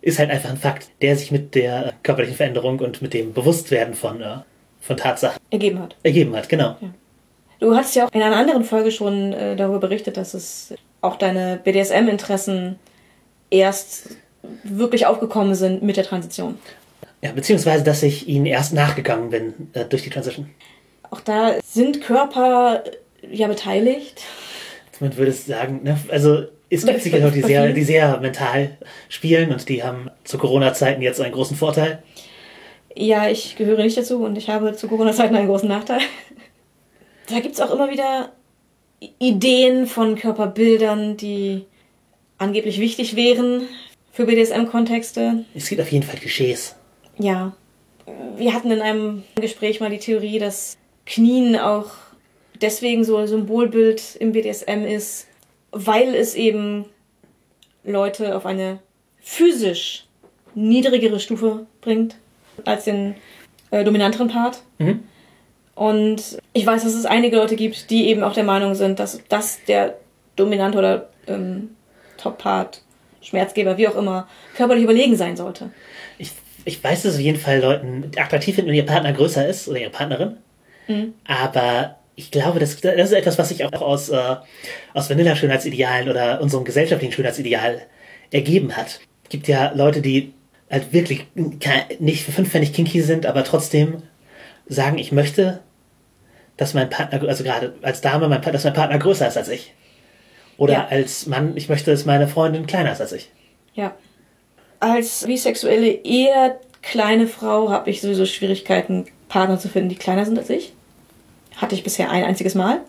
ist 0.00 0.18
halt 0.18 0.30
einfach 0.30 0.50
ein 0.50 0.56
Fakt, 0.56 0.90
der 1.00 1.16
sich 1.16 1.30
mit 1.30 1.54
der 1.54 1.86
äh, 1.86 1.92
körperlichen 2.02 2.36
Veränderung 2.36 2.80
und 2.80 3.02
mit 3.02 3.14
dem 3.14 3.32
Bewusstwerden 3.32 3.94
von, 3.94 4.20
äh, 4.20 4.38
von 4.80 4.96
Tatsachen 4.96 5.40
Ergeben 5.50 5.78
hat. 5.78 5.96
ergeben 6.02 6.34
hat. 6.34 6.48
Genau. 6.48 6.76
Du 7.60 7.76
hast 7.76 7.94
ja 7.94 8.06
auch 8.06 8.12
in 8.12 8.22
einer 8.22 8.36
anderen 8.36 8.64
Folge 8.64 8.90
schon 8.90 9.32
äh, 9.32 9.54
darüber 9.54 9.78
berichtet, 9.78 10.16
dass 10.16 10.34
es 10.34 10.74
auch 11.00 11.16
deine 11.16 11.60
BDSM-Interessen 11.62 12.78
erst 13.50 14.16
wirklich 14.64 15.06
aufgekommen 15.06 15.54
sind 15.54 15.82
mit 15.82 15.96
der 15.96 16.04
Transition. 16.04 16.58
Ja, 17.20 17.30
beziehungsweise, 17.30 17.84
dass 17.84 18.02
ich 18.02 18.26
ihnen 18.26 18.46
erst 18.46 18.72
nachgegangen 18.72 19.30
bin 19.30 19.70
äh, 19.74 19.84
durch 19.84 20.02
die 20.02 20.10
Transition. 20.10 20.50
Auch 21.12 21.20
da 21.20 21.56
sind 21.62 22.00
Körper 22.00 22.84
äh, 23.20 23.36
ja 23.36 23.46
beteiligt. 23.46 24.22
Man 24.98 25.14
würde 25.16 25.32
sagen, 25.32 25.80
ne? 25.82 25.98
also 26.08 26.44
es 26.70 26.86
gibt 26.86 27.02
sicher 27.02 27.18
Leute, 27.18 27.34
die 27.34 27.42
sehr, 27.42 27.72
die 27.72 27.84
sehr 27.84 28.18
mental 28.18 28.78
spielen 29.10 29.52
und 29.52 29.68
die 29.68 29.82
haben 29.82 30.10
zu 30.24 30.38
Corona-Zeiten 30.38 31.02
jetzt 31.02 31.20
einen 31.20 31.34
großen 31.34 31.54
Vorteil. 31.54 32.02
Ja, 32.96 33.28
ich 33.28 33.56
gehöre 33.56 33.82
nicht 33.82 33.98
dazu 33.98 34.24
und 34.24 34.38
ich 34.38 34.48
habe 34.48 34.74
zu 34.74 34.88
Corona-Zeiten 34.88 35.36
einen 35.36 35.48
großen 35.48 35.68
Nachteil. 35.68 36.00
Da 37.28 37.38
gibt 37.38 37.54
es 37.54 37.60
auch 37.60 37.72
immer 37.72 37.88
wieder 37.88 38.32
Ideen 39.20 39.86
von 39.86 40.16
Körperbildern, 40.16 41.16
die 41.16 41.64
angeblich 42.36 42.80
wichtig 42.80 43.14
wären 43.14 43.62
für 44.10 44.26
BDSM-Kontexte. 44.26 45.44
Es 45.54 45.68
gibt 45.68 45.80
auf 45.80 45.92
jeden 45.92 46.04
Fall 46.04 46.18
Klischees. 46.18 46.74
Ja. 47.18 47.54
Wir 48.36 48.52
hatten 48.52 48.72
in 48.72 48.82
einem 48.82 49.22
Gespräch 49.36 49.80
mal 49.80 49.88
die 49.88 49.98
Theorie, 49.98 50.40
dass 50.40 50.76
Knien 51.06 51.56
auch 51.56 51.90
deswegen 52.60 53.04
so 53.04 53.16
ein 53.16 53.26
Symbolbild 53.26 54.16
im 54.16 54.32
BDSM 54.32 54.84
ist, 54.86 55.26
weil 55.72 56.14
es 56.14 56.34
eben 56.34 56.86
Leute 57.84 58.36
auf 58.36 58.46
eine 58.46 58.78
physisch 59.20 60.06
niedrigere 60.54 61.18
Stufe 61.18 61.66
bringt 61.80 62.16
als 62.64 62.84
den 62.84 63.14
äh, 63.70 63.84
dominanteren 63.84 64.28
Part. 64.28 64.62
Mhm. 64.78 65.02
Und 65.74 66.38
ich 66.52 66.66
weiß, 66.66 66.84
dass 66.84 66.94
es 66.94 67.06
einige 67.06 67.36
Leute 67.36 67.56
gibt, 67.56 67.90
die 67.90 68.08
eben 68.08 68.22
auch 68.22 68.34
der 68.34 68.44
Meinung 68.44 68.74
sind, 68.74 68.98
dass 68.98 69.20
das 69.28 69.64
der 69.64 69.96
dominante 70.36 70.78
oder 70.78 71.08
ähm, 71.26 71.70
Top-Part, 72.18 72.82
Schmerzgeber, 73.22 73.78
wie 73.78 73.88
auch 73.88 73.96
immer, 73.96 74.28
körperlich 74.54 74.84
überlegen 74.84 75.16
sein 75.16 75.36
sollte. 75.36 75.70
Ich, 76.18 76.32
ich 76.64 76.82
weiß, 76.82 77.02
dass 77.02 77.12
es 77.12 77.18
auf 77.18 77.24
jeden 77.24 77.38
Fall 77.38 77.60
Leuten 77.60 78.10
attraktiv 78.16 78.54
finden, 78.54 78.70
wenn 78.70 78.76
ihr 78.76 78.86
Partner 78.86 79.12
größer 79.12 79.48
ist 79.48 79.68
oder 79.68 79.80
ihre 79.80 79.90
Partnerin. 79.90 80.36
Aber 81.26 81.98
ich 82.16 82.30
glaube, 82.30 82.58
das, 82.58 82.80
das 82.80 82.94
ist 83.10 83.12
etwas, 83.12 83.38
was 83.38 83.48
sich 83.48 83.64
auch 83.64 83.80
aus, 83.80 84.08
äh, 84.10 84.36
aus 84.94 85.08
Vanilla-Schönheitsidealen 85.08 86.08
oder 86.08 86.40
unserem 86.40 86.64
gesellschaftlichen 86.64 87.12
Schönheitsideal 87.12 87.82
ergeben 88.30 88.76
hat. 88.76 89.00
Es 89.24 89.28
gibt 89.30 89.48
ja 89.48 89.72
Leute, 89.74 90.02
die 90.02 90.34
halt 90.70 90.92
wirklich 90.92 91.26
nicht 91.98 92.24
für 92.24 92.32
fünfpfennig 92.32 92.72
kinky 92.72 93.00
sind, 93.02 93.26
aber 93.26 93.44
trotzdem 93.44 94.02
sagen, 94.66 94.98
ich 94.98 95.12
möchte, 95.12 95.60
dass 96.56 96.74
mein 96.74 96.90
Partner, 96.90 97.26
also 97.28 97.44
gerade 97.44 97.74
als 97.82 98.00
Dame, 98.00 98.28
mein, 98.28 98.40
dass 98.42 98.64
mein 98.64 98.74
Partner 98.74 98.98
größer 98.98 99.28
ist 99.28 99.36
als 99.36 99.48
ich. 99.48 99.72
Oder 100.58 100.74
Ja. 100.74 100.86
als 100.88 101.26
Mann, 101.26 101.56
ich 101.56 101.68
möchte, 101.68 101.90
dass 101.90 102.04
meine 102.04 102.28
Freundin 102.28 102.66
kleiner 102.66 102.92
ist 102.92 103.00
als 103.00 103.12
ich. 103.12 103.30
Ja. 103.74 103.94
Als 104.80 105.24
bisexuelle, 105.26 105.88
eher 106.04 106.58
kleine 106.82 107.26
Frau 107.26 107.70
habe 107.70 107.88
ich 107.90 108.00
sowieso 108.00 108.26
Schwierigkeiten, 108.26 109.06
Partner 109.32 109.58
zu 109.58 109.70
finden, 109.70 109.88
die 109.88 109.96
kleiner 109.96 110.26
sind 110.26 110.38
als 110.38 110.50
ich. 110.50 110.74
Hatte 111.56 111.74
ich 111.74 111.82
bisher 111.82 112.10
ein 112.10 112.24
einziges 112.24 112.54
Mal. 112.54 112.82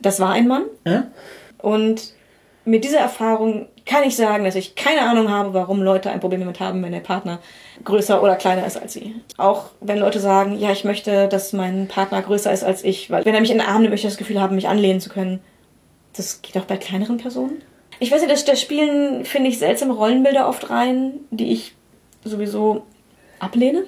Das 0.00 0.18
war 0.18 0.30
ein 0.30 0.48
Mann. 0.48 0.64
Ja? 0.86 1.08
Und 1.58 2.14
mit 2.64 2.84
dieser 2.84 3.00
Erfahrung 3.00 3.66
kann 3.84 4.02
ich 4.04 4.16
sagen, 4.16 4.44
dass 4.44 4.54
ich 4.54 4.76
keine 4.76 5.02
Ahnung 5.02 5.28
habe, 5.28 5.52
warum 5.52 5.82
Leute 5.82 6.10
ein 6.10 6.20
Problem 6.20 6.40
damit 6.40 6.58
haben, 6.58 6.82
wenn 6.82 6.92
der 6.92 7.00
Partner 7.00 7.38
größer 7.84 8.22
oder 8.22 8.36
kleiner 8.36 8.66
ist 8.66 8.80
als 8.80 8.94
sie. 8.94 9.14
Auch 9.36 9.66
wenn 9.80 9.98
Leute 9.98 10.20
sagen, 10.20 10.58
ja, 10.58 10.70
ich 10.70 10.84
möchte, 10.84 11.28
dass 11.28 11.52
mein 11.52 11.86
Partner 11.86 12.22
größer 12.22 12.50
ist 12.50 12.64
als 12.64 12.82
ich, 12.82 13.10
weil 13.10 13.26
wenn 13.26 13.34
er 13.34 13.42
mich 13.42 13.50
in 13.50 13.58
den 13.58 13.66
Arm 13.66 13.82
nimmt, 13.82 13.90
möchte 13.90 14.06
ich 14.06 14.12
das 14.12 14.18
Gefühl 14.18 14.40
haben, 14.40 14.54
mich 14.54 14.68
anlehnen 14.68 15.00
zu 15.00 15.10
können. 15.10 15.40
Das 16.16 16.40
geht 16.40 16.56
auch 16.56 16.64
bei 16.64 16.78
kleineren 16.78 17.18
Personen. 17.18 17.60
Ich 17.98 18.10
weiß 18.10 18.22
nicht, 18.22 18.32
da, 18.32 18.52
da 18.52 18.56
spielen, 18.56 19.26
finde 19.26 19.50
ich, 19.50 19.58
seltsame 19.58 19.92
Rollenbilder 19.92 20.48
oft 20.48 20.70
rein, 20.70 21.20
die 21.30 21.52
ich 21.52 21.74
sowieso 22.24 22.84
ablehne. 23.38 23.84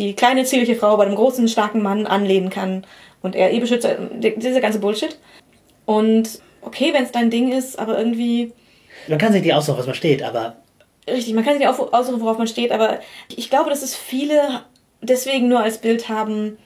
Die 0.00 0.14
kleine, 0.14 0.44
zierliche 0.44 0.76
Frau 0.76 0.96
bei 0.96 1.04
einem 1.04 1.14
großen, 1.14 1.46
starken 1.46 1.82
Mann 1.82 2.06
anlehnen 2.06 2.48
kann 2.48 2.86
und 3.20 3.36
er 3.36 3.52
eh 3.52 3.60
beschützt, 3.60 3.86
dieser 4.14 4.62
ganze 4.62 4.78
Bullshit. 4.78 5.18
Und 5.84 6.40
okay, 6.62 6.94
wenn 6.94 7.04
es 7.04 7.12
dein 7.12 7.28
Ding 7.28 7.52
ist, 7.52 7.78
aber 7.78 7.98
irgendwie. 7.98 8.54
Man 9.08 9.18
kann 9.18 9.34
sich 9.34 9.42
nicht 9.42 9.52
aussuchen, 9.52 9.78
was 9.78 9.84
man 9.84 9.94
steht, 9.94 10.22
aber. 10.22 10.56
Richtig, 11.06 11.34
man 11.34 11.44
kann 11.44 11.52
sich 11.52 11.66
nicht 11.66 11.68
aussuchen, 11.68 12.18
worauf 12.22 12.38
man 12.38 12.46
steht, 12.46 12.72
aber 12.72 13.00
ich 13.28 13.50
glaube, 13.50 13.68
dass 13.68 13.82
es 13.82 13.94
viele 13.94 14.62
deswegen 15.02 15.48
nur 15.48 15.60
als 15.60 15.76
Bild 15.76 16.08
haben, 16.08 16.56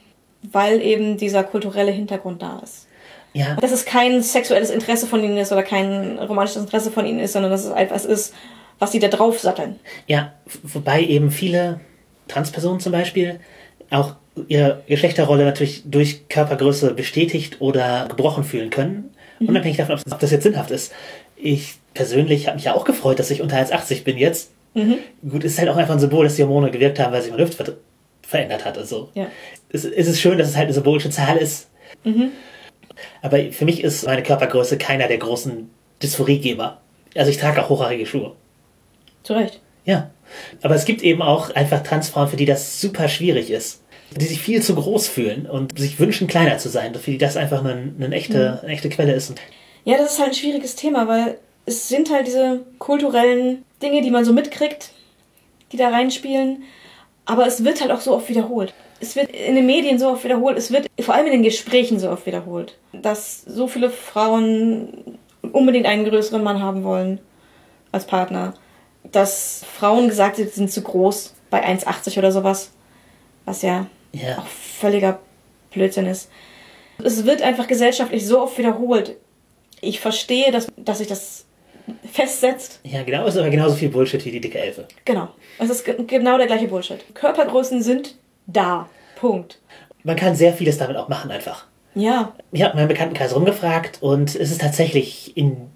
weil 0.43 0.81
eben 0.81 1.16
dieser 1.16 1.43
kulturelle 1.43 1.90
Hintergrund 1.90 2.40
da 2.40 2.61
ist. 2.62 2.86
Ja. 3.32 3.56
Dass 3.56 3.73
es 3.73 3.85
kein 3.85 4.23
sexuelles 4.23 4.70
Interesse 4.70 5.09
von 5.09 5.24
ihnen 5.24 5.39
ist 5.39 5.51
oder 5.51 5.65
kein 5.65 6.20
romantisches 6.20 6.62
Interesse 6.62 6.93
von 6.93 7.05
ihnen 7.05 7.19
ist, 7.19 7.32
sondern 7.32 7.51
dass 7.51 7.65
es 7.65 7.73
etwas 7.73 8.05
ist, 8.05 8.32
was 8.78 8.93
sie 8.93 9.01
da 9.01 9.09
drauf 9.09 9.40
satteln. 9.40 9.81
Ja, 10.06 10.35
wobei 10.62 11.02
eben 11.02 11.32
viele 11.32 11.81
Transpersonen 12.29 12.81
zum 12.81 12.93
Beispiel 12.93 13.41
auch 13.91 14.15
ihre 14.49 14.83
Geschlechterrolle 14.87 15.45
natürlich 15.45 15.83
durch 15.85 16.29
Körpergröße 16.29 16.95
bestätigt 16.95 17.61
oder 17.61 18.07
gebrochen 18.09 18.45
fühlen 18.45 18.71
können. 18.71 19.11
Mhm. 19.39 19.49
Unabhängig 19.49 19.77
davon, 19.77 20.01
ob 20.11 20.19
das 20.19 20.31
jetzt 20.31 20.43
sinnhaft 20.43 20.71
ist. 20.71 20.93
Ich 21.37 21.77
persönlich 21.93 22.47
habe 22.47 22.57
mich 22.57 22.65
ja 22.65 22.75
auch 22.75 22.85
gefreut, 22.85 23.19
dass 23.19 23.31
ich 23.31 23.43
unter 23.43 23.57
1,80 23.57 24.05
bin 24.05 24.19
jetzt. 24.19 24.51
Mhm. 24.75 24.99
Gut, 25.29 25.45
ist 25.45 25.59
halt 25.59 25.69
auch 25.69 25.77
einfach 25.77 25.95
ein 25.95 26.01
Symbol, 26.01 26.25
dass 26.25 26.37
die 26.37 26.43
Hormone 26.43 26.71
gewirkt 26.71 26.99
haben, 26.99 27.13
weil 27.13 27.23
sich 27.23 27.31
meine 27.31 27.45
Luft 27.45 27.55
ver 27.55 27.75
verändert 28.23 28.65
hat. 28.65 28.79
Also 28.79 29.11
ja. 29.15 29.27
es, 29.69 29.85
es 29.85 30.09
ist 30.09 30.19
schön, 30.19 30.39
dass 30.39 30.49
es 30.49 30.57
halt 30.57 30.65
eine 30.65 30.73
symbolische 30.73 31.11
Zahl 31.11 31.37
ist. 31.37 31.69
Mhm. 32.05 32.31
Aber 33.21 33.39
für 33.53 33.67
mich 33.67 33.85
ist 33.85 34.07
meine 34.07 34.23
Körpergröße 34.23 34.79
keiner 34.79 35.09
der 35.09 35.19
großen 35.19 35.71
Dysphoriegeber. 36.03 36.81
Also 37.15 37.31
ich 37.31 37.37
trage 37.37 37.63
auch 37.63 37.69
hochhaarige 37.69 38.07
Schuhe. 38.07 38.33
Zu 39.23 39.35
Recht. 39.35 39.61
Ja. 39.85 40.11
Aber 40.62 40.74
es 40.74 40.85
gibt 40.85 41.02
eben 41.02 41.23
auch 41.23 41.55
einfach 41.55 41.82
Transfrauen, 41.82 42.28
für 42.28 42.36
die 42.36 42.47
das 42.47 42.81
super 42.81 43.09
schwierig 43.09 43.51
ist. 43.51 43.82
Die 44.16 44.27
sich 44.27 44.40
viel 44.40 44.62
zu 44.62 44.74
groß 44.74 45.09
fühlen 45.09 45.47
und 45.47 45.78
sich 45.78 45.98
wünschen, 45.98 46.28
kleiner 46.28 46.59
zu 46.59 46.69
sein, 46.69 46.94
für 46.94 47.11
die 47.11 47.19
das 47.19 47.36
einfach 47.36 47.65
eine, 47.65 47.93
eine, 47.98 48.15
echte, 48.15 48.61
eine 48.62 48.73
echte 48.73 48.89
Quelle 48.89 49.12
ist. 49.12 49.35
Ja, 49.85 49.98
das 49.98 50.12
ist 50.12 50.19
halt 50.20 50.31
ein 50.31 50.35
schwieriges 50.35 50.77
Thema, 50.77 51.09
weil 51.09 51.39
es 51.66 51.89
sind 51.89 52.11
halt 52.11 52.27
diese 52.27 52.61
kulturellen 52.78 53.65
Dinge, 53.82 54.02
die 54.02 54.11
man 54.11 54.24
so 54.24 54.32
mitkriegt, 54.32 54.93
die 55.73 55.77
da 55.77 55.89
reinspielen. 55.89 56.62
Aber 57.24 57.47
es 57.47 57.65
wird 57.65 57.81
halt 57.81 57.90
auch 57.90 58.01
so 58.01 58.15
oft 58.15 58.28
wiederholt. 58.28 58.73
Es 59.01 59.16
wird 59.16 59.31
in 59.31 59.55
den 59.55 59.66
Medien 59.66 59.98
so 59.98 60.09
oft 60.09 60.24
wiederholt. 60.24 60.56
Es 60.56 60.70
wird 60.70 60.86
vor 61.01 61.15
allem 61.15 61.27
in 61.27 61.32
den 61.32 61.43
Gesprächen 61.43 61.98
so 61.98 62.11
oft 62.11 62.27
wiederholt. 62.27 62.77
Dass 62.93 63.43
so 63.43 63.66
viele 63.66 63.90
Frauen 63.90 65.19
unbedingt 65.52 65.86
einen 65.86 66.05
größeren 66.05 66.43
Mann 66.43 66.62
haben 66.62 66.85
wollen 66.85 67.20
als 67.93 68.06
Partner 68.06 68.55
dass 69.11 69.65
Frauen 69.79 70.09
gesagt 70.09 70.37
sind, 70.37 70.51
sie 70.51 70.57
sind 70.57 70.73
zu 70.73 70.83
groß 70.83 71.35
bei 71.51 71.65
1,80 71.65 72.19
oder 72.19 72.33
sowas. 72.33 72.71
Was 73.45 73.63
ja, 73.63 73.87
ja 74.13 74.39
auch 74.39 74.47
völliger 74.47 75.21
Blödsinn 75.71 76.07
ist. 76.07 76.31
Es 77.03 77.25
wird 77.25 77.43
einfach 77.43 77.67
gesellschaftlich 77.67 78.27
so 78.27 78.43
oft 78.43 78.57
wiederholt. 78.59 79.17
Ich 79.81 80.01
verstehe, 80.01 80.51
dass, 80.51 80.69
dass 80.77 80.99
sich 80.99 81.09
das 81.09 81.45
festsetzt. 82.11 82.81
Ja, 82.85 83.03
genau, 83.03 83.27
es 83.27 83.35
ist 83.35 83.41
aber 83.41 83.51
genauso 83.51 83.75
viel 83.75 83.91
Bullshit 83.91 84.25
wie 84.25 84.31
die 84.31 84.41
dicke 84.41 84.59
Elfe. 84.59 84.89
Genau. 85.05 85.29
Es 85.59 85.69
ist 85.69 85.85
genau 85.85 86.39
der 86.39 86.47
gleiche 86.47 86.69
Bullshit. 86.69 87.15
Körpergrößen 87.15 87.83
sind 87.83 88.17
da. 88.47 88.89
Punkt. 89.17 89.59
Man 90.03 90.17
kann 90.17 90.35
sehr 90.35 90.53
vieles 90.53 90.79
damit 90.79 90.97
auch 90.97 91.09
machen, 91.09 91.31
einfach. 91.31 91.67
Ja. 91.95 92.35
Ich 92.53 92.63
habe 92.63 92.77
meinen 92.77 92.89
Bekanntenkreis 92.89 93.35
rumgefragt 93.35 93.99
und 94.03 94.35
es 94.35 94.51
ist 94.51 94.61
tatsächlich 94.61 95.37
in, 95.37 95.69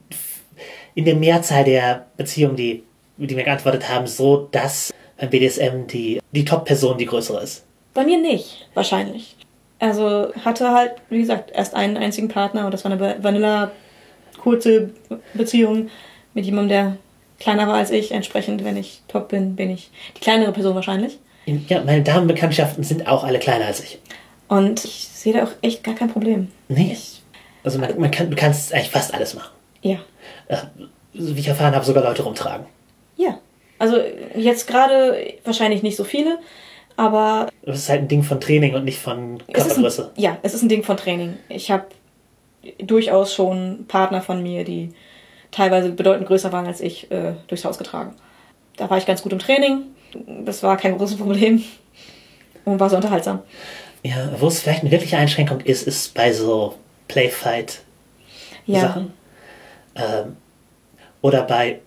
in 0.94 1.04
der 1.04 1.14
Mehrzahl 1.14 1.64
der 1.64 2.06
Beziehungen, 2.16 2.56
die 2.56 2.84
die 3.26 3.34
mir 3.34 3.44
geantwortet 3.44 3.88
haben, 3.88 4.06
so, 4.06 4.48
dass 4.50 4.92
beim 5.18 5.30
BDSM 5.30 5.86
die, 5.86 6.20
die 6.32 6.44
Top-Person 6.44 6.98
die 6.98 7.06
größere 7.06 7.42
ist. 7.42 7.64
Bei 7.94 8.04
mir 8.04 8.18
nicht, 8.18 8.68
wahrscheinlich. 8.74 9.36
Also 9.80 10.32
hatte 10.44 10.72
halt, 10.72 10.92
wie 11.08 11.20
gesagt, 11.20 11.50
erst 11.52 11.74
einen 11.74 11.96
einzigen 11.96 12.28
Partner 12.28 12.64
und 12.64 12.72
das 12.72 12.84
war 12.84 12.92
eine 12.92 13.22
Vanilla 13.22 13.72
kurze 14.38 14.90
Beziehung 15.34 15.88
mit 16.34 16.44
jemandem, 16.44 16.68
der 16.68 16.96
kleiner 17.40 17.66
war 17.68 17.74
als 17.74 17.90
ich. 17.90 18.12
Entsprechend, 18.12 18.64
wenn 18.64 18.76
ich 18.76 19.02
top 19.08 19.28
bin, 19.28 19.56
bin 19.56 19.70
ich 19.70 19.90
die 20.16 20.20
kleinere 20.20 20.52
Person 20.52 20.74
wahrscheinlich. 20.74 21.18
Ja, 21.46 21.82
meine 21.82 22.02
Damenbekanntschaften 22.02 22.84
sind 22.84 23.08
auch 23.08 23.24
alle 23.24 23.38
kleiner 23.38 23.66
als 23.66 23.82
ich. 23.82 23.98
Und 24.48 24.84
ich 24.84 25.08
sehe 25.12 25.32
da 25.32 25.44
auch 25.44 25.52
echt 25.62 25.84
gar 25.84 25.94
kein 25.94 26.10
Problem. 26.10 26.48
Nee. 26.68 26.92
Ich, 26.92 27.22
also 27.64 27.78
man, 27.78 27.98
man 27.98 28.10
kann, 28.10 28.30
du 28.30 28.36
kannst 28.36 28.72
eigentlich 28.72 28.90
fast 28.90 29.14
alles 29.14 29.34
machen. 29.34 29.50
Ja. 29.82 29.98
Äh, 30.48 30.58
wie 31.12 31.40
ich 31.40 31.48
erfahren 31.48 31.74
habe, 31.74 31.84
sogar 31.84 32.04
Leute 32.04 32.22
rumtragen. 32.22 32.66
Ja. 33.18 33.38
Also 33.78 33.98
jetzt 34.34 34.66
gerade 34.66 35.34
wahrscheinlich 35.44 35.82
nicht 35.82 35.96
so 35.96 36.04
viele, 36.04 36.38
aber. 36.96 37.48
Das 37.62 37.78
ist 37.78 37.88
halt 37.88 38.02
ein 38.02 38.08
Ding 38.08 38.22
von 38.22 38.40
Training 38.40 38.74
und 38.74 38.84
nicht 38.84 38.98
von 38.98 39.38
Körpergröße. 39.52 40.12
Ja, 40.16 40.38
es 40.42 40.54
ist 40.54 40.62
ein 40.62 40.68
Ding 40.68 40.82
von 40.82 40.96
Training. 40.96 41.36
Ich 41.48 41.70
habe 41.70 41.86
durchaus 42.78 43.34
schon 43.34 43.84
Partner 43.86 44.22
von 44.22 44.42
mir, 44.42 44.64
die 44.64 44.92
teilweise 45.50 45.90
bedeutend 45.90 46.26
größer 46.26 46.52
waren 46.52 46.66
als 46.66 46.80
ich, 46.80 47.10
äh, 47.10 47.34
durchs 47.46 47.64
Haus 47.64 47.78
getragen. 47.78 48.14
Da 48.76 48.90
war 48.90 48.98
ich 48.98 49.06
ganz 49.06 49.22
gut 49.22 49.32
im 49.32 49.38
Training. 49.38 49.82
Das 50.44 50.62
war 50.62 50.76
kein 50.76 50.96
großes 50.96 51.18
Problem. 51.18 51.62
Und 52.64 52.80
war 52.80 52.90
so 52.90 52.96
unterhaltsam. 52.96 53.40
Ja, 54.02 54.28
wo 54.38 54.48
es 54.48 54.60
vielleicht 54.60 54.82
eine 54.82 54.90
wirkliche 54.90 55.16
Einschränkung 55.16 55.60
ist, 55.60 55.86
ist 55.86 56.14
bei 56.14 56.32
so 56.32 56.74
Playfight-Sachen. 57.08 59.12
Ja. 59.96 60.20
Ähm, 60.20 60.36
oder 61.22 61.42
bei 61.42 61.80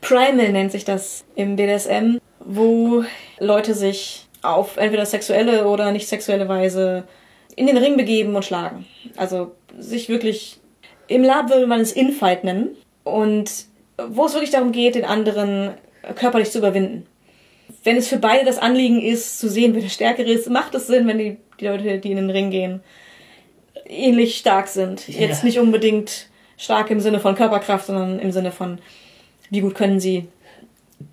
Primal 0.00 0.52
nennt 0.52 0.72
sich 0.72 0.84
das 0.84 1.24
im 1.34 1.56
BDSM, 1.56 2.18
wo 2.40 3.04
Leute 3.38 3.74
sich 3.74 4.26
auf 4.42 4.76
entweder 4.76 5.04
sexuelle 5.04 5.66
oder 5.66 5.92
nicht 5.92 6.08
sexuelle 6.08 6.48
Weise 6.48 7.04
in 7.56 7.66
den 7.66 7.76
Ring 7.76 7.96
begeben 7.96 8.34
und 8.34 8.44
schlagen. 8.44 8.86
Also 9.16 9.52
sich 9.78 10.08
wirklich 10.08 10.58
im 11.08 11.22
Lab 11.22 11.50
würde 11.50 11.66
man 11.66 11.80
es 11.80 11.92
Infight 11.92 12.44
nennen 12.44 12.76
und 13.04 13.50
wo 14.08 14.24
es 14.24 14.32
wirklich 14.32 14.50
darum 14.50 14.72
geht, 14.72 14.94
den 14.94 15.04
anderen 15.04 15.72
körperlich 16.16 16.50
zu 16.50 16.58
überwinden. 16.58 17.06
Wenn 17.84 17.96
es 17.96 18.08
für 18.08 18.18
beide 18.18 18.44
das 18.44 18.58
Anliegen 18.58 19.02
ist, 19.02 19.38
zu 19.38 19.48
sehen, 19.48 19.74
wer 19.74 19.82
der 19.82 19.88
Stärkere 19.88 20.30
ist, 20.30 20.48
macht 20.48 20.74
es 20.74 20.86
Sinn, 20.86 21.06
wenn 21.06 21.18
die, 21.18 21.36
die 21.58 21.66
Leute, 21.66 21.98
die 21.98 22.10
in 22.10 22.16
den 22.16 22.30
Ring 22.30 22.50
gehen, 22.50 22.80
ähnlich 23.86 24.38
stark 24.38 24.68
sind. 24.68 25.06
Ja. 25.08 25.20
Jetzt 25.20 25.44
nicht 25.44 25.58
unbedingt 25.58 26.28
stark 26.56 26.90
im 26.90 27.00
Sinne 27.00 27.20
von 27.20 27.34
Körperkraft, 27.34 27.86
sondern 27.86 28.18
im 28.18 28.32
Sinne 28.32 28.52
von 28.52 28.78
wie 29.50 29.60
gut 29.60 29.74
können 29.74 30.00
sie 30.00 30.28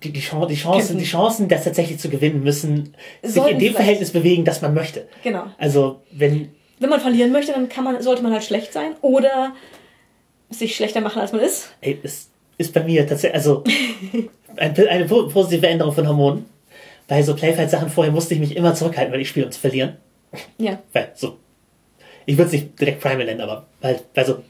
die, 0.02 0.12
die, 0.12 0.20
Chance, 0.20 0.48
die, 0.48 0.54
Chancen, 0.54 0.98
die 0.98 1.04
Chancen, 1.04 1.48
das 1.48 1.64
tatsächlich 1.64 1.98
zu 1.98 2.08
gewinnen, 2.10 2.42
müssen 2.42 2.94
sich 3.22 3.44
in 3.46 3.58
dem 3.58 3.74
Verhältnis 3.74 4.10
bewegen, 4.10 4.44
das 4.44 4.60
man 4.60 4.74
möchte. 4.74 5.08
Genau. 5.22 5.46
Also, 5.56 6.02
wenn. 6.10 6.50
Wenn 6.78 6.90
man 6.90 7.00
verlieren 7.00 7.32
möchte, 7.32 7.52
dann 7.52 7.68
kann 7.68 7.84
man, 7.84 8.00
sollte 8.02 8.22
man 8.22 8.32
halt 8.32 8.44
schlecht 8.44 8.72
sein 8.72 8.92
oder 9.00 9.54
sich 10.50 10.76
schlechter 10.76 11.00
machen, 11.00 11.20
als 11.20 11.32
man 11.32 11.40
ist. 11.40 11.70
Ey, 11.80 11.98
es 12.02 12.30
ist 12.56 12.72
bei 12.72 12.84
mir 12.84 13.06
tatsächlich, 13.06 13.34
also, 13.34 13.64
eine, 14.56 14.88
eine 14.88 15.04
positive 15.06 15.66
Änderung 15.66 15.94
von 15.94 16.06
Hormonen. 16.06 16.44
Bei 17.08 17.22
so 17.22 17.34
Playfight-Sachen 17.34 17.88
vorher 17.88 18.12
musste 18.12 18.34
ich 18.34 18.40
mich 18.40 18.54
immer 18.54 18.74
zurückhalten, 18.74 19.12
weil 19.12 19.20
ich 19.20 19.28
spiele, 19.28 19.46
um 19.46 19.52
zu 19.52 19.60
verlieren. 19.60 19.96
Ja. 20.58 20.78
Weil 20.92 21.10
so. 21.14 21.38
Ich 22.26 22.36
würde 22.36 22.48
es 22.48 22.52
nicht 22.52 22.78
direkt 22.78 23.00
Primal 23.00 23.24
nennen, 23.24 23.40
aber 23.40 23.66
weil 23.80 24.26
so 24.26 24.42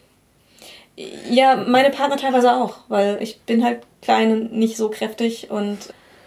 ja, 1.31 1.57
meine 1.57 1.91
Partner 1.91 2.17
teilweise 2.17 2.53
auch, 2.55 2.79
weil 2.89 3.19
ich 3.23 3.41
bin 3.43 3.65
halt 3.65 3.81
klein 4.03 4.33
und 4.33 4.53
nicht 4.53 4.77
so 4.77 4.89
kräftig 4.89 5.51
und 5.51 5.79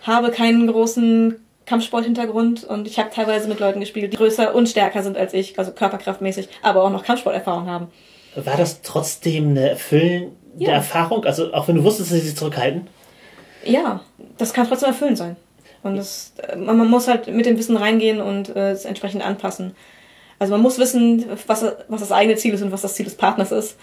habe 0.03 0.31
keinen 0.31 0.67
großen 0.67 1.35
Kampfsporthintergrund 1.65 2.63
und 2.63 2.87
ich 2.87 2.97
habe 2.97 3.09
teilweise 3.13 3.47
mit 3.47 3.59
Leuten 3.59 3.79
gespielt, 3.79 4.11
die 4.11 4.17
größer 4.17 4.55
und 4.55 4.67
stärker 4.67 5.03
sind 5.03 5.17
als 5.17 5.33
ich, 5.33 5.59
also 5.59 5.71
körperkraftmäßig, 5.71 6.49
aber 6.61 6.83
auch 6.83 6.89
noch 6.89 7.03
Kampfsporterfahrung 7.03 7.67
haben. 7.67 7.87
War 8.35 8.57
das 8.57 8.81
trotzdem 8.81 9.49
eine 9.49 9.71
erfüllende 9.71 10.31
ja. 10.57 10.71
Erfahrung? 10.71 11.25
Also 11.25 11.53
auch 11.53 11.67
wenn 11.67 11.75
du 11.75 11.83
wusstest, 11.83 12.11
dass 12.11 12.19
sie 12.19 12.27
sich 12.27 12.37
zurückhalten? 12.37 12.87
Ja, 13.63 14.01
das 14.37 14.53
kann 14.53 14.67
trotzdem 14.67 14.89
erfüllend 14.89 15.17
sein. 15.17 15.35
Und 15.83 15.97
das, 15.97 16.33
man, 16.57 16.77
man 16.77 16.89
muss 16.89 17.07
halt 17.07 17.27
mit 17.27 17.45
dem 17.45 17.57
Wissen 17.57 17.75
reingehen 17.75 18.21
und 18.21 18.55
äh, 18.55 18.71
es 18.71 18.85
entsprechend 18.85 19.25
anpassen. 19.25 19.75
Also 20.39 20.53
man 20.53 20.61
muss 20.61 20.79
wissen, 20.79 21.25
was, 21.47 21.65
was 21.87 22.01
das 22.01 22.11
eigene 22.11 22.35
Ziel 22.37 22.53
ist 22.53 22.61
und 22.61 22.71
was 22.71 22.81
das 22.81 22.95
Ziel 22.95 23.05
des 23.05 23.15
Partners 23.15 23.51
ist. 23.51 23.77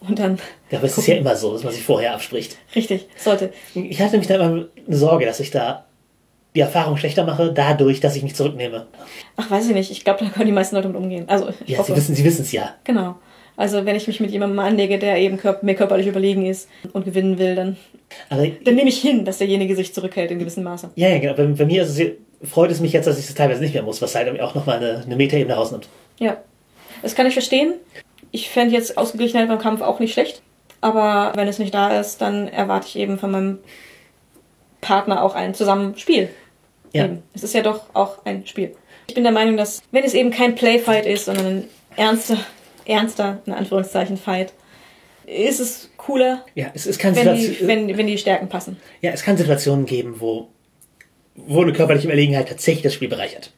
Und 0.00 0.18
dann. 0.18 0.38
Ja, 0.70 0.78
aber 0.78 0.86
es 0.86 0.98
ist 0.98 1.06
ja 1.06 1.16
immer 1.16 1.34
so, 1.34 1.52
dass 1.52 1.64
man 1.64 1.72
sich 1.72 1.82
vorher 1.82 2.14
abspricht. 2.14 2.58
Richtig, 2.74 3.06
sollte. 3.16 3.52
Ich 3.74 4.00
hatte 4.00 4.12
nämlich 4.12 4.28
da 4.28 4.34
immer 4.34 4.66
eine 4.86 4.96
Sorge, 4.96 5.24
dass 5.24 5.40
ich 5.40 5.50
da 5.50 5.86
die 6.54 6.60
Erfahrung 6.60 6.96
schlechter 6.96 7.24
mache, 7.24 7.52
dadurch, 7.52 8.00
dass 8.00 8.14
ich 8.14 8.22
mich 8.22 8.34
zurücknehme. 8.34 8.86
Ach, 9.36 9.50
weiß 9.50 9.68
ich 9.68 9.74
nicht. 9.74 9.90
Ich 9.90 10.04
glaube, 10.04 10.24
da 10.24 10.30
können 10.30 10.46
die 10.46 10.52
meisten 10.52 10.76
Leute 10.76 10.88
mit 10.88 10.96
umgehen. 10.96 11.24
Also, 11.28 11.48
ja, 11.66 11.78
hoffe. 11.78 11.92
sie 11.92 11.96
wissen 11.96 12.14
sie 12.14 12.24
wissen 12.24 12.42
es 12.42 12.52
ja. 12.52 12.74
Genau. 12.84 13.16
Also 13.56 13.84
wenn 13.86 13.94
ich 13.94 14.06
mich 14.08 14.20
mit 14.20 14.30
jemandem 14.30 14.58
anlege, 14.58 14.98
der 14.98 15.16
eben 15.16 15.36
kör 15.36 15.58
mir 15.62 15.74
körperlich 15.74 16.06
überlegen 16.06 16.46
ist 16.46 16.68
und 16.92 17.04
gewinnen 17.04 17.38
will, 17.38 17.54
dann, 17.54 17.76
Aber 18.28 18.46
dann 18.46 18.74
nehme 18.74 18.88
ich 18.88 19.00
hin, 19.00 19.24
dass 19.24 19.38
derjenige 19.38 19.76
sich 19.76 19.94
zurückhält 19.94 20.30
in 20.30 20.38
gewissem 20.40 20.64
Maße. 20.64 20.90
ja, 20.96 21.08
ja, 21.08 21.18
genau. 21.18 21.34
Bei, 21.34 21.44
bei 21.44 21.64
mir 21.64 21.82
es, 21.82 22.00
freut 22.42 22.70
es 22.70 22.80
mich 22.80 22.92
jetzt, 22.92 23.06
dass 23.06 23.18
ich 23.18 23.28
es 23.28 23.34
teilweise 23.34 23.62
nicht 23.62 23.74
mehr 23.74 23.84
muss, 23.84 24.02
was 24.02 24.14
halt 24.14 24.40
auch 24.40 24.54
nochmal 24.54 24.78
eine, 24.78 25.02
eine 25.04 25.16
Metaebene 25.16 25.54
rausnimmt. 25.54 25.88
Ja, 26.18 26.36
das 27.02 27.14
kann 27.14 27.26
ich 27.26 27.32
verstehen. 27.32 27.74
Ich 28.34 28.50
fände 28.50 28.74
jetzt 28.74 28.98
Ausgeglichenheit 28.98 29.46
beim 29.46 29.60
Kampf 29.60 29.80
auch 29.80 30.00
nicht 30.00 30.12
schlecht. 30.12 30.42
Aber 30.80 31.32
wenn 31.36 31.46
es 31.46 31.60
nicht 31.60 31.72
da 31.72 32.00
ist, 32.00 32.20
dann 32.20 32.48
erwarte 32.48 32.88
ich 32.88 32.96
eben 32.96 33.16
von 33.16 33.30
meinem 33.30 33.58
Partner 34.80 35.22
auch 35.22 35.36
ein 35.36 35.54
Zusammenspiel. 35.54 36.28
Ja. 36.92 37.04
Eben. 37.04 37.22
Es 37.32 37.44
ist 37.44 37.54
ja 37.54 37.62
doch 37.62 37.82
auch 37.94 38.24
ein 38.24 38.44
Spiel. 38.44 38.74
Ich 39.06 39.14
bin 39.14 39.22
der 39.22 39.32
Meinung, 39.32 39.56
dass 39.56 39.82
wenn 39.92 40.02
es 40.02 40.14
eben 40.14 40.32
kein 40.32 40.56
Playfight 40.56 41.06
ist, 41.06 41.26
sondern 41.26 41.46
ein 41.46 41.64
ernster, 41.94 42.38
ernster, 42.86 43.40
in 43.46 43.52
Anführungszeichen, 43.52 44.16
Fight, 44.16 44.52
ist 45.26 45.60
es 45.60 45.90
cooler, 45.96 46.44
Ja, 46.56 46.72
es, 46.74 46.86
es 46.86 46.98
kann 46.98 47.14
wenn 47.14 47.36
die, 47.36 47.56
wenn, 47.60 47.96
wenn 47.96 48.08
die 48.08 48.18
Stärken 48.18 48.48
passen. 48.48 48.78
ja, 49.00 49.12
es 49.12 49.22
kann 49.22 49.36
Situationen 49.36 49.86
geben, 49.86 50.16
wo, 50.18 50.48
wo 51.36 51.62
eine 51.62 51.72
körperliche 51.72 52.08
Überlegenheit 52.08 52.48
tatsächlich 52.48 52.82
das 52.82 52.94
Spiel 52.94 53.08
bereichert. 53.08 53.52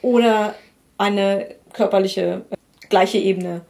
Oder 0.00 0.54
eine 0.96 1.54
körperliche, 1.74 2.46
äh, 2.50 2.56
gleiche 2.88 3.18
Ebene 3.18 3.60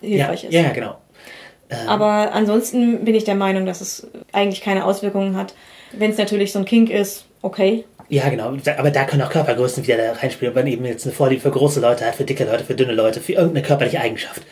Ja, 0.00 0.08
hilfreich 0.08 0.44
ist. 0.44 0.52
ja, 0.52 0.62
ja, 0.62 0.70
genau. 0.70 0.96
Aber 1.86 2.32
ansonsten 2.32 3.04
bin 3.04 3.14
ich 3.14 3.24
der 3.24 3.36
Meinung, 3.36 3.64
dass 3.64 3.80
es 3.80 4.08
eigentlich 4.32 4.60
keine 4.60 4.84
Auswirkungen 4.84 5.36
hat. 5.36 5.54
Wenn 5.92 6.10
es 6.10 6.18
natürlich 6.18 6.52
so 6.52 6.58
ein 6.58 6.64
Kink 6.64 6.90
ist, 6.90 7.26
okay. 7.42 7.84
Ja, 8.08 8.28
genau. 8.28 8.56
Aber 8.76 8.90
da 8.90 9.04
können 9.04 9.22
auch 9.22 9.30
Körpergrößen 9.30 9.86
wieder 9.86 9.96
da 9.96 10.12
reinspielen. 10.14 10.52
Wenn 10.54 10.64
man 10.64 10.72
eben 10.72 10.84
jetzt 10.84 11.06
eine 11.06 11.14
Vorliebe 11.14 11.42
für 11.42 11.50
große 11.52 11.78
Leute 11.80 12.04
hat, 12.04 12.16
für 12.16 12.24
dicke 12.24 12.44
Leute, 12.44 12.64
für 12.64 12.74
dünne 12.74 12.92
Leute, 12.92 13.20
für 13.20 13.34
irgendeine 13.34 13.64
körperliche 13.64 14.00
Eigenschaft. 14.00 14.42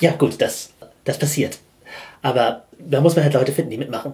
Ja, 0.00 0.12
gut, 0.12 0.40
das, 0.40 0.70
das 1.04 1.18
passiert. 1.18 1.58
Aber 2.22 2.64
da 2.78 3.00
muss 3.00 3.16
man 3.16 3.24
halt 3.24 3.34
Leute 3.34 3.50
finden, 3.50 3.70
die 3.70 3.78
mitmachen. 3.78 4.12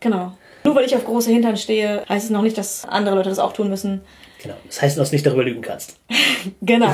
Genau. 0.00 0.32
Nur 0.64 0.74
weil 0.74 0.84
ich 0.84 0.94
auf 0.94 1.06
große 1.06 1.30
Hintern 1.30 1.56
stehe, 1.56 2.04
heißt 2.08 2.26
es 2.26 2.30
noch 2.30 2.42
nicht, 2.42 2.58
dass 2.58 2.84
andere 2.84 3.16
Leute 3.16 3.30
das 3.30 3.38
auch 3.38 3.54
tun 3.54 3.70
müssen. 3.70 4.02
Genau. 4.42 4.54
Das 4.66 4.82
heißt, 4.82 4.98
dass 4.98 5.10
du 5.10 5.14
nicht 5.14 5.24
darüber 5.26 5.44
lügen 5.44 5.62
kannst. 5.62 5.96
Genau. 6.60 6.92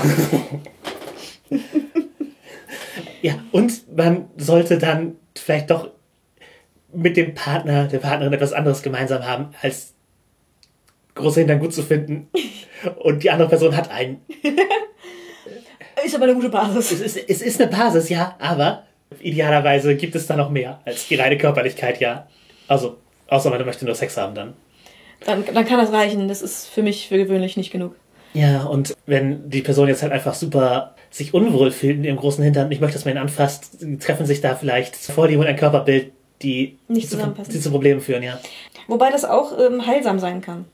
Ja, 3.23 3.35
und 3.53 3.97
man 3.97 4.29
sollte 4.37 4.79
dann 4.79 5.17
vielleicht 5.37 5.71
doch 5.71 5.91
mit 6.93 7.17
dem 7.17 7.35
Partner, 7.35 7.87
der 7.87 7.99
Partnerin 7.99 8.33
etwas 8.33 8.53
anderes 8.53 8.83
gemeinsam 8.83 9.25
haben, 9.27 9.51
als 9.63 9.95
große 11.15 11.41
Hintern 11.41 11.61
gut 11.61 11.75
zu 11.75 11.83
finden. 11.83 12.29
Und 12.97 13.25
die 13.25 13.31
andere 13.31 13.49
Person 13.49 13.77
hat 13.77 13.91
einen. 13.91 14.21
ist 16.05 16.15
aber 16.15 16.25
eine 16.25 16.35
gute 16.35 16.49
Basis. 16.49 16.93
Es 16.93 17.01
ist, 17.01 17.29
es 17.29 17.43
ist 17.43 17.61
eine 17.61 17.71
Basis, 17.71 18.09
ja, 18.09 18.37
aber 18.39 18.85
idealerweise 19.21 19.97
gibt 19.97 20.15
es 20.15 20.27
da 20.27 20.37
noch 20.37 20.51
mehr 20.51 20.81
als 20.85 21.09
die 21.09 21.17
reine 21.17 21.37
Körperlichkeit, 21.37 22.01
ja. 22.01 22.29
Also, 22.69 22.99
außer 23.27 23.51
man 23.51 23.65
möchte 23.65 23.85
nur 23.85 23.95
Sex 23.95 24.17
haben 24.17 24.35
dann. 24.35 24.55
Dann, 25.25 25.45
dann 25.45 25.67
kann 25.67 25.79
das 25.79 25.93
reichen. 25.93 26.29
Das 26.29 26.43
ist 26.43 26.69
für 26.69 26.83
mich 26.83 27.09
für 27.09 27.19
gewöhnlich 27.19 27.57
nicht 27.57 27.73
genug. 27.73 27.97
Ja, 28.35 28.65
und 28.65 28.95
wenn 29.07 29.51
die 29.51 29.63
Person 29.63 29.89
jetzt 29.89 30.03
halt 30.03 30.13
einfach 30.13 30.35
super 30.35 30.95
sich 31.11 31.35
unwohl 31.35 31.71
fühlt 31.71 31.97
in 31.97 32.05
ihrem 32.05 32.17
großen 32.17 32.43
Hintern, 32.45 32.69
nicht 32.69 32.81
möchte, 32.81 32.97
dass 32.97 33.05
man 33.05 33.15
ihn 33.15 33.19
anfasst, 33.19 33.79
treffen 34.01 34.27
sich 34.27 34.41
da 34.41 34.55
vielleicht 34.55 34.97
Vorliebe 34.97 35.41
und 35.41 35.47
ein 35.47 35.57
Körperbild, 35.57 36.13
die, 36.43 36.79
Nicht 36.89 37.11
zu, 37.11 37.17
die 37.17 37.61
zu 37.61 37.71
Problemen 37.71 38.01
führen, 38.01 38.23
ja. 38.23 38.39
Wobei 38.87 39.11
das 39.11 39.25
auch 39.25 39.59
ähm, 39.59 39.87
heilsam 39.87 40.19
sein 40.19 40.41
kann. 40.41 40.67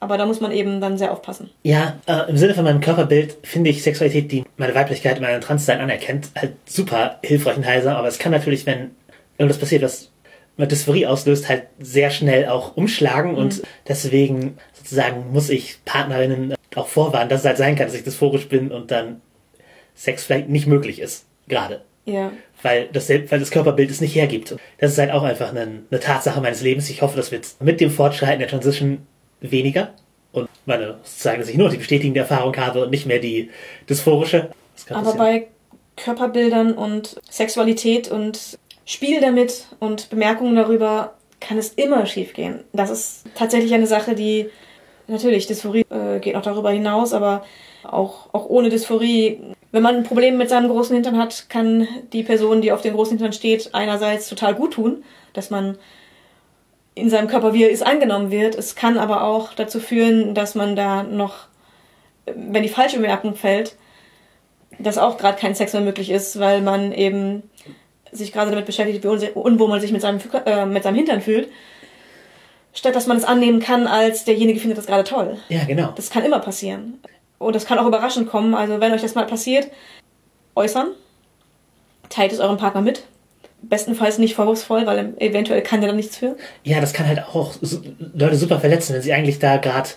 Aber 0.00 0.18
da 0.18 0.26
muss 0.26 0.40
man 0.40 0.50
eben 0.50 0.80
dann 0.80 0.98
sehr 0.98 1.12
aufpassen. 1.12 1.50
Ja, 1.62 1.94
äh, 2.06 2.28
im 2.28 2.36
Sinne 2.36 2.54
von 2.54 2.64
meinem 2.64 2.80
Körperbild 2.80 3.36
finde 3.44 3.70
ich 3.70 3.84
Sexualität, 3.84 4.32
die 4.32 4.44
meine 4.56 4.74
Weiblichkeit 4.74 5.16
und 5.16 5.22
mein 5.22 5.40
Transsein 5.40 5.80
anerkennt, 5.80 6.30
halt 6.36 6.54
super 6.66 7.20
hilfreich 7.22 7.56
und 7.56 7.66
heilsam, 7.66 7.96
aber 7.96 8.08
es 8.08 8.18
kann 8.18 8.32
natürlich, 8.32 8.66
wenn 8.66 8.90
irgendwas 9.38 9.60
passiert, 9.60 9.82
was 9.82 10.10
eine 10.56 10.66
Dysphorie 10.66 11.06
auslöst, 11.06 11.48
halt 11.48 11.64
sehr 11.78 12.10
schnell 12.10 12.48
auch 12.48 12.76
umschlagen 12.76 13.36
und 13.36 13.62
deswegen 13.86 14.58
sozusagen 14.72 15.32
muss 15.32 15.50
ich 15.50 15.78
Partnerinnen 15.84 16.54
auch 16.74 16.88
vorwarnen, 16.88 17.28
dass 17.28 17.40
es 17.40 17.46
halt 17.46 17.58
sein 17.58 17.76
kann, 17.76 17.86
dass 17.86 17.94
ich 17.94 18.04
dysphorisch 18.04 18.48
bin 18.48 18.72
und 18.72 18.90
dann 18.90 19.20
Sex 19.94 20.24
vielleicht 20.24 20.48
nicht 20.48 20.66
möglich 20.66 21.00
ist. 21.00 21.26
Gerade. 21.48 21.82
Ja. 22.04 22.32
Weil 22.62 22.88
das, 22.92 23.08
weil 23.08 23.40
das 23.40 23.50
Körperbild 23.50 23.90
es 23.90 24.00
nicht 24.00 24.14
hergibt. 24.14 24.56
Das 24.78 24.92
ist 24.92 24.98
halt 24.98 25.10
auch 25.10 25.22
einfach 25.22 25.50
eine, 25.50 25.82
eine 25.90 26.00
Tatsache 26.00 26.40
meines 26.40 26.62
Lebens. 26.62 26.88
Ich 26.90 27.02
hoffe, 27.02 27.16
das 27.16 27.30
wird 27.30 27.46
mit 27.60 27.80
dem 27.80 27.90
Fortschreiten 27.90 28.38
der 28.38 28.48
Transition 28.48 29.06
weniger. 29.40 29.92
Und 30.32 30.48
meine, 30.64 30.98
sozusagen, 31.02 31.40
dass 31.40 31.48
ich 31.48 31.56
nur 31.56 31.68
die 31.68 31.76
bestätigende 31.76 32.20
Erfahrung 32.20 32.56
habe 32.56 32.84
und 32.84 32.90
nicht 32.90 33.06
mehr 33.06 33.18
die 33.18 33.50
dysphorische. 33.88 34.50
Aber 34.88 35.00
passieren. 35.00 35.18
bei 35.18 35.46
Körperbildern 35.96 36.72
und 36.72 37.20
Sexualität 37.28 38.10
und 38.10 38.58
Spiel 38.84 39.20
damit 39.20 39.66
und 39.78 40.10
Bemerkungen 40.10 40.56
darüber 40.56 41.14
kann 41.40 41.58
es 41.58 41.70
immer 41.70 42.06
schiefgehen. 42.06 42.60
Das 42.72 42.90
ist 42.90 43.24
tatsächlich 43.34 43.74
eine 43.74 43.86
Sache, 43.86 44.14
die 44.14 44.48
natürlich 45.06 45.46
Dysphorie 45.46 45.84
äh, 45.90 46.18
geht 46.20 46.36
auch 46.36 46.42
darüber 46.42 46.70
hinaus, 46.70 47.12
aber 47.12 47.44
auch, 47.84 48.32
auch 48.32 48.46
ohne 48.46 48.70
Dysphorie, 48.70 49.40
wenn 49.72 49.82
man 49.82 49.96
ein 49.96 50.04
Problem 50.04 50.36
mit 50.36 50.50
seinem 50.50 50.68
großen 50.68 50.94
Hintern 50.94 51.18
hat, 51.18 51.48
kann 51.48 51.88
die 52.12 52.22
Person, 52.22 52.60
die 52.60 52.72
auf 52.72 52.82
dem 52.82 52.94
großen 52.94 53.16
Hintern 53.16 53.32
steht, 53.32 53.74
einerseits 53.74 54.28
total 54.28 54.54
gut 54.54 54.74
tun, 54.74 55.02
dass 55.32 55.50
man 55.50 55.78
in 56.94 57.08
seinem 57.08 57.26
Körper, 57.26 57.54
wie 57.54 57.64
er 57.64 57.70
ist, 57.70 57.84
angenommen 57.84 58.30
wird. 58.30 58.54
Es 58.54 58.74
kann 58.74 58.98
aber 58.98 59.24
auch 59.24 59.54
dazu 59.54 59.80
führen, 59.80 60.34
dass 60.34 60.54
man 60.54 60.76
da 60.76 61.02
noch, 61.02 61.46
wenn 62.26 62.62
die 62.62 62.68
falsche 62.68 62.96
Bemerkung 62.96 63.34
fällt, 63.34 63.76
dass 64.78 64.98
auch 64.98 65.16
gerade 65.16 65.38
kein 65.38 65.54
Sex 65.54 65.72
mehr 65.72 65.82
möglich 65.82 66.10
ist, 66.10 66.38
weil 66.38 66.60
man 66.60 66.92
eben 66.92 67.42
sich 68.10 68.30
gerade 68.32 68.50
damit 68.50 68.66
beschäftigt, 68.66 69.02
wie 69.02 69.30
unwohl 69.30 69.68
man 69.68 69.80
sich 69.80 69.92
mit 69.92 70.02
seinem, 70.02 70.20
äh, 70.44 70.66
mit 70.66 70.82
seinem 70.82 70.96
Hintern 70.96 71.22
fühlt, 71.22 71.48
statt 72.74 72.94
dass 72.94 73.06
man 73.06 73.16
es 73.16 73.24
annehmen 73.24 73.60
kann, 73.60 73.86
als 73.86 74.24
derjenige 74.26 74.60
findet 74.60 74.76
das 74.76 74.86
gerade 74.86 75.04
toll. 75.04 75.38
Ja, 75.48 75.64
genau. 75.64 75.92
Das 75.96 76.10
kann 76.10 76.24
immer 76.24 76.40
passieren. 76.40 77.00
Und 77.42 77.54
das 77.56 77.66
kann 77.66 77.78
auch 77.78 77.86
überraschend 77.86 78.28
kommen. 78.28 78.54
Also 78.54 78.80
wenn 78.80 78.92
euch 78.92 79.02
das 79.02 79.14
mal 79.14 79.26
passiert, 79.26 79.70
äußern, 80.54 80.88
teilt 82.08 82.32
es 82.32 82.40
eurem 82.40 82.56
Partner 82.56 82.80
mit. 82.80 83.04
Bestenfalls 83.64 84.18
nicht 84.18 84.34
vorwurfsvoll, 84.34 84.86
weil 84.86 85.14
eventuell 85.18 85.62
kann 85.62 85.80
der 85.80 85.88
dann 85.88 85.96
nichts 85.96 86.16
für. 86.16 86.36
Ja, 86.64 86.80
das 86.80 86.92
kann 86.92 87.06
halt 87.06 87.24
auch 87.24 87.54
Leute 88.12 88.34
super 88.34 88.58
verletzen, 88.58 88.94
wenn 88.94 89.02
sie 89.02 89.12
eigentlich 89.12 89.38
da 89.38 89.58
gerade 89.58 89.90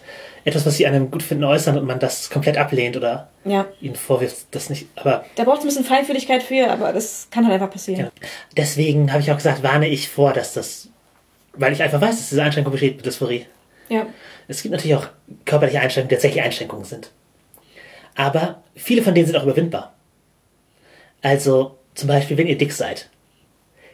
etwas, 0.44 0.68
was 0.68 0.78
sie 0.78 0.86
einem 0.86 1.10
gut 1.10 1.24
finden, 1.24 1.44
äußern 1.44 1.76
und 1.76 1.88
man 1.88 1.98
das 1.98 2.30
komplett 2.30 2.58
ablehnt 2.58 2.96
oder 2.96 3.30
Ja, 3.44 3.66
ihnen 3.82 3.96
vorwirft, 3.96 4.46
das 4.52 4.70
nicht. 4.70 4.88
Aber 4.96 5.26
da 5.34 5.44
braucht 5.44 5.58
es 5.58 5.64
ein 5.64 5.68
bisschen 5.68 5.86
Feinfühligkeit 5.86 6.44
für, 6.44 6.70
aber 6.70 6.94
das 6.94 7.28
kann 7.32 7.46
halt 7.46 7.56
einfach 7.56 7.72
passieren. 7.72 8.02
Ja. 8.02 8.28
Deswegen 8.56 9.12
habe 9.12 9.24
ich 9.24 9.32
auch 9.32 9.38
gesagt, 9.38 9.64
warne 9.64 9.88
ich 9.88 10.08
vor, 10.08 10.34
dass 10.34 10.54
das, 10.54 10.90
weil 11.54 11.74
ich 11.74 11.82
einfach 11.82 12.00
weiß, 12.00 12.18
dass 12.18 12.30
diese 12.30 12.44
Einschränkung 12.44 12.72
besteht 12.72 12.98
mit 12.98 13.06
Dysphorie. 13.08 13.48
Ja. 13.90 14.06
Es 14.48 14.62
gibt 14.62 14.74
natürlich 14.74 14.96
auch 14.96 15.08
körperliche 15.46 15.80
Einschränkungen, 15.80 16.10
die 16.10 16.16
tatsächlich 16.16 16.44
Einschränkungen 16.44 16.86
sind. 16.86 17.10
Aber 18.16 18.64
viele 18.76 19.02
von 19.02 19.14
denen 19.14 19.28
sind 19.28 19.36
auch 19.36 19.44
überwindbar. 19.44 19.94
Also 21.22 21.78
zum 21.94 22.08
Beispiel, 22.08 22.38
wenn 22.38 22.48
ihr 22.48 22.58
dick 22.58 22.72
seid, 22.72 23.10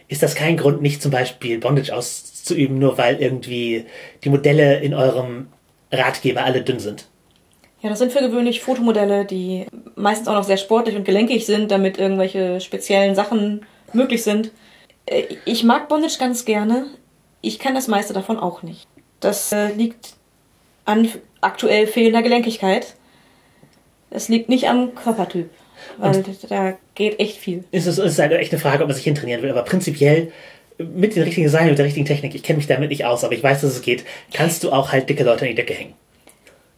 ist 0.08 0.22
das 0.24 0.36
kein 0.36 0.58
Grund, 0.58 0.82
nicht 0.82 1.02
zum 1.02 1.12
Beispiel 1.12 1.60
Bondage 1.60 1.96
auszuüben, 1.96 2.78
nur 2.78 2.98
weil 2.98 3.22
irgendwie 3.22 3.86
die 4.24 4.30
Modelle 4.30 4.80
in 4.80 4.94
eurem 4.94 5.48
Ratgeber 5.92 6.44
alle 6.44 6.62
dünn 6.62 6.80
sind. 6.80 7.08
Ja, 7.82 7.90
das 7.90 8.00
sind 8.00 8.12
für 8.12 8.20
gewöhnlich 8.20 8.62
Fotomodelle, 8.62 9.26
die 9.26 9.66
meistens 9.96 10.28
auch 10.28 10.34
noch 10.34 10.44
sehr 10.44 10.58
sportlich 10.58 10.96
und 10.96 11.06
gelenkig 11.06 11.46
sind, 11.46 11.72
damit 11.72 11.98
irgendwelche 11.98 12.62
speziellen 12.62 13.16
Sachen 13.16 13.66
möglich 13.94 14.24
sind. 14.24 14.52
Äh, 15.06 15.24
Ich 15.46 15.64
mag 15.64 15.88
Bondage 15.90 16.18
ganz 16.20 16.46
gerne. 16.46 16.86
Ich 17.42 17.58
kann 17.58 17.74
das 17.74 17.88
meiste 17.88 18.14
davon 18.14 18.38
auch 18.38 18.62
nicht. 18.62 18.88
Das 19.20 19.52
äh, 19.52 19.72
liegt 19.74 20.14
an 20.86 21.08
aktuell 21.42 21.88
fehlender 21.88 22.22
Gelenkigkeit. 22.22 22.96
Es 24.12 24.30
liegt 24.30 24.50
nicht 24.50 24.68
am 24.68 24.94
Körpertyp, 24.94 25.50
weil 25.98 26.24
da 26.50 26.78
geht 26.96 27.20
echt 27.20 27.38
viel. 27.38 27.64
Es 27.72 27.88
ist, 27.88 27.98
es 27.98 28.14
ist 28.14 28.20
echt 28.20 28.52
eine 28.52 28.62
Frage, 28.62 28.84
ob 28.84 28.90
man 28.90 28.96
sich 28.96 29.06
hintrainieren 29.06 29.42
will. 29.42 29.50
Aber 29.50 29.64
prinzipiell 29.64 30.32
mit 30.78 31.16
den 31.16 31.24
richtigen 31.24 31.50
Seilen, 31.50 31.70
mit 31.70 31.78
der 31.78 31.86
richtigen 31.86 32.06
Technik, 32.06 32.36
ich 32.36 32.44
kenne 32.44 32.58
mich 32.58 32.68
damit 32.68 32.90
nicht 32.90 33.06
aus, 33.06 33.24
aber 33.24 33.34
ich 33.34 33.44
weiß, 33.44 33.62
dass 33.62 33.72
es 33.72 33.82
geht, 33.82 34.04
kannst 34.34 34.64
du 34.64 34.72
auch 34.72 34.92
halt 34.92 35.10
dicke 35.10 35.24
Leute 35.24 35.42
an 35.46 35.50
die 35.50 35.56
Decke 35.56 35.74
hängen. 35.74 35.94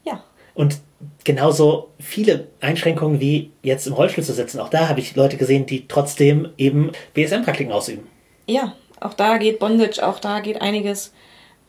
Ja, 0.03 0.23
Und 0.53 0.77
genauso 1.23 1.89
viele 1.99 2.47
Einschränkungen 2.61 3.19
wie 3.19 3.51
jetzt 3.61 3.87
im 3.87 3.93
Rollstuhl 3.93 4.23
zu 4.23 4.33
sitzen. 4.33 4.59
Auch 4.59 4.69
da 4.69 4.89
habe 4.89 4.99
ich 4.99 5.15
Leute 5.15 5.37
gesehen, 5.37 5.65
die 5.65 5.87
trotzdem 5.87 6.49
eben 6.57 6.91
BSM-Praktiken 7.13 7.71
ausüben. 7.71 8.07
Ja, 8.47 8.75
auch 8.99 9.13
da 9.13 9.37
geht 9.37 9.59
Bondage, 9.59 10.05
auch 10.05 10.19
da 10.19 10.39
geht 10.39 10.61
einiges. 10.61 11.13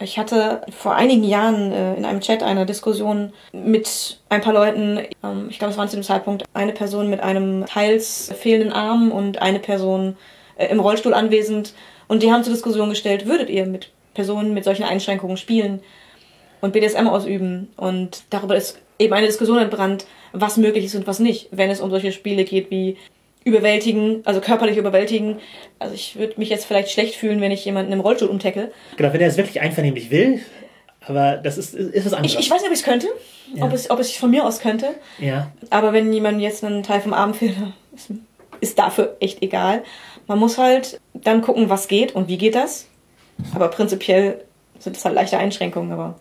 Ich 0.00 0.18
hatte 0.18 0.62
vor 0.70 0.96
einigen 0.96 1.22
Jahren 1.22 1.72
äh, 1.72 1.94
in 1.94 2.04
einem 2.04 2.20
Chat 2.20 2.42
eine 2.42 2.66
Diskussion 2.66 3.32
mit 3.52 4.20
ein 4.28 4.40
paar 4.40 4.52
Leuten. 4.52 5.00
Ähm, 5.22 5.46
ich 5.50 5.58
glaube, 5.58 5.72
es 5.72 5.78
waren 5.78 5.88
zu 5.88 5.96
dem 5.96 6.02
Zeitpunkt 6.02 6.44
eine 6.52 6.72
Person 6.72 7.10
mit 7.10 7.20
einem 7.20 7.64
teils 7.66 8.32
fehlenden 8.36 8.72
Arm 8.72 9.12
und 9.12 9.40
eine 9.40 9.60
Person 9.60 10.16
äh, 10.56 10.66
im 10.66 10.80
Rollstuhl 10.80 11.14
anwesend. 11.14 11.74
Und 12.08 12.22
die 12.22 12.32
haben 12.32 12.42
zur 12.42 12.52
Diskussion 12.52 12.90
gestellt, 12.90 13.26
würdet 13.26 13.48
ihr 13.50 13.66
mit 13.66 13.90
Personen 14.14 14.52
mit 14.52 14.64
solchen 14.64 14.84
Einschränkungen 14.84 15.36
spielen 15.36 15.80
und 16.60 16.72
BDSM 16.72 17.06
ausüben? 17.06 17.72
Und 17.76 18.24
darüber 18.30 18.56
ist 18.56 18.80
eben 18.98 19.14
eine 19.14 19.26
Diskussion 19.26 19.58
entbrannt, 19.58 20.06
was 20.32 20.56
möglich 20.56 20.86
ist 20.86 20.96
und 20.96 21.06
was 21.06 21.20
nicht, 21.20 21.48
wenn 21.52 21.70
es 21.70 21.80
um 21.80 21.90
solche 21.90 22.12
Spiele 22.12 22.44
geht 22.44 22.70
wie 22.70 22.96
überwältigen, 23.44 24.22
also 24.24 24.40
körperlich 24.40 24.76
überwältigen. 24.78 25.38
Also 25.78 25.94
ich 25.94 26.16
würde 26.16 26.34
mich 26.38 26.48
jetzt 26.48 26.64
vielleicht 26.64 26.90
schlecht 26.90 27.14
fühlen, 27.14 27.40
wenn 27.40 27.52
ich 27.52 27.64
jemanden 27.64 27.92
im 27.92 28.00
Rollstuhl 28.00 28.28
umtackle. 28.28 28.72
Genau, 28.96 29.12
wenn 29.12 29.20
er 29.20 29.28
es 29.28 29.36
wirklich 29.36 29.60
einvernehmlich 29.60 30.10
will, 30.10 30.40
aber 31.06 31.36
das 31.36 31.58
ist, 31.58 31.74
ist 31.74 32.06
was 32.06 32.12
anderes. 32.14 32.32
Ich, 32.34 32.40
ich 32.40 32.50
weiß 32.50 32.60
nicht, 32.62 32.68
ob 32.68 32.72
ich 32.72 32.80
es 32.80 32.84
könnte, 32.84 33.06
Ja. 33.54 33.64
ob, 33.66 33.72
es, 33.72 33.90
ob 33.90 33.98
es 34.00 34.12
von 34.16 34.30
mir 34.30 34.46
aus 34.46 34.60
könnte. 34.60 34.94
ja, 35.18 35.50
Aber 35.70 35.92
wenn 35.92 36.12
jemand 36.12 36.40
jetzt 36.40 36.64
einen 36.64 36.82
Teil 36.82 37.00
vom 37.02 37.12
Abend 37.12 37.36
fehlt, 37.36 37.54
ist, 37.94 38.10
ist 38.60 38.78
dafür 38.78 39.16
echt 39.20 39.42
egal. 39.42 39.82
Man 40.26 40.38
muss 40.38 40.56
halt 40.56 41.00
dann 41.12 41.42
gucken, 41.42 41.68
was 41.68 41.86
geht 41.88 42.14
und 42.14 42.28
wie 42.28 42.38
geht 42.38 42.54
das. 42.54 42.86
Aber 43.54 43.68
prinzipiell 43.68 44.42
sind 44.78 44.96
es 44.96 45.04
halt 45.04 45.14
leichte 45.14 45.36
Einschränkungen, 45.36 45.92
aber 45.92 46.18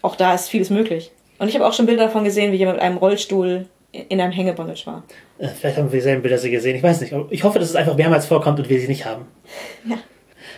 auch 0.00 0.16
da 0.16 0.34
ist 0.34 0.48
vieles 0.48 0.70
möglich. 0.70 1.10
Und 1.38 1.48
ich 1.48 1.54
habe 1.54 1.66
auch 1.66 1.74
schon 1.74 1.84
Bilder 1.86 2.04
davon 2.04 2.24
gesehen, 2.24 2.52
wie 2.52 2.56
jemand 2.56 2.76
mit 2.78 2.84
einem 2.84 2.96
Rollstuhl 2.96 3.66
in 4.08 4.20
einem 4.20 4.32
Hängebondage 4.32 4.86
war. 4.86 5.04
Äh, 5.38 5.48
vielleicht 5.48 5.76
haben 5.76 5.90
wir 5.90 5.98
dieselben 5.98 6.22
Bilder 6.22 6.38
sie 6.38 6.50
gesehen. 6.50 6.76
Ich 6.76 6.82
weiß 6.82 7.00
nicht. 7.00 7.14
Ich 7.30 7.44
hoffe, 7.44 7.58
dass 7.58 7.70
es 7.70 7.76
einfach 7.76 7.96
mehrmals 7.96 8.26
vorkommt 8.26 8.58
und 8.58 8.68
wir 8.68 8.80
sie 8.80 8.88
nicht 8.88 9.04
haben. 9.04 9.26
Ja. 9.88 9.98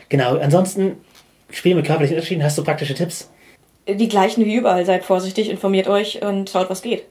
Genau, 0.09 0.39
ansonsten, 0.39 0.97
Spiel 1.51 1.75
mit 1.75 1.85
körperlichen 1.85 2.17
Unterschieden, 2.17 2.43
hast 2.43 2.57
du 2.57 2.65
praktische 2.65 2.95
Tipps? 2.95 3.31
Die 3.87 4.09
gleichen 4.09 4.45
wie 4.45 4.55
überall. 4.55 4.87
Seid 4.87 5.05
vorsichtig, 5.05 5.51
informiert 5.51 5.87
euch 5.87 6.23
und 6.23 6.49
schaut, 6.49 6.71
was 6.71 6.81
geht. 6.81 7.05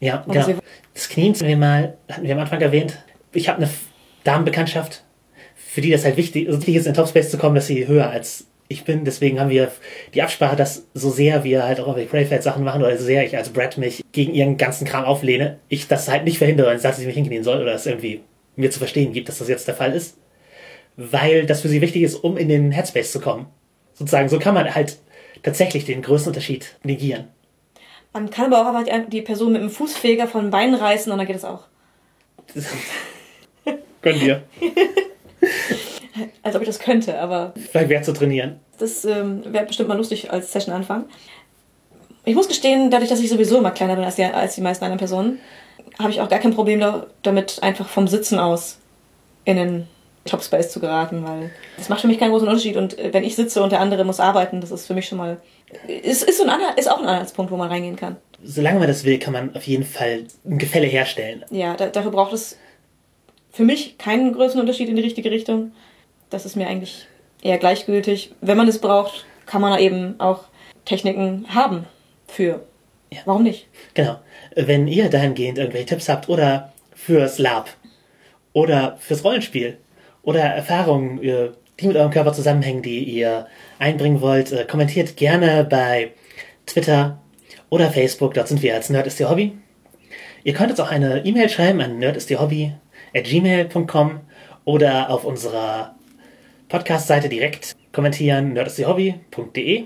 Ja, 0.00 0.22
Und 0.26 0.32
genau. 0.32 0.58
Das 0.92 1.08
Knien 1.08 1.38
wir 1.40 1.56
mal, 1.56 1.96
hatten 2.10 2.24
wir 2.24 2.34
am 2.34 2.40
Anfang 2.40 2.60
erwähnt. 2.60 2.98
Ich 3.32 3.48
habe 3.48 3.58
eine 3.58 3.70
Damenbekanntschaft, 4.24 5.02
für 5.54 5.80
die 5.80 5.90
das 5.90 6.04
halt 6.04 6.16
wichtig, 6.16 6.46
also 6.46 6.58
wichtig 6.58 6.76
ist, 6.76 6.86
in 6.86 6.92
den 6.92 6.96
Topspace 6.96 7.30
zu 7.30 7.38
kommen, 7.38 7.54
dass 7.54 7.66
sie 7.66 7.86
höher 7.86 8.10
als 8.10 8.46
ich 8.72 8.84
bin. 8.84 9.04
Deswegen 9.04 9.38
haben 9.40 9.50
wir 9.50 9.70
die 10.14 10.22
Absprache, 10.22 10.56
dass 10.56 10.86
so 10.94 11.10
sehr 11.10 11.44
wir 11.44 11.64
halt 11.64 11.78
auch 11.80 11.84
irgendwelche 11.86 12.10
Playfeld-Sachen 12.10 12.64
machen 12.64 12.82
oder 12.82 12.96
so 12.96 13.04
sehr 13.04 13.24
ich 13.24 13.36
als 13.36 13.50
Brad 13.50 13.78
mich 13.78 14.02
gegen 14.12 14.34
ihren 14.34 14.56
ganzen 14.56 14.86
Kram 14.86 15.04
auflehne, 15.04 15.58
ich 15.68 15.88
das 15.88 16.08
halt 16.08 16.24
nicht 16.24 16.38
verhindere 16.38 16.70
und 16.70 16.80
sage, 16.80 16.92
dass 16.92 17.00
sie 17.00 17.06
mich 17.06 17.14
hinknien 17.14 17.44
soll 17.44 17.60
oder 17.62 17.74
es 17.74 17.86
irgendwie 17.86 18.20
mir 18.56 18.70
zu 18.70 18.78
verstehen 18.78 19.12
gibt, 19.12 19.28
dass 19.28 19.38
das 19.38 19.48
jetzt 19.48 19.66
der 19.68 19.74
Fall 19.74 19.92
ist. 19.94 20.16
Weil 20.96 21.46
das 21.46 21.62
für 21.62 21.68
sie 21.68 21.80
wichtig 21.80 22.02
ist, 22.02 22.16
um 22.16 22.36
in 22.36 22.48
den 22.48 22.70
Headspace 22.72 23.12
zu 23.12 23.20
kommen. 23.20 23.46
Sozusagen, 23.94 24.28
so 24.28 24.38
kann 24.38 24.54
man 24.54 24.74
halt 24.74 24.98
tatsächlich 25.42 25.84
den 25.86 26.02
größten 26.02 26.30
Unterschied 26.30 26.76
negieren. 26.82 27.28
Man 28.12 28.28
kann 28.28 28.52
aber 28.52 28.60
auch 28.60 28.74
einfach 28.74 29.08
die- 29.08 29.22
Person 29.22 29.52
mit 29.52 29.62
dem 29.62 29.70
Fußfeger 29.70 30.26
von 30.28 30.42
den 30.46 30.50
Beinen 30.50 30.74
reißen 30.74 31.10
und 31.10 31.16
dann 31.18 31.26
geht 31.26 31.36
es 31.36 31.44
auch. 31.46 31.64
Gönn 34.02 34.18
dir. 34.20 34.42
Als 36.42 36.54
ob 36.56 36.62
ich 36.62 36.68
das 36.68 36.78
könnte, 36.78 37.18
aber 37.18 37.54
Vielleicht 37.70 37.88
wert 37.88 38.04
zu 38.04 38.12
trainieren. 38.12 38.60
Das 38.78 39.04
ähm, 39.04 39.42
wäre 39.52 39.66
bestimmt 39.66 39.88
mal 39.88 39.96
lustig 39.96 40.30
als 40.32 40.52
Session 40.52 40.74
Anfang. 40.74 41.04
Ich 42.24 42.34
muss 42.34 42.48
gestehen, 42.48 42.90
dadurch, 42.90 43.10
dass 43.10 43.20
ich 43.20 43.28
sowieso 43.28 43.58
immer 43.58 43.72
kleiner 43.72 43.96
bin 43.96 44.04
als 44.04 44.16
die, 44.16 44.24
als 44.24 44.54
die 44.54 44.60
meisten 44.60 44.84
anderen 44.84 44.98
Personen, 44.98 45.40
habe 45.98 46.10
ich 46.10 46.20
auch 46.20 46.28
gar 46.28 46.38
kein 46.38 46.54
Problem 46.54 46.80
da, 46.80 47.06
damit, 47.22 47.62
einfach 47.62 47.88
vom 47.88 48.08
Sitzen 48.08 48.38
aus 48.38 48.78
in 49.44 49.56
den 49.56 49.88
Topspace 50.24 50.70
zu 50.70 50.78
geraten, 50.78 51.24
weil 51.24 51.50
das 51.76 51.88
macht 51.88 52.00
für 52.00 52.06
mich 52.06 52.18
keinen 52.18 52.30
großen 52.30 52.46
Unterschied. 52.46 52.76
Und 52.76 52.98
äh, 52.98 53.12
wenn 53.12 53.24
ich 53.24 53.34
sitze 53.34 53.62
und 53.62 53.72
der 53.72 53.80
andere 53.80 54.04
muss 54.04 54.20
arbeiten, 54.20 54.60
das 54.60 54.70
ist 54.70 54.86
für 54.86 54.94
mich 54.94 55.06
schon 55.06 55.18
mal. 55.18 55.38
Ist, 55.88 56.22
ist, 56.22 56.38
so 56.38 56.44
ein 56.44 56.50
Anhalt, 56.50 56.78
ist 56.78 56.90
auch 56.90 57.00
ein 57.00 57.06
Anhaltspunkt, 57.06 57.50
wo 57.50 57.56
man 57.56 57.68
reingehen 57.68 57.96
kann. 57.96 58.16
Solange 58.44 58.78
man 58.78 58.88
das 58.88 59.04
will, 59.04 59.18
kann 59.18 59.32
man 59.32 59.54
auf 59.56 59.66
jeden 59.66 59.84
Fall 59.84 60.24
ein 60.44 60.58
Gefälle 60.58 60.86
herstellen. 60.86 61.44
Ja, 61.50 61.74
da, 61.74 61.86
dafür 61.86 62.10
braucht 62.10 62.32
es 62.32 62.56
für 63.50 63.64
mich 63.64 63.98
keinen 63.98 64.32
größeren 64.32 64.60
Unterschied 64.60 64.88
in 64.88 64.96
die 64.96 65.02
richtige 65.02 65.30
Richtung. 65.30 65.72
Das 66.30 66.46
ist 66.46 66.56
mir 66.56 66.66
eigentlich 66.68 67.06
eher 67.42 67.58
gleichgültig. 67.58 68.32
Wenn 68.40 68.56
man 68.56 68.68
es 68.68 68.80
braucht, 68.80 69.26
kann 69.46 69.60
man 69.60 69.78
eben 69.78 70.18
auch 70.18 70.44
Techniken 70.84 71.46
haben 71.54 71.86
für. 72.26 72.64
Ja. 73.10 73.20
Warum 73.26 73.42
nicht? 73.42 73.66
Genau. 73.94 74.18
Wenn 74.56 74.88
ihr 74.88 75.10
dahingehend 75.10 75.58
irgendwelche 75.58 75.86
Tipps 75.86 76.08
habt 76.08 76.28
oder 76.28 76.72
fürs 76.94 77.38
Lab 77.38 77.68
oder 78.52 78.96
fürs 78.98 79.24
Rollenspiel 79.24 79.76
oder 80.22 80.40
Erfahrungen, 80.40 81.22
äh, 81.22 81.50
die 81.78 81.88
mit 81.88 81.96
eurem 81.96 82.10
Körper 82.10 82.32
zusammenhängen, 82.32 82.82
die 82.82 83.04
ihr 83.04 83.46
einbringen 83.78 84.20
wollt, 84.20 84.52
äh, 84.52 84.64
kommentiert 84.64 85.16
gerne 85.16 85.64
bei 85.64 86.12
Twitter 86.66 87.20
oder 87.68 87.90
Facebook. 87.90 88.34
Dort 88.34 88.48
sind 88.48 88.62
wir 88.62 88.74
als 88.74 88.88
Nerd 88.88 89.06
ist 89.06 89.20
Ihr 89.20 89.28
Hobby. 89.28 89.52
Ihr 90.44 90.54
könnt 90.54 90.70
uns 90.70 90.80
auch 90.80 90.90
eine 90.90 91.24
E-Mail 91.24 91.48
schreiben 91.48 91.80
an 91.80 91.98
nerdistierhobby 91.98 92.72
at 93.14 93.24
gmail.com 93.24 94.20
oder 94.64 95.10
auf 95.10 95.24
unserer 95.24 95.94
Podcast-Seite 96.72 97.28
direkt 97.28 97.76
kommentieren, 97.92 98.54
nerdistierhobby.de. 98.54 99.84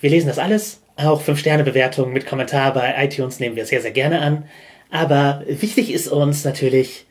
Wir 0.00 0.10
lesen 0.10 0.26
das 0.26 0.38
alles. 0.38 0.82
Auch 0.96 1.22
5-Sterne-Bewertungen 1.22 2.12
mit 2.12 2.26
Kommentar 2.26 2.74
bei 2.74 2.94
iTunes 3.02 3.40
nehmen 3.40 3.56
wir 3.56 3.64
sehr, 3.64 3.80
sehr 3.80 3.92
gerne 3.92 4.20
an. 4.20 4.44
Aber 4.90 5.42
wichtig 5.48 5.90
ist 5.90 6.08
uns 6.08 6.44
natürlich, 6.44 7.06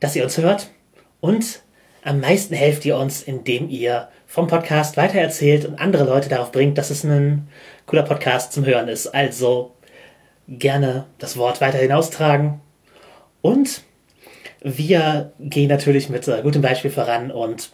dass 0.00 0.16
ihr 0.16 0.24
uns 0.24 0.38
hört 0.38 0.70
und 1.20 1.60
am 2.02 2.20
meisten 2.20 2.54
helft 2.54 2.86
ihr 2.86 2.96
uns, 2.96 3.22
indem 3.22 3.68
ihr 3.68 4.08
vom 4.26 4.46
Podcast 4.46 4.96
weitererzählt 4.96 5.66
und 5.66 5.78
andere 5.78 6.04
Leute 6.04 6.30
darauf 6.30 6.50
bringt, 6.50 6.78
dass 6.78 6.88
es 6.88 7.04
ein 7.04 7.48
cooler 7.84 8.04
Podcast 8.04 8.54
zum 8.54 8.64
Hören 8.64 8.88
ist. 8.88 9.06
Also 9.08 9.74
gerne 10.48 11.04
das 11.18 11.36
Wort 11.36 11.60
weiter 11.60 11.76
hinaustragen. 11.76 12.62
Und 13.42 13.82
wir 14.62 15.34
gehen 15.38 15.68
natürlich 15.68 16.08
mit 16.08 16.26
äh, 16.26 16.40
gutem 16.40 16.62
Beispiel 16.62 16.90
voran 16.90 17.30
und 17.30 17.70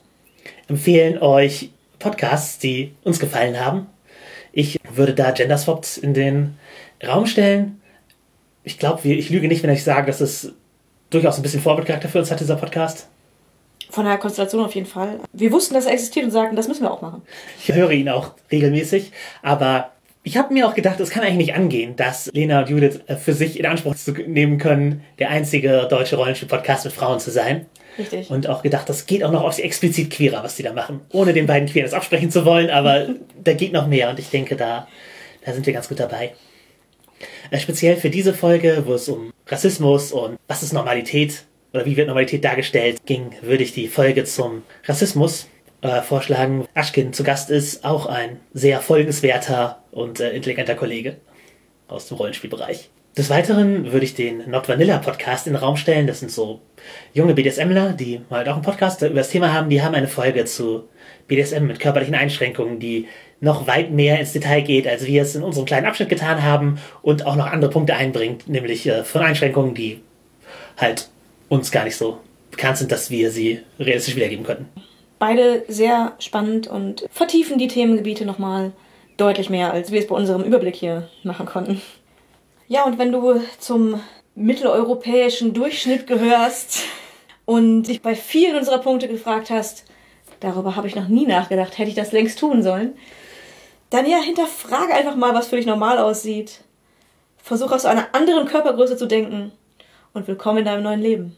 empfehlen 0.69 1.19
euch 1.19 1.71
Podcasts, 1.99 2.59
die 2.59 2.93
uns 3.03 3.19
gefallen 3.19 3.59
haben. 3.59 3.87
Ich 4.53 4.79
würde 4.93 5.15
da 5.15 5.33
Genderswapped 5.33 5.99
in 5.99 6.15
den 6.15 6.57
Raum 7.07 7.27
stellen. 7.27 7.81
Ich 8.65 8.79
glaube, 8.79 9.09
ich 9.09 9.31
lüge 9.31 9.49
nicht, 9.49 9.63
wenn 9.63 9.71
ich 9.71 9.85
sage, 9.85 10.07
dass 10.07 10.21
es 10.21 10.53
durchaus 11.11 11.37
ein 11.37 11.43
bisschen 11.43 11.63
Vorbildcharakter 11.63 12.09
für 12.09 12.19
uns 12.19 12.31
hat, 12.31 12.41
dieser 12.41 12.57
Podcast. 12.57 13.09
Von 13.91 14.05
der 14.05 14.19
Konstellation 14.19 14.65
auf 14.65 14.75
jeden 14.75 14.87
Fall. 14.87 15.21
Wir 15.33 15.51
wussten, 15.51 15.75
dass 15.75 15.87
er 15.87 15.93
existiert 15.93 16.27
und 16.27 16.31
sagten, 16.31 16.57
das 16.57 16.69
müssen 16.69 16.83
wir 16.83 16.91
auch 16.91 17.01
machen. 17.01 17.23
Ich 17.59 17.73
höre 17.73 17.91
ihn 17.91 18.09
auch 18.09 18.33
regelmäßig, 18.53 19.13
aber 19.43 19.93
ich 20.23 20.37
habe 20.37 20.53
mir 20.53 20.69
auch 20.69 20.75
gedacht, 20.75 21.01
es 21.01 21.09
kann 21.09 21.23
eigentlich 21.23 21.47
nicht 21.49 21.55
angehen, 21.55 21.97
dass 21.97 22.31
Lena 22.35 22.61
und 22.61 22.69
Judith 22.69 23.01
äh, 23.07 23.17
für 23.17 23.33
sich 23.33 23.59
in 23.59 23.65
Anspruch 23.65 23.95
zu 23.95 24.13
nehmen 24.13 24.59
können, 24.59 25.03
der 25.19 25.31
einzige 25.31 25.87
deutsche 25.89 26.17
Rollenspiel-Podcast 26.17 26.85
mit 26.85 26.93
Frauen 26.93 27.19
zu 27.19 27.31
sein. 27.31 27.65
Richtig. 27.99 28.31
Und 28.31 28.47
auch 28.47 28.63
gedacht, 28.63 28.89
das 28.89 29.07
geht 29.07 29.25
auch 29.25 29.33
noch 29.33 29.43
aufs 29.43 29.59
explizit 29.59 30.11
Queerer, 30.11 30.45
was 30.45 30.57
die 30.57 30.63
da 30.63 30.73
machen. 30.73 31.01
Ohne 31.13 31.33
den 31.33 31.47
beiden 31.47 31.69
Queers 31.69 31.93
absprechen 31.93 32.31
zu 32.31 32.45
wollen, 32.45 32.71
aber 32.71 33.09
da 33.43 33.53
geht 33.55 33.73
noch 33.73 33.87
mehr 33.87 34.11
und 34.11 34.19
ich 34.19 34.31
denke, 34.31 34.57
da, 34.57 34.87
da 35.45 35.53
sind 35.53 35.67
wir 35.67 35.73
ganz 35.73 35.89
gut 35.89 35.99
dabei. 35.99 36.35
Äh, 37.51 37.59
speziell 37.59 37.97
für 37.97 38.11
diese 38.11 38.35
Folge, 38.35 38.85
wo 38.87 38.95
es 38.95 39.09
um 39.09 39.33
Rassismus 39.47 40.13
und 40.13 40.39
was 40.47 40.63
ist 40.63 40.73
Normalität 40.73 41.45
oder 41.73 41.85
wie 41.85 41.97
wird 41.97 42.07
Normalität 42.07 42.45
dargestellt 42.45 43.05
ging, 43.05 43.33
würde 43.43 43.65
ich 43.65 43.73
die 43.73 43.89
Folge 43.89 44.25
zum 44.25 44.63
Rassismus 44.85 45.49
äh, 45.83 46.01
vorschlagen. 46.03 46.67
Aschkin 46.75 47.13
zu 47.13 47.25
Gast 47.25 47.51
ist 47.51 47.85
auch 47.85 48.07
ein 48.07 48.41
sehr 48.53 48.81
folgenswerter 48.81 49.83
und 49.91 50.21
äh, 50.21 50.31
intelligenter 50.31 50.75
Kollege 50.75 51.17
aus 51.89 52.09
dem 52.09 52.17
Rollenspielbereich. 52.17 52.91
Des 53.17 53.31
Weiteren 53.31 53.91
würde 53.91 54.05
ich 54.05 54.15
den 54.15 54.49
Not 54.49 54.69
Vanilla 54.69 54.99
Podcast 54.99 55.47
in 55.47 55.55
den 55.55 55.63
Raum 55.63 55.77
stellen. 55.77 56.07
Das 56.07 56.21
sind 56.21 56.31
so 56.31 56.61
junge 57.15 57.35
BDSMler, 57.35 57.93
die 57.93 58.21
halt 58.31 58.49
auch 58.49 58.55
einen 58.55 58.63
Podcast 58.63 59.03
über 59.03 59.15
das 59.15 59.31
Thema 59.31 59.53
haben. 59.53 59.71
Die 59.71 59.83
haben 59.83 59.95
eine 59.95 60.07
Folge 60.07 60.45
zu 60.45 60.85
BDSM 61.27 61.67
mit 61.67 61.81
körperlichen 61.81 62.15
Einschränkungen, 62.15 62.79
die 62.79 63.09
noch 63.41 63.67
weit 63.67 63.91
mehr 63.91 64.19
ins 64.21 64.33
Detail 64.33 64.63
geht, 64.63 64.87
als 64.87 65.05
wir 65.07 65.23
es 65.23 65.35
in 65.35 65.43
unserem 65.43 65.67
kleinen 65.67 65.87
Abschnitt 65.87 66.09
getan 66.09 66.43
haben 66.43 66.79
und 67.03 67.27
auch 67.27 67.37
noch 67.37 67.47
andere 67.47 67.71
Punkte 67.71 67.95
einbringt, 67.95 68.49
nämlich 68.49 68.87
äh, 68.87 69.05
von 69.05 69.23
Einschränkungen, 69.23 69.75
die 69.75 70.01
halt 70.77 71.09
uns 71.49 71.71
gar 71.71 71.85
nicht 71.85 71.97
so 71.97 72.19
bekannt 72.51 72.79
sind, 72.79 72.93
dass 72.93 73.11
wir 73.11 73.31
sie 73.31 73.61
realistisch 73.79 74.17
wiedergeben 74.17 74.45
könnten. 74.45 74.69
Beide 75.19 75.65
sehr 75.69 76.15
spannend 76.19 76.69
und 76.69 77.05
vertiefen 77.11 77.59
die 77.59 77.69
Themengebiete 77.69 78.25
nochmal 78.25 78.73
deutlich 79.17 79.51
mehr, 79.51 79.73
als 79.73 79.91
wir 79.91 80.01
es 80.01 80.07
bei 80.07 80.15
unserem 80.15 80.45
Überblick 80.45 80.77
hier 80.77 81.09
machen 81.25 81.47
konnten. 81.47 81.81
Ja, 82.71 82.85
und 82.85 82.99
wenn 82.99 83.13
du 83.13 83.41
zum 83.59 83.99
mitteleuropäischen 84.35 85.55
Durchschnitt 85.55 86.07
gehörst 86.07 86.83
und 87.47 87.85
dich 87.85 88.03
bei 88.03 88.15
vielen 88.15 88.57
unserer 88.57 88.77
Punkte 88.77 89.09
gefragt 89.09 89.49
hast, 89.49 89.87
darüber 90.41 90.77
habe 90.77 90.87
ich 90.87 90.95
noch 90.95 91.09
nie 91.09 91.27
nachgedacht, 91.27 91.79
hätte 91.79 91.89
ich 91.89 91.97
das 91.97 92.13
längst 92.13 92.39
tun 92.39 92.63
sollen, 92.63 92.95
dann 93.89 94.05
ja, 94.05 94.19
hinterfrage 94.19 94.93
einfach 94.93 95.17
mal, 95.17 95.35
was 95.35 95.49
für 95.49 95.57
dich 95.57 95.65
normal 95.65 95.97
aussieht. 95.97 96.61
Versuch 97.39 97.73
aus 97.73 97.87
einer 97.87 98.15
anderen 98.15 98.47
Körpergröße 98.47 98.99
zu 98.99 99.07
denken 99.07 99.51
und 100.13 100.29
willkommen 100.29 100.59
in 100.59 100.65
deinem 100.67 100.83
neuen 100.83 101.01
Leben. 101.01 101.37